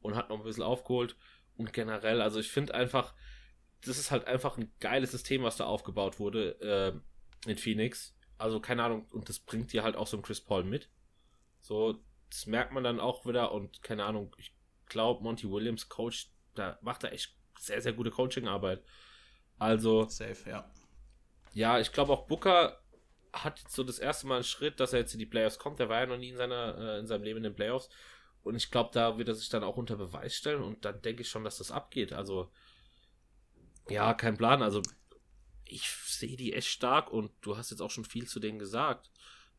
Und 0.00 0.16
hat 0.16 0.28
noch 0.28 0.38
ein 0.38 0.44
bisschen 0.44 0.62
aufgeholt. 0.62 1.16
Und 1.56 1.72
generell, 1.72 2.20
also 2.20 2.40
ich 2.40 2.50
finde 2.50 2.74
einfach, 2.74 3.14
das 3.86 3.98
ist 3.98 4.10
halt 4.10 4.26
einfach 4.26 4.56
ein 4.56 4.72
geiles 4.80 5.12
System, 5.12 5.42
was 5.42 5.56
da 5.56 5.64
aufgebaut 5.64 6.18
wurde 6.18 7.02
äh, 7.46 7.50
in 7.50 7.56
Phoenix. 7.56 8.16
Also 8.38 8.60
keine 8.60 8.82
Ahnung, 8.82 9.06
und 9.10 9.28
das 9.28 9.38
bringt 9.38 9.72
dir 9.72 9.82
halt 9.82 9.96
auch 9.96 10.06
so 10.06 10.16
ein 10.16 10.22
Chris 10.22 10.40
Paul 10.40 10.64
mit. 10.64 10.88
So, 11.60 11.98
das 12.30 12.46
merkt 12.46 12.72
man 12.72 12.84
dann 12.84 13.00
auch 13.00 13.26
wieder 13.26 13.52
und 13.52 13.82
keine 13.82 14.04
Ahnung, 14.04 14.34
ich 14.38 14.54
glaube, 14.86 15.22
Monty 15.22 15.50
Williams 15.50 15.88
Coach, 15.88 16.30
da 16.54 16.78
macht 16.82 17.04
er 17.04 17.12
echt 17.12 17.36
sehr, 17.58 17.80
sehr 17.80 17.92
gute 17.92 18.10
Coaching-Arbeit. 18.10 18.82
Also. 19.58 20.08
Safe, 20.08 20.48
ja. 20.48 20.70
Ja, 21.52 21.78
ich 21.78 21.92
glaube 21.92 22.12
auch 22.12 22.26
Booker 22.26 22.80
hat 23.32 23.60
jetzt 23.60 23.74
so 23.74 23.82
das 23.82 23.98
erste 23.98 24.26
Mal 24.26 24.36
einen 24.36 24.44
Schritt, 24.44 24.80
dass 24.80 24.92
er 24.92 25.00
jetzt 25.00 25.12
in 25.12 25.18
die 25.18 25.26
Playoffs 25.26 25.58
kommt. 25.58 25.78
Der 25.78 25.88
war 25.88 26.00
ja 26.00 26.06
noch 26.06 26.18
nie 26.18 26.30
in, 26.30 26.36
seiner, 26.36 26.76
äh, 26.78 26.98
in 26.98 27.06
seinem 27.06 27.24
Leben 27.24 27.38
in 27.38 27.44
den 27.44 27.54
Playoffs. 27.54 27.88
Und 28.42 28.56
ich 28.56 28.70
glaube, 28.70 28.90
da 28.92 29.16
wird 29.18 29.28
er 29.28 29.34
sich 29.34 29.48
dann 29.48 29.64
auch 29.64 29.76
unter 29.76 29.96
Beweis 29.96 30.34
stellen 30.34 30.62
und 30.62 30.84
dann 30.84 31.00
denke 31.00 31.22
ich 31.22 31.28
schon, 31.28 31.44
dass 31.44 31.58
das 31.58 31.70
abgeht. 31.70 32.12
Also, 32.12 32.50
ja, 33.88 34.14
kein 34.14 34.36
Plan. 34.36 34.62
Also, 34.62 34.82
ich 35.64 35.88
sehe 35.88 36.36
die 36.36 36.52
echt 36.52 36.68
stark 36.68 37.10
und 37.10 37.30
du 37.40 37.56
hast 37.56 37.70
jetzt 37.70 37.80
auch 37.80 37.90
schon 37.90 38.04
viel 38.04 38.26
zu 38.26 38.40
denen 38.40 38.58
gesagt 38.58 39.10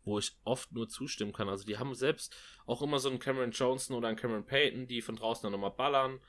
wo 0.05 0.19
ich 0.19 0.37
oft 0.43 0.71
nur 0.71 0.87
zustimmen 0.87 1.33
kann. 1.33 1.49
Also 1.49 1.65
die 1.65 1.77
haben 1.77 1.93
selbst 1.95 2.35
auch 2.65 2.81
immer 2.81 2.99
so 2.99 3.09
einen 3.09 3.19
Cameron 3.19 3.51
Johnson 3.51 3.95
oder 3.95 4.07
einen 4.07 4.17
Cameron 4.17 4.45
Payton, 4.45 4.87
die 4.87 5.01
von 5.01 5.15
draußen 5.15 5.43
dann 5.43 5.51
nochmal 5.51 5.71
ballern 5.71 6.19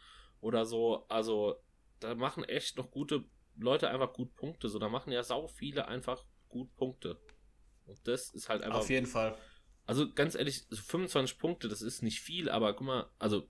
oder 0.40 0.64
so. 0.64 1.06
Also 1.08 1.62
da 2.00 2.14
machen 2.14 2.44
echt 2.44 2.76
noch 2.78 2.90
gute 2.90 3.24
Leute 3.56 3.88
einfach 3.88 4.12
gut 4.12 4.34
Punkte. 4.34 4.68
So, 4.68 4.78
da 4.78 4.88
machen 4.88 5.12
ja 5.12 5.22
sau 5.22 5.46
viele 5.46 5.88
einfach 5.88 6.24
gut 6.48 6.74
Punkte. 6.76 7.20
Und 7.84 7.98
das 8.08 8.30
ist 8.30 8.48
halt 8.48 8.62
einfach. 8.62 8.80
Auf 8.80 8.90
jeden 8.90 9.06
Fall. 9.06 9.36
Also 9.84 10.12
ganz 10.12 10.34
ehrlich, 10.34 10.66
25 10.72 11.38
Punkte, 11.38 11.68
das 11.68 11.80
ist 11.80 12.02
nicht 12.02 12.20
viel, 12.20 12.50
aber 12.50 12.74
guck 12.74 12.86
mal, 12.86 13.10
also 13.20 13.48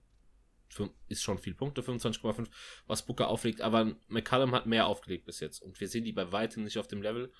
ist 1.07 1.23
schon 1.23 1.39
viel 1.39 1.55
Punkte, 1.55 1.81
25,5, 1.81 2.47
was 2.87 3.05
Booker 3.05 3.29
auflegt, 3.29 3.61
aber 3.61 3.95
McCallum 4.07 4.53
hat 4.53 4.65
mehr 4.65 4.87
aufgelegt 4.87 5.25
bis 5.25 5.39
jetzt 5.39 5.61
und 5.61 5.79
wir 5.79 5.87
sehen 5.87 6.03
die 6.03 6.11
bei 6.11 6.31
weitem 6.31 6.63
nicht 6.63 6.77
auf 6.77 6.87
dem 6.87 7.01
Level 7.01 7.31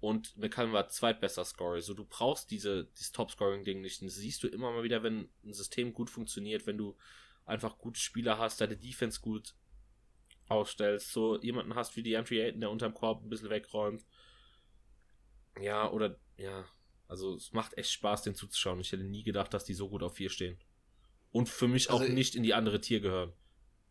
und 0.00 0.36
McCallum 0.38 0.72
war 0.72 0.88
zweitbester 0.88 1.44
Scorer. 1.44 1.82
So, 1.82 1.92
du 1.92 2.04
brauchst 2.04 2.50
diese, 2.50 2.86
dieses 2.96 3.12
Top-Scoring-Ding 3.12 3.82
nicht. 3.82 4.02
Das 4.02 4.14
siehst 4.14 4.42
du 4.42 4.48
immer 4.48 4.72
mal 4.72 4.82
wieder, 4.82 5.02
wenn 5.02 5.28
ein 5.44 5.52
System 5.52 5.92
gut 5.92 6.08
funktioniert, 6.08 6.66
wenn 6.66 6.78
du 6.78 6.96
einfach 7.44 7.76
gute 7.78 8.00
Spieler 8.00 8.38
hast, 8.38 8.60
deine 8.60 8.78
Defense 8.78 9.20
gut 9.20 9.54
ausstellst, 10.48 11.12
so 11.12 11.38
jemanden 11.40 11.74
hast 11.74 11.96
wie 11.96 12.02
die 12.02 12.14
Entry 12.14 12.40
Ayton, 12.40 12.60
der 12.60 12.70
unterm 12.70 12.94
Korb 12.94 13.22
ein 13.22 13.28
bisschen 13.28 13.50
wegräumt. 13.50 14.04
Ja, 15.60 15.90
oder, 15.90 16.18
ja, 16.38 16.64
also 17.06 17.34
es 17.34 17.52
macht 17.52 17.76
echt 17.76 17.90
Spaß, 17.90 18.22
den 18.22 18.34
zuzuschauen. 18.34 18.80
Ich 18.80 18.92
hätte 18.92 19.04
nie 19.04 19.22
gedacht, 19.22 19.52
dass 19.52 19.64
die 19.64 19.74
so 19.74 19.90
gut 19.90 20.02
auf 20.02 20.14
vier 20.14 20.30
stehen. 20.30 20.58
Und 21.32 21.48
für 21.48 21.68
mich 21.68 21.90
also 21.90 22.04
auch 22.04 22.08
nicht 22.08 22.34
in 22.34 22.42
die 22.42 22.54
andere 22.54 22.80
Tier 22.80 23.00
gehören. 23.00 23.32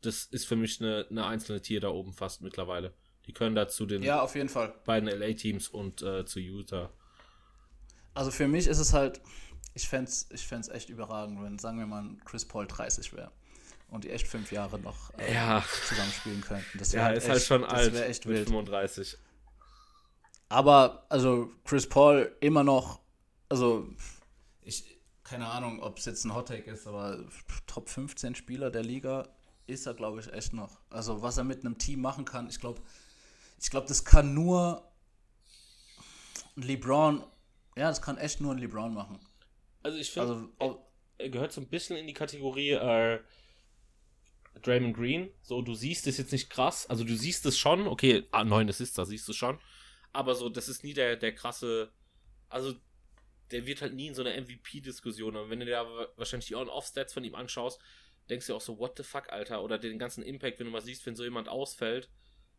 Das 0.02 0.26
ist 0.26 0.46
für 0.46 0.56
mich 0.56 0.82
eine, 0.82 1.06
eine 1.10 1.26
einzelne 1.26 1.62
Tier 1.62 1.80
da 1.80 1.90
oben 1.90 2.14
fast 2.14 2.42
mittlerweile. 2.42 2.94
Die 3.26 3.34
können 3.34 3.56
da 3.56 3.68
zu 3.68 3.86
den 3.86 4.02
ja, 4.02 4.22
auf 4.22 4.36
jeden 4.36 4.50
Fall. 4.50 4.74
beiden 4.86 5.10
LA-Teams 5.10 5.70
und 5.70 6.02
äh, 6.02 6.26
zu 6.26 6.40
Utah. 6.40 6.92
Also 8.14 8.32
für 8.32 8.48
mich 8.48 8.68
ist 8.68 8.80
es 8.80 8.94
halt, 8.94 9.22
ich 9.74 9.88
fände 9.88 10.10
es 10.10 10.28
ich 10.32 10.52
echt 10.72 10.90
überragend, 10.90 11.42
wenn, 11.44 11.60
sagen 11.60 11.80
wir 11.80 11.86
mal, 11.86 12.10
Chris 12.26 12.46
Paul 12.46 12.66
30 12.68 13.14
wäre 13.14 13.32
und 13.92 14.04
die 14.04 14.10
echt 14.10 14.28
fünf 14.28 14.52
Jahre 14.52 14.80
noch 14.80 15.14
äh, 15.18 15.34
ja. 15.34 15.64
zusammen 15.88 16.12
spielen 16.12 16.42
könnten. 16.42 16.78
Das 16.78 16.92
ja, 16.92 17.04
halt 17.04 17.18
ist 17.18 17.28
halt 17.28 17.38
echt, 17.38 17.50
halt 17.50 17.62
schon 17.62 17.70
alt 17.70 17.96
echt 17.96 18.26
mit 18.26 18.38
wild. 18.38 18.48
35. 18.48 19.18
Aber, 20.50 21.06
also 21.10 21.52
Chris 21.64 21.88
Paul 21.88 22.36
immer 22.40 22.64
noch, 22.64 23.00
also 23.50 23.88
ich, 24.62 24.99
keine 25.30 25.48
Ahnung, 25.48 25.80
ob 25.82 26.00
es 26.00 26.06
jetzt 26.06 26.26
ein 26.26 26.34
Hottake 26.34 26.72
ist, 26.72 26.88
aber 26.88 27.24
Top 27.68 27.88
15 27.88 28.34
Spieler 28.34 28.72
der 28.72 28.84
Liga 28.84 29.30
ist 29.68 29.86
er, 29.86 29.94
glaube 29.94 30.20
ich, 30.20 30.34
echt 30.34 30.54
noch. 30.54 30.80
Also 30.90 31.22
was 31.22 31.38
er 31.38 31.44
mit 31.44 31.64
einem 31.64 31.78
Team 31.78 32.02
machen 32.02 32.26
kann, 32.26 32.50
ich 32.50 32.60
glaube, 32.60 32.82
ich 33.62 33.70
glaube, 33.70 33.88
das 33.88 34.04
kann 34.04 34.34
nur 34.34 34.92
ein 36.58 36.64
LeBron, 36.64 37.24
ja, 37.78 37.90
das 37.90 38.02
kann 38.02 38.18
echt 38.18 38.42
nur 38.42 38.54
ein 38.54 38.58
LeBron 38.58 38.92
machen. 38.92 39.20
Also 39.84 40.00
ich 40.00 40.10
finde, 40.10 40.50
Also, 40.58 40.84
er 41.20 41.30
gehört 41.30 41.52
so 41.52 41.62
ein 41.62 41.68
bisschen 41.68 41.96
in 41.96 42.08
die 42.08 42.14
Kategorie 42.14 42.72
äh, 42.72 43.20
Draymond 44.64 44.96
Green. 44.96 45.30
So, 45.44 45.62
du 45.62 45.76
siehst 45.76 46.08
es 46.08 46.18
jetzt 46.18 46.32
nicht 46.32 46.50
krass. 46.50 46.88
Also 46.88 47.04
du 47.04 47.16
siehst 47.16 47.46
es 47.46 47.58
schon. 47.58 47.88
Okay, 47.88 48.28
ah, 48.32 48.44
neun 48.44 48.68
Assists, 48.68 48.96
da 48.96 49.06
siehst 49.06 49.28
du 49.28 49.34
schon. 49.34 49.60
Aber 50.12 50.34
so, 50.34 50.50
das 50.50 50.70
ist 50.70 50.84
nie 50.84 50.94
der, 50.94 51.18
der 51.18 51.36
krasse. 51.36 51.92
Also, 52.50 52.74
der 53.52 53.66
wird 53.66 53.82
halt 53.82 53.94
nie 53.94 54.08
in 54.08 54.16
so 54.16 54.24
einer 54.24 54.40
MVP-Diskussion. 54.40 55.36
Und 55.36 55.50
wenn 55.50 55.60
du 55.60 55.66
dir 55.66 55.78
wahrscheinlich 56.16 56.48
die 56.48 56.56
On-Off-Stats 56.56 57.14
von 57.14 57.24
ihm 57.24 57.36
anschaust, 57.36 57.82
denkst 58.30 58.48
du 58.48 58.56
auch 58.56 58.62
so, 58.62 58.78
what 58.78 58.98
the 58.98 59.04
fuck, 59.04 59.30
Alter? 59.30 59.64
Oder 59.64 59.80
den 59.80 60.00
ganzen 60.00 60.24
Impact, 60.24 60.60
wenn 60.60 60.68
du 60.68 60.72
mal 60.72 60.82
siehst, 60.82 61.06
wenn 61.06 61.16
so 61.16 61.24
jemand 61.24 61.50
ausfällt. 61.50 62.10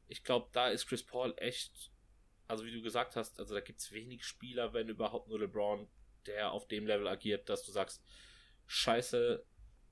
Ich 0.09 0.25
glaube, 0.25 0.49
da 0.53 0.69
ist 0.69 0.87
Chris 0.87 1.05
Paul 1.05 1.35
echt. 1.37 1.93
Also, 2.49 2.65
wie 2.65 2.73
du 2.73 2.83
gesagt 2.83 3.15
hast, 3.15 3.39
also 3.39 3.55
da 3.55 3.61
gibt 3.61 3.79
es 3.79 3.93
wenig 3.93 4.25
Spieler, 4.25 4.73
wenn 4.73 4.89
überhaupt 4.89 5.29
nur 5.29 5.39
LeBron, 5.39 5.89
der 6.27 6.51
auf 6.51 6.67
dem 6.67 6.87
Level 6.87 7.07
agiert, 7.07 7.49
dass 7.49 7.65
du 7.65 7.71
sagst, 7.71 8.03
scheiße. 8.67 9.45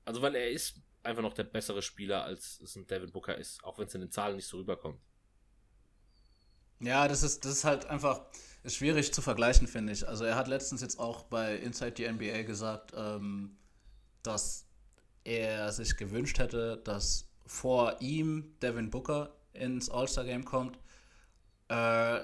Also, 0.03 0.21
weil 0.21 0.35
er 0.35 0.51
ist 0.51 0.81
einfach 1.03 1.21
noch 1.21 1.33
der 1.33 1.45
bessere 1.45 1.81
Spieler, 1.81 2.23
als 2.25 2.59
es 2.59 2.75
ein 2.75 2.87
Devin 2.87 3.11
Booker 3.11 3.37
ist, 3.37 3.63
auch 3.63 3.79
wenn 3.79 3.87
es 3.87 3.95
in 3.95 4.01
den 4.01 4.11
Zahlen 4.11 4.35
nicht 4.35 4.47
so 4.47 4.57
rüberkommt. 4.57 4.99
Ja, 6.81 7.07
das 7.07 7.23
ist, 7.23 7.45
das 7.45 7.53
ist 7.53 7.63
halt 7.63 7.85
einfach 7.85 8.25
ist 8.63 8.75
schwierig 8.75 9.13
zu 9.13 9.21
vergleichen, 9.21 9.67
finde 9.67 9.93
ich. 9.93 10.07
Also 10.07 10.25
er 10.25 10.35
hat 10.35 10.47
letztens 10.47 10.81
jetzt 10.81 10.99
auch 10.99 11.23
bei 11.23 11.55
Inside 11.55 11.93
the 11.97 12.11
NBA 12.11 12.43
gesagt, 12.43 12.93
ähm, 12.95 13.57
dass 14.23 14.65
er 15.23 15.71
sich 15.71 15.97
gewünscht 15.97 16.39
hätte, 16.39 16.77
dass 16.83 17.29
vor 17.45 17.97
ihm 17.99 18.55
Devin 18.61 18.89
Booker 18.89 19.35
ins 19.53 19.89
All-Star-Game 19.89 20.45
kommt. 20.45 20.77
Äh, 21.67 22.19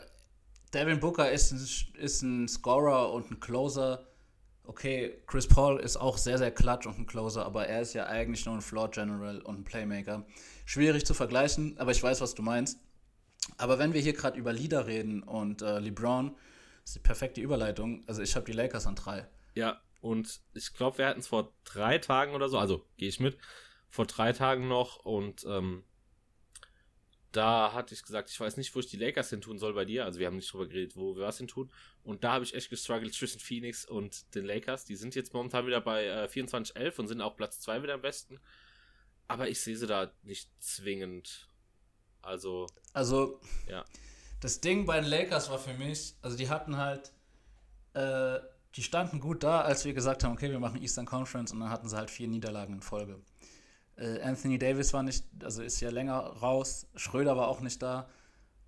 Devin 0.74 1.00
Booker 1.00 1.32
ist 1.32 1.52
ein, 1.52 2.04
ist 2.04 2.22
ein 2.22 2.48
Scorer 2.48 3.12
und 3.14 3.32
ein 3.32 3.40
Closer. 3.40 4.06
Okay, 4.66 5.22
Chris 5.28 5.48
Paul 5.48 5.80
ist 5.80 5.96
auch 5.96 6.18
sehr, 6.18 6.38
sehr 6.38 6.52
klatsch 6.52 6.88
und 6.88 6.98
ein 6.98 7.06
Closer, 7.06 7.46
aber 7.46 7.68
er 7.68 7.82
ist 7.82 7.94
ja 7.94 8.08
eigentlich 8.08 8.46
nur 8.46 8.56
ein 8.56 8.62
Floor 8.62 8.90
General 8.90 9.40
und 9.42 9.60
ein 9.60 9.64
Playmaker. 9.64 10.26
Schwierig 10.66 11.06
zu 11.06 11.14
vergleichen, 11.14 11.78
aber 11.78 11.92
ich 11.92 12.02
weiß, 12.02 12.20
was 12.22 12.34
du 12.34 12.42
meinst. 12.42 12.80
Aber 13.58 13.80
wenn 13.80 13.94
wir 13.94 14.02
hier 14.02 14.14
gerade 14.14 14.38
über 14.38 14.54
Leader 14.54 14.88
reden 14.88 15.24
und 15.24 15.62
äh, 15.62 15.80
LeBron, 15.80 16.36
ist 16.84 16.96
die 16.96 17.00
perfekte 17.00 17.42
Überleitung. 17.42 18.04
Also 18.08 18.22
ich 18.22 18.36
habe 18.36 18.46
die 18.46 18.54
Lakers 18.54 18.88
an 18.88 18.96
drei. 18.96 19.28
Ja, 19.54 19.82
und 20.02 20.42
ich 20.54 20.74
glaube, 20.74 21.00
wir 21.00 21.08
hatten 21.08 21.20
es 21.20 21.28
vor 21.28 21.54
drei 21.64 21.98
Tagen 21.98 22.34
oder 22.34 22.50
so, 22.50 22.60
also 22.60 22.86
gehe 22.98 23.10
ich 23.10 23.20
mit, 23.20 23.38
vor 23.90 24.06
drei 24.06 24.34
Tagen 24.34 24.68
noch 24.68 24.98
und 24.98 25.46
ähm, 25.48 25.84
da 27.36 27.74
hatte 27.74 27.94
ich 27.94 28.02
gesagt, 28.02 28.30
ich 28.30 28.40
weiß 28.40 28.56
nicht, 28.56 28.74
wo 28.76 28.80
ich 28.80 28.88
die 28.88 28.98
Lakers 28.98 29.30
hin 29.30 29.42
tun 29.42 29.58
soll 29.58 29.74
bei 29.74 29.84
dir. 29.84 30.06
Also 30.06 30.20
wir 30.20 30.28
haben 30.28 30.38
nicht 30.38 30.52
drüber 30.54 30.68
geredet, 30.68 30.96
wo 30.96 31.18
wir 31.18 31.24
was 31.24 31.38
hin 31.38 31.50
tun. 31.50 31.70
Und 32.02 32.24
da 32.24 32.32
habe 32.32 32.46
ich 32.46 32.54
echt 32.54 32.70
gestruggelt 32.70 33.14
zwischen 33.14 33.40
Phoenix 33.42 33.84
und 33.84 34.34
den 34.36 34.46
Lakers. 34.46 34.86
Die 34.86 34.96
sind 34.96 35.16
jetzt 35.16 35.34
momentan 35.34 35.68
wieder 35.68 35.82
bei 35.82 36.06
äh, 36.06 36.30
24-11 36.32 37.00
und 37.00 37.08
sind 37.08 37.20
auch 37.20 37.36
Platz 37.36 37.60
2 37.60 37.84
wieder 37.84 37.96
am 37.96 38.02
besten. 38.02 38.40
Aber 39.28 39.50
ich 39.50 39.60
sehe 39.60 39.76
sie 39.76 39.88
da 39.88 40.14
nicht 40.24 40.50
zwingend. 40.64 41.50
Also. 42.26 42.68
Also, 42.94 43.40
ja. 43.68 43.84
Das 44.42 44.62
Ding 44.62 44.86
bei 44.86 45.00
den 45.00 45.10
Lakers 45.10 45.50
war 45.50 45.60
für 45.60 45.74
mich, 45.74 46.16
also 46.22 46.38
die 46.38 46.50
hatten 46.50 46.78
halt, 46.78 47.12
äh, 47.94 48.40
die 48.76 48.84
standen 48.84 49.20
gut 49.20 49.44
da, 49.44 49.62
als 49.62 49.86
wir 49.86 49.94
gesagt 49.94 50.24
haben, 50.24 50.34
okay, 50.34 50.52
wir 50.52 50.60
machen 50.60 50.82
Eastern 50.82 51.06
Conference 51.06 51.52
und 51.52 51.62
dann 51.62 51.70
hatten 51.70 51.88
sie 51.88 51.96
halt 51.96 52.10
vier 52.10 52.28
Niederlagen 52.28 52.74
in 52.76 52.82
Folge. 52.82 53.20
Äh, 53.96 54.22
Anthony 54.22 54.60
Davis 54.60 54.94
war 54.94 55.04
nicht, 55.04 55.26
also 55.42 55.64
ist 55.64 55.80
ja 55.80 55.90
länger 55.90 56.18
raus, 56.18 56.88
Schröder 56.96 57.38
war 57.38 57.48
auch 57.48 57.62
nicht 57.62 57.82
da. 57.82 58.10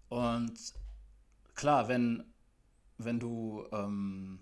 Und 0.09 0.57
klar, 1.53 1.89
wenn, 1.89 2.23
wenn 2.97 3.19
du, 3.19 3.67
ähm, 3.73 4.39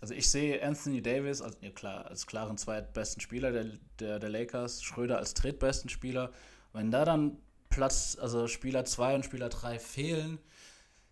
also 0.00 0.12
ich 0.12 0.28
sehe 0.28 0.62
Anthony 0.62 1.00
Davis 1.02 1.40
als, 1.40 1.56
ja 1.60 1.70
klar, 1.70 2.06
als 2.06 2.26
klaren 2.26 2.58
zweitbesten 2.58 3.20
Spieler 3.20 3.52
der, 3.52 3.66
der, 4.00 4.18
der 4.18 4.28
Lakers, 4.28 4.82
Schröder 4.82 5.18
als 5.18 5.34
drittbesten 5.34 5.88
Spieler. 5.88 6.32
Wenn 6.72 6.90
da 6.90 7.04
dann 7.04 7.38
Platz, 7.76 8.16
also 8.18 8.48
Spieler 8.48 8.86
2 8.86 9.16
und 9.16 9.24
Spieler 9.26 9.50
3 9.50 9.78
fehlen, 9.78 10.38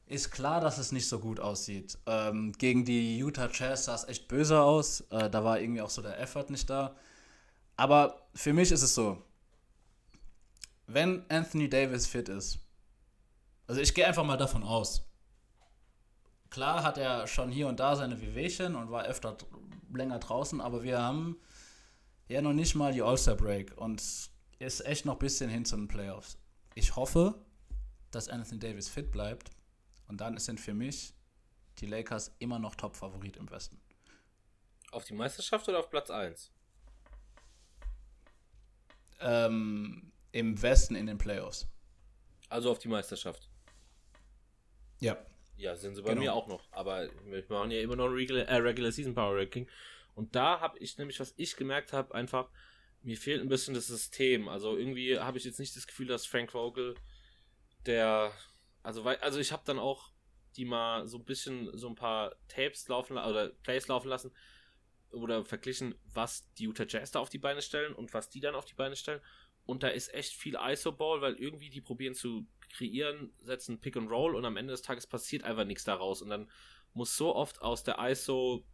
ist 0.07 0.31
klar, 0.31 0.63
dass 0.63 0.79
es 0.79 0.93
nicht 0.93 1.07
so 1.07 1.19
gut 1.19 1.39
aussieht. 1.39 1.99
Ähm, 2.07 2.53
gegen 2.53 2.87
die 2.87 3.19
Utah 3.19 3.51
Jazz 3.53 3.85
sah 3.85 3.95
es 3.95 4.05
echt 4.05 4.29
böse 4.29 4.63
aus. 4.63 5.03
Äh, 5.11 5.29
da 5.29 5.45
war 5.45 5.61
irgendwie 5.61 5.83
auch 5.83 5.91
so 5.91 6.01
der 6.01 6.19
Effort 6.19 6.47
nicht 6.49 6.71
da. 6.71 6.97
Aber 7.77 8.27
für 8.35 8.55
mich 8.55 8.73
ist 8.73 8.81
es 8.81 8.95
so, 8.95 9.23
wenn 10.87 11.23
Anthony 11.29 11.69
Davis 11.69 12.07
fit 12.07 12.31
ist, 12.31 12.59
also 13.67 13.83
ich 13.83 13.93
gehe 13.93 14.07
einfach 14.07 14.25
mal 14.25 14.39
davon 14.39 14.63
aus. 14.63 15.03
Klar 16.49 16.83
hat 16.83 16.97
er 16.97 17.27
schon 17.27 17.51
hier 17.51 17.69
und 17.69 17.79
da 17.79 17.95
seine 17.95 18.23
Wehwehchen 18.23 18.75
und 18.75 18.91
war 18.91 19.05
öfter 19.05 19.37
länger 19.93 20.19
draußen, 20.19 20.63
aber 20.63 20.83
wir 20.83 21.03
haben 21.03 21.37
ja 22.29 22.41
noch 22.41 22.55
nicht 22.55 22.75
mal 22.75 22.93
die 22.95 23.03
All-Star 23.03 23.35
Break 23.35 23.77
und 23.77 24.03
ist 24.59 24.87
echt 24.87 25.05
noch 25.05 25.15
ein 25.15 25.19
bisschen 25.19 25.51
hin 25.51 25.67
zu 25.67 25.77
den 25.77 25.89
Playoffs. 25.89 26.39
Ich 26.75 26.97
hoffe, 26.97 27.35
dass 28.11 28.29
Anthony 28.29 28.59
Davis 28.61 28.89
fit 28.89 29.11
bleibt 29.11 29.51
und 30.09 30.21
dann 30.21 30.37
sind 30.39 30.61
für 30.61 30.75
mich 30.75 31.15
die 31.79 31.87
Lakers 31.87 32.35
immer 32.39 32.59
noch 32.59 32.75
Top-Favorit 32.75 33.37
im 33.37 33.51
Westen. 33.51 33.81
Auf 34.93 35.05
die 35.05 35.15
Meisterschaft 35.15 35.69
oder 35.69 35.81
auf 35.81 35.91
Platz 35.91 36.11
1? 36.11 36.53
Ähm, 39.21 40.13
Im 40.33 40.61
Westen 40.61 40.95
in 40.97 41.07
den 41.07 41.19
Playoffs. 41.19 41.67
Also 42.49 42.71
auf 42.71 42.79
die 42.79 42.89
Meisterschaft. 42.89 43.49
Ja. 45.01 45.17
Ja, 45.57 45.77
sind 45.77 45.95
sie 45.95 46.03
bei 46.03 46.11
Genau. 46.11 46.21
mir 46.23 46.35
auch 46.35 46.47
noch. 46.49 46.65
Aber 46.73 47.09
wir 47.25 47.45
machen 47.49 47.71
ja 47.71 47.81
immer 47.81 47.97
noch 47.97 48.07
ein 48.07 48.13
Regular, 48.13 48.45
äh, 48.47 48.57
Regular 48.57 48.91
Season 48.93 49.15
Power 49.15 49.37
Ranking. 49.39 49.69
Und 50.15 50.35
da 50.35 50.61
habe 50.61 50.79
ich 50.79 50.99
nämlich, 50.99 51.19
was 51.21 51.35
ich 51.37 51.57
gemerkt 51.57 51.93
habe, 51.93 52.15
einfach, 52.15 52.49
mir 53.05 53.17
fehlt 53.17 53.43
ein 53.43 53.49
bisschen 53.49 53.75
das 53.75 53.87
System. 53.87 54.49
Also 54.49 54.77
irgendwie 54.77 55.19
habe 55.19 55.39
ich 55.39 55.45
jetzt 55.45 55.61
nicht 55.61 55.77
das 55.77 55.87
Gefühl, 55.87 56.07
dass 56.07 56.27
Frank 56.27 56.53
Vogel, 56.53 56.95
der, 57.87 58.33
also, 58.83 59.03
also 59.05 59.39
ich 59.39 59.53
habe 59.53 59.63
dann 59.67 59.79
auch 59.79 60.11
die 60.57 60.65
mal 60.65 61.07
so 61.07 61.19
ein 61.19 61.25
bisschen, 61.25 61.77
so 61.77 61.89
ein 61.89 61.97
paar 61.97 62.35
Tapes 62.49 62.89
laufen 62.89 63.15
la- 63.15 63.29
oder 63.29 63.51
Plays 63.63 63.89
laufen 63.89 64.09
lassen 64.09 64.33
oder 65.11 65.45
verglichen, 65.45 65.95
was 66.13 66.51
die 66.55 66.65
Utah 66.65 66.87
Jazz 66.89 67.11
da 67.11 67.21
auf 67.21 67.29
die 67.29 67.39
Beine 67.39 67.61
stellen 67.61 67.95
und 67.95 68.15
was 68.15 68.31
die 68.31 68.41
dann 68.41 68.55
auf 68.55 68.65
die 68.65 68.75
Beine 68.75 68.97
stellen. 68.97 69.21
Und 69.67 69.83
da 69.83 69.89
ist 69.89 70.13
echt 70.13 70.33
viel 70.33 70.57
ISO-Ball, 70.57 71.21
weil 71.21 71.35
irgendwie 71.35 71.71
die 71.71 71.81
probieren 71.81 72.15
zu 72.15 72.47
kreieren, 72.71 73.33
setzen 73.41 73.81
Pick 73.81 73.97
and 73.97 74.11
Roll 74.11 74.35
und 74.35 74.45
am 74.45 74.57
Ende 74.57 74.73
des 74.73 74.83
Tages 74.83 75.07
passiert 75.07 75.45
einfach 75.45 75.65
nichts 75.65 75.85
daraus. 75.85 76.23
Und 76.23 76.31
dann 76.31 76.51
muss 76.93 77.17
so 77.17 77.35
oft 77.35 77.61
aus 77.63 77.83
der 77.83 77.99
ISO 77.99 78.65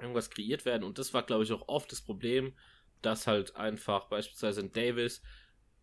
irgendwas 0.00 0.30
kreiert 0.30 0.64
werden. 0.64 0.84
Und 0.84 0.98
das 0.98 1.12
war, 1.14 1.24
glaube 1.24 1.44
ich, 1.44 1.52
auch 1.52 1.68
oft 1.68 1.90
das 1.92 2.02
Problem, 2.02 2.54
dass 3.02 3.26
halt 3.26 3.56
einfach 3.56 4.08
beispielsweise 4.08 4.60
ein 4.60 4.72
Davis 4.72 5.22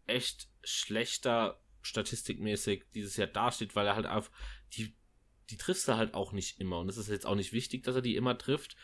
echt 0.08 0.48
schlechter 0.64 1.60
statistikmäßig 1.82 2.86
dieses 2.94 3.16
Jahr 3.18 3.28
dasteht, 3.28 3.76
weil 3.76 3.88
er 3.88 3.96
halt 3.96 4.08
auf 4.08 4.32
die, 4.74 4.96
die 5.50 5.58
triffst 5.58 5.88
du 5.88 5.96
halt 5.96 6.14
auch 6.14 6.32
nicht 6.32 6.60
immer. 6.60 6.80
Und 6.80 6.90
es 6.90 6.98
ist 6.98 7.10
jetzt 7.10 7.26
auch 7.26 7.36
nicht 7.36 7.54
wichtig, 7.54 7.84
dass 7.84 7.96
er 7.96 8.02
die 8.02 8.16
immer 8.16 8.38
trifft. 8.38 8.76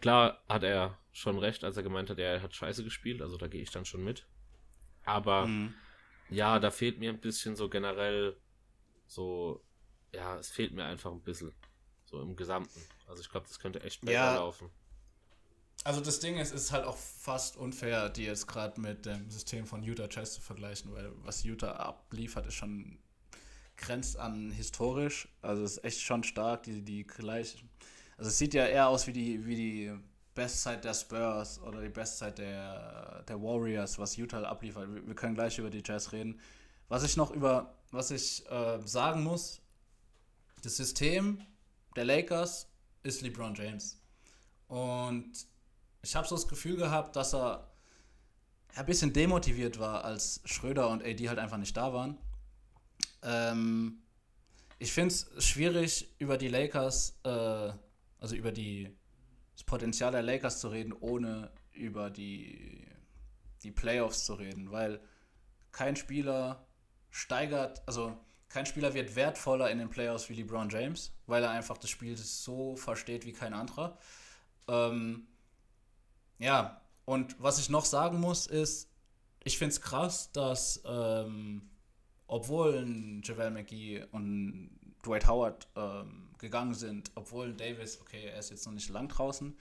Klar 0.00 0.42
hat 0.48 0.62
er 0.62 0.98
schon 1.12 1.38
recht, 1.38 1.64
als 1.64 1.76
er 1.76 1.82
gemeint 1.82 2.08
hat, 2.10 2.18
er 2.18 2.40
hat 2.40 2.54
scheiße 2.54 2.84
gespielt, 2.84 3.20
also 3.20 3.36
da 3.36 3.48
gehe 3.48 3.62
ich 3.62 3.70
dann 3.70 3.84
schon 3.84 4.04
mit. 4.04 4.26
Aber 5.04 5.46
Mhm. 5.46 5.74
ja, 6.30 6.58
da 6.58 6.70
fehlt 6.70 6.98
mir 6.98 7.10
ein 7.10 7.20
bisschen 7.20 7.56
so 7.56 7.68
generell 7.68 8.36
so, 9.06 9.64
ja, 10.12 10.38
es 10.38 10.50
fehlt 10.50 10.72
mir 10.72 10.84
einfach 10.84 11.10
ein 11.10 11.22
bisschen. 11.22 11.54
So 12.04 12.22
im 12.22 12.36
Gesamten. 12.36 12.80
Also 13.06 13.20
ich 13.22 13.28
glaube, 13.28 13.46
das 13.46 13.58
könnte 13.58 13.82
echt 13.82 14.00
besser 14.00 14.12
Ja. 14.12 14.34
laufen. 14.36 14.70
Also 15.84 16.00
das 16.00 16.20
Ding 16.20 16.36
ist, 16.36 16.52
es 16.52 16.64
ist 16.64 16.72
halt 16.72 16.84
auch 16.84 16.96
fast 16.96 17.56
unfair, 17.56 18.10
die 18.10 18.24
jetzt 18.24 18.46
gerade 18.46 18.80
mit 18.80 19.06
dem 19.06 19.30
System 19.30 19.66
von 19.66 19.82
Utah 19.82 20.08
Jazz 20.10 20.34
zu 20.34 20.40
vergleichen, 20.40 20.92
weil 20.92 21.12
was 21.22 21.44
Utah 21.44 21.72
abliefert, 21.72 22.46
ist 22.46 22.54
schon 22.54 22.98
grenzt 23.76 24.18
an 24.18 24.50
historisch. 24.50 25.28
Also 25.40 25.62
es 25.62 25.78
ist 25.78 25.84
echt 25.84 26.00
schon 26.00 26.24
stark, 26.24 26.64
die, 26.64 26.82
die 26.82 27.04
gleich. 27.04 27.64
Also 28.16 28.28
es 28.28 28.38
sieht 28.38 28.54
ja 28.54 28.66
eher 28.66 28.88
aus 28.88 29.06
wie 29.06 29.12
die, 29.12 29.46
wie 29.46 29.56
die 29.56 29.92
Bestzeit 30.34 30.84
der 30.84 30.94
Spurs 30.94 31.60
oder 31.60 31.80
die 31.80 31.88
Bestzeit 31.88 32.38
der, 32.38 33.22
der 33.22 33.40
Warriors, 33.40 33.98
was 33.98 34.16
Utah 34.16 34.42
abliefert. 34.42 34.92
Wir, 34.92 35.06
wir 35.06 35.14
können 35.14 35.34
gleich 35.34 35.58
über 35.58 35.70
die 35.70 35.82
Jazz 35.84 36.12
reden. 36.12 36.40
Was 36.88 37.04
ich 37.04 37.16
noch 37.16 37.30
über, 37.30 37.74
was 37.92 38.10
ich 38.10 38.48
äh, 38.50 38.80
sagen 38.84 39.22
muss, 39.22 39.60
das 40.62 40.76
System 40.76 41.40
der 41.96 42.04
Lakers 42.04 42.68
ist 43.02 43.22
LeBron 43.22 43.54
James. 43.54 44.00
Und 44.66 45.32
ich 46.08 46.16
habe 46.16 46.26
so 46.26 46.36
das 46.36 46.48
Gefühl 46.48 46.76
gehabt, 46.76 47.16
dass 47.16 47.34
er 47.34 47.70
ein 48.74 48.86
bisschen 48.86 49.12
demotiviert 49.12 49.78
war, 49.78 50.06
als 50.06 50.40
Schröder 50.46 50.88
und 50.88 51.04
AD 51.04 51.28
halt 51.28 51.38
einfach 51.38 51.58
nicht 51.58 51.76
da 51.76 51.92
waren. 51.92 52.16
Ähm, 53.22 53.98
ich 54.78 54.90
finde 54.90 55.12
es 55.12 55.44
schwierig, 55.44 56.08
über 56.18 56.38
die 56.38 56.48
Lakers, 56.48 57.18
äh, 57.24 57.72
also 58.20 58.36
über 58.36 58.52
die, 58.52 58.96
das 59.52 59.64
Potenzial 59.64 60.10
der 60.12 60.22
Lakers 60.22 60.60
zu 60.60 60.68
reden, 60.68 60.94
ohne 60.94 61.50
über 61.74 62.08
die, 62.08 62.86
die 63.62 63.70
Playoffs 63.70 64.24
zu 64.24 64.32
reden, 64.32 64.70
weil 64.70 65.00
kein 65.72 65.94
Spieler 65.94 66.66
steigert, 67.10 67.82
also 67.86 68.16
kein 68.48 68.64
Spieler 68.64 68.94
wird 68.94 69.14
wertvoller 69.14 69.70
in 69.70 69.76
den 69.76 69.90
Playoffs 69.90 70.30
wie 70.30 70.36
LeBron 70.36 70.70
James, 70.70 71.12
weil 71.26 71.42
er 71.42 71.50
einfach 71.50 71.76
das 71.76 71.90
Spiel 71.90 72.16
so 72.16 72.76
versteht 72.76 73.26
wie 73.26 73.34
kein 73.34 73.52
anderer. 73.52 73.98
Ähm, 74.68 75.26
ja, 76.38 76.80
und 77.04 77.40
was 77.42 77.58
ich 77.58 77.70
noch 77.70 77.84
sagen 77.84 78.20
muss, 78.20 78.46
ist, 78.46 78.90
ich 79.42 79.58
finde 79.58 79.72
es 79.72 79.80
krass, 79.80 80.30
dass 80.32 80.82
ähm, 80.84 81.70
obwohl 82.26 82.78
ein 82.78 83.22
JaVale 83.24 83.50
McGee 83.50 84.04
und 84.12 84.70
Dwight 85.04 85.26
Howard 85.26 85.68
ähm, 85.76 86.30
gegangen 86.38 86.74
sind, 86.74 87.10
obwohl 87.14 87.54
Davis, 87.54 88.00
okay, 88.00 88.26
er 88.26 88.38
ist 88.38 88.50
jetzt 88.50 88.66
noch 88.66 88.74
nicht 88.74 88.90
lang 88.90 89.08
draußen, 89.08 89.56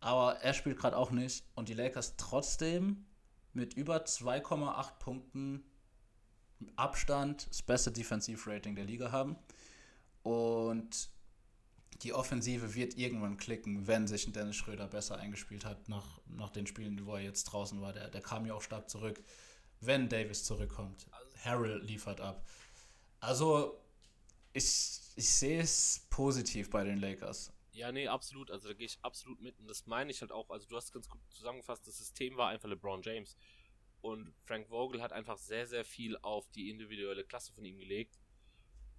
aber 0.00 0.36
er 0.36 0.52
spielt 0.52 0.78
gerade 0.78 0.96
auch 0.96 1.10
nicht 1.10 1.44
und 1.54 1.68
die 1.68 1.74
Lakers 1.74 2.16
trotzdem 2.16 3.06
mit 3.52 3.74
über 3.74 4.04
2,8 4.04 4.98
Punkten 4.98 5.64
Abstand 6.76 7.48
das 7.50 7.62
beste 7.62 7.90
Defensivrating 7.90 8.76
der 8.76 8.84
Liga 8.84 9.10
haben. 9.10 9.36
Und 10.22 11.10
die 12.02 12.12
Offensive 12.12 12.74
wird 12.74 12.96
irgendwann 12.96 13.36
klicken, 13.36 13.86
wenn 13.86 14.06
sich 14.06 14.26
ein 14.26 14.32
Dennis 14.32 14.56
Schröder 14.56 14.88
besser 14.88 15.18
eingespielt 15.18 15.64
hat 15.64 15.88
nach, 15.88 16.20
nach 16.26 16.50
den 16.50 16.66
Spielen, 16.66 17.06
wo 17.06 17.14
er 17.14 17.22
jetzt 17.22 17.44
draußen 17.44 17.80
war. 17.80 17.92
Der, 17.92 18.08
der 18.08 18.20
kam 18.20 18.44
ja 18.46 18.54
auch 18.54 18.62
stark 18.62 18.90
zurück. 18.90 19.22
Wenn 19.80 20.08
Davis 20.08 20.44
zurückkommt, 20.44 21.06
Harrell 21.44 21.80
liefert 21.82 22.20
ab. 22.20 22.46
Also, 23.20 23.80
ich, 24.52 25.00
ich 25.16 25.28
sehe 25.28 25.60
es 25.60 26.06
positiv 26.10 26.70
bei 26.70 26.84
den 26.84 26.98
Lakers. 26.98 27.52
Ja, 27.72 27.90
nee, 27.90 28.06
absolut. 28.06 28.50
Also 28.50 28.68
da 28.68 28.74
gehe 28.74 28.86
ich 28.86 28.98
absolut 29.02 29.40
mit. 29.40 29.58
Und 29.58 29.68
das 29.68 29.86
meine 29.86 30.10
ich 30.10 30.20
halt 30.20 30.30
auch. 30.30 30.50
Also 30.50 30.68
du 30.68 30.76
hast 30.76 30.92
ganz 30.92 31.08
gut 31.08 31.20
zusammengefasst, 31.30 31.86
das 31.86 31.98
System 31.98 32.36
war 32.36 32.48
einfach 32.48 32.68
LeBron 32.68 33.02
James. 33.02 33.36
Und 34.02 34.34
Frank 34.44 34.68
Vogel 34.68 35.00
hat 35.00 35.12
einfach 35.12 35.38
sehr, 35.38 35.66
sehr 35.66 35.84
viel 35.84 36.18
auf 36.18 36.50
die 36.50 36.68
individuelle 36.68 37.24
Klasse 37.24 37.52
von 37.52 37.64
ihm 37.64 37.78
gelegt. 37.78 38.18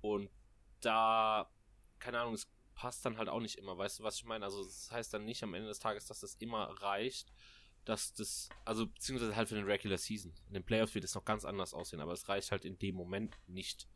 Und 0.01 0.29
da, 0.79 1.51
keine 1.99 2.21
Ahnung, 2.21 2.33
es 2.33 2.47
passt 2.75 3.05
dann 3.05 3.17
halt 3.17 3.29
auch 3.29 3.39
nicht 3.39 3.57
immer. 3.57 3.77
Weißt 3.77 3.99
du, 3.99 4.03
was 4.03 4.17
ich 4.17 4.25
meine? 4.25 4.45
Also, 4.45 4.63
das 4.63 4.91
heißt 4.91 5.13
dann 5.13 5.25
nicht 5.25 5.43
am 5.43 5.53
Ende 5.53 5.67
des 5.67 5.79
Tages, 5.79 6.05
dass 6.05 6.19
das 6.19 6.35
immer 6.35 6.65
reicht, 6.81 7.33
dass 7.85 8.13
das, 8.13 8.49
also, 8.65 8.87
beziehungsweise 8.87 9.35
halt 9.35 9.49
für 9.49 9.55
den 9.55 9.65
Regular 9.65 9.97
Season. 9.97 10.33
In 10.47 10.53
den 10.53 10.63
Playoffs 10.63 10.95
wird 10.95 11.05
es 11.05 11.15
noch 11.15 11.25
ganz 11.25 11.45
anders 11.45 11.73
aussehen, 11.73 12.01
aber 12.01 12.13
es 12.13 12.29
reicht 12.29 12.51
halt 12.51 12.65
in 12.65 12.79
dem 12.79 12.95
Moment 12.95 13.37
nicht. 13.47 13.87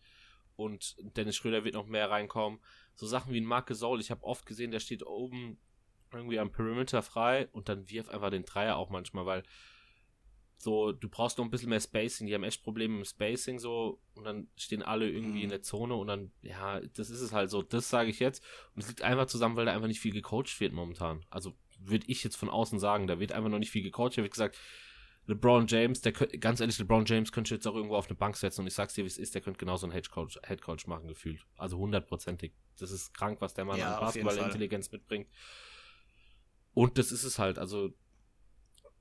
Und 0.56 0.96
Dennis 1.00 1.36
Schröder 1.36 1.64
wird 1.64 1.76
noch 1.76 1.86
mehr 1.86 2.10
reinkommen. 2.10 2.60
So 2.96 3.06
Sachen 3.06 3.32
wie 3.34 3.40
ein 3.40 3.46
Marc 3.46 3.68
Gasol, 3.68 4.02
ich 4.02 4.12
habe 4.12 4.24
oft 4.24 4.46
gesehen, 4.46 4.72
der 4.72 4.80
steht 4.80 5.06
oben 5.06 5.60
irgendwie 6.12 6.40
am 6.40 6.52
Perimeter 6.52 7.04
frei 7.04 7.48
und 7.52 7.70
dann 7.70 7.90
wirft 7.90 8.10
einfach 8.10 8.32
den 8.32 8.46
Dreier 8.46 8.78
auch 8.78 8.90
manchmal, 8.90 9.26
weil 9.26 9.44
so, 10.58 10.92
du 10.92 11.08
brauchst 11.08 11.38
noch 11.38 11.46
ein 11.46 11.52
bisschen 11.52 11.70
mehr 11.70 11.80
Spacing. 11.80 12.28
Die 12.28 12.34
haben 12.34 12.44
echt 12.44 12.64
Probleme 12.64 12.98
mit 12.98 13.08
Spacing 13.08 13.60
so 13.60 14.02
und 14.16 14.24
dann 14.24 14.48
stehen 14.56 14.82
alle 14.82 15.10
irgendwie 15.10 15.40
mhm. 15.40 15.44
in 15.44 15.50
der 15.50 15.62
Zone 15.62 15.96
und 15.96 16.08
dann, 16.08 16.32
ja, 16.42 16.80
das 16.80 17.10
ist 17.10 17.22
es 17.22 17.32
halt 17.32 17.50
so. 17.50 17.62
Das 17.62 17.90
sage 17.90 18.10
ich 18.10 18.20
jetzt. 18.20 18.44
Und 18.74 18.82
es 18.82 18.88
liegt 18.88 19.04
einfach 19.04 19.28
zusammen, 19.28 19.56
weil 19.56 19.66
da 19.66 19.74
einfach 19.74 19.88
nicht 19.88 20.00
viel 20.00 20.14
gecoacht 20.14 20.60
wird 20.60 20.74
momentan. 20.74 21.24
Also 21.30 21.54
würde 21.80 22.08
ich 22.08 22.24
jetzt 22.24 22.38
von 22.38 22.50
außen 22.50 22.80
sagen, 22.80 23.06
da 23.06 23.20
wird 23.20 23.34
einfach 23.34 23.50
noch 23.50 23.60
nicht 23.60 23.70
viel 23.70 23.84
gecoacht. 23.84 24.18
Da 24.18 24.24
wird 24.24 24.34
gesagt, 24.34 24.58
LeBron 25.28 25.68
James, 25.68 26.02
der 26.02 26.14
ganz 26.14 26.60
ehrlich, 26.60 26.80
LeBron 26.80 27.06
James 27.06 27.32
könnte 27.32 27.54
jetzt 27.54 27.68
auch 27.68 27.76
irgendwo 27.76 27.96
auf 27.96 28.08
eine 28.08 28.16
Bank 28.16 28.38
setzen 28.38 28.62
und 28.62 28.68
ich 28.68 28.74
sag's 28.74 28.94
dir, 28.94 29.04
wie 29.04 29.08
es 29.08 29.18
ist, 29.18 29.36
der 29.36 29.42
könnte 29.42 29.60
genauso 29.60 29.86
einen 29.86 29.94
Headcoach, 29.94 30.40
Headcoach 30.44 30.88
machen, 30.88 31.08
gefühlt. 31.08 31.46
Also 31.58 31.78
hundertprozentig. 31.78 32.54
Das 32.80 32.92
ist 32.92 33.14
krank, 33.14 33.42
was 33.42 33.54
der 33.54 33.66
Mann 33.66 33.78
ja, 33.78 33.96
an 33.96 34.00
Basketballintelligenz 34.00 34.92
mitbringt. 34.92 35.28
Und 36.74 36.98
das 36.98 37.12
ist 37.12 37.26
es 37.26 37.40
halt. 37.40 37.60
Also 37.60 37.94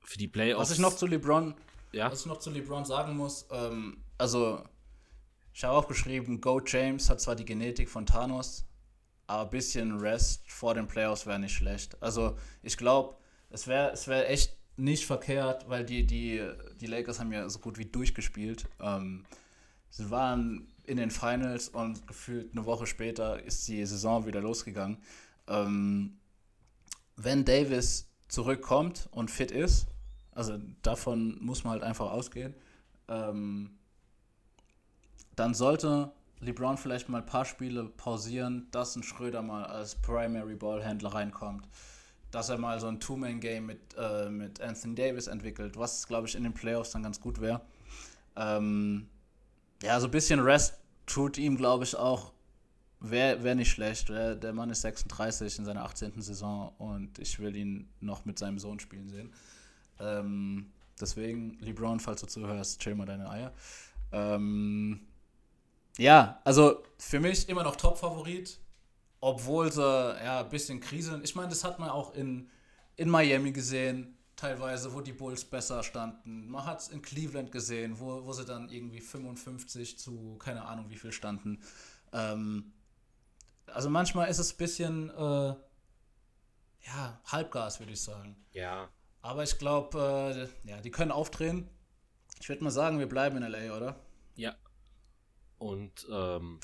für 0.07 0.19
die 0.19 0.29
Playoffs. 0.29 0.63
Was 0.63 0.71
ich 0.71 0.79
noch 0.79 0.97
zu 0.97 1.07
LeBron, 1.07 1.55
ja? 1.93 2.11
was 2.11 2.21
ich 2.21 2.27
noch 2.27 2.39
zu 2.39 2.51
LeBron 2.51 2.85
sagen 2.85 3.17
muss, 3.17 3.47
ähm, 3.51 3.99
also 4.17 4.63
ich 5.53 5.65
habe 5.65 5.77
auch 5.77 5.89
geschrieben, 5.89 6.41
Go 6.41 6.61
James 6.65 7.11
hat 7.11 7.21
zwar 7.21 7.35
die 7.35 7.45
Genetik 7.45 7.89
von 7.89 8.07
Thanos, 8.07 8.65
aber 9.27 9.43
ein 9.43 9.51
bisschen 9.51 9.99
Rest 9.99 10.51
vor 10.51 10.75
den 10.75 10.87
Playoffs 10.87 11.27
wäre 11.27 11.39
nicht 11.39 11.55
schlecht. 11.55 12.01
Also 12.01 12.37
ich 12.63 12.77
glaube, 12.77 13.17
es 13.51 13.67
wäre 13.67 13.91
es 13.93 14.07
wär 14.07 14.31
echt 14.31 14.57
nicht 14.77 15.07
verkehrt, 15.07 15.69
weil 15.69 15.85
die, 15.85 16.07
die, 16.07 16.47
die 16.81 16.87
Lakers 16.87 17.19
haben 17.19 17.33
ja 17.33 17.49
so 17.49 17.59
gut 17.59 17.79
wie 17.79 17.87
durchgespielt. 17.87 18.67
Ähm, 18.81 19.25
sie 19.91 20.11
waren 20.11 20.69
in 20.85 20.99
den 20.99 21.11
Finals 21.11 21.69
und 21.69 22.07
gefühlt 22.07 22.53
eine 22.53 22.67
Woche 22.67 22.87
später 22.87 23.43
ist 23.43 23.67
die 23.67 23.85
Saison 23.85 24.27
wieder 24.27 24.41
losgegangen. 24.41 24.99
Ähm, 25.49 26.19
wenn 27.17 27.45
Davis 27.45 28.09
zurückkommt 28.29 29.09
und 29.11 29.31
fit 29.31 29.51
ist, 29.51 29.87
also 30.37 30.59
davon 30.83 31.39
muss 31.41 31.65
man 31.65 31.73
halt 31.73 31.83
einfach 31.83 32.11
ausgehen. 32.11 32.55
Ähm, 33.09 33.71
dann 35.35 35.55
sollte 35.55 36.13
LeBron 36.41 36.77
vielleicht 36.77 37.09
mal 37.09 37.19
ein 37.19 37.27
paar 37.27 37.45
Spiele 37.45 37.85
pausieren, 37.85 38.69
dass 38.71 38.97
ein 38.97 39.03
Schröder 39.03 39.43
mal 39.43 39.65
als 39.65 39.95
Primary 39.95 40.55
Ballhändler 40.55 41.15
reinkommt, 41.15 41.67
dass 42.31 42.51
er 42.51 42.59
mal 42.59 42.79
so 42.81 42.87
ein 42.87 43.01
Two-Man-Game 43.01 43.65
mit, 43.65 43.81
äh, 43.99 44.29
mit 44.29 44.61
Anthony 44.61 44.95
Davis 44.95 45.27
entwickelt, 45.27 45.77
was 45.77 46.07
glaube 46.07 46.29
ich 46.29 46.35
in 46.35 46.43
den 46.43 46.53
Playoffs 46.53 46.91
dann 46.91 47.03
ganz 47.03 47.21
gut 47.21 47.41
wäre. 47.41 47.63
Ähm, 48.37 49.09
ja, 49.83 49.99
so 50.01 50.07
ein 50.07 50.11
bisschen 50.11 50.41
Rest 50.41 50.79
tut 51.07 51.39
ihm, 51.39 51.57
glaube 51.57 51.85
ich, 51.85 51.97
auch, 51.97 52.33
wäre 53.01 53.43
wär 53.43 53.55
nicht 53.55 53.71
schlecht. 53.71 54.11
Der, 54.11 54.35
der 54.35 54.53
Mann 54.53 54.69
ist 54.69 54.83
36 54.83 55.59
in 55.59 55.65
seiner 55.65 55.85
18. 55.85 56.21
Saison 56.21 56.75
und 56.79 57.19
ich 57.19 57.39
will 57.39 57.57
ihn 57.57 57.89
noch 58.01 58.27
mit 58.27 58.39
seinem 58.39 58.59
Sohn 58.59 58.81
spielen 58.81 59.09
sehen. 59.09 59.33
Ähm, 60.01 60.73
deswegen, 61.01 61.59
LeBron, 61.61 62.01
falls 62.01 62.21
du 62.21 62.27
zuhörst, 62.27 62.81
chill 62.81 62.95
mal 62.95 63.07
deine 63.07 63.31
Eier. 63.31 63.53
Ähm, 64.13 65.01
ja, 65.99 66.41
also 66.45 66.83
für 66.99 67.21
mich 67.21 67.49
immer 67.49 67.63
noch 67.63 67.77
Top-Favorit, 67.77 68.59
obwohl 69.21 69.73
sie 69.73 69.81
ja 69.81 70.41
ein 70.41 70.49
bisschen 70.49 70.81
Krise. 70.81 71.21
Ich 71.25 71.35
meine, 71.35 71.49
das 71.49 71.65
hat 71.65 71.79
man 71.79 71.89
auch 71.89 72.15
in, 72.15 72.51
in 72.97 73.09
Miami 73.09 73.53
gesehen, 73.53 74.17
teilweise, 74.37 74.93
wo 74.93 75.01
die 75.01 75.13
Bulls 75.13 75.45
besser 75.45 75.83
standen. 75.83 76.49
Man 76.49 76.67
hat 76.67 76.81
es 76.81 76.89
in 76.89 77.01
Cleveland 77.01 77.51
gesehen, 77.51 77.99
wo, 77.99 78.25
wo 78.25 78.33
sie 78.33 78.45
dann 78.45 78.69
irgendwie 78.69 79.01
55 79.01 79.99
zu 79.99 80.37
keine 80.39 80.65
Ahnung 80.67 80.91
wie 80.91 80.97
viel 80.97 81.13
standen. 81.13 81.63
Ähm, 82.13 82.73
also 83.67 83.91
manchmal 83.91 84.29
ist 84.29 84.39
es 84.39 84.53
ein 84.53 84.59
bisschen 84.59 85.11
äh, 85.11 85.55
ja, 86.87 87.21
Halbgas, 87.27 87.81
würde 87.81 87.93
ich 87.93 88.01
sagen. 88.03 88.37
Ja, 88.53 88.89
aber 89.27 89.43
ich 89.43 89.59
glaube, 89.59 90.49
äh, 90.65 90.69
ja, 90.69 90.81
die 90.81 90.91
können 90.91 91.11
aufdrehen. 91.11 91.69
Ich 92.41 92.49
würde 92.49 92.63
mal 92.63 92.71
sagen, 92.71 92.99
wir 92.99 93.09
bleiben 93.09 93.37
in 93.37 93.43
LA, 93.43 93.77
oder? 93.77 94.01
Ja. 94.37 94.57
Und 95.59 96.07
ähm, 96.11 96.61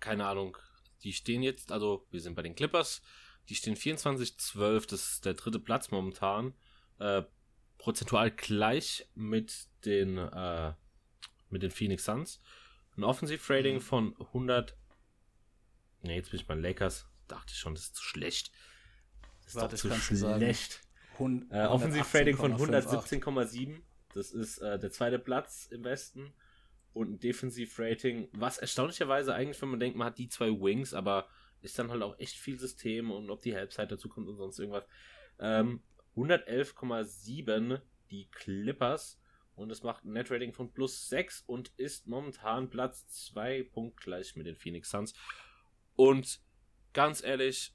keine 0.00 0.26
Ahnung, 0.26 0.56
die 1.02 1.12
stehen 1.12 1.42
jetzt, 1.42 1.70
also 1.70 2.06
wir 2.10 2.20
sind 2.20 2.34
bei 2.34 2.42
den 2.42 2.54
Clippers, 2.54 3.02
die 3.48 3.54
stehen 3.54 3.76
24-12, 3.76 4.88
das 4.88 5.12
ist 5.12 5.24
der 5.24 5.34
dritte 5.34 5.58
Platz 5.58 5.90
momentan. 5.90 6.54
Äh, 6.98 7.22
prozentual 7.76 8.30
gleich 8.30 9.06
mit 9.14 9.66
den, 9.84 10.16
äh, 10.16 10.72
mit 11.50 11.62
den 11.62 11.70
Phoenix 11.70 12.04
Suns. 12.04 12.40
Ein 12.96 13.04
Offensiv-Rating 13.04 13.76
mhm. 13.76 13.80
von 13.80 14.16
100. 14.18 14.76
Ne, 16.02 16.14
jetzt 16.14 16.30
bin 16.30 16.40
ich 16.40 16.46
bei 16.46 16.54
den 16.54 16.62
Lakers. 16.62 17.06
Dachte 17.28 17.52
ich 17.52 17.58
schon, 17.58 17.74
das 17.74 17.84
ist 17.84 17.96
zu 17.96 18.02
schlecht. 18.02 18.50
Das 19.40 19.48
ist 19.48 19.54
Warte, 19.56 19.76
doch 19.76 20.00
zu 20.00 20.16
schlecht. 20.16 20.83
Äh, 21.50 21.66
Offensiv-Rating 21.66 22.36
von 22.36 22.54
117,7. 22.54 23.80
Das 24.14 24.30
ist 24.30 24.58
äh, 24.58 24.78
der 24.78 24.90
zweite 24.90 25.18
Platz 25.18 25.68
im 25.70 25.84
Westen. 25.84 26.32
Und 26.92 27.10
ein 27.10 27.18
Defensiv-Rating, 27.18 28.28
was 28.32 28.58
erstaunlicherweise 28.58 29.34
eigentlich, 29.34 29.60
wenn 29.60 29.70
man 29.70 29.80
denkt, 29.80 29.96
man 29.96 30.06
hat 30.06 30.18
die 30.18 30.28
zwei 30.28 30.48
Wings, 30.48 30.94
aber 30.94 31.26
ist 31.60 31.78
dann 31.78 31.90
halt 31.90 32.02
auch 32.02 32.18
echt 32.18 32.36
viel 32.36 32.58
System 32.58 33.10
und 33.10 33.30
ob 33.30 33.42
die 33.42 33.54
Halbzeit 33.54 33.90
dazu 33.90 34.08
kommt 34.08 34.28
und 34.28 34.36
sonst 34.36 34.58
irgendwas. 34.58 34.84
Ähm, 35.40 35.82
111,7 36.14 37.80
die 38.10 38.28
Clippers 38.30 39.18
und 39.56 39.70
es 39.70 39.82
macht 39.82 40.04
ein 40.04 40.12
Net-Rating 40.12 40.52
von 40.52 40.72
plus 40.72 41.08
6 41.08 41.44
und 41.46 41.72
ist 41.76 42.06
momentan 42.06 42.70
Platz 42.70 43.06
2 43.08 43.64
punktgleich 43.64 44.36
mit 44.36 44.46
den 44.46 44.56
Phoenix 44.56 44.90
Suns. 44.90 45.14
Und 45.96 46.40
ganz 46.92 47.22
ehrlich, 47.22 47.74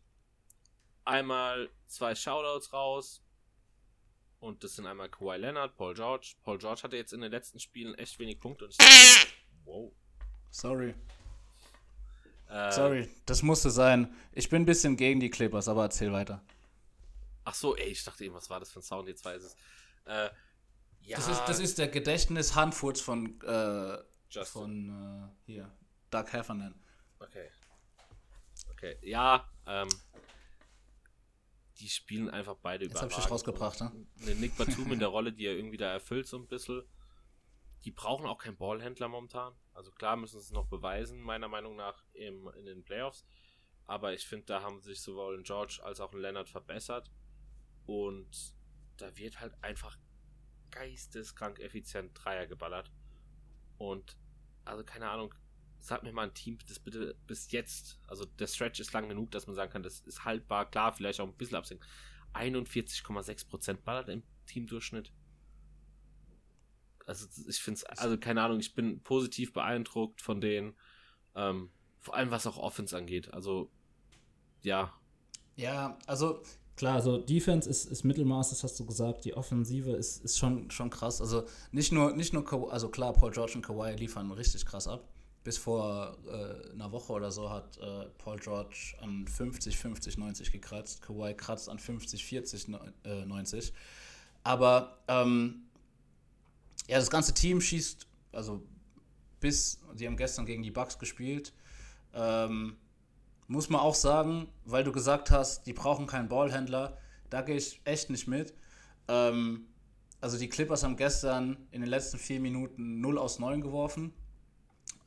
einmal 1.06 1.70
zwei 1.88 2.16
Shoutouts 2.16 2.74
raus. 2.74 3.24
Und 4.40 4.64
das 4.64 4.76
sind 4.76 4.86
einmal 4.86 5.10
Kawhi 5.10 5.38
Leonard, 5.38 5.76
Paul 5.76 5.94
George. 5.94 6.36
Paul 6.44 6.58
George 6.58 6.84
hatte 6.84 6.96
jetzt 6.96 7.14
in 7.14 7.22
den 7.22 7.32
letzten 7.32 7.60
Spielen 7.60 7.94
echt 7.96 8.18
wenig 8.20 8.40
Punkte. 8.40 8.66
Und 8.66 8.80
dachte, 8.80 9.28
wow. 9.66 9.92
Sorry. 10.50 10.96
Äh, 12.50 12.72
Sorry, 12.72 13.10
das 13.26 13.44
musste 13.44 13.70
sein. 13.70 14.16
Ich 14.32 14.50
bin 14.50 14.64
ein 14.64 14.66
bisschen 14.66 14.98
gegen 14.98 15.20
die 15.20 15.30
Clippers, 15.30 15.68
aber 15.68 15.84
erzähl 15.84 16.12
weiter. 16.12 16.42
Ach 17.44 17.54
so, 17.54 17.76
ey, 17.76 17.90
ich 17.90 18.04
dachte 18.04 18.26
eben, 18.26 18.34
was 18.34 18.50
war 18.50 18.60
das 18.60 18.72
für 18.72 18.80
ein 18.80 18.84
Sound? 18.84 19.08
Jetzt 19.08 19.24
weiß 19.24 19.44
es. 19.44 19.56
Äh, 20.06 20.30
ja. 21.02 21.18
Das 21.18 21.28
ist, 21.28 21.42
das 21.46 21.60
ist 21.60 21.78
der 21.78 21.88
Gedächtnis 21.88 22.56
Handfurz 22.56 23.02
von, 23.02 23.40
äh, 23.42 23.98
von 24.46 25.34
äh, 25.48 25.52
hier. 25.52 25.72
Doug 26.10 26.26
Heffernan. 26.32 26.74
Okay. 27.20 27.50
Okay. 28.72 28.98
Ja, 29.02 29.48
ähm, 29.68 29.90
die 31.80 31.90
spielen 31.90 32.30
einfach 32.30 32.56
beide 32.56 32.86
Jetzt 32.86 33.02
hab 33.02 33.10
ich 33.10 33.16
dich 33.16 33.32
rausgebracht, 33.32 33.82
ne? 33.82 34.06
Nick 34.36 34.58
Batum 34.58 34.92
in 34.92 35.00
der 35.00 35.08
Rolle, 35.10 35.32
die 35.32 35.46
er 35.46 35.56
irgendwie 35.56 35.78
da 35.78 35.92
erfüllt, 35.92 36.28
so 36.28 36.38
ein 36.38 36.48
bisschen. 36.48 36.84
Die 37.86 37.92
brauchen 37.92 38.26
auch 38.26 38.38
keinen 38.38 38.58
Ballhändler 38.58 39.08
momentan. 39.08 39.54
Also 39.74 39.92
klar 39.92 40.18
müssen 40.18 40.40
sie 40.40 40.46
es 40.46 40.52
noch 40.52 40.68
beweisen, 40.68 41.22
meiner 41.22 41.48
Meinung 41.48 41.78
nach, 41.78 42.04
im, 42.14 42.50
in 42.58 42.66
den 42.66 42.84
Playoffs. 42.84 43.26
Aber 43.86 44.14
ich 44.14 44.28
finde, 44.28 44.46
da 44.48 44.62
haben 44.62 44.82
sich 44.82 45.02
sowohl 45.02 45.38
ein 45.38 45.44
George 45.44 45.80
als 45.82 46.02
auch 46.02 46.14
ein 46.14 46.20
Leonard 46.20 46.50
verbessert. 46.50 47.10
Und 47.86 48.54
da 48.98 49.16
wird 49.18 49.40
halt 49.40 49.56
einfach 49.64 49.98
geisteskrank 50.72 51.60
effizient 51.60 52.12
Dreier 52.14 52.46
geballert. 52.46 52.92
Und, 53.78 54.18
also 54.66 54.84
keine 54.84 55.10
Ahnung, 55.10 55.34
sag 55.80 56.04
mir 56.04 56.12
mal 56.12 56.24
ein 56.24 56.34
Team, 56.34 56.58
das 56.68 56.80
bitte 56.80 57.16
bis 57.26 57.52
jetzt, 57.52 58.00
also 58.08 58.26
der 58.26 58.48
Stretch 58.48 58.80
ist 58.80 58.94
lang 58.94 59.08
genug, 59.10 59.32
dass 59.32 59.48
man 59.48 59.56
sagen 59.56 59.72
kann, 59.72 59.84
das 59.84 60.02
ist 60.02 60.26
haltbar, 60.26 60.70
klar, 60.70 60.94
vielleicht 60.94 61.20
auch 61.20 61.28
ein 61.28 61.34
bisschen 61.36 61.58
absenken. 61.58 61.86
41,6% 62.34 63.78
ballert 63.78 64.10
im 64.10 64.24
Teamdurchschnitt. 64.46 65.12
Also 67.06 67.28
ich 67.48 67.60
finde 67.60 67.80
es, 67.80 67.86
also 67.86 68.18
keine 68.18 68.44
Ahnung, 68.44 68.60
ich 68.60 68.76
bin 68.76 69.02
positiv 69.02 69.54
beeindruckt 69.54 70.22
von 70.22 70.42
denen, 70.42 70.76
ähm, 71.36 71.72
vor 71.98 72.16
allem 72.16 72.30
was 72.30 72.46
auch 72.46 72.58
Offense 72.58 72.96
angeht. 72.96 73.34
Also 73.34 73.72
ja. 74.62 74.94
Ja, 75.56 75.98
also 76.06 76.44
klar, 76.76 76.96
also 76.96 77.18
Defense 77.18 77.68
ist, 77.68 77.86
ist 77.86 78.04
Mittelmaß, 78.04 78.52
das 78.52 78.64
hast 78.64 78.80
du 78.80 78.86
gesagt. 78.86 79.26
Die 79.26 79.34
Offensive 79.34 79.92
ist, 79.92 80.24
ist 80.24 80.38
schon, 80.38 80.70
schon 80.70 80.92
krass. 80.92 81.20
Also 81.20 81.48
nicht 81.72 81.92
nur, 81.92 82.16
nicht 82.16 82.34
nur, 82.34 82.72
also 82.72 82.90
klar, 82.90 83.14
Paul 83.14 83.32
George 83.32 83.54
und 83.56 83.64
Kawhi 83.64 83.96
liefern 83.96 84.32
richtig 84.32 84.66
krass 84.66 84.88
ab 84.88 85.10
bis 85.44 85.58
vor 85.58 86.18
äh, 86.28 86.72
einer 86.72 86.92
Woche 86.92 87.14
oder 87.14 87.32
so 87.32 87.50
hat 87.50 87.78
äh, 87.78 88.06
Paul 88.18 88.38
George 88.40 88.96
an 89.02 89.28
50, 89.28 89.78
50, 89.78 90.18
90 90.18 90.52
gekratzt. 90.52 91.02
Kawhi 91.02 91.34
kratzt 91.34 91.70
an 91.70 91.80
50, 91.80 92.26
40, 92.26 92.68
äh, 93.04 93.26
90. 93.26 93.74
Aber 94.44 95.00
ähm, 95.08 95.64
ja, 96.88 96.98
das 96.98 97.10
ganze 97.10 97.34
Team 97.34 97.62
schießt, 97.62 98.08
also 98.32 98.64
bis, 99.40 99.80
sie 99.96 100.08
haben 100.08 100.18
gestern 100.18 100.46
gegen 100.46 100.64
die 100.64 100.72
Bucks 100.72 101.00
gespielt. 101.00 101.54
Ähm, 102.14 102.78
muss 103.48 103.70
man 103.70 103.82
auch 103.82 103.96
sagen, 103.96 104.48
weil 104.66 104.84
du 104.84 104.92
gesagt 104.92 105.32
hast, 105.32 105.66
die 105.66 105.74
brauchen 105.74 106.06
keinen 106.06 106.30
Ballhändler, 106.30 106.98
da 107.30 107.42
gehe 107.42 107.56
ich 107.56 107.82
echt 107.84 108.10
nicht 108.10 108.28
mit. 108.28 108.54
Ähm, 109.08 109.68
also 110.22 110.38
die 110.38 110.50
Clippers 110.50 110.84
haben 110.84 110.98
gestern 110.98 111.58
in 111.72 111.82
den 111.82 111.90
letzten 111.90 112.18
vier 112.18 112.40
Minuten 112.40 113.00
0 113.02 113.18
aus 113.18 113.40
9 113.40 113.62
geworfen. 113.62 114.14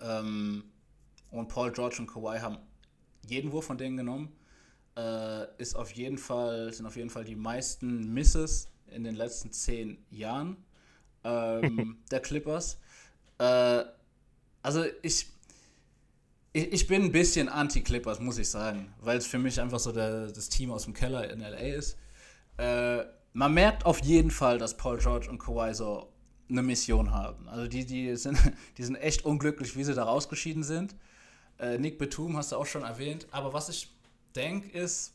Ähm, 0.03 0.65
und 1.31 1.49
Paul 1.49 1.73
George 1.73 1.97
und 1.99 2.07
Kawhi 2.07 2.41
haben 2.41 2.59
jeden 3.27 3.53
Wurf 3.53 3.67
von 3.67 3.79
denen 3.79 3.97
genommen. 3.97 4.33
Äh, 4.97 5.47
ist 5.57 5.75
auf 5.75 5.91
jeden 5.93 6.19
Fall, 6.19 6.73
sind 6.73 6.87
auf 6.87 6.97
jeden 6.97 7.11
Fall 7.11 7.25
die 7.25 7.37
meisten 7.37 8.13
Misses 8.13 8.69
in 8.89 9.05
den 9.05 9.15
letzten 9.15 9.51
zehn 9.53 10.05
Jahren 10.11 10.57
ähm, 11.25 11.99
der 12.11 12.21
Clippers. 12.21 12.79
Äh, 13.39 13.85
also 14.63 14.85
ich, 15.03 15.27
ich, 16.53 16.73
ich, 16.73 16.87
bin 16.87 17.05
ein 17.05 17.13
bisschen 17.13 17.49
anti-Clippers, 17.49 18.21
muss 18.21 18.39
ich 18.39 18.51
sagen, 18.51 18.93
weil 19.01 19.17
es 19.17 19.27
für 19.27 19.39
mich 19.39 19.61
einfach 19.61 19.81
so 19.81 19.93
der, 19.93 20.27
das 20.27 20.49
Team 20.51 20.71
aus 20.71 20.85
dem 20.85 20.93
Keller 20.93 21.31
in 21.31 21.41
LA 21.41 21.57
ist. 21.57 21.97
Äh, 22.59 23.05
man 23.33 23.55
merkt 23.55 23.87
auf 23.87 24.01
jeden 24.01 24.31
Fall, 24.31 24.59
dass 24.59 24.77
Paul 24.77 24.99
George 24.99 25.31
und 25.31 25.39
Kawhi 25.39 25.73
so 25.73 26.12
eine 26.53 26.63
Mission 26.63 27.11
haben. 27.11 27.49
Also 27.49 27.67
die, 27.67 27.85
die, 27.85 28.15
sind, 28.17 28.39
die 28.79 28.85
sind 28.85 28.97
echt 28.97 29.25
unglücklich, 29.25 29.77
wie 29.77 29.85
sie 29.85 29.95
da 29.95 30.05
rausgeschieden 30.05 30.63
sind. 30.63 30.95
Äh, 31.59 31.79
Nick 31.79 31.99
Betum 31.99 32.37
hast 32.37 32.53
du 32.53 32.57
auch 32.57 32.67
schon 32.67 32.83
erwähnt. 32.83 33.27
Aber 33.31 33.53
was 33.53 33.69
ich 33.69 33.93
denke 34.37 34.71
ist, 34.77 35.15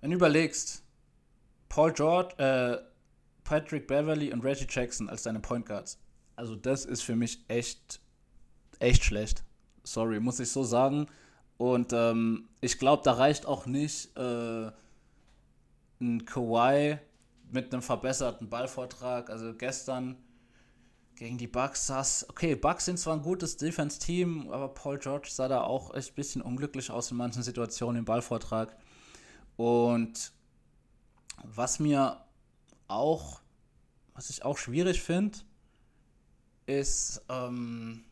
wenn 0.00 0.10
du 0.10 0.16
überlegst, 0.16 0.82
Paul 1.68 1.92
George, 1.92 2.36
äh, 2.38 2.78
Patrick 3.44 3.86
Beverly 3.86 4.32
und 4.32 4.44
Reggie 4.44 4.66
Jackson 4.68 5.08
als 5.08 5.22
deine 5.22 5.40
Point 5.40 5.66
Guards, 5.66 5.98
also 6.36 6.54
das 6.54 6.84
ist 6.84 7.02
für 7.02 7.16
mich 7.16 7.44
echt, 7.48 8.00
echt 8.78 9.04
schlecht. 9.04 9.44
Sorry, 9.84 10.20
muss 10.20 10.40
ich 10.40 10.50
so 10.50 10.64
sagen. 10.64 11.06
Und 11.56 11.92
ähm, 11.92 12.48
ich 12.60 12.78
glaube, 12.78 13.02
da 13.04 13.12
reicht 13.12 13.46
auch 13.46 13.66
nicht 13.66 14.16
äh, 14.16 14.70
ein 16.00 16.24
Kawhi 16.26 16.98
mit 17.50 17.72
einem 17.72 17.82
verbesserten 17.82 18.48
Ballvortrag. 18.48 19.30
Also 19.30 19.54
gestern 19.54 20.16
gegen 21.16 21.38
die 21.38 21.46
Bucks 21.46 21.86
saß, 21.86 22.26
okay, 22.28 22.54
Bucks 22.54 22.84
sind 22.84 22.98
zwar 22.98 23.14
ein 23.14 23.22
gutes 23.22 23.56
Defense-Team, 23.56 24.50
aber 24.50 24.68
Paul 24.68 24.98
George 24.98 25.28
sah 25.30 25.48
da 25.48 25.62
auch 25.62 25.94
echt 25.94 26.12
ein 26.12 26.14
bisschen 26.14 26.42
unglücklich 26.42 26.90
aus 26.90 27.10
in 27.10 27.16
manchen 27.16 27.42
Situationen 27.42 28.00
im 28.00 28.04
Ballvortrag. 28.04 28.76
Und 29.56 30.32
was 31.44 31.78
mir 31.78 32.20
auch, 32.88 33.40
was 34.14 34.30
ich 34.30 34.44
auch 34.44 34.58
schwierig 34.58 35.02
finde, 35.02 35.38
ist, 36.66 37.22
ähm, 37.28 38.04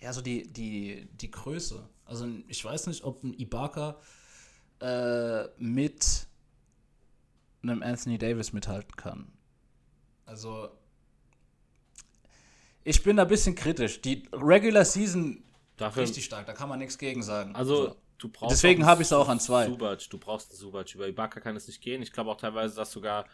ja, 0.00 0.12
so 0.12 0.20
die, 0.20 0.52
die, 0.52 1.08
die 1.12 1.30
Größe. 1.30 1.88
Also 2.04 2.28
ich 2.48 2.64
weiß 2.64 2.88
nicht, 2.88 3.04
ob 3.04 3.22
ein 3.22 3.32
Ibaka 3.32 3.96
äh, 4.80 5.44
mit 5.58 6.26
einem 7.62 7.82
Anthony 7.82 8.18
Davis 8.18 8.52
mithalten 8.52 8.96
kann. 8.96 9.32
Also, 10.26 10.70
ich 12.84 13.02
bin 13.02 13.16
da 13.16 13.22
ein 13.22 13.28
bisschen 13.28 13.54
kritisch. 13.54 14.00
Die 14.00 14.28
Regular 14.32 14.84
Season 14.84 15.44
Dafür, 15.76 16.02
richtig 16.02 16.24
stark, 16.24 16.46
da 16.46 16.52
kann 16.52 16.68
man 16.68 16.78
nichts 16.78 16.98
gegen 16.98 17.22
sagen. 17.22 17.54
Also, 17.54 17.88
so. 17.88 17.96
du 18.18 18.28
brauchst. 18.28 18.52
Deswegen 18.52 18.86
habe 18.86 19.02
ich 19.02 19.08
es 19.08 19.12
auch 19.12 19.28
an 19.28 19.40
zwei. 19.40 19.66
Subac, 19.66 20.08
du 20.10 20.18
brauchst 20.18 20.50
einen 20.50 20.58
Subac. 20.58 20.94
Über 20.94 21.08
Ibaka 21.08 21.40
kann 21.40 21.56
es 21.56 21.66
nicht 21.66 21.80
gehen. 21.80 22.02
Ich 22.02 22.12
glaube 22.12 22.30
auch 22.30 22.36
teilweise, 22.36 22.76
dass 22.76 22.92
sogar 22.92 23.26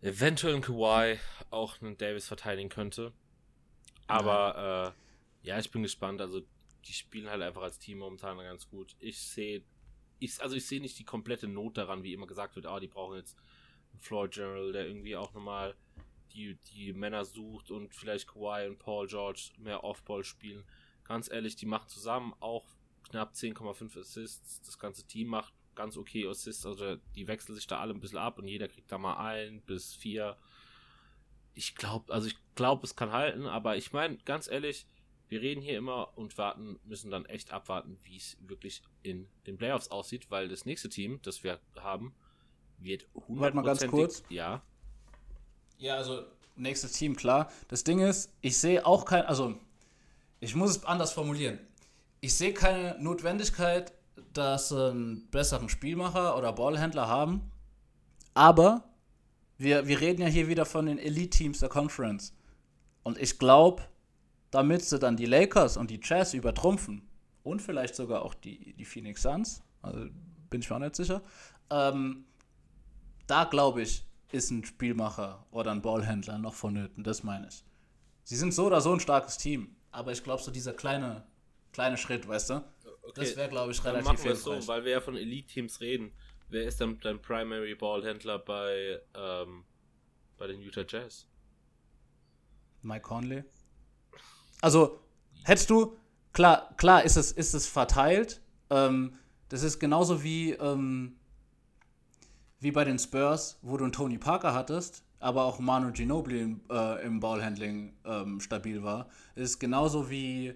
eventuell 0.00 0.54
ein 0.54 0.62
Kawhi 0.62 1.18
auch 1.50 1.80
einen 1.80 1.96
Davis 1.96 2.26
verteidigen 2.26 2.68
könnte. 2.68 3.12
Aber 4.06 4.94
äh, 5.42 5.46
ja, 5.48 5.58
ich 5.58 5.70
bin 5.70 5.82
gespannt. 5.82 6.20
Also, 6.20 6.42
die 6.84 6.92
spielen 6.92 7.28
halt 7.28 7.42
einfach 7.42 7.62
als 7.62 7.78
Team 7.78 7.98
momentan 7.98 8.36
ganz 8.38 8.68
gut. 8.68 8.96
Ich 8.98 9.20
sehe 9.20 9.62
ich, 10.22 10.40
also 10.40 10.56
ich 10.56 10.66
sehe 10.66 10.80
nicht 10.80 10.98
die 10.98 11.04
komplette 11.04 11.48
Not 11.48 11.76
daran, 11.76 12.02
wie 12.02 12.12
immer 12.12 12.26
gesagt 12.26 12.56
wird, 12.56 12.66
ah, 12.66 12.80
die 12.80 12.88
brauchen 12.88 13.16
jetzt 13.16 13.36
einen 13.92 14.00
Floor 14.00 14.28
General, 14.28 14.72
der 14.72 14.86
irgendwie 14.86 15.16
auch 15.16 15.32
nochmal 15.34 15.74
die, 16.32 16.56
die 16.72 16.92
Männer 16.92 17.24
sucht 17.24 17.70
und 17.70 17.94
vielleicht 17.94 18.28
Kawhi 18.28 18.66
und 18.68 18.78
Paul 18.78 19.06
George 19.06 19.50
mehr 19.58 19.84
Offball 19.84 20.24
spielen. 20.24 20.64
Ganz 21.04 21.30
ehrlich, 21.30 21.56
die 21.56 21.66
machen 21.66 21.88
zusammen 21.88 22.34
auch 22.40 22.64
knapp 23.08 23.32
10,5 23.32 23.98
Assists. 23.98 24.62
Das 24.62 24.78
ganze 24.78 25.06
Team 25.06 25.28
macht 25.28 25.52
ganz 25.74 25.96
okay 25.96 26.26
Assists, 26.28 26.64
also 26.66 26.96
die 27.16 27.26
wechseln 27.26 27.54
sich 27.54 27.66
da 27.66 27.80
alle 27.80 27.94
ein 27.94 28.00
bisschen 28.00 28.18
ab 28.18 28.38
und 28.38 28.46
jeder 28.46 28.68
kriegt 28.68 28.92
da 28.92 28.98
mal 28.98 29.16
ein 29.16 29.60
bis 29.62 29.94
vier. 29.94 30.36
Ich 31.54 31.74
glaube, 31.74 32.12
also 32.12 32.28
ich 32.28 32.36
glaube, 32.54 32.84
es 32.84 32.96
kann 32.96 33.12
halten, 33.12 33.46
aber 33.46 33.76
ich 33.76 33.92
meine, 33.92 34.18
ganz 34.18 34.48
ehrlich, 34.48 34.86
wir 35.32 35.40
reden 35.40 35.62
hier 35.62 35.78
immer 35.78 36.16
und 36.16 36.36
warten, 36.36 36.78
müssen 36.84 37.10
dann 37.10 37.24
echt 37.24 37.54
abwarten, 37.54 37.98
wie 38.02 38.18
es 38.18 38.36
wirklich 38.40 38.82
in 39.02 39.26
den 39.46 39.56
Playoffs 39.56 39.88
aussieht, 39.88 40.30
weil 40.30 40.46
das 40.46 40.66
nächste 40.66 40.90
Team, 40.90 41.20
das 41.22 41.42
wir 41.42 41.58
haben, 41.80 42.14
wird 42.76 43.06
100%. 43.14 43.40
Warte 43.40 43.56
mal 43.56 43.62
ganz 43.62 43.86
kurz. 43.86 44.22
Ja. 44.28 44.62
Ja, 45.78 45.96
also 45.96 46.22
nächstes 46.54 46.92
Team, 46.92 47.16
klar. 47.16 47.50
Das 47.68 47.82
Ding 47.82 48.00
ist, 48.00 48.30
ich 48.42 48.58
sehe 48.58 48.84
auch 48.84 49.06
kein, 49.06 49.24
also 49.24 49.58
ich 50.40 50.54
muss 50.54 50.76
es 50.76 50.84
anders 50.84 51.14
formulieren. 51.14 51.58
Ich 52.20 52.34
sehe 52.34 52.52
keine 52.52 52.98
Notwendigkeit, 53.02 53.94
dass 54.34 54.68
sie 54.68 54.90
einen 54.90 55.30
besseren 55.30 55.70
Spielmacher 55.70 56.36
oder 56.36 56.52
Ballhändler 56.52 57.08
haben, 57.08 57.50
aber 58.34 58.84
wir, 59.56 59.86
wir 59.86 59.98
reden 59.98 60.20
ja 60.20 60.28
hier 60.28 60.48
wieder 60.48 60.66
von 60.66 60.84
den 60.84 60.98
Elite-Teams 60.98 61.60
der 61.60 61.70
Conference. 61.70 62.34
Und 63.02 63.16
ich 63.16 63.38
glaube, 63.38 63.82
damit 64.52 64.84
sie 64.84 64.98
dann 64.98 65.16
die 65.16 65.26
Lakers 65.26 65.76
und 65.76 65.90
die 65.90 65.98
Jazz 66.00 66.34
übertrumpfen 66.34 67.08
und 67.42 67.60
vielleicht 67.60 67.96
sogar 67.96 68.22
auch 68.22 68.34
die, 68.34 68.74
die 68.74 68.84
Phoenix 68.84 69.22
Suns, 69.22 69.62
also 69.80 70.06
bin 70.50 70.60
ich 70.60 70.70
mir 70.70 70.76
auch 70.76 70.80
nicht 70.80 70.94
sicher, 70.94 71.22
ähm, 71.70 72.26
da 73.26 73.44
glaube 73.44 73.82
ich, 73.82 74.04
ist 74.30 74.50
ein 74.50 74.64
Spielmacher 74.64 75.44
oder 75.50 75.72
ein 75.72 75.82
Ballhändler 75.82 76.38
noch 76.38 76.54
vonnöten, 76.54 77.02
das 77.02 77.22
meine 77.22 77.48
ich. 77.48 77.64
Sie 78.24 78.36
sind 78.36 78.54
so 78.54 78.66
oder 78.66 78.80
so 78.80 78.92
ein 78.92 79.00
starkes 79.00 79.38
Team, 79.38 79.74
aber 79.90 80.12
ich 80.12 80.22
glaube, 80.22 80.42
so 80.42 80.50
dieser 80.50 80.74
kleine, 80.74 81.26
kleine 81.72 81.96
Schritt, 81.96 82.28
weißt 82.28 82.50
du, 82.50 82.54
okay. 82.54 83.12
das 83.16 83.36
wäre, 83.36 83.48
glaube 83.48 83.72
ich, 83.72 83.82
relativ 83.82 84.04
dann 84.04 84.14
machen 84.14 84.24
wir 84.24 84.32
es 84.32 84.44
so, 84.44 84.68
weil 84.68 84.84
wir 84.84 84.92
ja 84.92 85.00
von 85.00 85.16
Elite-Teams 85.16 85.80
reden. 85.80 86.12
Wer 86.50 86.64
ist 86.64 86.78
dann 86.80 87.00
dein 87.00 87.20
Primary 87.20 87.74
Ballhändler 87.74 88.38
bei, 88.38 89.00
ähm, 89.14 89.64
bei 90.36 90.46
den 90.46 90.60
Utah 90.60 90.84
Jazz? 90.86 91.26
Mike 92.82 93.02
Conley. 93.02 93.44
Also, 94.62 95.00
hättest 95.44 95.68
du, 95.68 95.98
klar, 96.32 96.70
klar 96.78 97.02
ist 97.02 97.16
es, 97.16 97.32
ist 97.32 97.52
es 97.52 97.66
verteilt. 97.66 98.40
Ähm, 98.70 99.18
das 99.50 99.62
ist 99.62 99.80
genauso 99.80 100.22
wie, 100.22 100.52
ähm, 100.52 101.16
wie 102.60 102.70
bei 102.70 102.84
den 102.84 102.98
Spurs, 102.98 103.58
wo 103.60 103.76
du 103.76 103.84
einen 103.84 103.92
Tony 103.92 104.18
Parker 104.18 104.54
hattest, 104.54 105.02
aber 105.18 105.44
auch 105.44 105.58
Manu 105.58 105.92
Ginobili 105.92 106.56
äh, 106.70 107.04
im 107.04 107.20
Ballhandling 107.20 107.92
ähm, 108.04 108.40
stabil 108.40 108.82
war. 108.82 109.08
Ist 109.34 109.58
genauso 109.58 110.08
wie 110.08 110.54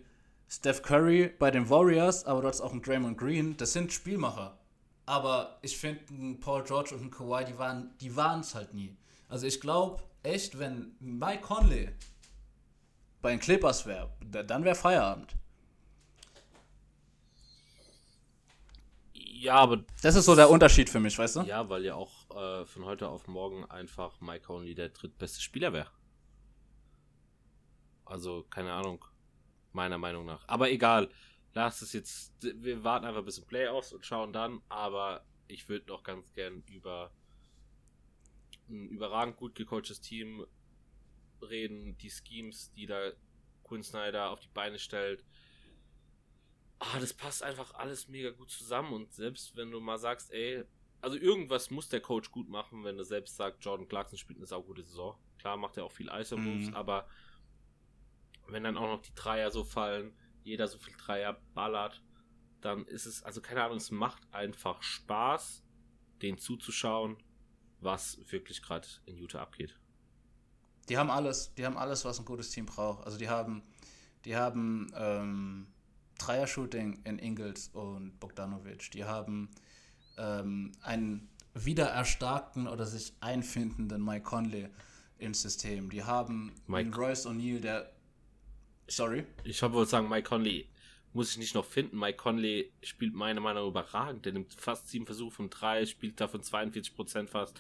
Steph 0.49 0.83
Curry 0.83 1.33
bei 1.39 1.51
den 1.51 1.69
Warriors, 1.69 2.25
aber 2.25 2.43
dort 2.43 2.55
ist 2.55 2.61
auch 2.61 2.73
ein 2.73 2.83
Draymond 2.83 3.19
Green. 3.19 3.57
Das 3.57 3.73
sind 3.73 3.93
Spielmacher. 3.93 4.57
Aber 5.05 5.59
ich 5.63 5.77
finde, 5.77 6.39
Paul 6.41 6.63
George 6.63 6.95
und 6.95 7.03
ein 7.03 7.11
Kawhi, 7.11 7.45
die 7.45 7.59
waren 7.59 7.91
die 8.01 8.09
es 8.41 8.55
halt 8.55 8.73
nie. 8.73 8.97
Also 9.29 9.47
ich 9.47 9.61
glaube 9.61 10.03
echt, 10.23 10.59
wenn 10.59 10.97
Mike 11.01 11.43
Conley 11.43 11.89
bei 13.27 13.33
den 13.33 13.41
Clippers 13.41 13.87
wäre, 13.87 14.09
dann 14.21 14.63
wäre 14.63 14.77
Feierabend. 14.77 15.35
Ja, 19.13 19.57
aber. 19.57 19.85
Das 20.01 20.15
ist 20.15 20.27
so 20.27 20.37
der 20.37 20.49
Unterschied 20.49 20.89
für 20.89 21.01
mich, 21.01 21.19
weißt 21.19 21.35
du? 21.35 21.41
Ja, 21.41 21.69
weil 21.69 21.85
ja 21.85 21.97
auch 21.97 22.31
äh, 22.31 22.65
von 22.67 22.85
heute 22.85 23.09
auf 23.09 23.27
morgen 23.27 23.65
einfach 23.65 24.21
Mike 24.21 24.45
Conley 24.45 24.77
der 24.77 24.91
drittbeste 24.91 25.41
Spieler 25.41 25.73
wäre. 25.73 25.91
Also, 28.05 28.45
keine 28.49 28.73
Ahnung. 28.73 29.05
Meiner 29.73 29.99
Meinung 29.99 30.25
nach. 30.25 30.47
Aber 30.47 30.71
egal. 30.71 31.11
Lass 31.53 31.83
es 31.83 31.95
jetzt. 31.95 32.33
Wir 32.41 32.85
warten 32.85 33.07
einfach 33.07 33.25
bis 33.25 33.35
zum 33.35 33.47
Playoffs 33.47 33.93
und 33.93 34.07
schauen 34.07 34.33
dann. 34.33 34.63
Aber 34.69 35.25
ich 35.49 35.69
würde 35.69 35.89
noch 35.89 36.05
ganz 36.05 36.33
gern 36.33 36.63
über 36.69 37.11
ein 38.69 38.89
überragend 38.89 39.37
gut 39.37 39.57
gecoachtes 39.57 40.01
Team 40.01 40.47
reden. 41.43 41.97
Die 41.99 42.11
Schemes, 42.11 42.73
die 42.73 42.87
da 42.87 43.13
Quinn 43.65 43.83
Snyder 43.83 44.31
auf 44.31 44.41
die 44.41 44.49
Beine 44.49 44.79
stellt 44.79 45.25
ah, 46.79 46.99
das 46.99 47.15
passt 47.15 47.43
einfach 47.43 47.75
alles 47.75 48.09
mega 48.09 48.31
gut 48.31 48.51
zusammen. 48.51 48.93
Und 48.93 49.13
selbst 49.13 49.57
wenn 49.57 49.71
du 49.71 49.81
mal 49.81 49.99
sagst, 49.99 50.33
ey, 50.33 50.65
also 51.01 51.17
irgendwas 51.17 51.71
muss 51.71 51.89
der 51.89 52.01
Coach 52.01 52.31
gut 52.31 52.49
machen, 52.49 52.85
wenn 52.85 52.99
er 52.99 53.05
selbst 53.05 53.37
sagt, 53.37 53.65
Jordan 53.65 53.89
Clarkson 53.89 54.19
spielt 54.19 54.39
eine 54.39 54.47
saugute 54.47 54.83
Saison. 54.83 55.17
Klar 55.39 55.57
macht 55.57 55.77
er 55.77 55.85
auch 55.85 55.93
viel 55.93 56.09
ISO-Moves, 56.09 56.69
mhm. 56.69 56.75
aber 56.75 57.09
wenn 58.49 58.65
dann 58.65 58.77
auch 58.77 58.89
noch 58.89 59.03
die 59.03 59.15
Dreier 59.15 59.51
so 59.51 59.65
fallen, 59.65 60.17
jeder 60.43 60.69
so 60.69 60.79
viel 60.79 60.95
Dreier 60.97 61.41
ballert, 61.55 62.03
dann 62.61 62.87
ist 62.87 63.07
es, 63.07 63.23
also 63.23 63.41
keine 63.41 63.63
Ahnung, 63.63 63.77
es 63.77 63.91
macht 63.91 64.23
einfach 64.33 64.83
Spaß, 64.83 65.65
den 66.23 66.39
zuzuschauen, 66.39 67.23
was 67.81 68.19
wirklich 68.33 68.63
gerade 68.63 68.89
in 69.05 69.17
Utah 69.17 69.43
abgeht. 69.43 69.79
Die 70.89 70.99
haben 70.99 71.11
alles, 71.11 71.53
die 71.55 71.65
haben 71.65 71.77
alles, 71.77 72.05
was 72.05 72.19
ein 72.19 72.25
gutes 72.25 72.51
Team 72.51 72.67
braucht. 72.67 73.05
Also 73.05 73.19
die 73.19 73.29
haben, 73.29 73.63
die 74.25 74.37
haben 74.37 74.93
ähm, 74.97 75.67
Dreier-Shooting 76.19 77.01
in 77.05 77.19
Ingels 77.19 77.69
und 77.73 78.19
Bogdanovic. 78.21 78.91
Die 78.93 79.05
haben 79.05 79.51
ähm, 80.17 80.73
einen 80.83 81.29
wiedererstarkten 81.55 82.69
oder 82.69 82.87
sich 82.87 83.15
einfindenden 83.21 84.05
Mike 84.05 84.25
Conley 84.25 84.69
ins 85.19 85.43
System. 85.43 85.91
Die 85.91 86.05
haben 86.05 86.53
Mike 86.67 86.97
Royce 86.97 87.27
O'Neill, 87.27 87.61
der. 87.61 87.93
Sorry? 88.89 89.25
Ich 89.45 89.61
wollte 89.63 89.75
wohl 89.75 89.87
sagen, 89.87 90.09
Mike 90.09 90.29
Conley 90.29 90.69
muss 91.13 91.31
ich 91.33 91.39
nicht 91.39 91.55
noch 91.55 91.65
finden. 91.65 91.99
Mike 91.99 92.19
Conley 92.19 92.73
spielt 92.83 93.15
meiner 93.15 93.41
Meinung 93.41 93.65
nach 93.65 93.71
überragend. 93.71 94.25
Der 94.27 94.33
nimmt 94.33 94.53
fast 94.55 94.89
sieben 94.89 95.07
Versuche 95.07 95.35
von 95.35 95.51
drei, 95.51 95.85
spielt 95.87 96.21
davon 96.21 96.43
42 96.43 96.95
Prozent 96.95 97.31
fast 97.31 97.59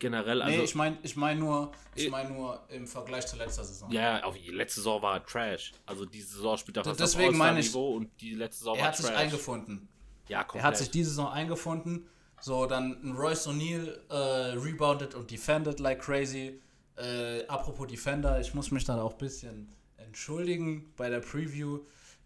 generell. 0.00 0.42
Also, 0.42 0.58
nee, 0.58 0.64
ich 0.64 0.74
meine 0.74 0.98
ich 1.02 1.16
mein 1.16 1.38
nur, 1.38 1.70
ich 1.94 2.10
mein 2.10 2.32
nur 2.32 2.60
im 2.70 2.86
Vergleich 2.86 3.26
zur 3.26 3.38
letzten 3.38 3.64
Saison. 3.64 3.90
Ja, 3.92 4.24
auf 4.24 4.36
die 4.36 4.50
letzte 4.50 4.80
Saison 4.80 5.00
war 5.02 5.24
Trash. 5.24 5.72
Also 5.86 6.04
diese 6.04 6.34
Saison 6.34 6.56
spielt 6.56 6.76
er 6.78 6.84
fast 6.84 6.98
Deswegen 6.98 7.30
auf 7.30 7.36
meine 7.36 7.60
ich, 7.60 7.74
und 7.74 8.10
die 8.20 8.34
letzte 8.34 8.60
Saison 8.60 8.76
er 8.76 8.84
war 8.84 8.92
Trash. 8.92 9.04
Er 9.04 9.10
hat 9.10 9.14
sich 9.14 9.22
eingefunden. 9.22 9.88
Ja, 10.28 10.42
komplett. 10.42 10.64
Er 10.64 10.66
hat 10.68 10.76
sich 10.76 10.90
diese 10.90 11.10
Saison 11.10 11.28
eingefunden. 11.28 12.08
So, 12.40 12.66
dann 12.66 13.00
ein 13.04 13.12
Royce 13.12 13.48
O'Neill 13.48 13.98
äh, 14.08 14.58
rebounded 14.58 15.14
und 15.14 15.30
defended 15.30 15.78
like 15.78 16.00
crazy. 16.00 16.60
Äh, 16.96 17.46
apropos 17.46 17.86
Defender, 17.86 18.40
ich 18.40 18.54
muss 18.54 18.70
mich 18.70 18.84
dann 18.84 18.98
auch 18.98 19.12
ein 19.12 19.18
bisschen 19.18 19.72
entschuldigen 19.98 20.92
bei 20.96 21.08
der 21.10 21.20
Preview 21.20 21.80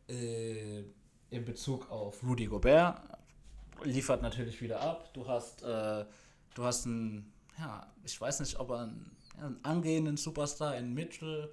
äh, 0.08 0.84
in 1.30 1.44
Bezug 1.44 1.90
auf 1.90 2.22
Rudy 2.22 2.46
Gobert. 2.46 3.00
Liefert 3.82 4.22
natürlich 4.22 4.60
wieder 4.60 4.80
ab. 4.80 5.12
Du 5.14 5.26
hast, 5.26 5.62
äh, 5.62 6.04
du 6.54 6.64
hast 6.64 6.86
einen 6.86 7.33
ja, 7.58 7.86
ich 8.04 8.20
weiß 8.20 8.40
nicht, 8.40 8.58
ob 8.58 8.70
er 8.70 8.80
einen, 8.80 9.16
einen 9.38 9.64
angehenden 9.64 10.16
Superstar 10.16 10.76
in 10.76 10.92
Mitchell, 10.94 11.50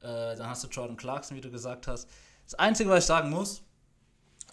äh, 0.00 0.36
dann 0.36 0.46
hast 0.48 0.64
du 0.64 0.68
Jordan 0.68 0.96
Clarkson, 0.96 1.36
wie 1.36 1.40
du 1.40 1.50
gesagt 1.50 1.86
hast. 1.86 2.08
Das 2.44 2.54
Einzige, 2.54 2.90
was 2.90 3.04
ich 3.04 3.06
sagen 3.06 3.30
muss, 3.30 3.62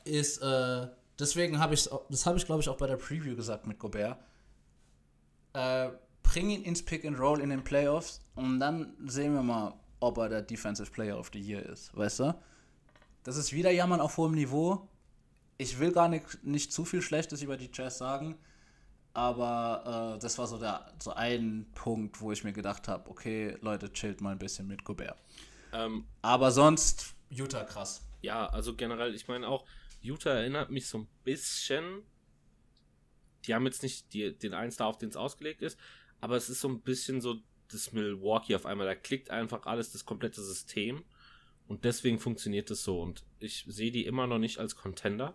ist, 0.03 0.41
äh, 0.41 0.88
deswegen 1.17 1.59
habe 1.59 1.73
ich, 1.73 1.89
das 2.09 2.26
habe 2.26 2.38
ich 2.38 2.45
glaube 2.45 2.61
ich 2.61 2.69
auch 2.69 2.77
bei 2.77 2.88
der 2.88 2.97
Preview 2.97 3.35
gesagt 3.35 3.67
mit 3.67 3.80
Gobert, 3.80 4.17
äh, 5.53 5.89
bring 6.23 6.49
ihn 6.49 6.63
ins 6.63 6.84
Pick 6.84 7.05
and 7.05 7.19
Roll 7.19 7.41
in 7.41 7.49
den 7.49 7.63
Playoffs 7.63 8.21
und 8.35 8.59
dann 8.59 8.93
sehen 9.07 9.34
wir 9.34 9.43
mal, 9.43 9.73
ob 9.99 10.17
er 10.17 10.30
der 10.30 10.41
Defensive 10.41 10.91
Player 10.91 11.17
of 11.17 11.30
the 11.34 11.39
Year 11.39 11.65
ist, 11.65 11.95
weißt 11.95 12.19
du? 12.19 12.35
Das 13.23 13.35
ist 13.35 13.51
wieder 13.51 13.71
Jammern 13.71 13.99
auf 13.99 14.17
hohem 14.17 14.34
Niveau. 14.34 14.88
Ich 15.57 15.80
will 15.80 15.91
gar 15.91 16.07
nicht, 16.07 16.43
nicht 16.43 16.71
zu 16.71 16.85
viel 16.85 17.01
Schlechtes 17.01 17.41
über 17.41 17.57
die 17.57 17.69
Jazz 17.73 17.97
sagen. 17.97 18.38
Aber 19.19 20.15
äh, 20.15 20.19
das 20.19 20.37
war 20.37 20.47
so, 20.47 20.57
der, 20.57 20.93
so 20.97 21.11
ein 21.11 21.65
Punkt, 21.75 22.21
wo 22.21 22.31
ich 22.31 22.45
mir 22.45 22.53
gedacht 22.53 22.87
habe, 22.87 23.09
okay, 23.09 23.57
Leute, 23.59 23.91
chillt 23.91 24.21
mal 24.21 24.31
ein 24.31 24.39
bisschen 24.39 24.65
mit 24.65 24.85
Gobert. 24.85 25.21
Ähm, 25.73 26.05
Aber 26.21 26.51
sonst, 26.51 27.15
Utah 27.29 27.65
krass. 27.65 28.07
Ja, 28.21 28.45
also 28.47 28.77
generell, 28.77 29.13
ich 29.13 29.27
meine 29.27 29.49
auch, 29.49 29.65
Utah 30.01 30.29
erinnert 30.29 30.71
mich 30.71 30.87
so 30.87 30.99
ein 30.99 31.07
bisschen. 31.25 32.03
Die 33.45 33.53
haben 33.53 33.65
jetzt 33.65 33.83
nicht 33.83 34.13
die, 34.13 34.33
den 34.37 34.71
Star, 34.71 34.87
auf 34.87 34.97
den 34.97 35.09
es 35.09 35.17
ausgelegt 35.17 35.63
ist, 35.63 35.77
aber 36.21 36.37
es 36.37 36.49
ist 36.49 36.61
so 36.61 36.69
ein 36.69 36.79
bisschen 36.79 37.19
so 37.19 37.39
das 37.69 37.91
Milwaukee 37.91 38.55
auf 38.55 38.65
einmal. 38.65 38.87
Da 38.87 38.95
klickt 38.95 39.31
einfach 39.31 39.65
alles, 39.65 39.91
das 39.91 40.05
komplette 40.05 40.41
System. 40.41 41.03
Und 41.67 41.83
deswegen 41.83 42.19
funktioniert 42.19 42.71
es 42.71 42.85
so. 42.85 43.01
Und 43.01 43.25
ich 43.41 43.65
sehe 43.67 43.91
die 43.91 44.05
immer 44.05 44.27
noch 44.27 44.39
nicht 44.39 44.59
als 44.59 44.77
Contender. 44.77 45.33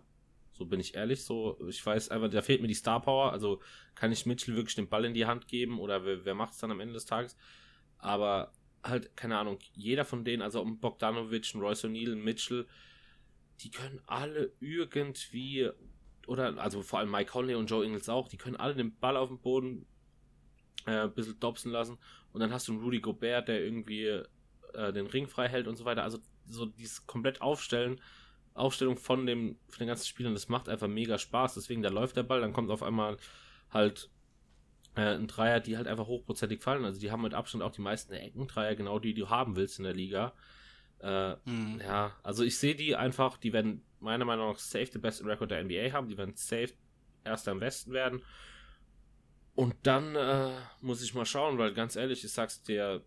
So 0.57 0.65
bin 0.65 0.79
ich 0.79 0.95
ehrlich. 0.95 1.23
So, 1.23 1.59
ich 1.67 1.85
weiß 1.85 2.09
einfach, 2.09 2.29
da 2.29 2.41
fehlt 2.41 2.61
mir 2.61 2.67
die 2.67 2.73
Star 2.73 3.01
Power. 3.01 3.31
Also 3.33 3.61
kann 3.93 4.11
ich 4.11 4.25
Mitchell 4.25 4.55
wirklich 4.55 4.75
den 4.75 4.87
Ball 4.87 5.05
in 5.05 5.13
die 5.13 5.25
Hand 5.25 5.47
geben 5.47 5.79
oder 5.79 6.05
wer, 6.05 6.23
wer 6.23 6.35
macht 6.35 6.53
es 6.53 6.59
dann 6.59 6.71
am 6.71 6.79
Ende 6.79 6.93
des 6.93 7.05
Tages? 7.05 7.35
Aber 7.97 8.53
halt, 8.83 9.15
keine 9.17 9.37
Ahnung, 9.37 9.59
jeder 9.73 10.05
von 10.05 10.23
denen, 10.23 10.41
also 10.41 10.63
Bogdanovic, 10.63 11.53
Royce 11.55 11.85
O'Neill, 11.85 12.15
Mitchell, 12.15 12.67
die 13.61 13.71
können 13.71 14.01
alle 14.05 14.53
irgendwie, 14.59 15.69
oder, 16.27 16.57
also 16.57 16.81
vor 16.83 16.99
allem 16.99 17.11
Mike 17.11 17.31
Conley 17.31 17.55
und 17.55 17.69
Joe 17.69 17.85
Ingles 17.85 18.07
auch, 18.07 18.27
die 18.27 18.37
können 18.37 18.55
alle 18.55 18.75
den 18.75 18.97
Ball 18.97 19.17
auf 19.17 19.29
dem 19.29 19.39
Boden 19.39 19.85
äh, 20.85 21.01
ein 21.01 21.13
bisschen 21.13 21.39
dobsen 21.39 21.71
lassen. 21.71 21.97
Und 22.31 22.39
dann 22.39 22.53
hast 22.53 22.67
du 22.67 22.73
einen 22.73 22.81
Rudy 22.81 22.99
Gobert, 22.99 23.47
der 23.47 23.63
irgendwie 23.63 24.05
äh, 24.05 24.93
den 24.93 25.07
Ring 25.07 25.27
frei 25.27 25.47
hält 25.49 25.67
und 25.67 25.75
so 25.75 25.85
weiter. 25.85 26.03
Also 26.03 26.19
so 26.47 26.65
dieses 26.65 27.05
komplett 27.07 27.41
Aufstellen 27.41 27.99
Aufstellung 28.55 28.97
von 28.97 29.25
dem 29.25 29.57
von 29.67 29.79
den 29.79 29.89
ganzen 29.89 30.07
Spielern, 30.07 30.33
das 30.33 30.49
macht 30.49 30.69
einfach 30.69 30.87
mega 30.87 31.17
Spaß. 31.17 31.53
Deswegen, 31.55 31.83
da 31.83 31.89
läuft 31.89 32.15
der 32.17 32.23
Ball, 32.23 32.41
dann 32.41 32.53
kommt 32.53 32.71
auf 32.71 32.81
einmal 32.81 33.17
halt 33.69 34.09
äh, 34.95 35.15
ein 35.15 35.27
Dreier, 35.27 35.59
die 35.59 35.77
halt 35.77 35.87
einfach 35.87 36.07
hochprozentig 36.07 36.63
fallen. 36.63 36.85
Also 36.85 36.99
die 36.99 37.11
haben 37.11 37.21
mit 37.21 37.33
Abstand 37.33 37.63
auch 37.63 37.71
die 37.71 37.81
meisten 37.81 38.13
Eckendreier, 38.13 38.75
genau 38.75 38.97
die, 38.97 39.13
die 39.13 39.21
du 39.21 39.29
haben 39.29 39.55
willst 39.55 39.77
in 39.77 39.83
der 39.83 39.93
Liga. 39.93 40.33
Äh, 40.99 41.35
mhm. 41.45 41.81
Ja, 41.81 42.15
also 42.23 42.43
ich 42.43 42.57
sehe 42.57 42.75
die 42.75 42.95
einfach, 42.95 43.37
die 43.37 43.53
werden 43.53 43.83
meiner 43.99 44.25
Meinung 44.25 44.49
nach 44.49 44.59
safe 44.59 44.85
den 44.85 45.01
besten 45.01 45.27
Rekord 45.27 45.51
der 45.51 45.63
NBA 45.63 45.91
haben, 45.91 46.07
die 46.07 46.17
werden 46.17 46.35
safe 46.35 46.73
erster 47.25 47.51
am 47.51 47.59
besten 47.59 47.91
werden. 47.91 48.21
Und 49.55 49.75
dann 49.83 50.15
äh, 50.15 50.51
muss 50.81 51.03
ich 51.03 51.13
mal 51.13 51.25
schauen, 51.25 51.57
weil 51.57 51.73
ganz 51.73 51.95
ehrlich, 51.95 52.23
ich 52.23 52.31
sag's 52.31 52.61
dir, 52.61 53.03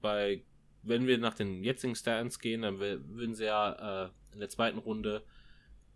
bei, 0.00 0.44
wenn 0.82 1.06
wir 1.06 1.18
nach 1.18 1.34
den 1.34 1.62
jetzigen 1.64 1.94
Stands 1.94 2.38
gehen, 2.38 2.62
dann 2.62 2.78
würden 2.78 3.34
sie 3.34 3.44
ja 3.44 4.06
äh, 4.06 4.10
in 4.34 4.40
der 4.40 4.48
zweiten 4.48 4.78
Runde 4.78 5.24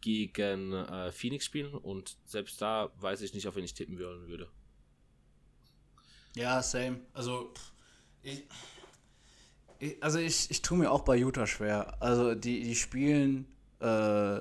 gegen 0.00 0.72
äh, 0.72 1.12
Phoenix 1.12 1.44
spielen 1.44 1.74
und 1.74 2.16
selbst 2.24 2.60
da 2.62 2.90
weiß 3.00 3.20
ich 3.22 3.34
nicht, 3.34 3.46
auf 3.48 3.56
wen 3.56 3.64
ich 3.64 3.74
tippen 3.74 3.98
wollen 3.98 4.28
würde. 4.28 4.48
Ja, 6.34 6.62
same. 6.62 7.00
Also 7.12 7.52
ich, 8.22 8.44
ich 9.78 10.02
also 10.02 10.18
ich, 10.18 10.50
ich 10.50 10.62
tue 10.62 10.78
mir 10.78 10.90
auch 10.90 11.02
bei 11.02 11.16
Utah 11.16 11.46
schwer. 11.46 12.00
Also 12.00 12.34
die, 12.34 12.62
die 12.62 12.76
spielen 12.76 13.46
äh, 13.80 14.40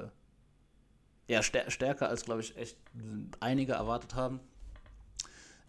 ja 1.27 1.41
stär 1.41 1.69
stärker 1.71 2.09
als 2.09 2.25
glaube 2.25 2.41
ich 2.41 2.55
echt 2.55 2.77
einige 3.39 3.73
erwartet 3.73 4.13
haben. 4.13 4.39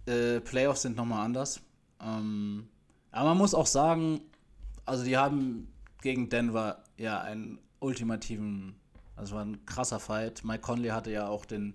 Äh, 0.07 0.41
Playoffs 0.41 0.83
sind 0.83 0.97
nochmal 0.97 1.25
anders. 1.25 1.61
Ähm, 2.01 2.69
aber 3.11 3.31
man 3.31 3.39
muss 3.39 3.55
auch 3.55 3.67
sagen, 3.67 4.21
also 4.85 5.05
die 5.05 5.17
haben 5.17 5.73
gegen 6.03 6.29
Denver 6.29 6.85
ja 6.97 7.21
ein 7.21 7.59
ultimativen, 7.81 8.75
also 9.17 9.37
war 9.37 9.45
ein 9.45 9.65
krasser 9.67 10.01
Fight. 10.01 10.45
Mike 10.45 10.61
Conley 10.61 10.89
hatte 10.89 11.11
ja 11.11 11.29
auch 11.29 11.45
den, 11.45 11.75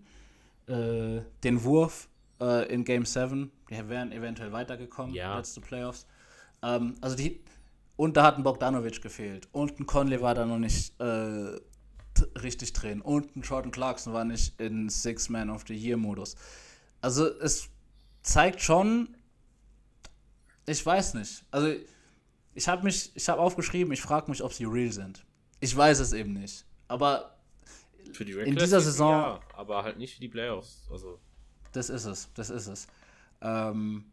äh, 0.68 1.22
den 1.44 1.64
Wurf 1.64 2.10
äh, 2.42 2.72
in 2.74 2.84
Game 2.84 3.06
7. 3.06 3.52
Die 3.70 3.90
wären 3.90 4.12
eventuell 4.12 4.52
weitergekommen, 4.52 5.14
ja. 5.14 5.38
letzte 5.38 5.62
Playoffs. 5.62 6.06
Ähm, 6.62 6.96
also 7.02 7.16
die, 7.16 7.42
und 7.96 8.18
da 8.18 8.24
hat 8.24 8.38
ein 8.38 8.44
Bogdanovic 8.44 9.02
gefehlt. 9.02 9.48
Und 9.52 9.80
ein 9.80 9.86
Conley 9.86 10.22
war 10.22 10.36
da 10.36 10.46
noch 10.46 10.60
nicht 10.60 11.00
äh, 11.00 11.60
richtig 12.40 12.74
drin. 12.74 13.02
Und 13.02 13.36
ein 13.36 13.42
Jordan 13.42 13.72
Clarkson 13.72 14.14
war 14.14 14.26
nicht 14.26 14.60
in 14.60 14.90
Six 14.90 15.30
Man 15.30 15.50
of 15.50 15.64
the 15.68 15.76
Year 15.76 15.98
Modus. 15.98 16.36
Also 17.02 17.28
es 17.40 17.70
zeigt 18.22 18.62
schon, 18.62 19.16
ich 20.66 20.86
weiß 20.86 21.16
nicht. 21.16 21.44
Also 21.52 21.74
ich 22.54 22.68
habe 22.68 22.84
mich, 22.84 23.12
ich 23.16 23.30
habe 23.30 23.42
aufgeschrieben, 23.42 23.92
ich 23.94 24.02
frage 24.02 24.30
mich, 24.30 24.44
ob 24.44 24.54
sie 24.54 24.66
real 24.66 24.92
sind. 24.92 25.26
Ich 25.64 25.76
weiß 25.78 26.00
es 26.00 26.12
eben 26.12 26.34
nicht. 26.34 26.66
Aber 26.90 27.38
Für 28.12 28.26
die 28.26 28.34
In 28.34 28.58
dieser 28.58 28.82
Saison- 28.82 29.12
Ja, 29.12 29.40
aber 29.56 29.84
halt 29.84 29.98
nicht 29.98 30.16
für 30.16 30.20
die 30.20 30.28
Playoffs. 30.28 30.86
Also, 30.92 31.20
das 31.72 31.90
ist 31.90 32.04
es, 32.04 32.30
das 32.34 32.50
ist 32.50 32.68
es. 32.68 32.88
Ähm, 33.40 34.12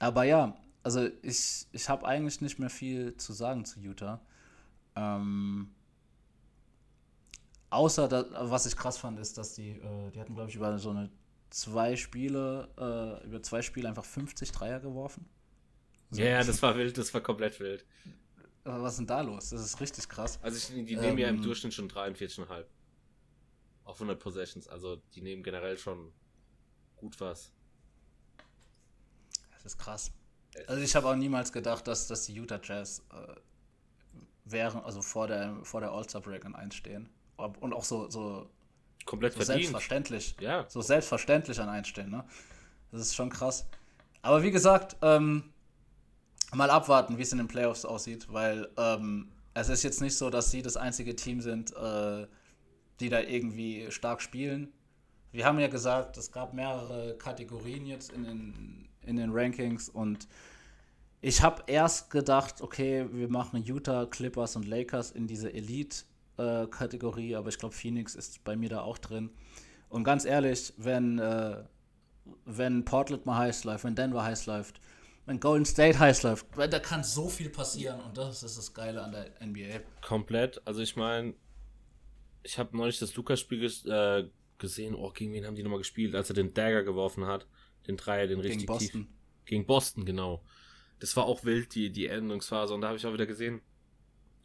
aber 0.00 0.24
ja, 0.24 0.56
also 0.82 1.08
ich, 1.22 1.66
ich 1.70 1.88
habe 1.88 2.04
eigentlich 2.06 2.40
nicht 2.40 2.58
mehr 2.58 2.70
viel 2.70 3.16
zu 3.16 3.32
sagen 3.32 3.64
zu 3.64 3.78
Utah. 3.78 4.20
Ähm, 4.96 5.70
außer, 7.70 8.08
dass, 8.08 8.26
was 8.32 8.66
ich 8.66 8.76
krass 8.76 8.98
fand, 8.98 9.20
ist, 9.20 9.38
dass 9.38 9.54
die, 9.54 9.70
äh, 9.70 10.10
die 10.10 10.20
hatten, 10.20 10.34
glaube 10.34 10.50
ich, 10.50 10.56
über 10.56 10.76
so 10.78 10.90
eine 10.90 11.08
zwei 11.50 11.94
Spiele, 11.94 12.68
äh, 12.76 13.24
über 13.26 13.42
zwei 13.44 13.62
Spiele 13.62 13.88
einfach 13.88 14.04
50 14.04 14.50
Dreier 14.50 14.80
geworfen. 14.80 15.24
ja, 16.10 16.24
ja, 16.24 16.42
das 16.44 16.60
war 16.62 16.76
wild, 16.76 16.98
das 16.98 17.14
war 17.14 17.20
komplett 17.20 17.60
wild. 17.60 17.84
Was 18.64 18.92
ist 18.92 18.98
denn 18.98 19.06
da 19.06 19.20
los? 19.20 19.50
Das 19.50 19.60
ist 19.60 19.80
richtig 19.80 20.08
krass. 20.08 20.38
Also, 20.42 20.56
ich, 20.56 20.86
die 20.86 20.96
nehmen 20.96 21.18
ja 21.18 21.28
im 21.28 21.36
Ähm. 21.36 21.42
Durchschnitt 21.42 21.74
schon 21.74 21.88
43,5. 21.88 22.64
Auf 23.84 23.96
100 23.96 24.18
Possessions. 24.20 24.68
Also, 24.68 24.96
die 25.14 25.20
nehmen 25.22 25.42
generell 25.42 25.76
schon 25.76 26.12
gut 26.96 27.20
was. 27.20 27.52
Das 29.50 29.64
ist 29.64 29.78
krass. 29.78 30.12
Also 30.66 30.82
ich 30.82 30.94
habe 30.94 31.08
auch 31.08 31.14
niemals 31.16 31.52
gedacht, 31.52 31.86
dass, 31.86 32.06
dass 32.08 32.26
die 32.26 32.34
Utah 32.34 32.60
Jazz 32.62 33.02
äh, 33.12 33.34
wären, 34.44 34.82
also 34.84 35.00
vor 35.00 35.26
der, 35.26 35.56
vor 35.64 35.80
der 35.80 35.90
All-Star-Break 35.92 36.44
an 36.44 36.54
1 36.54 36.74
stehen. 36.74 37.08
Und 37.36 37.72
auch 37.72 37.84
so, 37.84 38.10
so, 38.10 38.50
Komplett 39.04 39.32
so 39.32 39.38
verdient. 39.38 39.56
selbstverständlich. 39.64 40.36
Ja. 40.40 40.68
So 40.68 40.82
selbstverständlich 40.82 41.58
an 41.58 41.68
1 41.68 41.88
stehen, 41.88 42.10
ne? 42.10 42.24
Das 42.90 43.00
ist 43.00 43.14
schon 43.14 43.30
krass. 43.30 43.66
Aber 44.20 44.42
wie 44.42 44.50
gesagt, 44.50 44.96
ähm, 45.02 45.51
mal 46.54 46.70
abwarten, 46.70 47.18
wie 47.18 47.22
es 47.22 47.32
in 47.32 47.38
den 47.38 47.48
Playoffs 47.48 47.84
aussieht, 47.84 48.26
weil 48.30 48.68
ähm, 48.76 49.28
es 49.54 49.68
ist 49.68 49.82
jetzt 49.82 50.00
nicht 50.00 50.16
so, 50.16 50.30
dass 50.30 50.50
sie 50.50 50.62
das 50.62 50.76
einzige 50.76 51.16
Team 51.16 51.40
sind, 51.40 51.74
äh, 51.76 52.26
die 53.00 53.08
da 53.08 53.20
irgendwie 53.20 53.90
stark 53.90 54.22
spielen. 54.22 54.72
Wir 55.32 55.46
haben 55.46 55.58
ja 55.58 55.68
gesagt, 55.68 56.16
es 56.18 56.30
gab 56.30 56.52
mehrere 56.52 57.16
Kategorien 57.16 57.86
jetzt 57.86 58.12
in 58.12 58.24
den, 58.24 58.88
in 59.02 59.16
den 59.16 59.30
Rankings 59.32 59.88
und 59.88 60.28
ich 61.24 61.40
habe 61.40 61.62
erst 61.68 62.10
gedacht, 62.10 62.60
okay, 62.60 63.06
wir 63.12 63.28
machen 63.28 63.62
Utah, 63.62 64.06
Clippers 64.06 64.56
und 64.56 64.66
Lakers 64.66 65.12
in 65.12 65.28
diese 65.28 65.52
Elite-Kategorie, 65.52 67.36
aber 67.36 67.48
ich 67.48 67.58
glaube, 67.58 67.74
Phoenix 67.74 68.16
ist 68.16 68.42
bei 68.42 68.56
mir 68.56 68.68
da 68.68 68.80
auch 68.80 68.98
drin. 68.98 69.30
Und 69.88 70.02
ganz 70.02 70.24
ehrlich, 70.24 70.74
wenn, 70.78 71.20
äh, 71.20 71.62
wenn 72.44 72.84
Portland 72.84 73.24
mal 73.24 73.38
heiß 73.38 73.64
läuft, 73.64 73.84
wenn 73.84 73.94
Denver 73.94 74.24
heiß 74.24 74.46
läuft, 74.46 74.80
wenn 75.26 75.40
Golden 75.40 75.64
State 75.64 75.98
heiß 75.98 76.22
läuft, 76.24 76.46
weil 76.56 76.68
da 76.68 76.78
kann 76.78 77.04
so 77.04 77.28
viel 77.28 77.48
passieren 77.48 78.00
und 78.00 78.16
das 78.18 78.42
ist 78.42 78.58
das 78.58 78.74
Geile 78.74 79.02
an 79.02 79.12
der 79.12 79.30
NBA. 79.44 79.80
Komplett. 80.00 80.60
Also 80.66 80.80
ich 80.80 80.96
meine, 80.96 81.34
ich 82.42 82.58
habe 82.58 82.76
neulich 82.76 82.98
das 82.98 83.14
Lukas-Spiel 83.14 83.60
ges 83.60 83.84
äh, 83.86 84.28
gesehen. 84.58 84.94
Oh, 84.94 85.10
gegen 85.10 85.32
wen 85.32 85.46
haben 85.46 85.54
die 85.54 85.62
nochmal 85.62 85.78
gespielt, 85.78 86.14
als 86.14 86.30
er 86.30 86.34
den 86.34 86.54
Dagger 86.54 86.82
geworfen 86.82 87.26
hat? 87.26 87.46
Den 87.86 87.96
Dreier, 87.96 88.26
den 88.26 88.40
richtig 88.40 88.60
Gegen 88.60 88.66
Boston. 88.66 89.02
tief. 89.02 89.14
Gegen 89.44 89.66
Boston, 89.66 90.04
genau. 90.04 90.44
Das 91.00 91.16
war 91.16 91.24
auch 91.24 91.44
wild, 91.44 91.74
die, 91.74 91.90
die 91.90 92.06
Endungsphase. 92.06 92.74
Und 92.74 92.80
da 92.80 92.88
habe 92.88 92.96
ich 92.96 93.06
auch 93.06 93.12
wieder 93.12 93.26
gesehen, 93.26 93.60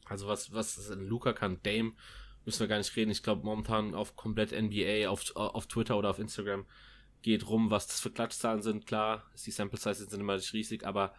also 0.06 0.28
was, 0.28 0.54
was 0.54 0.90
ein 0.90 1.06
Luca 1.06 1.34
kann, 1.34 1.62
Dame, 1.64 1.94
müssen 2.46 2.62
wir 2.62 2.68
gar 2.68 2.78
nicht 2.78 2.96
reden. 2.96 3.12
Ich 3.12 3.24
glaube, 3.24 3.46
momentan 3.46 3.94
auf 3.94 4.16
komplett 4.16 4.52
NBA, 4.52 5.10
auf, 5.10 5.36
auf 5.36 5.68
Twitter 5.68 5.98
oder 5.98 6.10
auf 6.10 6.20
Instagram 6.20 6.66
geht 7.22 7.48
rum, 7.48 7.72
was 7.72 7.88
das 7.88 8.00
für 8.00 8.12
Klatschzahlen 8.12 8.62
sind. 8.62 8.86
Klar, 8.86 9.24
die 9.46 9.52
Sample 9.52 9.80
Size 9.80 10.06
sind 10.06 10.20
immer 10.20 10.36
nicht 10.36 10.54
riesig, 10.54 10.86
aber 10.86 11.14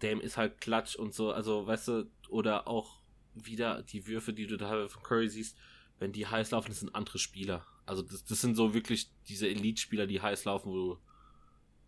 Dame 0.00 0.22
ist 0.22 0.36
halt 0.36 0.60
Klatsch 0.60 0.96
und 0.96 1.14
so. 1.14 1.32
Also, 1.32 1.66
weißt 1.66 1.88
du, 1.88 2.10
oder 2.28 2.68
auch 2.68 3.00
wieder 3.34 3.82
die 3.82 4.06
Würfe, 4.06 4.32
die 4.32 4.46
du 4.46 4.56
da 4.56 4.88
von 4.88 5.02
Curry 5.02 5.28
siehst, 5.28 5.56
wenn 5.98 6.12
die 6.12 6.26
heiß 6.26 6.50
laufen, 6.50 6.68
das 6.68 6.80
sind 6.80 6.94
andere 6.94 7.18
Spieler. 7.18 7.66
Also, 7.86 8.02
das, 8.02 8.24
das 8.24 8.40
sind 8.40 8.56
so 8.56 8.74
wirklich 8.74 9.10
diese 9.28 9.48
Elite-Spieler, 9.48 10.06
die 10.06 10.20
heiß 10.20 10.44
laufen, 10.44 10.70
wo 10.70 10.76
du. 10.76 10.98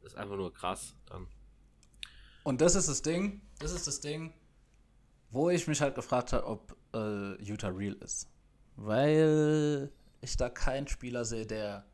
Das 0.03 0.15
ist 0.15 0.19
einfach 0.19 0.37
nur 0.37 0.53
krass 0.53 0.97
dann. 1.07 1.29
Und 2.43 2.61
das 2.61 2.75
ist 2.75 2.89
das 2.89 3.03
Ding, 3.03 3.41
das 3.61 3.71
ist 3.71 3.87
das 3.87 4.01
Ding, 4.01 4.35
wo 5.31 5.49
ich 5.49 5.69
mich 5.69 5.81
halt 5.81 5.95
gefragt 5.95 6.33
habe, 6.33 6.45
ob 6.45 6.77
äh, 6.93 7.41
Utah 7.41 7.69
real 7.69 7.95
ist. 7.95 8.29
Weil 8.75 9.93
ich 10.21 10.37
da 10.37 10.49
keinen 10.49 10.89
Spieler 10.89 11.25
sehe, 11.25 11.47
der 11.47 11.87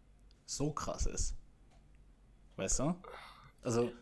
so 0.49 0.73
krass 0.73 1.07
ist. 1.07 1.35
Weißt 2.57 2.81
du? 2.81 2.95
Also, 3.63 3.93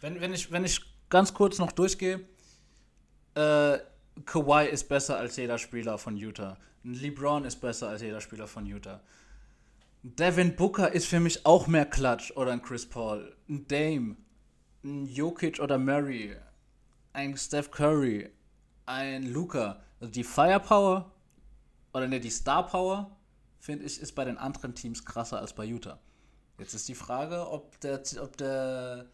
wenn, 0.00 0.20
wenn, 0.20 0.34
ich, 0.34 0.50
wenn 0.50 0.64
ich 0.64 0.80
ganz 1.08 1.32
kurz 1.32 1.58
noch 1.58 1.72
durchgehe, 1.72 2.26
äh, 3.34 3.78
Kawhi 4.26 4.66
ist 4.66 4.88
besser 4.88 5.16
als 5.16 5.36
jeder 5.36 5.58
Spieler 5.58 5.96
von 5.98 6.16
Utah. 6.16 6.58
LeBron 6.82 7.44
ist 7.44 7.60
besser 7.60 7.88
als 7.88 8.02
jeder 8.02 8.20
Spieler 8.20 8.48
von 8.48 8.66
Utah. 8.66 9.00
Devin 10.02 10.56
Booker 10.56 10.92
ist 10.92 11.06
für 11.06 11.20
mich 11.20 11.46
auch 11.46 11.68
mehr 11.68 11.86
Klatsch 11.86 12.32
oder 12.32 12.50
ein 12.50 12.62
Chris 12.62 12.88
Paul. 12.88 13.36
Ein 13.48 13.68
Dame, 13.68 14.16
ein 14.82 15.06
Jokic 15.06 15.60
oder 15.60 15.78
Murray, 15.78 16.36
ein 17.12 17.36
Steph 17.36 17.70
Curry, 17.70 18.28
ein 18.86 19.32
Luca. 19.32 19.80
Also 20.00 20.12
die 20.12 20.24
Firepower 20.24 21.12
oder 21.94 22.08
ne, 22.08 22.18
die 22.18 22.30
Star 22.30 22.66
Power, 22.66 23.16
finde 23.62 23.84
ich, 23.84 24.00
ist 24.00 24.12
bei 24.16 24.24
den 24.24 24.38
anderen 24.38 24.74
Teams 24.74 25.04
krasser 25.04 25.38
als 25.38 25.54
bei 25.54 25.64
Utah. 25.64 26.00
Jetzt 26.58 26.74
ist 26.74 26.88
die 26.88 26.96
Frage, 26.96 27.48
ob 27.48 27.78
der, 27.80 28.02
ob 28.20 28.36
der, 28.36 29.08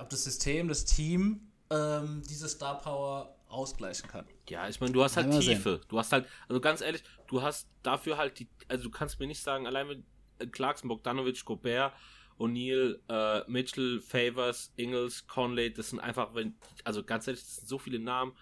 ob 0.00 0.08
das 0.08 0.24
System, 0.24 0.68
das 0.68 0.84
Team 0.84 1.50
ähm, 1.68 2.22
diese 2.30 2.48
Star 2.48 2.78
Power 2.78 3.36
ausgleichen 3.48 4.08
kann. 4.08 4.26
Ja, 4.48 4.68
ich 4.68 4.80
meine, 4.80 4.92
du 4.92 5.02
hast 5.02 5.16
halt 5.16 5.32
Tiefe. 5.40 5.80
Du 5.88 5.98
hast 5.98 6.12
halt, 6.12 6.26
also 6.48 6.60
ganz 6.60 6.80
ehrlich, 6.82 7.02
du 7.26 7.42
hast 7.42 7.68
dafür 7.82 8.16
halt 8.16 8.38
die, 8.38 8.48
also 8.68 8.84
du 8.84 8.90
kannst 8.90 9.18
mir 9.18 9.26
nicht 9.26 9.42
sagen, 9.42 9.66
allein 9.66 9.88
mit 9.88 10.04
äh, 10.38 10.46
Clarkson, 10.46 10.88
Bogdanovic, 10.88 11.44
Gobert, 11.44 11.92
O'Neal, 12.38 13.00
äh, 13.08 13.50
Mitchell, 13.50 14.00
Favors, 14.00 14.72
Ingles, 14.76 15.26
Conley, 15.26 15.72
das 15.72 15.90
sind 15.90 15.98
einfach, 15.98 16.32
wenn, 16.36 16.56
also 16.84 17.02
ganz 17.02 17.26
ehrlich, 17.26 17.42
das 17.42 17.56
sind 17.56 17.68
so 17.68 17.78
viele 17.78 17.98
Namen. 17.98 18.36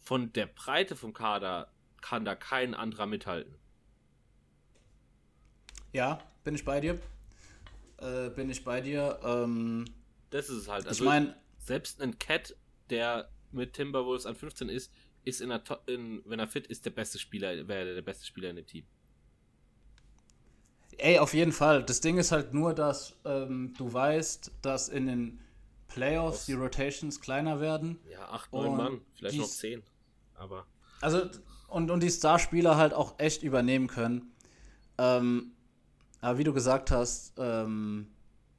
Von 0.00 0.32
der 0.32 0.46
Breite 0.46 0.96
vom 0.96 1.12
Kader 1.12 1.70
kann 2.00 2.24
da 2.24 2.34
kein 2.34 2.74
anderer 2.74 3.04
mithalten. 3.04 3.58
Ja, 5.94 6.20
bin 6.42 6.54
ich 6.54 6.64
bei 6.64 6.80
dir. 6.80 6.98
Äh, 7.98 8.28
bin 8.30 8.50
ich 8.50 8.64
bei 8.64 8.80
dir. 8.82 9.18
Ähm, 9.24 9.84
Das 10.30 10.50
ist 10.50 10.62
es 10.62 10.68
halt. 10.68 10.82
ich 10.84 10.88
Also 10.90 11.04
meine, 11.04 11.36
selbst 11.58 12.02
ein 12.02 12.18
Cat, 12.18 12.54
der 12.90 13.30
mit 13.52 13.72
Timberwolves 13.72 14.26
an 14.26 14.34
15 14.34 14.68
ist, 14.68 14.92
ist 15.24 15.40
in 15.40 15.48
der, 15.48 15.62
in, 15.86 16.20
wenn 16.26 16.38
er 16.40 16.48
fit 16.48 16.66
ist, 16.66 16.84
der 16.84 16.90
beste 16.90 17.18
Spieler, 17.18 17.66
wäre 17.68 17.94
der 17.94 18.02
beste 18.02 18.26
Spieler 18.26 18.50
in 18.50 18.56
dem 18.56 18.66
Team. 18.66 18.84
Ey, 20.98 21.18
auf 21.18 21.32
jeden 21.34 21.52
Fall. 21.52 21.82
Das 21.84 22.00
Ding 22.00 22.18
ist 22.18 22.30
halt 22.32 22.52
nur, 22.54 22.74
dass 22.74 23.14
ähm, 23.24 23.72
du 23.78 23.92
weißt, 23.92 24.52
dass 24.62 24.88
in 24.88 25.06
den 25.06 25.40
Playoffs 25.88 26.46
die 26.46 26.52
Rotations 26.54 27.20
kleiner 27.20 27.60
werden. 27.60 27.98
Ja, 28.10 28.28
8, 28.30 28.52
9 28.52 28.66
Und 28.70 28.76
Mann, 28.76 29.00
vielleicht 29.14 29.38
noch 29.38 29.44
dies- 29.46 29.58
10. 29.58 29.82
Aber 30.34 30.66
Also, 31.00 31.30
und, 31.68 31.90
und 31.90 32.02
die 32.02 32.10
Starspieler 32.10 32.76
halt 32.76 32.92
auch 32.94 33.18
echt 33.18 33.42
übernehmen 33.44 33.86
können. 33.86 34.32
Ähm, 34.98 35.52
aber 36.24 36.38
wie 36.38 36.44
du 36.44 36.52
gesagt 36.52 36.90
hast, 36.90 37.34
ähm, 37.38 38.08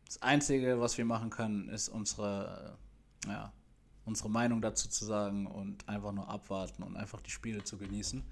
das 0.05 0.21
Einzige, 0.21 0.79
was 0.79 0.97
wir 0.97 1.05
machen 1.05 1.29
können, 1.29 1.69
ist 1.69 1.89
unsere, 1.89 2.77
äh, 3.25 3.29
ja, 3.29 3.53
unsere 4.05 4.29
Meinung 4.29 4.61
dazu 4.61 4.87
zu 4.87 5.03
sagen 5.05 5.47
und 5.47 5.87
einfach 5.89 6.11
nur 6.11 6.29
abwarten 6.29 6.83
und 6.83 6.95
einfach 6.95 7.21
die 7.21 7.31
Spiele 7.31 7.63
zu 7.63 7.77
genießen. 7.77 8.23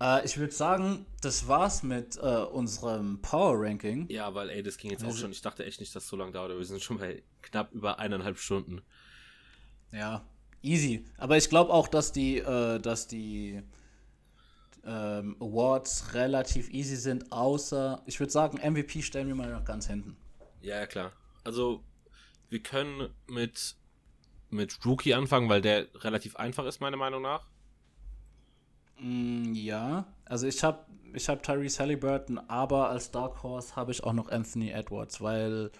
Äh, 0.00 0.24
ich 0.24 0.38
würde 0.38 0.52
sagen, 0.52 1.04
das 1.20 1.48
war's 1.48 1.82
mit 1.82 2.16
äh, 2.16 2.20
unserem 2.20 3.20
Power 3.22 3.54
Ranking. 3.60 4.08
Ja, 4.08 4.32
weil, 4.34 4.50
ey, 4.50 4.62
das 4.62 4.76
ging 4.78 4.90
jetzt 4.92 5.02
auch 5.02 5.08
Also- 5.08 5.18
schon. 5.22 5.32
Ich 5.32 5.42
dachte 5.42 5.64
echt 5.64 5.80
nicht, 5.80 5.94
dass 5.94 6.04
es 6.04 6.08
so 6.08 6.16
lange 6.16 6.32
dauert. 6.32 6.56
Wir 6.56 6.64
sind 6.64 6.80
schon 6.82 6.98
bei 6.98 7.22
knapp 7.42 7.72
über 7.72 7.98
eineinhalb 7.98 8.38
Stunden. 8.38 8.82
Ja, 9.92 10.24
easy. 10.62 11.04
Aber 11.18 11.36
ich 11.36 11.48
glaube 11.48 11.72
auch, 11.72 11.88
dass 11.88 12.12
die, 12.12 12.38
äh, 12.38 12.78
dass 12.80 13.06
die 13.08 13.62
ähm, 14.86 15.36
Awards 15.40 16.14
relativ 16.14 16.70
easy 16.70 16.96
sind, 16.96 17.32
außer, 17.32 18.02
ich 18.06 18.20
würde 18.20 18.32
sagen, 18.32 18.58
MVP 18.58 19.02
stellen 19.02 19.28
wir 19.28 19.34
mal 19.34 19.50
noch 19.50 19.64
ganz 19.64 19.86
hinten. 19.86 20.16
Ja, 20.60 20.86
klar. 20.86 21.12
Also, 21.44 21.82
wir 22.48 22.62
können 22.62 23.08
mit, 23.26 23.76
mit 24.50 24.84
Rookie 24.84 25.14
anfangen, 25.14 25.48
weil 25.48 25.60
der 25.60 25.86
relativ 25.96 26.36
einfach 26.36 26.64
ist, 26.66 26.80
meiner 26.80 26.96
Meinung 26.96 27.22
nach. 27.22 27.46
Mm, 28.98 29.52
ja, 29.54 30.06
also 30.24 30.46
ich 30.46 30.62
habe 30.62 30.84
ich 31.12 31.28
hab 31.28 31.42
Tyrese 31.42 31.80
Halliburton, 31.80 32.38
aber 32.48 32.88
als 32.90 33.10
Dark 33.10 33.42
Horse 33.42 33.76
habe 33.76 33.92
ich 33.92 34.02
auch 34.04 34.12
noch 34.12 34.28
Anthony 34.28 34.70
Edwards, 34.70 35.20
weil 35.20 35.70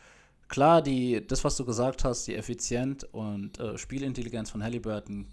klar, 0.48 0.82
die, 0.82 1.26
das, 1.26 1.44
was 1.44 1.56
du 1.56 1.64
gesagt 1.64 2.04
hast, 2.04 2.26
die 2.26 2.36
Effizient 2.36 3.04
und 3.12 3.58
äh, 3.58 3.76
Spielintelligenz 3.78 4.50
von 4.50 4.62
Halliburton 4.62 5.26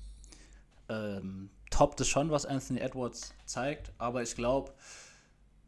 ähm, 0.89 1.49
toppt 1.72 1.99
es 2.02 2.07
schon, 2.07 2.30
was 2.30 2.45
Anthony 2.45 2.80
Edwards 2.80 3.34
zeigt, 3.45 3.91
aber 3.98 4.22
ich 4.22 4.35
glaube, 4.35 4.72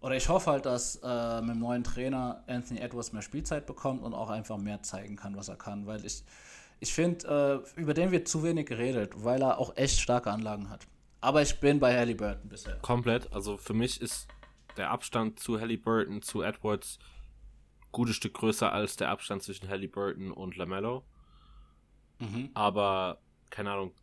oder 0.02 0.16
ich 0.16 0.30
hoffe 0.30 0.52
halt, 0.52 0.66
dass 0.66 1.00
äh, 1.02 1.42
mit 1.42 1.56
dem 1.56 1.60
neuen 1.60 1.84
Trainer 1.84 2.44
Anthony 2.46 2.82
Edwards 2.82 3.14
mehr 3.14 3.22
Spielzeit 3.22 3.66
bekommt 3.66 4.04
und 4.04 4.14
auch 4.14 4.30
einfach 4.30 4.58
mehr 4.58 4.84
zeigen 4.84 5.16
kann, 5.16 5.36
was 5.36 5.48
er 5.48 5.56
kann, 5.56 5.88
weil 5.88 6.06
ich, 6.06 6.24
ich 6.80 6.94
finde, 6.94 7.64
äh, 7.76 7.80
über 7.80 7.94
den 7.94 8.12
wird 8.12 8.28
zu 8.28 8.44
wenig 8.44 8.68
geredet, 8.68 9.14
weil 9.24 9.42
er 9.42 9.58
auch 9.58 9.76
echt 9.78 10.00
starke 10.00 10.30
Anlagen 10.30 10.70
hat. 10.70 10.86
Aber 11.22 11.42
ich 11.42 11.58
bin 11.62 11.80
bei 11.80 11.98
Halliburton 11.98 12.50
bisher. 12.50 12.76
Komplett. 12.80 13.32
Also 13.32 13.56
für 13.56 13.74
mich 13.74 14.02
ist 14.02 14.28
der 14.76 14.92
Abstand 14.92 15.40
zu 15.40 15.60
Halliburton, 15.60 16.22
zu 16.22 16.42
Edwards, 16.42 17.00
gutes 17.94 18.18
Stück 18.18 18.34
größer 18.34 18.74
als 18.74 18.98
der 18.98 19.10
Abstand 19.10 19.42
zwischen 19.42 19.70
Halliburton 19.70 20.32
und 20.32 20.58
LaMelo. 20.58 21.06
Mhm. 22.20 22.50
Aber, 22.54 23.20
keine 23.50 23.72
Ahnung, 23.72 23.94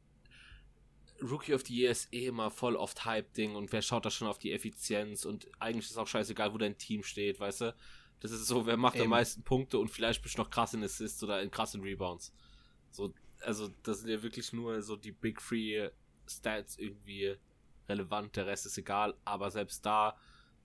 Rookie 1.23 1.55
of 1.55 1.63
the 1.67 1.75
Year 1.75 1.91
ist 1.91 2.13
eh 2.13 2.27
immer 2.27 2.51
voll 2.51 2.77
oft 2.77 3.05
Hype-Ding 3.05 3.55
und 3.55 3.73
wer 3.73 3.83
schaut 3.83 4.05
da 4.05 4.11
schon 4.11 4.29
auf 4.29 4.39
die 4.39 4.53
Effizienz 4.53 5.25
und 5.25 5.49
eigentlich 5.59 5.87
ist 5.87 5.93
es 5.93 5.97
auch 5.97 6.07
scheißegal, 6.07 6.53
wo 6.53 6.59
dein 6.59 6.79
Team 6.79 7.03
steht, 7.03 7.41
weißt 7.41 7.63
du? 7.63 7.75
Das 8.21 8.31
ist 8.31 8.47
so, 8.47 8.67
wer 8.67 8.77
macht 8.77 8.97
Eben. 8.97 9.05
am 9.05 9.11
meisten 9.11 9.43
Punkte 9.43 9.79
und 9.79 9.89
vielleicht 9.89 10.23
bist 10.23 10.37
du 10.37 10.43
noch 10.43 10.51
krass 10.51 10.75
in 10.75 10.85
Assists 10.85 11.23
oder 11.23 11.43
in 11.43 11.51
krassen 11.51 11.81
Rebounds. 11.81 12.33
So, 12.91 13.15
also, 13.41 13.71
das 13.83 14.01
sind 14.01 14.11
ja 14.11 14.23
wirklich 14.23 14.53
nur 14.53 14.83
so 14.83 14.97
die 14.97 15.13
Big 15.13 15.41
Free 15.41 15.89
Stats 16.29 16.79
irgendwie 16.79 17.37
relevant, 17.89 18.37
der 18.37 18.47
Rest 18.47 18.67
ist 18.67 18.79
egal, 18.79 19.15
aber 19.25 19.51
selbst 19.51 19.85
da 19.85 20.17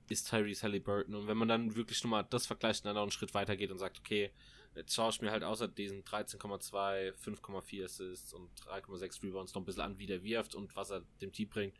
ist 0.10 0.30
Tyrese 0.30 0.64
Halliburton 0.64 1.16
und 1.16 1.28
wenn 1.28 1.38
man 1.38 1.48
dann 1.48 1.76
wirklich 1.76 2.04
nochmal 2.04 2.26
das 2.30 2.46
vergleicht 2.46 2.84
und 2.84 2.90
dann 2.90 2.96
noch 2.96 3.02
einen 3.04 3.12
Schritt 3.12 3.34
weiter 3.34 3.56
geht 3.56 3.72
und 3.72 3.80
sagt, 3.80 4.00
okay, 4.00 4.32
jetzt 4.76 4.94
schaue 4.94 5.10
ich 5.10 5.22
mir 5.22 5.32
halt 5.32 5.44
außer 5.44 5.68
diesen 5.68 6.04
13,2, 6.04 7.14
5,4 7.14 7.86
Assists 7.86 8.34
und 8.34 8.50
3,6 8.62 9.24
Rebounds 9.24 9.54
noch 9.54 9.62
ein 9.62 9.66
bisschen 9.66 9.82
an, 9.82 9.98
wie 9.98 10.06
der 10.06 10.24
wirft 10.24 10.56
und 10.56 10.76
was 10.76 10.92
er 10.92 11.02
dem 11.22 11.32
Team 11.32 11.50
bringt, 11.50 11.76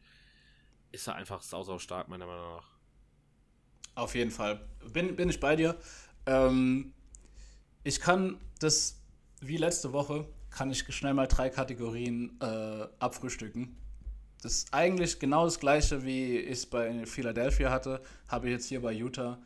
ist 0.92 1.08
er 1.08 1.16
einfach 1.16 1.42
sau, 1.42 1.64
sau 1.64 1.78
stark, 1.78 2.08
meiner 2.08 2.26
Meinung 2.26 2.56
nach. 2.56 2.72
Auf 3.96 4.16
jeden 4.16 4.32
Fall. 4.32 4.68
Bin, 4.92 5.16
bin 5.16 5.30
ich 5.30 5.40
bei 5.40 5.56
dir. 5.56 5.78
Ähm, 6.26 6.94
ich 7.84 8.00
kann 8.00 8.40
das, 8.60 9.02
wie 9.42 9.58
letzte 9.58 9.94
Woche, 9.94 10.28
kann 10.50 10.72
ich 10.72 10.86
schnell 10.94 11.14
mal 11.14 11.28
drei 11.28 11.50
Kategorien 11.50 12.40
äh, 12.42 12.88
abfrühstücken. 13.00 13.78
Das 14.42 14.54
ist 14.54 14.74
eigentlich 14.74 15.20
genau 15.20 15.46
das 15.46 15.60
gleiche, 15.60 16.04
wie 16.04 16.38
ich 16.38 16.52
es 16.52 16.66
bei 16.66 17.06
Philadelphia 17.06 17.72
hatte, 17.72 18.02
habe 18.28 18.48
ich 18.48 18.54
jetzt 18.54 18.68
hier 18.68 18.82
bei 18.82 18.92
Utah. 18.92 19.42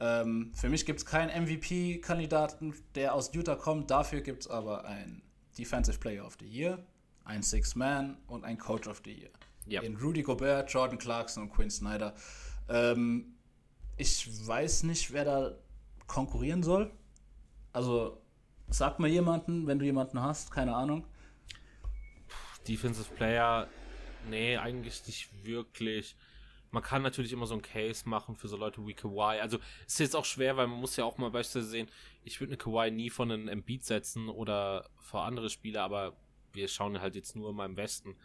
Ähm, 0.00 0.52
für 0.54 0.68
mich 0.68 0.86
gibt 0.86 1.00
es 1.00 1.06
keinen 1.06 1.44
MVP-Kandidaten, 1.44 2.74
der 2.94 3.14
aus 3.14 3.30
Utah 3.34 3.56
kommt. 3.56 3.90
Dafür 3.90 4.20
gibt 4.20 4.42
es 4.42 4.48
aber 4.48 4.84
einen 4.84 5.22
Defensive 5.58 5.98
Player 5.98 6.24
of 6.24 6.36
the 6.40 6.46
Year, 6.46 6.78
ein 7.24 7.42
Six-Man 7.42 8.16
und 8.28 8.44
ein 8.44 8.58
Coach 8.58 8.86
of 8.86 9.02
the 9.04 9.12
Year. 9.12 9.30
Yep. 9.68 9.82
In 9.82 9.96
Rudy 9.96 10.22
Gobert, 10.22 10.72
Jordan 10.72 10.98
Clarkson 10.98 11.44
und 11.44 11.50
Quinn 11.50 11.70
Snyder. 11.70 12.14
Ähm, 12.68 13.34
ich 13.96 14.46
weiß 14.46 14.84
nicht, 14.84 15.12
wer 15.12 15.24
da 15.24 15.58
konkurrieren 16.06 16.62
soll. 16.62 16.90
Also 17.72 18.22
sag 18.68 18.98
mal 18.98 19.08
jemanden, 19.08 19.66
wenn 19.66 19.78
du 19.78 19.84
jemanden 19.84 20.22
hast, 20.22 20.50
keine 20.50 20.74
Ahnung. 20.74 21.04
Defensive 22.66 23.12
Player, 23.14 23.68
nee, 24.28 24.56
eigentlich 24.56 25.06
nicht 25.06 25.44
wirklich. 25.44 26.16
Man 26.70 26.82
kann 26.82 27.02
natürlich 27.02 27.32
immer 27.32 27.46
so 27.46 27.54
einen 27.54 27.62
Case 27.62 28.08
machen 28.08 28.36
für 28.36 28.48
so 28.48 28.56
Leute 28.56 28.86
wie 28.86 28.94
Kawhi. 28.94 29.40
Also 29.40 29.58
es 29.86 29.94
ist 29.94 30.00
jetzt 30.00 30.16
auch 30.16 30.24
schwer, 30.24 30.56
weil 30.56 30.66
man 30.66 30.80
muss 30.80 30.96
ja 30.96 31.04
auch 31.04 31.16
mal 31.16 31.30
beispielsweise 31.30 31.70
sehen, 31.70 31.88
ich 32.24 32.40
würde 32.40 32.52
eine 32.52 32.58
Kawhi 32.58 32.90
nie 32.90 33.10
von 33.10 33.30
einem 33.30 33.48
Embiid 33.48 33.84
setzen 33.84 34.28
oder 34.28 34.90
vor 34.98 35.24
andere 35.24 35.48
Spieler, 35.48 35.82
aber 35.82 36.16
wir 36.52 36.68
schauen 36.68 37.00
halt 37.00 37.14
jetzt 37.14 37.36
nur 37.36 37.52
mal 37.52 37.66
im 37.66 37.76
Westen. 37.76 38.16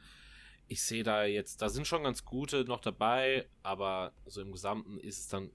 Ich 0.68 0.82
sehe 0.82 1.04
da 1.04 1.24
jetzt, 1.24 1.62
da 1.62 1.70
sind 1.70 1.88
schon 1.88 2.04
ganz 2.04 2.26
gute 2.26 2.66
noch 2.66 2.80
dabei, 2.80 3.48
aber 3.64 4.14
so 4.26 4.42
im 4.42 4.52
Gesamten 4.52 4.98
ist 5.00 5.20
es 5.20 5.28
dann 5.28 5.52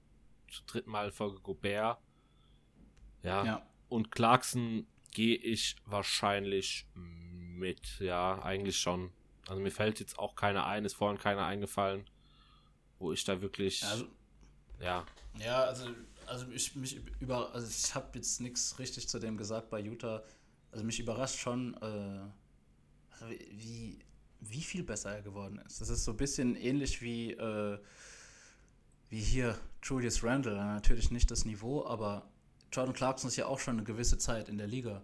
zum 0.49 0.65
dritten 0.65 0.89
Mal 0.89 1.11
Folge 1.11 1.39
Gobert. 1.41 1.99
Ja. 3.23 3.45
ja. 3.45 3.67
Und 3.87 4.11
Clarkson 4.11 4.87
gehe 5.11 5.35
ich 5.35 5.75
wahrscheinlich 5.85 6.87
mit. 6.93 7.99
Ja, 7.99 8.41
eigentlich 8.41 8.77
schon. 8.77 9.11
Also 9.47 9.61
mir 9.61 9.71
fällt 9.71 9.99
jetzt 9.99 10.19
auch 10.19 10.35
keiner 10.35 10.65
ein, 10.67 10.85
ist 10.85 10.93
vorhin 10.93 11.17
keiner 11.17 11.45
eingefallen, 11.45 12.05
wo 12.99 13.11
ich 13.11 13.23
da 13.23 13.41
wirklich. 13.41 13.83
Also, 13.83 14.05
ja. 14.79 15.05
Ja, 15.39 15.63
also, 15.63 15.87
also 16.27 16.45
ich 16.51 16.75
mich 16.75 17.01
über, 17.19 17.53
also 17.53 17.67
ich 17.67 17.95
habe 17.95 18.07
jetzt 18.15 18.41
nichts 18.41 18.77
richtig 18.79 19.07
zu 19.07 19.19
dem 19.19 19.37
gesagt 19.37 19.69
bei 19.69 19.79
Utah. 19.79 20.23
Also 20.71 20.85
mich 20.85 20.99
überrascht 20.99 21.39
schon, 21.39 21.75
äh, 21.81 23.27
wie, 23.51 23.99
wie 24.39 24.61
viel 24.61 24.83
besser 24.83 25.15
er 25.15 25.21
geworden 25.21 25.59
ist. 25.65 25.81
Das 25.81 25.89
ist 25.89 26.03
so 26.03 26.11
ein 26.11 26.17
bisschen 26.17 26.55
ähnlich 26.55 27.01
wie 27.01 27.31
äh, 27.31 27.79
wie 29.09 29.19
hier 29.19 29.57
Julius 29.83 30.23
Randle. 30.23 30.55
Natürlich 30.55 31.11
nicht 31.11 31.29
das 31.31 31.45
Niveau, 31.45 31.85
aber 31.85 32.29
Jordan 32.71 32.93
Clarkson 32.93 33.27
ist 33.27 33.35
ja 33.35 33.47
auch 33.47 33.59
schon 33.59 33.77
eine 33.77 33.83
gewisse 33.83 34.17
Zeit 34.17 34.49
in 34.49 34.57
der 34.57 34.67
Liga. 34.67 35.01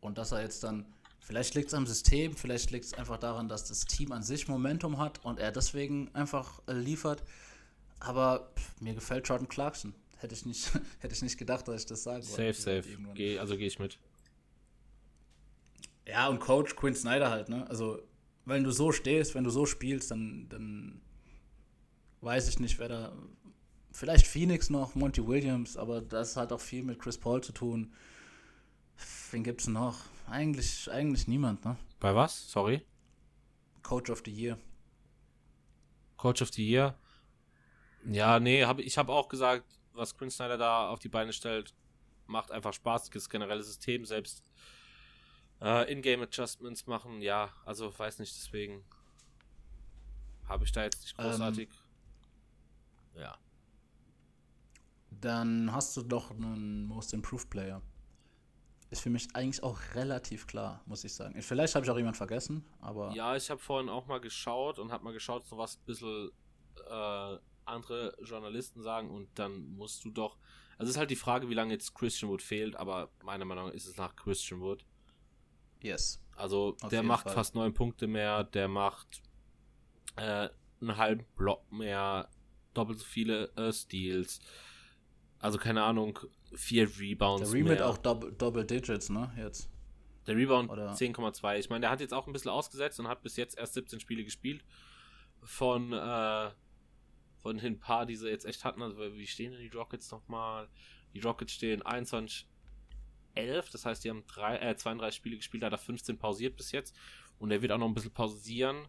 Und 0.00 0.18
dass 0.18 0.32
er 0.32 0.42
jetzt 0.42 0.62
dann, 0.62 0.86
vielleicht 1.20 1.54
liegt 1.54 1.68
es 1.68 1.74
am 1.74 1.86
System, 1.86 2.34
vielleicht 2.34 2.70
liegt 2.70 2.86
es 2.86 2.94
einfach 2.94 3.18
daran, 3.18 3.48
dass 3.48 3.64
das 3.64 3.84
Team 3.84 4.12
an 4.12 4.22
sich 4.22 4.48
Momentum 4.48 4.98
hat 4.98 5.24
und 5.24 5.38
er 5.38 5.52
deswegen 5.52 6.12
einfach 6.14 6.60
äh, 6.66 6.72
liefert. 6.72 7.22
Aber 8.00 8.50
pff, 8.56 8.80
mir 8.80 8.94
gefällt 8.94 9.28
Jordan 9.28 9.48
Clarkson. 9.48 9.94
Hätte 10.18 10.34
ich 10.34 10.44
nicht, 10.44 10.70
hätte 10.98 11.14
ich 11.14 11.22
nicht 11.22 11.38
gedacht, 11.38 11.68
dass 11.68 11.82
ich 11.82 11.86
das 11.86 12.02
sagen 12.02 12.26
wollte. 12.28 12.52
Safe, 12.52 12.82
safe. 12.82 12.98
Geh, 13.14 13.38
also 13.38 13.56
gehe 13.56 13.66
ich 13.66 13.78
mit. 13.78 13.98
Ja, 16.06 16.28
und 16.28 16.40
Coach 16.40 16.74
Quinn 16.76 16.94
Snyder 16.94 17.30
halt, 17.30 17.48
ne? 17.48 17.68
Also, 17.68 18.02
wenn 18.44 18.64
du 18.64 18.70
so 18.72 18.90
stehst, 18.90 19.34
wenn 19.34 19.44
du 19.44 19.50
so 19.50 19.64
spielst, 19.64 20.10
dann, 20.10 20.48
dann 20.48 21.00
weiß 22.20 22.48
ich 22.48 22.58
nicht, 22.58 22.78
wer 22.78 22.88
da, 22.88 23.12
vielleicht 23.92 24.26
Phoenix 24.26 24.70
noch, 24.70 24.94
Monty 24.94 25.26
Williams, 25.26 25.76
aber 25.76 26.00
das 26.00 26.36
hat 26.36 26.52
auch 26.52 26.60
viel 26.60 26.82
mit 26.82 26.98
Chris 26.98 27.18
Paul 27.18 27.42
zu 27.42 27.52
tun. 27.52 27.92
Wen 29.30 29.44
gibt's 29.44 29.68
noch? 29.68 30.04
Eigentlich, 30.30 30.88
eigentlich 30.88 31.26
niemand, 31.26 31.64
ne? 31.64 31.76
Bei 31.98 32.14
was? 32.14 32.50
Sorry? 32.50 32.86
Coach 33.82 34.10
of 34.10 34.22
the 34.24 34.30
Year. 34.30 34.56
Coach 36.16 36.40
of 36.40 36.52
the 36.52 36.64
Year? 36.64 36.96
Ja, 38.04 38.38
nee, 38.38 38.64
hab, 38.64 38.78
ich 38.78 38.96
habe 38.96 39.12
auch 39.12 39.28
gesagt, 39.28 39.64
was 39.92 40.16
Quinn 40.16 40.30
Snyder 40.30 40.56
da 40.56 40.88
auf 40.88 41.00
die 41.00 41.08
Beine 41.08 41.32
stellt, 41.32 41.74
macht 42.28 42.52
einfach 42.52 42.72
Spaß. 42.72 43.10
Das 43.10 43.28
generelle 43.28 43.64
System, 43.64 44.04
selbst 44.04 44.44
äh, 45.60 45.92
In-Game 45.92 46.22
Adjustments 46.22 46.86
machen, 46.86 47.22
ja, 47.22 47.52
also 47.64 47.92
weiß 47.98 48.20
nicht, 48.20 48.34
deswegen 48.36 48.84
habe 50.48 50.64
ich 50.64 50.70
da 50.70 50.84
jetzt 50.84 51.02
nicht 51.02 51.16
großartig. 51.16 51.68
Ähm, 53.16 53.20
ja. 53.22 53.36
Dann 55.10 55.72
hast 55.72 55.96
du 55.96 56.02
doch 56.02 56.30
einen 56.30 56.84
Most 56.84 57.12
Improved 57.14 57.50
Player. 57.50 57.82
Ist 58.90 59.02
für 59.02 59.10
mich 59.10 59.28
eigentlich 59.34 59.62
auch 59.62 59.78
relativ 59.94 60.48
klar, 60.48 60.82
muss 60.84 61.04
ich 61.04 61.14
sagen. 61.14 61.40
Vielleicht 61.42 61.76
habe 61.76 61.84
ich 61.84 61.90
auch 61.90 61.96
jemanden 61.96 62.16
vergessen, 62.16 62.64
aber. 62.80 63.12
Ja, 63.12 63.36
ich 63.36 63.48
habe 63.48 63.60
vorhin 63.60 63.88
auch 63.88 64.06
mal 64.06 64.20
geschaut 64.20 64.80
und 64.80 64.90
habe 64.90 65.04
mal 65.04 65.12
geschaut, 65.12 65.46
so 65.46 65.56
was 65.56 65.76
ein 65.76 65.84
bisschen 65.86 66.30
äh, 66.88 67.38
andere 67.66 68.16
Journalisten 68.22 68.82
sagen 68.82 69.10
und 69.10 69.28
dann 69.38 69.76
musst 69.76 70.04
du 70.04 70.10
doch. 70.10 70.36
Also 70.76 70.90
es 70.90 70.96
ist 70.96 70.98
halt 70.98 71.10
die 71.10 71.16
Frage, 71.16 71.48
wie 71.48 71.54
lange 71.54 71.72
jetzt 71.72 71.94
Christian 71.94 72.30
Wood 72.30 72.42
fehlt, 72.42 72.74
aber 72.74 73.10
meiner 73.22 73.44
Meinung 73.44 73.66
nach 73.66 73.74
ist 73.74 73.86
es 73.86 73.96
nach 73.96 74.16
Christian 74.16 74.60
Wood. 74.60 74.84
Yes. 75.82 76.22
Also 76.34 76.76
der 76.90 77.02
macht 77.02 77.24
Fall. 77.24 77.34
fast 77.34 77.54
neun 77.54 77.74
Punkte 77.74 78.06
mehr, 78.06 78.44
der 78.44 78.66
macht 78.66 79.22
äh, 80.16 80.48
einen 80.80 80.96
halben 80.96 81.26
Block 81.36 81.70
mehr, 81.70 82.28
doppelt 82.74 82.98
so 82.98 83.04
viele 83.04 83.52
äh, 83.56 83.72
Steals 83.72 84.40
also 85.40 85.58
keine 85.58 85.82
Ahnung, 85.82 86.18
vier 86.54 86.88
Rebounds. 86.98 87.50
Der 87.50 87.58
Remit 87.58 87.82
auch 87.82 87.96
Double, 87.96 88.32
Double 88.32 88.64
Digits, 88.64 89.08
ne? 89.08 89.32
Jetzt. 89.36 89.70
Der 90.26 90.36
Rebound 90.36 90.70
10,2. 90.70 91.58
Ich 91.58 91.70
meine, 91.70 91.80
der 91.80 91.90
hat 91.90 92.00
jetzt 92.00 92.12
auch 92.12 92.26
ein 92.26 92.32
bisschen 92.32 92.50
ausgesetzt 92.50 93.00
und 93.00 93.08
hat 93.08 93.22
bis 93.22 93.36
jetzt 93.36 93.56
erst 93.58 93.74
17 93.74 94.00
Spiele 94.00 94.22
gespielt. 94.22 94.64
Von, 95.42 95.94
äh, 95.94 96.50
von 97.38 97.56
den 97.56 97.80
paar, 97.80 98.04
die 98.04 98.16
sie 98.16 98.28
jetzt 98.28 98.44
echt 98.44 98.64
hatten. 98.64 98.82
Also, 98.82 98.98
wie 98.98 99.26
stehen 99.26 99.52
denn 99.52 99.62
die 99.62 99.74
Rockets 99.74 100.10
nochmal? 100.10 100.68
Die 101.14 101.20
Rockets 101.20 101.54
stehen 101.54 101.80
21, 101.80 102.46
11. 103.34 103.70
Das 103.70 103.86
heißt, 103.86 104.04
die 104.04 104.10
haben 104.10 104.26
drei, 104.26 104.58
äh, 104.58 104.76
32 104.76 105.16
Spiele 105.16 105.36
gespielt, 105.36 105.62
da 105.62 105.68
hat 105.68 105.72
er 105.72 105.78
15 105.78 106.18
pausiert 106.18 106.56
bis 106.56 106.70
jetzt. 106.72 106.94
Und 107.38 107.50
er 107.50 107.62
wird 107.62 107.72
auch 107.72 107.78
noch 107.78 107.88
ein 107.88 107.94
bisschen 107.94 108.12
pausieren. 108.12 108.86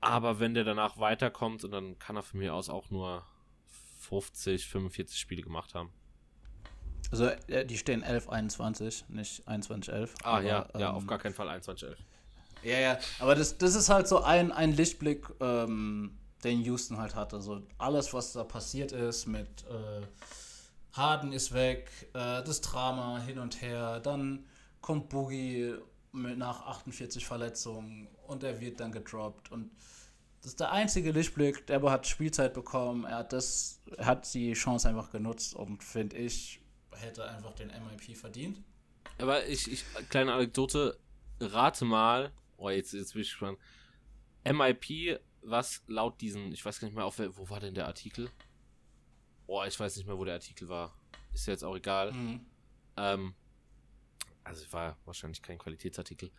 Aber 0.00 0.38
wenn 0.38 0.54
der 0.54 0.62
danach 0.62 0.98
weiterkommt, 0.98 1.64
und 1.64 1.72
dann 1.72 1.98
kann 1.98 2.14
er 2.14 2.22
von 2.22 2.38
mir 2.38 2.54
aus 2.54 2.70
auch 2.70 2.90
nur 2.90 3.26
50, 4.08 4.66
45 4.68 5.18
Spiele 5.18 5.42
gemacht 5.42 5.74
haben. 5.74 5.90
Also 7.10 7.26
äh, 7.26 7.64
die 7.64 7.78
stehen 7.78 8.02
11, 8.02 8.28
21, 8.28 9.08
nicht 9.08 9.46
21, 9.46 9.92
11. 9.92 10.14
Ah 10.22 10.36
aber, 10.36 10.42
ja, 10.42 10.68
ja, 10.78 10.90
ähm, 10.90 10.96
auf 10.96 11.06
gar 11.06 11.18
keinen 11.18 11.34
Fall 11.34 11.48
21, 11.48 11.88
11. 11.88 11.98
Ja, 12.62 12.78
ja, 12.78 12.98
aber 13.20 13.34
das, 13.34 13.58
das 13.58 13.74
ist 13.74 13.88
halt 13.88 14.08
so 14.08 14.22
ein, 14.22 14.50
ein 14.50 14.72
Lichtblick, 14.72 15.26
ähm, 15.40 16.18
den 16.42 16.62
Houston 16.62 16.98
halt 16.98 17.14
hatte. 17.14 17.36
Also 17.36 17.62
alles, 17.78 18.12
was 18.12 18.32
da 18.32 18.44
passiert 18.44 18.92
ist 18.92 19.26
mit 19.26 19.64
äh, 19.68 20.06
Harden 20.92 21.32
ist 21.32 21.52
weg, 21.52 21.90
äh, 22.14 22.42
das 22.42 22.60
Drama 22.60 23.20
hin 23.20 23.38
und 23.38 23.60
her, 23.60 24.00
dann 24.00 24.46
kommt 24.80 25.08
Boogie 25.08 25.74
mit 26.12 26.38
nach 26.38 26.66
48 26.66 27.26
Verletzungen 27.26 28.08
und 28.26 28.42
er 28.42 28.60
wird 28.60 28.80
dann 28.80 28.92
gedroppt 28.92 29.52
und 29.52 29.70
das 30.46 30.52
ist 30.52 30.60
der 30.60 30.70
einzige 30.70 31.10
Lichtblick. 31.10 31.66
Der 31.66 31.82
hat 31.90 32.06
Spielzeit 32.06 32.54
bekommen. 32.54 33.02
Er 33.02 33.16
hat 33.16 33.32
das, 33.32 33.82
er 33.96 34.06
hat 34.06 34.32
die 34.32 34.52
Chance 34.52 34.88
einfach 34.88 35.10
genutzt 35.10 35.56
und 35.56 35.82
finde 35.82 36.18
ich, 36.18 36.60
hätte 36.92 37.28
einfach 37.28 37.52
den 37.54 37.66
MIP 37.66 38.16
verdient. 38.16 38.62
Aber 39.18 39.44
ich, 39.44 39.68
ich, 39.72 39.84
kleine 40.08 40.32
Anekdote, 40.32 41.00
rate 41.40 41.84
mal, 41.84 42.30
oh, 42.58 42.70
jetzt, 42.70 42.92
jetzt 42.92 43.14
bin 43.14 43.22
ich 43.22 43.30
gespannt. 43.30 43.58
MIP, 44.44 45.18
was 45.42 45.82
laut 45.88 46.20
diesen, 46.20 46.52
ich 46.52 46.64
weiß 46.64 46.78
gar 46.78 46.86
nicht 46.86 46.94
mehr, 46.94 47.06
auf, 47.06 47.18
wo 47.18 47.50
war 47.50 47.58
denn 47.58 47.74
der 47.74 47.88
Artikel? 47.88 48.30
Oh, 49.48 49.64
ich 49.64 49.80
weiß 49.80 49.96
nicht 49.96 50.06
mehr, 50.06 50.16
wo 50.16 50.24
der 50.24 50.34
Artikel 50.34 50.68
war. 50.68 50.96
Ist 51.34 51.48
ja 51.48 51.54
jetzt 51.54 51.64
auch 51.64 51.74
egal. 51.74 52.12
Mhm. 52.12 52.46
Ähm, 52.96 53.34
also 54.44 54.72
war 54.72 54.96
wahrscheinlich 55.04 55.42
kein 55.42 55.58
Qualitätsartikel. 55.58 56.30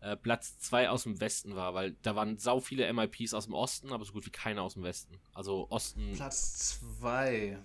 Äh, 0.00 0.16
Platz 0.16 0.58
2 0.58 0.90
aus 0.90 1.04
dem 1.04 1.20
Westen 1.20 1.56
war, 1.56 1.74
weil 1.74 1.96
da 2.02 2.14
waren 2.14 2.38
sau 2.38 2.60
viele 2.60 2.92
MIPs 2.92 3.34
aus 3.34 3.46
dem 3.46 3.54
Osten, 3.54 3.92
aber 3.92 4.04
so 4.04 4.12
gut 4.12 4.26
wie 4.26 4.30
keine 4.30 4.62
aus 4.62 4.74
dem 4.74 4.82
Westen. 4.82 5.18
Also 5.32 5.66
Osten. 5.70 6.12
Platz 6.14 6.80
2. 7.00 7.58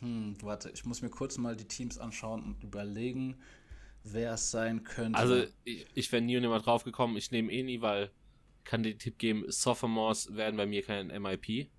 Hm, 0.00 0.36
warte, 0.42 0.70
ich 0.70 0.84
muss 0.84 1.02
mir 1.02 1.10
kurz 1.10 1.38
mal 1.38 1.56
die 1.56 1.66
Teams 1.66 1.98
anschauen 1.98 2.42
und 2.42 2.62
überlegen, 2.62 3.40
wer 4.04 4.34
es 4.34 4.50
sein 4.50 4.84
könnte. 4.84 5.18
Also 5.18 5.44
ich, 5.64 5.86
ich 5.94 6.12
wäre 6.12 6.22
nie 6.22 6.36
und 6.36 6.42
nimmer 6.42 6.60
drauf 6.60 6.84
gekommen. 6.84 7.16
Ich 7.16 7.30
nehme 7.30 7.52
eh 7.52 7.62
nie, 7.62 7.80
weil 7.80 8.10
kann 8.64 8.82
den 8.82 8.98
Tipp 8.98 9.18
geben, 9.18 9.44
Sophomores 9.48 10.34
werden 10.34 10.56
bei 10.56 10.66
mir 10.66 10.82
kein 10.82 11.08
MIP. 11.08 11.70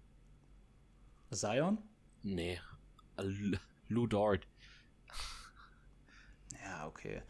Zion? 1.31 1.77
Nee. 2.23 2.59
L 3.17 3.59
Lou 3.87 4.07
Dort. 4.07 4.47
Ja, 6.63 6.87
okay. 6.87 7.21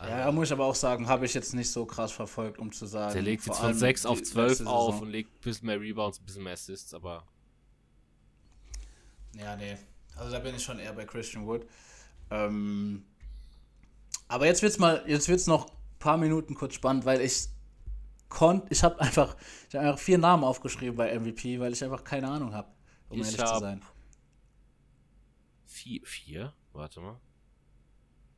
Ja, 0.00 0.24
da 0.26 0.32
muss 0.32 0.48
ich 0.48 0.52
aber 0.52 0.64
auch 0.66 0.74
sagen, 0.76 1.08
habe 1.08 1.26
ich 1.26 1.34
jetzt 1.34 1.54
nicht 1.54 1.70
so 1.72 1.84
krass 1.84 2.12
verfolgt, 2.12 2.58
um 2.58 2.70
zu 2.70 2.86
sagen. 2.86 3.12
Der 3.14 3.22
legt 3.22 3.44
jetzt 3.46 3.56
von 3.56 3.66
allem 3.66 3.78
6 3.78 4.02
die 4.02 4.08
auf 4.08 4.22
12 4.22 4.48
letzte 4.50 4.66
auf 4.68 5.00
und 5.00 5.08
legt 5.10 5.34
ein 5.34 5.40
bisschen 5.40 5.66
mehr 5.66 5.80
Rebounds, 5.80 6.20
ein 6.20 6.24
bisschen 6.24 6.44
mehr 6.44 6.52
Assists, 6.52 6.94
aber 6.94 7.24
Ja, 9.34 9.56
nee. 9.56 9.76
Also 10.16 10.32
da 10.32 10.38
bin 10.38 10.54
ich 10.54 10.62
schon 10.62 10.78
eher 10.78 10.92
bei 10.92 11.04
Christian 11.04 11.46
Wood. 11.46 11.66
Ähm, 12.30 13.04
aber 14.28 14.46
jetzt 14.46 14.62
wird's 14.62 14.78
mal, 14.78 15.02
jetzt 15.06 15.28
wird's 15.28 15.46
noch 15.46 15.66
ein 15.66 15.98
paar 15.98 16.16
Minuten 16.16 16.54
kurz 16.54 16.74
spannend, 16.74 17.04
weil 17.04 17.20
ich 17.20 17.48
konnte, 18.28 18.66
ich 18.70 18.82
habe 18.84 19.00
einfach, 19.00 19.36
ich 19.68 19.74
habe 19.74 19.86
einfach 19.88 19.98
vier 20.00 20.18
Namen 20.18 20.44
aufgeschrieben 20.44 20.96
bei 20.96 21.12
MVP, 21.18 21.58
weil 21.60 21.72
ich 21.72 21.82
einfach 21.82 22.04
keine 22.04 22.28
Ahnung 22.28 22.52
habe, 22.54 22.68
um 23.08 23.18
Ich 23.20 23.24
ehrlich 23.26 23.38
zu 23.40 23.44
hab- 23.46 23.60
sein. 23.60 23.82
vier, 25.66 26.00
vier? 26.04 26.52
Warte 26.72 27.00
mal. 27.00 27.18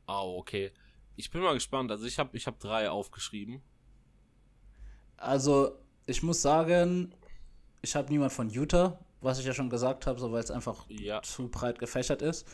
Ah, 0.07 0.21
okay. 0.23 0.71
Ich 1.21 1.29
bin 1.29 1.41
mal 1.41 1.53
gespannt. 1.53 1.91
Also 1.91 2.07
ich 2.07 2.17
habe 2.17 2.35
ich 2.35 2.47
hab 2.47 2.59
drei 2.59 2.89
aufgeschrieben. 2.89 3.61
Also 5.17 5.77
ich 6.07 6.23
muss 6.23 6.41
sagen, 6.41 7.13
ich 7.83 7.95
habe 7.95 8.09
niemand 8.09 8.33
von 8.33 8.49
Utah, 8.49 8.99
was 9.21 9.37
ich 9.37 9.45
ja 9.45 9.53
schon 9.53 9.69
gesagt 9.69 10.07
habe, 10.07 10.19
so 10.19 10.31
weil 10.31 10.43
es 10.43 10.49
einfach 10.49 10.89
Ja. 10.89 11.21
zu 11.21 11.47
breit 11.47 11.77
gefächert 11.77 12.23
ist. 12.23 12.47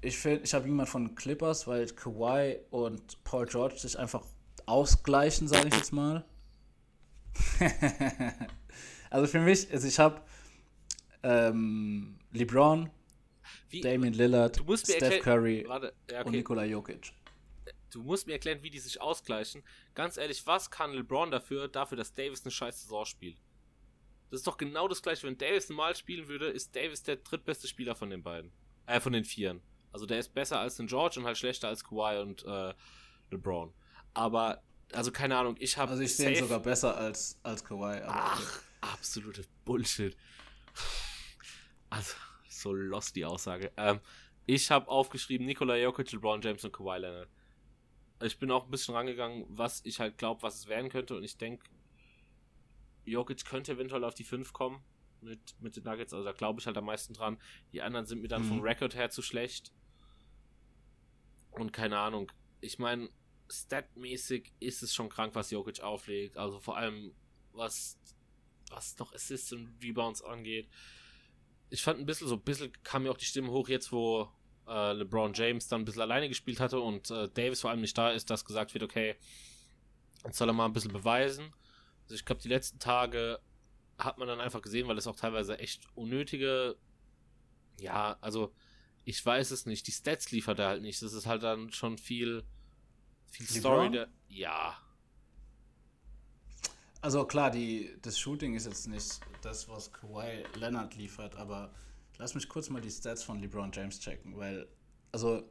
Ich 0.00 0.18
finde, 0.18 0.42
ich 0.42 0.52
habe 0.54 0.66
niemand 0.66 0.88
von 0.88 1.14
Clippers, 1.14 1.68
weil 1.68 1.86
Kawhi 1.86 2.58
und 2.70 3.22
Paul 3.22 3.46
George 3.46 3.78
sich 3.78 3.96
einfach 3.96 4.24
ausgleichen, 4.66 5.46
sage 5.46 5.68
ich 5.68 5.74
jetzt 5.74 5.92
mal. 5.92 6.24
also 9.10 9.28
für 9.28 9.38
mich, 9.38 9.70
also 9.72 9.86
ich 9.86 10.00
habe 10.00 10.20
ähm, 11.22 12.18
LeBron, 12.32 12.90
Wie, 13.70 13.80
Damian 13.82 14.14
Lillard, 14.14 14.60
Steph 14.82 15.20
Curry 15.20 15.64
ja, 15.64 15.76
und 15.76 15.92
okay. 16.26 16.30
Nikola 16.30 16.64
Jokic. 16.64 17.12
Du 17.94 18.02
musst 18.02 18.26
mir 18.26 18.32
erklären, 18.32 18.62
wie 18.62 18.70
die 18.70 18.80
sich 18.80 19.00
ausgleichen. 19.00 19.62
Ganz 19.94 20.16
ehrlich, 20.16 20.46
was 20.46 20.70
kann 20.70 20.92
LeBron 20.92 21.30
dafür, 21.30 21.68
dafür, 21.68 21.96
dass 21.96 22.14
Davis 22.14 22.44
eine 22.44 22.50
scheiß 22.50 22.82
Saison 22.82 23.04
spielt? 23.04 23.40
Das 24.30 24.40
ist 24.40 24.46
doch 24.46 24.56
genau 24.56 24.88
das 24.88 25.00
gleiche. 25.00 25.26
Wenn 25.26 25.38
Davis 25.38 25.68
normal 25.68 25.94
spielen 25.94 26.26
würde, 26.26 26.48
ist 26.48 26.74
Davis 26.74 27.04
der 27.04 27.16
drittbeste 27.16 27.68
Spieler 27.68 27.94
von 27.94 28.10
den 28.10 28.22
beiden. 28.22 28.52
Äh, 28.86 28.98
von 28.98 29.12
den 29.12 29.24
Vieren. 29.24 29.62
Also 29.92 30.06
der 30.06 30.18
ist 30.18 30.34
besser 30.34 30.58
als 30.58 30.74
den 30.74 30.88
George 30.88 31.20
und 31.20 31.26
halt 31.26 31.38
schlechter 31.38 31.68
als 31.68 31.84
Kawhi 31.84 32.20
und 32.20 32.44
äh, 32.44 32.74
LeBron. 33.30 33.72
Aber, 34.12 34.60
also 34.92 35.12
keine 35.12 35.38
Ahnung, 35.38 35.54
ich 35.60 35.78
habe 35.78 35.92
Also 35.92 36.02
ich 36.02 36.16
sehe 36.16 36.32
ihn 36.32 36.40
sogar 36.40 36.58
besser 36.58 36.96
als, 36.96 37.38
als 37.44 37.64
Kawhi. 37.64 38.02
Ach, 38.04 38.62
absolute 38.80 39.44
Bullshit. 39.64 40.16
Also, 41.90 42.14
so 42.48 42.72
lost 42.72 43.14
die 43.14 43.24
Aussage. 43.24 43.70
Ähm, 43.76 44.00
ich 44.46 44.68
habe 44.72 44.88
aufgeschrieben 44.88 45.46
Nikola 45.46 45.76
Jokic, 45.76 46.10
LeBron 46.10 46.42
James 46.42 46.64
und 46.64 46.72
Kawhi 46.72 46.98
Leonard. 46.98 47.28
Ich 48.22 48.38
bin 48.38 48.50
auch 48.50 48.64
ein 48.64 48.70
bisschen 48.70 48.94
rangegangen, 48.94 49.44
was 49.48 49.80
ich 49.84 50.00
halt 50.00 50.18
glaube, 50.18 50.42
was 50.42 50.56
es 50.56 50.66
werden 50.68 50.88
könnte. 50.90 51.16
Und 51.16 51.24
ich 51.24 51.36
denke, 51.36 51.68
Jokic 53.04 53.44
könnte 53.44 53.72
eventuell 53.72 54.04
auf 54.04 54.14
die 54.14 54.24
5 54.24 54.52
kommen 54.52 54.82
mit, 55.20 55.40
mit 55.60 55.76
den 55.76 55.84
Nuggets. 55.84 56.12
Also 56.12 56.24
da 56.24 56.32
glaube 56.32 56.60
ich 56.60 56.66
halt 56.66 56.76
am 56.76 56.84
meisten 56.86 57.12
dran. 57.12 57.38
Die 57.72 57.82
anderen 57.82 58.06
sind 58.06 58.22
mir 58.22 58.28
dann 58.28 58.42
Mhm. 58.42 58.48
vom 58.48 58.60
Rekord 58.60 58.94
her 58.94 59.10
zu 59.10 59.20
schlecht. 59.22 59.72
Und 61.50 61.72
keine 61.72 61.98
Ahnung. 61.98 62.30
Ich 62.60 62.78
meine, 62.78 63.10
statmäßig 63.50 64.52
ist 64.60 64.82
es 64.82 64.94
schon 64.94 65.08
krank, 65.08 65.34
was 65.34 65.50
Jokic 65.50 65.80
auflegt. 65.80 66.36
Also 66.36 66.60
vor 66.60 66.76
allem, 66.76 67.14
was, 67.52 67.98
was 68.70 68.96
noch 68.98 69.12
Assists 69.12 69.52
und 69.52 69.76
Rebounds 69.82 70.22
angeht. 70.22 70.68
Ich 71.70 71.82
fand 71.82 71.98
ein 72.00 72.06
bisschen 72.06 72.28
so, 72.28 72.36
ein 72.36 72.42
bisschen 72.42 72.72
kam 72.82 73.02
mir 73.02 73.10
auch 73.10 73.16
die 73.18 73.24
Stimme 73.24 73.50
hoch 73.50 73.68
jetzt, 73.68 73.92
wo 73.92 74.30
äh, 74.68 74.92
LeBron 74.92 75.32
James 75.34 75.68
dann 75.68 75.82
ein 75.82 75.84
bisschen 75.84 76.02
alleine 76.02 76.28
gespielt 76.28 76.60
hatte 76.60 76.80
und 76.80 77.10
äh, 77.10 77.28
Davis 77.28 77.60
vor 77.60 77.70
allem 77.70 77.80
nicht 77.80 77.96
da 77.96 78.10
ist, 78.10 78.30
dass 78.30 78.44
gesagt 78.44 78.74
wird, 78.74 78.84
okay, 78.84 79.16
jetzt 80.24 80.38
soll 80.38 80.48
er 80.48 80.52
mal 80.52 80.66
ein 80.66 80.72
bisschen 80.72 80.92
beweisen. 80.92 81.52
Also 82.04 82.14
ich 82.14 82.24
glaube, 82.24 82.42
die 82.42 82.48
letzten 82.48 82.78
Tage 82.78 83.40
hat 83.98 84.18
man 84.18 84.28
dann 84.28 84.40
einfach 84.40 84.62
gesehen, 84.62 84.88
weil 84.88 84.98
es 84.98 85.06
auch 85.06 85.16
teilweise 85.16 85.58
echt 85.58 85.86
unnötige, 85.94 86.76
ja, 87.78 88.16
also 88.20 88.52
ich 89.04 89.24
weiß 89.24 89.50
es 89.50 89.66
nicht, 89.66 89.86
die 89.86 89.92
Stats 89.92 90.30
liefert 90.30 90.58
er 90.58 90.68
halt 90.68 90.82
nicht. 90.82 91.02
Das 91.02 91.12
ist 91.12 91.26
halt 91.26 91.42
dann 91.42 91.70
schon 91.72 91.98
viel, 91.98 92.42
viel 93.26 93.46
Story. 93.46 93.90
Der, 93.90 94.08
ja, 94.28 94.78
Also 97.04 97.26
klar, 97.26 97.50
die, 97.50 97.94
das 98.00 98.18
Shooting 98.18 98.54
ist 98.54 98.64
jetzt 98.64 98.88
nicht 98.88 99.20
das, 99.42 99.68
was 99.68 99.92
Kawhi 99.92 100.42
Leonard 100.54 100.96
liefert, 100.96 101.36
aber 101.36 101.70
lass 102.18 102.34
mich 102.34 102.48
kurz 102.48 102.70
mal 102.70 102.80
die 102.80 102.90
Stats 102.90 103.22
von 103.22 103.40
LeBron 103.40 103.70
James 103.72 103.98
checken, 103.98 104.36
weil, 104.36 104.66
also 105.12 105.42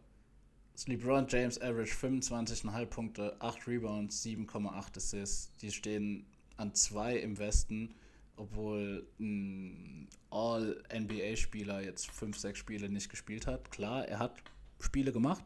LeBron 0.87 1.27
James 1.27 1.61
average 1.61 1.93
25,5 1.93 2.85
Punkte, 2.87 3.35
8 3.39 3.67
Rebounds, 3.67 4.23
7,8 4.23 4.97
Assists. 4.97 5.55
Die 5.57 5.71
stehen 5.71 6.25
an 6.57 6.73
2 6.73 7.17
im 7.17 7.37
Westen, 7.37 7.93
obwohl 8.35 9.07
ein 9.19 10.07
All-NBA-Spieler 10.31 11.81
jetzt 11.81 12.09
5, 12.09 12.37
6 12.37 12.57
Spiele 12.57 12.89
nicht 12.89 13.09
gespielt 13.09 13.45
hat. 13.45 13.69
Klar, 13.71 14.07
er 14.07 14.19
hat 14.19 14.41
Spiele 14.79 15.11
gemacht, 15.11 15.43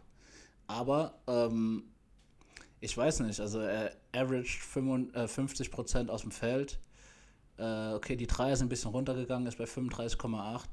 aber 0.67 1.19
ähm, 1.27 1.83
ich 2.79 2.95
weiß 2.95 3.21
nicht, 3.21 3.39
also 3.39 3.59
er 3.59 3.95
averaged 4.13 4.61
55, 4.61 5.67
äh, 5.67 5.71
50% 5.71 6.09
aus 6.09 6.21
dem 6.21 6.31
Feld. 6.31 6.79
Äh, 7.57 7.93
okay, 7.93 8.15
die 8.15 8.27
Dreier 8.27 8.55
sind 8.55 8.67
ein 8.67 8.69
bisschen 8.69 8.91
runtergegangen, 8.91 9.47
ist 9.47 9.57
bei 9.57 9.65
35,8. 9.65 10.65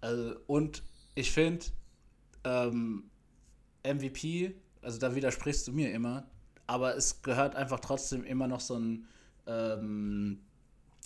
Also, 0.00 0.36
und 0.46 0.82
ich 1.14 1.30
finde, 1.30 1.66
ähm, 2.44 3.10
MVP, 3.84 4.54
also 4.82 4.98
da 4.98 5.14
widersprichst 5.14 5.66
du 5.68 5.72
mir 5.72 5.92
immer, 5.92 6.28
aber 6.66 6.96
es 6.96 7.22
gehört 7.22 7.56
einfach 7.56 7.80
trotzdem 7.80 8.24
immer 8.24 8.46
noch 8.46 8.60
so 8.60 8.78
ein 8.78 9.06
ähm, 9.46 10.40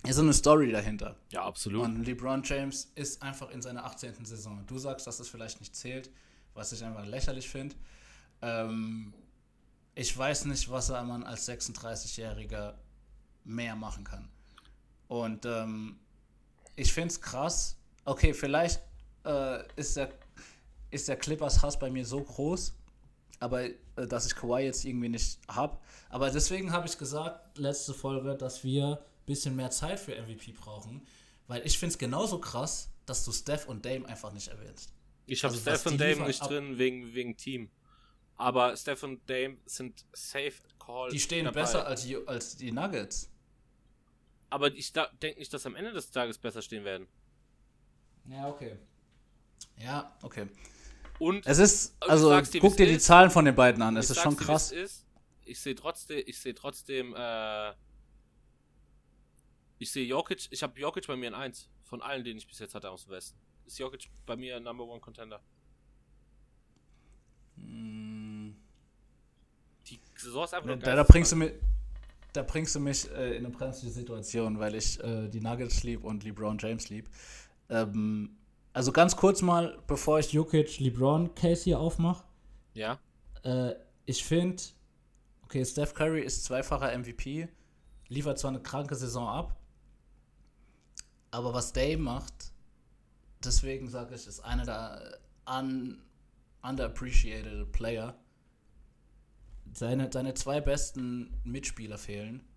so 0.07 0.21
eine 0.21 0.33
Story 0.33 0.71
dahinter. 0.71 1.15
ja, 1.31 1.43
absolut. 1.43 1.83
Und 1.83 2.05
LeBron 2.05 2.43
James 2.43 2.91
ist 2.95 3.21
einfach 3.23 3.49
in 3.49 3.61
seiner 3.61 3.85
18. 3.85 4.23
Saison. 4.25 4.63
Du 4.67 4.77
sagst, 4.77 5.07
dass 5.07 5.17
das 5.17 5.27
vielleicht 5.27 5.59
nicht 5.59 5.75
zählt, 5.75 6.11
was 6.53 6.71
ich 6.71 6.83
einfach 6.83 7.05
lächerlich 7.05 7.49
finde. 7.49 7.75
Ähm, 8.41 9.13
ich 9.95 10.15
weiß 10.15 10.45
nicht, 10.45 10.69
was 10.69 10.89
er 10.89 11.03
man 11.03 11.23
als 11.23 11.49
36-Jähriger 11.49 12.75
mehr 13.45 13.75
machen 13.75 14.03
kann. 14.03 14.29
Und 15.07 15.45
ähm, 15.45 15.97
ich 16.75 16.93
finde 16.93 17.09
es 17.09 17.21
krass. 17.21 17.77
Okay, 18.05 18.33
vielleicht 18.33 18.81
äh, 19.25 19.63
ist, 19.75 19.97
der, 19.97 20.11
ist 20.91 21.07
der 21.07 21.17
Clippers 21.17 21.61
Hass 21.61 21.77
bei 21.77 21.89
mir 21.89 22.05
so 22.05 22.21
groß, 22.23 22.73
aber 23.39 23.65
äh, 23.65 23.73
dass 24.07 24.27
ich 24.27 24.35
Kawhi 24.35 24.63
jetzt 24.63 24.85
irgendwie 24.85 25.09
nicht 25.09 25.39
habe. 25.47 25.77
Aber 26.09 26.29
deswegen 26.29 26.71
habe 26.71 26.87
ich 26.87 26.97
gesagt, 26.97 27.57
letzte 27.57 27.93
Folge, 27.93 28.35
dass 28.35 28.63
wir 28.63 28.99
ein 28.99 29.25
bisschen 29.25 29.55
mehr 29.55 29.71
Zeit 29.71 29.99
für 29.99 30.15
MVP 30.15 30.53
brauchen, 30.53 31.05
weil 31.47 31.65
ich 31.65 31.77
finde 31.77 31.93
es 31.93 31.97
genauso 31.97 32.39
krass, 32.39 32.89
dass 33.05 33.25
du 33.25 33.31
Steph 33.31 33.67
und 33.67 33.85
Dame 33.85 34.07
einfach 34.07 34.31
nicht 34.31 34.47
erwähnst. 34.47 34.93
Ich 35.25 35.43
habe 35.43 35.53
Also, 35.53 35.63
Steph 35.63 35.85
und 35.87 35.99
Dame 35.99 36.27
nicht 36.27 36.39
drin 36.39 36.77
wegen, 36.77 37.13
wegen 37.13 37.35
Team. 37.35 37.69
Aber 38.37 38.75
Steph 38.77 39.01
und 39.03 39.27
Dame 39.29 39.57
sind 39.65 40.05
safe 40.13 40.53
call. 40.77 41.09
Die 41.09 41.19
stehen 41.19 41.45
dabei. 41.45 41.61
besser 41.61 41.87
als 41.87 42.03
die, 42.03 42.17
als 42.27 42.57
die 42.57 42.71
Nuggets. 42.71 43.31
Aber 44.49 44.73
ich 44.73 44.93
denke 44.93 45.39
nicht, 45.39 45.51
dass 45.53 45.65
am 45.65 45.75
Ende 45.75 45.91
des 45.91 46.11
Tages 46.11 46.37
besser 46.37 46.61
stehen 46.61 46.83
werden. 46.83 47.07
Ja, 48.29 48.47
okay. 48.49 48.77
Ja, 49.77 50.15
okay. 50.21 50.47
Und 51.19 51.45
Es 51.45 51.59
ist, 51.59 51.95
also 52.01 52.39
dir, 52.41 52.59
guck 52.59 52.75
dir 52.75 52.85
die 52.87 52.93
ist. 52.93 53.05
Zahlen 53.05 53.29
von 53.29 53.45
den 53.45 53.55
beiden 53.55 53.81
an, 53.81 53.95
es 53.97 54.09
ist 54.09 54.19
schon 54.19 54.35
dir, 54.35 54.43
krass. 54.43 54.71
Ist. 54.71 55.05
Ich 55.45 55.59
sehe 55.59 55.75
trotzdem, 55.75 56.23
ich 56.25 56.39
sehe 56.39 56.53
trotzdem, 56.55 57.13
äh, 57.15 57.71
ich 59.77 59.91
sehe 59.91 60.05
Jokic, 60.05 60.47
ich 60.49 60.63
habe 60.63 60.79
Jokic 60.79 61.07
bei 61.07 61.15
mir 61.15 61.27
in 61.27 61.33
1. 61.35 61.69
Von 61.83 62.01
allen, 62.01 62.23
denen 62.23 62.39
ich 62.39 62.47
bis 62.47 62.59
jetzt 62.59 62.73
hatte 62.73 62.89
aus 62.89 63.05
dem 63.05 63.11
Westen. 63.11 63.37
Ist 63.65 63.77
Jokic 63.77 64.09
bei 64.25 64.35
mir 64.35 64.59
Number 64.59 64.85
One 64.85 64.99
Contender. 64.99 65.41
Hm, 67.57 68.55
Die 69.87 69.99
Saison 70.17 70.43
ist 70.43 70.53
einfach 70.53 70.67
Da, 70.67 70.75
nur 70.75 70.83
geil 70.83 70.95
da, 70.95 71.05
zu 71.05 71.11
bringst 71.11 71.31
du 71.31 71.35
mich, 71.37 71.51
da 72.33 72.43
bringst 72.43 72.75
du 72.75 72.79
mich 72.79 73.09
äh, 73.11 73.37
in 73.37 73.45
eine 73.45 73.49
brenzliche 73.55 73.93
Situation, 73.93 74.59
weil 74.59 74.75
ich 74.75 74.99
äh, 75.03 75.29
die 75.29 75.39
Nuggets 75.41 75.83
lieb 75.83 76.03
und 76.03 76.23
LeBron 76.23 76.57
James 76.57 76.89
lieb. 76.89 77.09
Ähm, 77.69 78.37
also 78.73 78.91
ganz 78.91 79.15
kurz 79.15 79.41
mal, 79.41 79.81
bevor 79.87 80.19
ich 80.19 80.33
Jokic 80.33 80.79
LeBron 80.79 81.33
Case 81.35 81.63
hier 81.63 81.79
aufmache. 81.79 82.23
Ja, 82.73 82.99
Äh, 83.43 83.75
ich 84.05 84.23
finde, 84.23 84.61
okay, 85.43 85.63
Steph 85.63 85.93
Curry 85.93 86.21
ist 86.21 86.43
zweifacher 86.43 86.97
MVP, 86.97 87.47
liefert 88.09 88.37
zwar 88.39 88.49
eine 88.49 88.61
kranke 88.61 88.95
Saison 88.95 89.27
ab, 89.27 89.55
aber 91.31 91.53
was 91.53 91.73
Dame 91.73 91.97
macht, 91.97 92.51
deswegen 93.43 93.89
sage 93.89 94.15
ich, 94.15 94.27
ist 94.27 94.39
einer 94.41 94.65
der 94.65 95.19
un, 95.47 96.01
underappreciated 96.61 97.71
Player. 97.71 98.15
Seine, 99.73 100.09
seine 100.11 100.33
zwei 100.33 100.61
besten 100.61 101.41
Mitspieler 101.43 101.97
fehlen. 101.97 102.47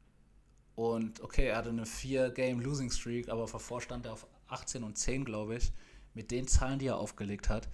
Und 0.77 1.21
okay, 1.21 1.47
er 1.47 1.57
hatte 1.57 1.71
eine 1.71 1.85
4-Game-Losing-Streak, 1.85 3.29
aber 3.29 3.47
davor 3.47 3.81
stand 3.81 4.07
er 4.07 4.13
auf 4.13 4.27
18 4.49 4.83
und 4.85 4.97
10, 4.99 5.25
glaube 5.25 5.57
ich. 5.57 5.73
Mit 6.15 6.31
den 6.31 6.49
Zahlen, 6.49 6.79
die 6.79 6.87
er 6.87 6.97
aufgelegt 6.99 7.49
hat. 7.49 7.69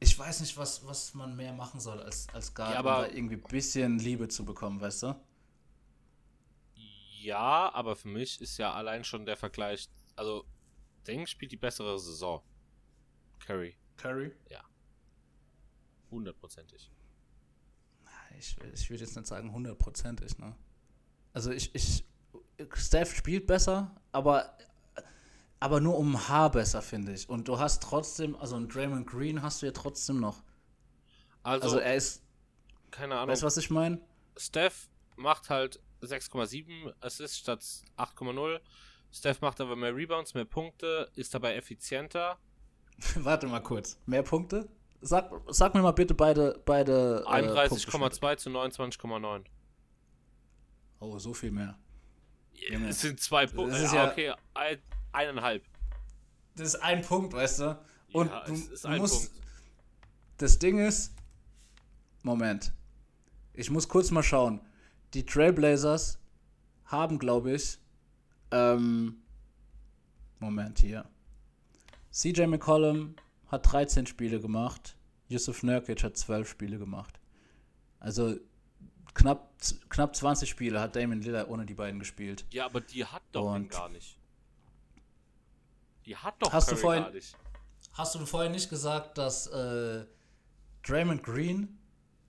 Ich 0.00 0.18
weiß 0.18 0.40
nicht, 0.40 0.56
was, 0.56 0.86
was 0.86 1.14
man 1.14 1.36
mehr 1.36 1.52
machen 1.52 1.80
soll 1.80 2.00
als, 2.02 2.26
als 2.32 2.52
Guard, 2.54 2.72
Ja, 2.74 2.78
aber- 2.80 3.12
irgendwie 3.14 3.36
ein 3.36 3.42
bisschen 3.42 3.98
Liebe 3.98 4.28
zu 4.28 4.44
bekommen, 4.44 4.80
weißt 4.80 5.04
du? 5.04 5.14
ja, 7.22 7.72
aber 7.74 7.96
für 7.96 8.06
mich 8.08 8.40
ist 8.40 8.56
ja 8.58 8.72
allein 8.72 9.02
schon 9.02 9.26
der 9.26 9.36
Vergleich, 9.36 9.88
also 10.14 10.44
Deng 11.08 11.26
spielt 11.26 11.50
die 11.50 11.56
bessere 11.56 11.98
Saison. 11.98 12.40
Curry, 13.44 13.76
Curry? 13.96 14.32
hundertprozentig. 16.10 16.90
Ich, 18.38 18.56
ich 18.74 18.90
würde 18.90 19.02
jetzt 19.04 19.16
nicht 19.16 19.26
sagen 19.26 19.50
hundertprozentig, 19.52 20.38
ne? 20.38 20.54
Also 21.32 21.50
ich, 21.50 21.74
ich, 21.74 22.04
Steph 22.74 23.14
spielt 23.14 23.46
besser, 23.46 23.94
aber, 24.12 24.56
aber 25.60 25.80
nur 25.80 25.96
um 25.98 26.14
ein 26.14 26.28
Haar 26.28 26.50
besser, 26.50 26.82
finde 26.82 27.12
ich. 27.12 27.28
Und 27.28 27.48
du 27.48 27.58
hast 27.58 27.82
trotzdem, 27.82 28.36
also 28.36 28.56
einen 28.56 28.68
Draymond 28.68 29.06
Green 29.06 29.42
hast 29.42 29.62
du 29.62 29.66
ja 29.66 29.72
trotzdem 29.72 30.20
noch. 30.20 30.42
Also, 31.42 31.64
Also 31.64 31.78
er 31.78 31.94
ist, 31.94 32.22
keine 32.90 33.14
Ahnung. 33.16 33.28
weißt 33.32 33.42
du, 33.42 33.46
was 33.46 33.56
ich 33.56 33.70
meine? 33.70 34.00
Steph 34.36 34.88
macht 35.16 35.48
halt 35.50 35.80
6,7 36.02 36.92
Assists 37.00 37.38
statt 37.38 37.64
8,0. 37.96 38.60
Steph 39.12 39.40
macht 39.40 39.60
aber 39.60 39.76
mehr 39.76 39.94
Rebounds, 39.94 40.34
mehr 40.34 40.44
Punkte, 40.44 41.10
ist 41.14 41.32
dabei 41.34 41.54
effizienter. 41.56 42.36
Warte 43.16 43.46
mal 43.46 43.60
kurz. 43.60 43.98
Mehr 44.06 44.22
Punkte? 44.22 44.68
Sag, 45.00 45.30
sag 45.48 45.74
mir 45.74 45.82
mal 45.82 45.92
bitte 45.92 46.14
beide, 46.14 46.60
beide 46.64 47.24
äh, 47.28 47.68
Punkteschnitte. 47.68 48.16
31,2 48.16 48.36
zu 48.38 48.50
29,9. 48.50 49.44
Oh, 51.00 51.18
so 51.18 51.34
viel 51.34 51.50
mehr. 51.50 51.78
Junge. 52.54 52.88
Es 52.88 53.00
sind 53.02 53.20
zwei 53.20 53.46
Punkte. 53.46 53.76
Ja, 53.76 53.94
ja- 53.94 54.10
okay, 54.10 54.32
ein, 54.54 54.78
eineinhalb. 55.16 55.64
Das 56.54 56.68
ist 56.68 56.76
ein 56.76 57.02
Punkt, 57.02 57.32
weißt 57.32 57.60
du? 57.60 57.78
Und 58.12 58.30
ja, 58.30 58.44
du, 58.44 58.52
es 58.52 58.68
ist 58.68 58.86
ein 58.86 58.98
musst, 58.98 59.32
Punkt. 59.32 59.46
das 60.38 60.58
Ding 60.58 60.78
ist, 60.78 61.12
Moment, 62.22 62.72
ich 63.52 63.70
muss 63.70 63.88
kurz 63.88 64.10
mal 64.10 64.22
schauen. 64.22 64.60
Die 65.14 65.24
Trailblazers 65.24 66.18
haben, 66.84 67.18
glaube 67.18 67.52
ich, 67.52 67.78
ähm, 68.50 69.16
Moment 70.38 70.78
hier. 70.78 71.04
CJ 72.10 72.46
McCollum 72.46 73.16
hat 73.48 73.70
13 73.72 74.06
Spiele 74.06 74.40
gemacht, 74.40 74.96
Yusuf 75.28 75.62
Nurkic 75.62 76.02
hat 76.04 76.16
12 76.16 76.48
Spiele 76.48 76.78
gemacht. 76.78 77.20
Also 77.98 78.36
knapp, 79.14 79.54
knapp 79.88 80.14
20 80.14 80.48
Spiele 80.48 80.80
hat 80.80 80.96
Damon 80.96 81.20
Lillard 81.20 81.48
ohne 81.48 81.66
die 81.66 81.74
beiden 81.74 81.98
gespielt. 81.98 82.44
Ja, 82.50 82.66
aber 82.66 82.80
die 82.80 83.04
hat 83.04 83.22
doch 83.32 83.58
gar 83.68 83.88
nicht. 83.88 84.18
Die 86.06 86.16
hat 86.16 86.36
doch 86.40 86.52
Hast 86.52 86.68
du 86.68 86.72
Curry 86.72 86.80
vorhin- 86.82 87.02
gar 87.02 87.10
nicht. 87.12 87.36
Hast 87.92 88.14
du 88.14 88.26
vorhin 88.26 88.52
nicht 88.52 88.70
gesagt, 88.70 89.18
dass 89.18 89.46
äh, 89.48 90.06
Draymond 90.82 91.22
Green 91.22 91.78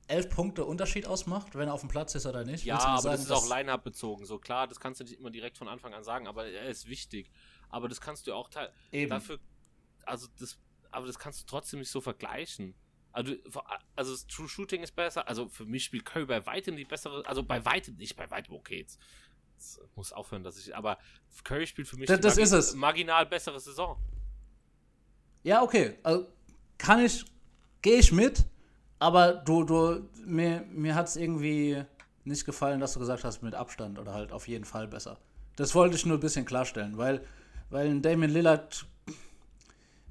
11 0.08 0.30
Punkte 0.30 0.64
Unterschied 0.66 1.06
ausmacht, 1.06 1.54
wenn 1.56 1.68
er 1.68 1.74
auf 1.74 1.82
dem 1.82 1.90
Platz 1.90 2.16
ist 2.16 2.26
oder 2.26 2.46
nicht? 2.46 2.64
Ja, 2.64 2.78
du 2.78 2.84
aber 2.84 3.02
sagen, 3.02 3.16
das 3.18 3.26
ist 3.26 3.32
auch 3.32 3.50
Line-Up 3.50 3.84
bezogen. 3.84 4.26
So 4.26 4.40
klar, 4.40 4.68
das 4.68 4.80
kannst 4.80 5.02
du 5.02 5.04
nicht 5.04 5.20
immer 5.20 5.30
direkt 5.30 5.58
von 5.58 5.68
Anfang 5.68 5.94
an 5.94 6.04
sagen, 6.04 6.28
aber 6.28 6.48
er 6.48 6.68
ist 6.68 6.88
wichtig. 6.88 7.30
Aber 7.70 7.90
das 7.90 8.00
kannst 8.00 8.26
du 8.28 8.34
auch 8.34 8.50
teil 8.50 8.72
Eben. 8.94 9.10
dafür, 9.10 9.40
also 10.06 10.28
das, 10.40 10.58
aber 10.92 11.06
das 11.08 11.20
kannst 11.20 11.42
du 11.42 11.46
trotzdem 11.46 11.80
nicht 11.80 11.92
so 11.92 12.00
vergleichen. 12.00 12.74
Also, 13.12 13.34
also 13.96 14.12
das 14.12 14.28
True 14.28 14.48
Shooting 14.48 14.84
ist 14.84 14.96
besser. 14.96 15.28
Also 15.28 15.50
für 15.50 15.66
mich 15.66 15.84
spielt 15.84 16.06
Curry 16.06 16.26
bei 16.26 16.46
weitem 16.46 16.78
die 16.78 16.86
bessere, 16.86 17.26
also 17.26 17.44
bei 17.44 17.66
weitem 17.66 17.96
nicht, 17.98 18.16
bei 18.16 18.30
weitem 18.32 18.54
okay 18.56 18.80
jetzt. 18.80 19.00
Das 19.58 19.80
muss 19.96 20.14
aufhören, 20.14 20.44
dass 20.44 20.58
ich, 20.58 20.76
aber 20.76 20.98
Curry 21.44 21.66
spielt 21.68 21.88
für 21.88 21.98
mich 21.98 22.08
Das- 22.08 22.20
das 22.20 22.38
ist 22.38 22.52
es. 22.52 22.76
marginal 22.76 23.26
bessere 23.26 23.60
Saison. 23.60 23.98
Ja, 25.44 25.62
okay. 25.64 25.98
Also 26.04 26.28
kann 26.78 27.00
ich, 27.04 27.26
gehe 27.82 27.98
ich 28.00 28.12
mit, 28.12 28.46
aber 29.00 29.34
du, 29.34 29.64
du, 29.64 30.10
mir, 30.26 30.62
mir 30.70 30.96
hat 30.96 31.08
es 31.08 31.16
irgendwie 31.16 31.84
nicht 32.24 32.46
gefallen, 32.46 32.80
dass 32.80 32.94
du 32.94 33.00
gesagt 33.00 33.24
hast, 33.24 33.42
mit 33.42 33.56
Abstand 33.56 33.98
oder 34.00 34.14
halt 34.14 34.32
auf 34.32 34.48
jeden 34.48 34.66
Fall 34.66 34.88
besser. 34.88 35.18
Das 35.56 35.74
wollte 35.74 35.96
ich 35.96 36.06
nur 36.06 36.18
ein 36.18 36.22
bisschen 36.22 36.46
klarstellen, 36.46 36.98
weil, 36.98 37.26
weil 37.70 37.88
ein 37.88 38.02
Damon 38.02 38.30
Lillard, 38.30 38.86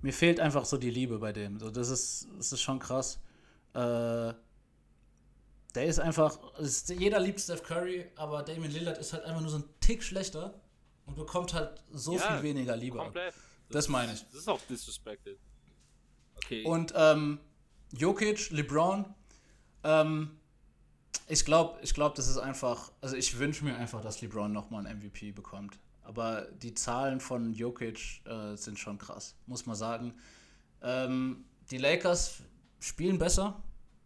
mir 0.02 0.12
fehlt 0.12 0.40
einfach 0.40 0.64
so 0.64 0.76
die 0.76 0.90
Liebe 0.90 1.18
bei 1.18 1.32
dem. 1.32 1.58
So, 1.60 1.70
das 1.70 1.88
ist, 1.90 2.28
das 2.36 2.52
ist 2.52 2.62
schon 2.62 2.78
krass. 2.78 3.20
Äh, 3.74 4.32
der 5.76 5.84
ist 5.84 5.98
einfach, 5.98 6.38
ist, 6.58 6.88
jeder 6.88 7.20
liebt 7.20 7.40
Steph 7.40 7.62
Curry, 7.62 8.06
aber 8.16 8.42
Damon 8.42 8.70
Lillard 8.70 8.98
ist 8.98 9.12
halt 9.12 9.24
einfach 9.24 9.40
nur 9.40 9.50
so 9.50 9.58
ein 9.58 9.64
Tick 9.80 10.02
schlechter 10.02 10.54
und 11.04 11.16
bekommt 11.16 11.54
halt 11.54 11.82
so 11.92 12.14
Ja, 12.14 12.32
viel 12.32 12.42
weniger 12.42 12.76
Liebe. 12.76 12.98
Komplett. 12.98 13.34
Das 13.70 13.88
meine 13.88 14.12
ich. 14.12 14.24
Das 14.30 14.40
ist 14.40 14.48
auch 14.48 14.60
disrespected. 14.68 15.38
Okay. 16.36 16.64
Und 16.64 16.92
ähm, 16.96 17.40
Jokic, 17.92 18.50
LeBron, 18.50 19.04
ähm, 19.84 20.38
ich 21.28 21.44
glaube, 21.44 21.78
ich 21.82 21.92
glaub, 21.94 22.14
das 22.14 22.28
ist 22.28 22.38
einfach, 22.38 22.92
also 23.00 23.16
ich 23.16 23.38
wünsche 23.38 23.64
mir 23.64 23.76
einfach, 23.76 24.00
dass 24.00 24.20
LeBron 24.20 24.52
nochmal 24.52 24.86
einen 24.86 25.00
MVP 25.00 25.32
bekommt. 25.32 25.78
Aber 26.02 26.42
die 26.62 26.72
Zahlen 26.74 27.18
von 27.20 27.52
Jokic 27.52 28.24
äh, 28.26 28.54
sind 28.56 28.78
schon 28.78 28.96
krass, 28.98 29.34
muss 29.46 29.66
man 29.66 29.74
sagen. 29.74 30.14
Ähm, 30.82 31.44
die 31.70 31.78
Lakers 31.78 32.42
spielen 32.78 33.18
besser, 33.18 33.60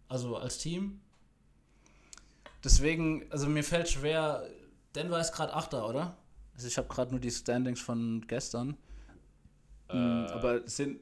also 0.09 0.37
als 0.37 0.59
Team. 0.59 1.03
Deswegen, 2.63 3.31
also 3.31 3.49
mir 3.49 3.65
fällt 3.65 3.89
schwer, 3.89 4.47
Denver 4.95 5.21
ist 5.21 5.33
gerade 5.33 5.55
Achter, 5.55 5.89
oder? 5.89 6.17
Also 6.55 6.69
ich 6.69 6.77
habe 6.77 6.89
gerade 6.89 7.11
nur 7.13 7.21
die 7.21 7.31
Standings 7.31 7.81
von 7.81 8.25
gestern. 8.27 8.77
Mm, 9.89 10.27
aber 10.31 10.65
es 10.65 10.77
sind, 10.77 11.01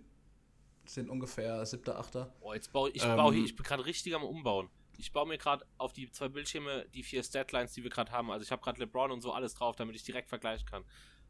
sind 0.86 1.10
ungefähr 1.10 1.64
siebter, 1.66 1.98
achter. 1.98 2.32
Oh, 2.40 2.54
jetzt 2.54 2.72
baue 2.72 2.90
ich, 2.90 3.02
Ähm, 3.02 3.16
baue 3.16 3.34
hier, 3.34 3.44
ich 3.44 3.56
bin 3.56 3.64
gerade 3.64 3.84
richtig 3.84 4.14
am 4.14 4.22
Umbauen. 4.22 4.68
Ich 4.98 5.12
baue 5.12 5.26
mir 5.26 5.38
gerade 5.38 5.64
auf 5.76 5.92
die 5.92 6.10
zwei 6.10 6.28
Bildschirme 6.28 6.86
die 6.94 7.02
vier 7.02 7.22
Statlines, 7.22 7.72
die 7.72 7.82
wir 7.82 7.90
gerade 7.90 8.10
haben. 8.12 8.30
Also 8.30 8.44
ich 8.44 8.50
habe 8.50 8.62
gerade 8.62 8.80
LeBron 8.80 9.10
und 9.10 9.20
so 9.20 9.32
alles 9.32 9.54
drauf, 9.54 9.76
damit 9.76 9.94
ich 9.96 10.04
direkt 10.04 10.28
vergleichen 10.28 10.66
kann. 10.66 10.84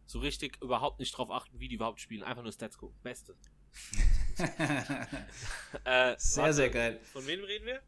So 0.07 0.21
richtig 0.21 0.63
überhaupt 0.63 1.01
nicht 1.01 1.17
drauf 1.17 1.31
achten, 1.31 1.59
wie 1.61 1.69
die 1.69 1.75
überhaupt 1.75 2.01
spielen. 2.01 2.23
Einfach 2.23 2.43
nur 2.43 2.53
Stats 2.53 2.79
gucken. 2.79 2.97
Beste. 3.03 3.35
äh, 5.85 6.15
Sehr, 6.17 6.43
warte, 6.43 6.53
sehr 6.55 6.71
geil. 6.71 7.01
Von 7.13 7.27
wem 7.27 7.45
reden 7.45 7.67
wir? 7.67 7.83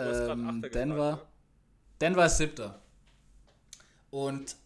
Ähm, 0.00 0.46
Achter 0.46 0.54
gefragt, 0.54 0.74
Denver. 0.74 1.26
Denver 2.00 2.26
ist 2.26 2.38
siebter. 2.38 2.80
Und 4.10 4.56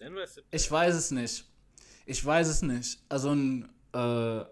Denver 0.00 0.24
ist 0.24 0.34
siebter. 0.34 0.48
ich 0.56 0.70
weiß 0.70 0.94
es 0.94 1.10
nicht. 1.10 1.44
Ich 2.06 2.24
weiß 2.24 2.48
es 2.48 2.62
nicht. 2.62 3.00
Also 3.08 3.30
ein 3.30 3.68
äh, 3.92 4.44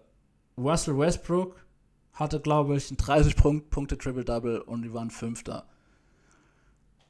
Russell 0.57 0.97
Westbrook 0.97 1.65
hatte, 2.13 2.39
glaube 2.39 2.77
ich, 2.77 2.91
ein 2.91 2.97
30 2.97 3.35
Punkt, 3.35 3.69
Punkte 3.69 3.97
Triple-Double 3.97 4.61
und 4.61 4.81
die 4.81 4.93
waren 4.93 5.11
Fünfter. 5.11 5.67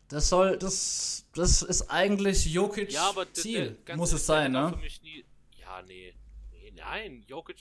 Das 0.09 0.29
soll, 0.29 0.57
das, 0.57 1.25
das 1.35 1.61
ist 1.61 1.89
eigentlich 1.89 2.45
Jokic 2.45 2.91
Ja, 2.91 3.09
aber 3.09 3.31
Ziel. 3.33 3.77
Muss 3.95 4.13
es 4.13 4.25
sein, 4.25 4.53
ne? 4.53 4.73
Nie, 5.03 5.25
ja, 5.57 5.81
nee. 5.81 6.13
nee. 6.51 6.71
Nein, 6.75 7.23
Jokic. 7.27 7.57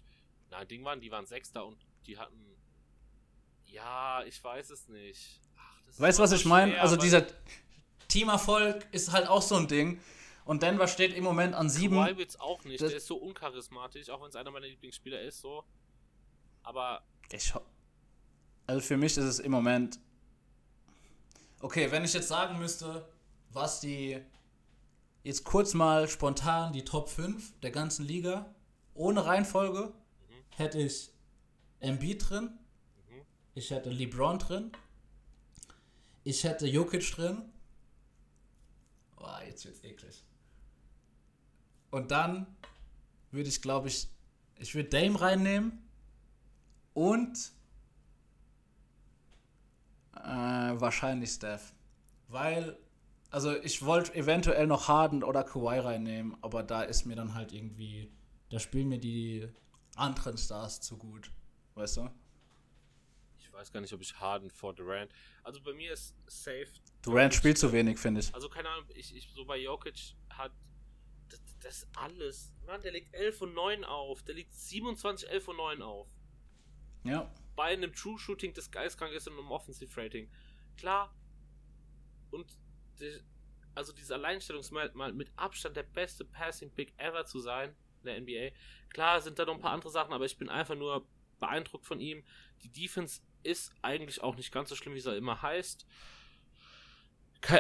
Nein, 0.50 0.68
Ding 0.68 0.84
waren, 0.84 1.00
die 1.00 1.10
waren 1.10 1.26
Sechster 1.26 1.66
und 1.66 1.76
die 2.06 2.16
hatten. 2.18 2.55
Ja, 3.66 4.22
ich 4.24 4.42
weiß 4.42 4.70
es 4.70 4.88
nicht. 4.88 5.40
Ach, 5.58 5.98
Weißt 6.00 6.18
du, 6.18 6.22
was 6.22 6.30
so 6.30 6.36
ich 6.36 6.44
meine? 6.44 6.80
Also 6.80 6.96
dieser 6.96 7.26
Teamerfolg 8.08 8.86
ist 8.92 9.12
halt 9.12 9.28
auch 9.28 9.42
so 9.42 9.56
ein 9.56 9.68
Ding. 9.68 10.00
Und 10.44 10.62
Denver 10.62 10.86
steht 10.86 11.12
im 11.14 11.24
Moment 11.24 11.54
an 11.54 11.68
sieben. 11.68 11.96
Kawhi 11.96 12.16
wird's 12.16 12.38
auch 12.38 12.62
nicht. 12.64 12.80
Das- 12.80 12.90
der 12.90 12.98
ist 12.98 13.06
so 13.06 13.16
uncharismatisch, 13.16 14.08
auch 14.10 14.20
wenn 14.22 14.28
es 14.28 14.36
einer 14.36 14.50
meiner 14.52 14.66
Lieblingsspieler 14.66 15.20
ist, 15.22 15.40
so. 15.40 15.64
Aber 16.62 17.02
Ich, 17.32 17.52
also 18.68 18.80
für 18.80 18.96
mich 18.96 19.16
ist 19.16 19.24
es 19.24 19.38
im 19.40 19.50
Moment. 19.50 19.98
Okay, 21.60 21.90
wenn 21.90 22.04
ich 22.04 22.12
jetzt 22.12 22.28
sagen 22.28 22.58
müsste, 22.58 23.08
was 23.50 23.80
die. 23.80 24.20
Jetzt 25.24 25.42
kurz 25.42 25.74
mal 25.74 26.08
spontan 26.08 26.72
die 26.72 26.84
Top 26.84 27.08
5 27.08 27.58
der 27.60 27.72
ganzen 27.72 28.04
Liga, 28.06 28.54
ohne 28.94 29.26
Reihenfolge, 29.26 29.92
hätte 30.50 30.78
ich 30.78 31.10
Embiid 31.80 32.30
drin, 32.30 32.56
ich 33.56 33.70
hätte 33.70 33.90
LeBron 33.90 34.38
drin, 34.38 34.70
ich 36.24 36.44
hätte 36.44 36.66
Jokic 36.66 37.10
drin. 37.10 37.42
Boah, 39.16 39.40
jetzt 39.46 39.64
wird's 39.64 39.82
eklig. 39.82 40.24
Und 41.90 42.10
dann 42.10 42.46
würde 43.30 43.48
ich, 43.48 43.62
glaube 43.62 43.88
ich, 43.88 44.08
ich 44.58 44.74
würde 44.74 44.90
Dame 44.90 45.18
reinnehmen 45.18 45.78
und 46.92 47.52
äh, 50.14 50.20
wahrscheinlich 50.20 51.30
Steph. 51.30 51.72
Weil, 52.28 52.78
also 53.30 53.56
ich 53.56 53.84
wollte 53.86 54.14
eventuell 54.14 54.66
noch 54.66 54.88
Harden 54.88 55.24
oder 55.24 55.44
Kawhi 55.44 55.78
reinnehmen, 55.78 56.36
aber 56.42 56.62
da 56.62 56.82
ist 56.82 57.06
mir 57.06 57.16
dann 57.16 57.34
halt 57.34 57.52
irgendwie, 57.52 58.12
da 58.50 58.58
spielen 58.58 58.88
mir 58.88 59.00
die 59.00 59.48
anderen 59.94 60.36
Stars 60.36 60.82
zu 60.82 60.98
gut. 60.98 61.30
Weißt 61.74 61.96
du? 61.96 62.10
Weiß 63.56 63.72
gar 63.72 63.80
nicht, 63.80 63.92
ob 63.94 64.02
ich 64.02 64.14
Harden 64.20 64.50
vor 64.50 64.74
Durant. 64.74 65.10
Also 65.42 65.62
bei 65.62 65.72
mir 65.72 65.90
ist 65.94 66.14
safe. 66.26 66.68
Durant 67.00 67.32
spielt 67.32 67.56
zu 67.56 67.72
wenig, 67.72 67.98
finde 67.98 68.20
ich. 68.20 68.34
Also 68.34 68.50
keine 68.50 68.68
Ahnung, 68.68 68.86
ich, 68.94 69.16
ich 69.16 69.30
so 69.34 69.46
bei 69.46 69.56
Jokic 69.56 70.14
hat 70.28 70.52
das, 71.30 71.40
das 71.62 71.86
alles. 71.96 72.52
Mann, 72.66 72.82
der 72.82 72.92
legt 72.92 73.14
11 73.14 73.40
und 73.40 73.54
9 73.54 73.84
auf. 73.84 74.22
Der 74.24 74.34
legt 74.34 74.54
27, 74.54 75.30
11 75.30 75.48
und 75.48 75.56
9 75.56 75.82
auf. 75.82 76.06
Ja. 77.04 77.32
Bei 77.54 77.72
einem 77.72 77.94
True 77.94 78.18
Shooting, 78.18 78.52
das 78.52 78.70
geistkrank 78.70 79.14
ist 79.14 79.26
und 79.26 79.38
einem 79.38 79.50
Offensive 79.50 79.98
Rating. 79.98 80.30
Klar. 80.76 81.14
Und 82.30 82.58
die, 83.00 83.20
also 83.74 83.94
dieses 83.94 84.10
Alleinstellungsmerkmal 84.10 85.14
mit 85.14 85.32
Abstand 85.36 85.78
der 85.78 85.84
beste 85.84 86.26
Passing 86.26 86.70
Pick 86.74 86.92
ever 86.98 87.24
zu 87.24 87.40
sein 87.40 87.74
in 88.02 88.04
der 88.04 88.20
NBA. 88.20 88.54
Klar 88.90 89.22
sind 89.22 89.38
da 89.38 89.46
noch 89.46 89.54
ein 89.54 89.60
paar 89.60 89.72
andere 89.72 89.90
Sachen, 89.90 90.12
aber 90.12 90.26
ich 90.26 90.36
bin 90.36 90.50
einfach 90.50 90.74
nur 90.74 91.06
beeindruckt 91.38 91.86
von 91.86 92.00
ihm. 92.00 92.24
Die 92.62 92.70
Defense 92.70 93.20
ist 93.46 93.70
eigentlich 93.82 94.22
auch 94.22 94.36
nicht 94.36 94.52
ganz 94.52 94.68
so 94.68 94.76
schlimm, 94.76 94.94
wie 94.94 94.98
es 94.98 95.06
immer 95.06 95.40
heißt. 95.42 95.86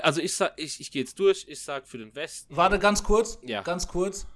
Also 0.02 0.20
ich 0.20 0.34
sag, 0.34 0.54
ich, 0.60 0.80
ich 0.80 0.90
gehe 0.90 1.02
jetzt 1.02 1.18
durch, 1.18 1.46
ich 1.48 1.60
sag 1.60 1.86
für 1.86 1.98
den 1.98 2.14
Westen. 2.14 2.56
Warte 2.56 2.78
ganz 2.78 3.02
kurz, 3.04 3.38
Ja. 3.42 3.62
ganz 3.62 3.86
kurz. 3.86 4.26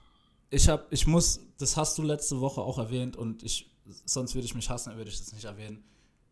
Ich 0.51 0.69
hab, 0.69 0.93
ich 0.93 1.07
muss, 1.07 1.41
das 1.59 1.77
hast 1.77 1.97
du 1.99 2.03
letzte 2.03 2.41
Woche 2.41 2.61
auch 2.61 2.79
erwähnt 2.79 3.17
und 3.17 3.43
ich, 3.43 3.71
sonst 4.05 4.35
würde 4.35 4.45
ich 4.47 4.55
mich 4.55 4.69
hassen, 4.71 4.97
würde 4.97 5.11
ich 5.11 5.19
das 5.19 5.33
nicht 5.33 5.45
erwähnen. 5.45 5.83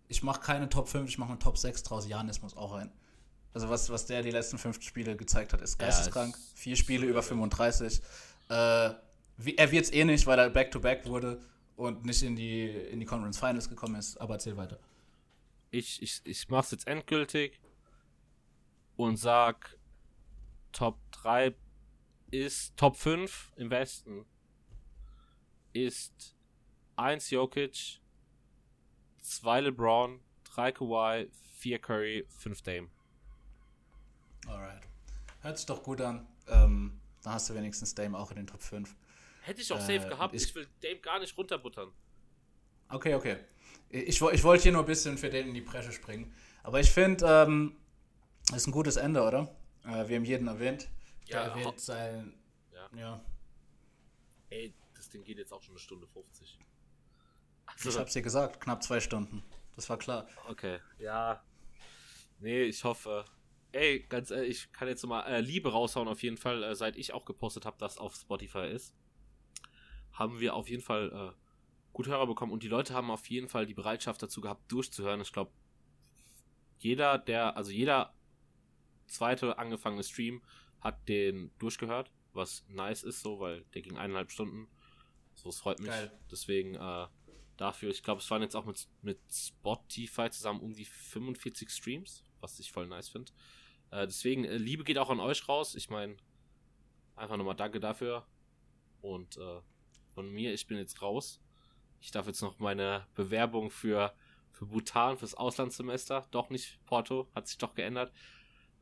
Ich 0.09 0.23
mache 0.23 0.41
keine 0.41 0.69
Top 0.69 0.89
5, 0.89 1.09
ich 1.11 1.19
mache 1.19 1.31
eine 1.31 1.39
Top 1.39 1.59
6 1.59 1.83
draus. 1.83 2.07
Janis 2.07 2.41
muss 2.43 2.57
auch 2.57 2.75
rein. 2.75 2.93
Also 3.55 3.69
was, 3.69 3.91
was 3.91 4.07
der 4.07 4.23
die 4.23 4.31
letzten 4.31 4.59
fünf 4.59 4.81
Spiele 4.83 5.17
gezeigt 5.17 5.53
hat, 5.53 5.63
ist 5.63 5.81
Ja, 5.81 5.87
geisteskrank. 5.89 6.37
ist 6.37 6.59
Vier 6.59 6.77
Spiele 6.77 7.07
über 7.07 7.21
geil. 7.21 7.29
35. 7.29 8.01
Äh, 8.49 8.91
wie, 9.39 9.57
er 9.57 9.71
wird 9.71 9.85
es 9.87 9.93
eh 9.93 10.05
nicht, 10.05 10.27
weil 10.27 10.39
er 10.39 10.51
Back-to-Back 10.51 11.07
wurde 11.07 11.41
und 11.77 12.05
nicht 12.05 12.23
in 12.23 12.37
die, 12.37 12.67
in 12.69 13.01
die 13.01 13.07
Conference 13.07 13.39
Finals 13.39 13.69
gekommen 13.69 13.97
ist. 13.97 14.17
Aber 14.21 14.35
erzähl 14.35 14.57
weiter. 14.57 14.79
Ich, 15.71 16.03
ich, 16.03 16.21
ich 16.25 16.49
mach's 16.49 16.71
jetzt 16.71 16.87
endgültig 16.87 17.61
und 18.97 19.17
sag 19.17 19.77
Top 20.73 20.99
3 21.13 21.55
ist 22.31 22.77
Top 22.77 22.97
5 22.97 23.53
im 23.57 23.71
Westen 23.71 24.25
ist 25.73 26.35
1 26.97 27.31
Jokic, 27.31 28.01
2 29.21 29.61
LeBron, 29.61 30.21
3 30.45 30.73
Kawhi, 30.73 31.31
4 31.59 31.79
Curry, 31.79 32.27
5 32.29 32.63
Dame. 32.63 32.89
Alright. 34.47 34.83
Hört 35.41 35.57
sich 35.59 35.67
doch 35.67 35.83
gut 35.83 36.01
an. 36.01 36.27
Ähm, 36.49 37.01
dann 37.23 37.35
hast 37.35 37.49
du 37.51 37.55
wenigstens 37.55 37.95
Dame 37.95 38.19
auch 38.19 38.31
in 38.31 38.37
den 38.39 38.47
Top 38.47 38.63
5. 38.63 38.95
Hätte 39.43 39.61
ich 39.63 39.73
auch 39.73 39.79
Äh, 39.79 39.99
safe 39.99 40.09
gehabt. 40.09 40.35
ich- 40.35 40.45
Ich 40.45 40.55
will 40.55 40.67
Dame 40.81 40.99
gar 41.01 41.19
nicht 41.21 41.37
runterbuttern. 41.37 41.93
Okay, 42.89 43.15
okay. 43.15 43.37
Ich, 43.91 44.21
ich 44.21 44.45
wollte 44.45 44.63
hier 44.65 44.73
nur 44.73 44.83
ein 44.83 44.87
bisschen 44.87 45.17
für 45.19 45.31
den 45.31 45.49
in 45.49 45.55
die 45.55 45.61
Bresche 45.61 45.93
springen. 45.93 46.33
Aber 46.63 46.81
ich 46.81 46.91
finde, 46.91 47.25
ähm, 47.27 47.77
das 48.49 48.59
ist 48.59 48.67
ein 48.67 48.73
gutes 48.73 48.97
Ende, 48.97 49.23
oder? 49.23 49.55
Äh, 49.85 50.09
wir 50.09 50.17
haben 50.17 50.25
jeden 50.25 50.47
erwähnt. 50.49 50.89
Der 51.29 51.37
Ja, 51.37 51.43
erwähnt 51.49 51.67
hau- 51.67 51.75
sein. 51.77 52.35
Ja. 52.73 52.89
Ja. 52.97 53.25
Ey, 54.51 54.75
das 54.95 55.09
Ding 55.09 55.25
geht 55.25 55.39
jetzt 55.39 55.53
auch 55.53 55.63
schon 55.63 55.73
eine 55.73 55.79
Stunde 55.81 56.07
50. 56.07 56.59
Ich 57.79 57.87
Also, 57.87 58.01
hab's 58.01 58.13
dir 58.13 58.23
gesagt, 58.23 58.61
knapp 58.61 58.83
zwei 58.83 59.01
Stunden. 59.01 59.43
Das 59.77 59.89
war 59.89 59.99
klar. 59.99 60.27
Okay, 60.49 60.81
ja. 60.99 61.43
Nee, 62.41 62.63
ich 62.65 62.83
hoffe. 62.85 63.25
Ey, 63.73 64.01
ganz 64.09 64.31
ehrlich, 64.31 64.51
ich 64.65 64.73
kann 64.73 64.89
jetzt 64.89 65.05
mal 65.07 65.23
äh, 65.27 65.41
Liebe 65.41 65.71
raushauen, 65.71 66.09
auf 66.09 66.23
jeden 66.23 66.37
Fall, 66.39 66.63
äh, 66.63 66.75
seit 66.75 66.97
ich 66.97 67.13
auch 67.13 67.25
gepostet 67.25 67.65
habe, 67.67 67.77
dass 67.79 67.99
auf 67.99 68.15
Spotify 68.17 68.67
ist. 68.67 68.95
Haben 70.13 70.41
wir 70.41 70.55
auf 70.55 70.69
jeden 70.69 70.83
Fall 70.83 71.35
äh, 71.37 71.48
gut 71.99 72.07
Hörer 72.07 72.29
bekommen 72.29 72.53
und 72.53 72.63
die 72.63 72.69
Leute 72.69 72.95
haben 72.95 73.11
auf 73.11 73.29
jeden 73.29 73.49
Fall 73.49 73.67
die 73.67 73.75
Bereitschaft 73.75 74.23
dazu 74.23 74.41
gehabt, 74.41 74.71
durchzuhören. 74.71 75.21
Ich 75.21 75.33
glaube, 75.33 75.51
jeder, 76.79 77.19
der, 77.19 77.57
also 77.57 77.73
jeder 77.73 78.15
zweite 79.09 79.59
angefangene 79.59 80.05
Stream 80.05 80.41
hat 80.81 81.09
den 81.09 81.51
durchgehört, 81.59 82.13
was 82.35 82.65
nice 82.69 83.03
ist, 83.03 83.21
so, 83.21 83.41
weil 83.41 83.63
der 83.75 83.83
ging 83.83 83.99
eineinhalb 83.99 84.31
Stunden. 84.31 84.69
So, 85.35 85.49
es 85.49 85.59
freut 85.59 85.81
mich. 85.81 85.89
Geil. 85.89 86.17
Deswegen, 86.31 86.77
äh, 86.77 87.09
dafür. 87.57 87.91
Ich 87.91 88.05
glaube, 88.05 88.21
es 88.21 88.31
waren 88.31 88.43
jetzt 88.43 88.55
auch 88.55 88.65
mit, 88.65 88.87
mit 89.03 89.19
Spotify 89.29 90.31
zusammen 90.31 90.61
um 90.61 90.75
die 90.75 90.85
45 90.85 91.69
Streams, 91.69 92.23
was 92.39 92.61
ich 92.61 92.71
voll 92.71 92.87
nice 92.87 93.09
finde. 93.09 93.33
Äh, 93.91 94.07
deswegen, 94.07 94.45
äh, 94.45 94.57
Liebe 94.57 94.85
geht 94.85 94.99
auch 94.99 95.11
an 95.11 95.19
euch 95.19 95.49
raus. 95.49 95.75
Ich 95.75 95.91
meine, 95.91 96.17
einfach 97.17 97.37
nochmal 97.37 97.57
danke 97.57 97.81
dafür. 97.81 98.25
Und 99.01 99.37
äh, 99.37 99.61
von 100.15 100.31
mir, 100.31 100.55
ich 100.55 100.69
bin 100.69 100.79
jetzt 100.79 101.03
raus. 101.03 101.41
Ich 102.01 102.11
darf 102.11 102.27
jetzt 102.27 102.43
noch 102.43 102.59
meine 102.59 103.07
Bewerbung 103.15 103.71
für, 103.71 104.15
für 104.53 104.67
Bhutan, 104.67 105.19
fürs 105.19 105.35
Auslandssemester, 105.35 106.27
doch 106.31 106.51
nicht 106.51 106.79
Porto, 106.87 107.29
hat 107.35 107.49
sich 107.49 107.59
doch 107.59 107.75
geändert, 107.75 108.13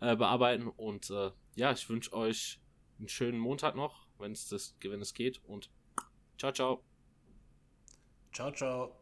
äh, 0.00 0.16
bearbeiten. 0.16 0.68
Und 0.68 1.10
äh, 1.10 1.30
ja, 1.54 1.72
ich 1.72 1.88
wünsche 1.88 2.12
euch 2.12 2.60
einen 2.98 3.08
schönen 3.08 3.38
Montag 3.38 3.74
noch, 3.74 4.06
wenn 4.18 4.32
es 4.32 4.74
wenn 4.80 5.00
es 5.00 5.14
geht. 5.14 5.42
Und 5.44 5.70
ciao, 6.38 6.52
ciao. 6.52 6.82
Ciao, 8.32 8.50
ciao. 8.52 8.96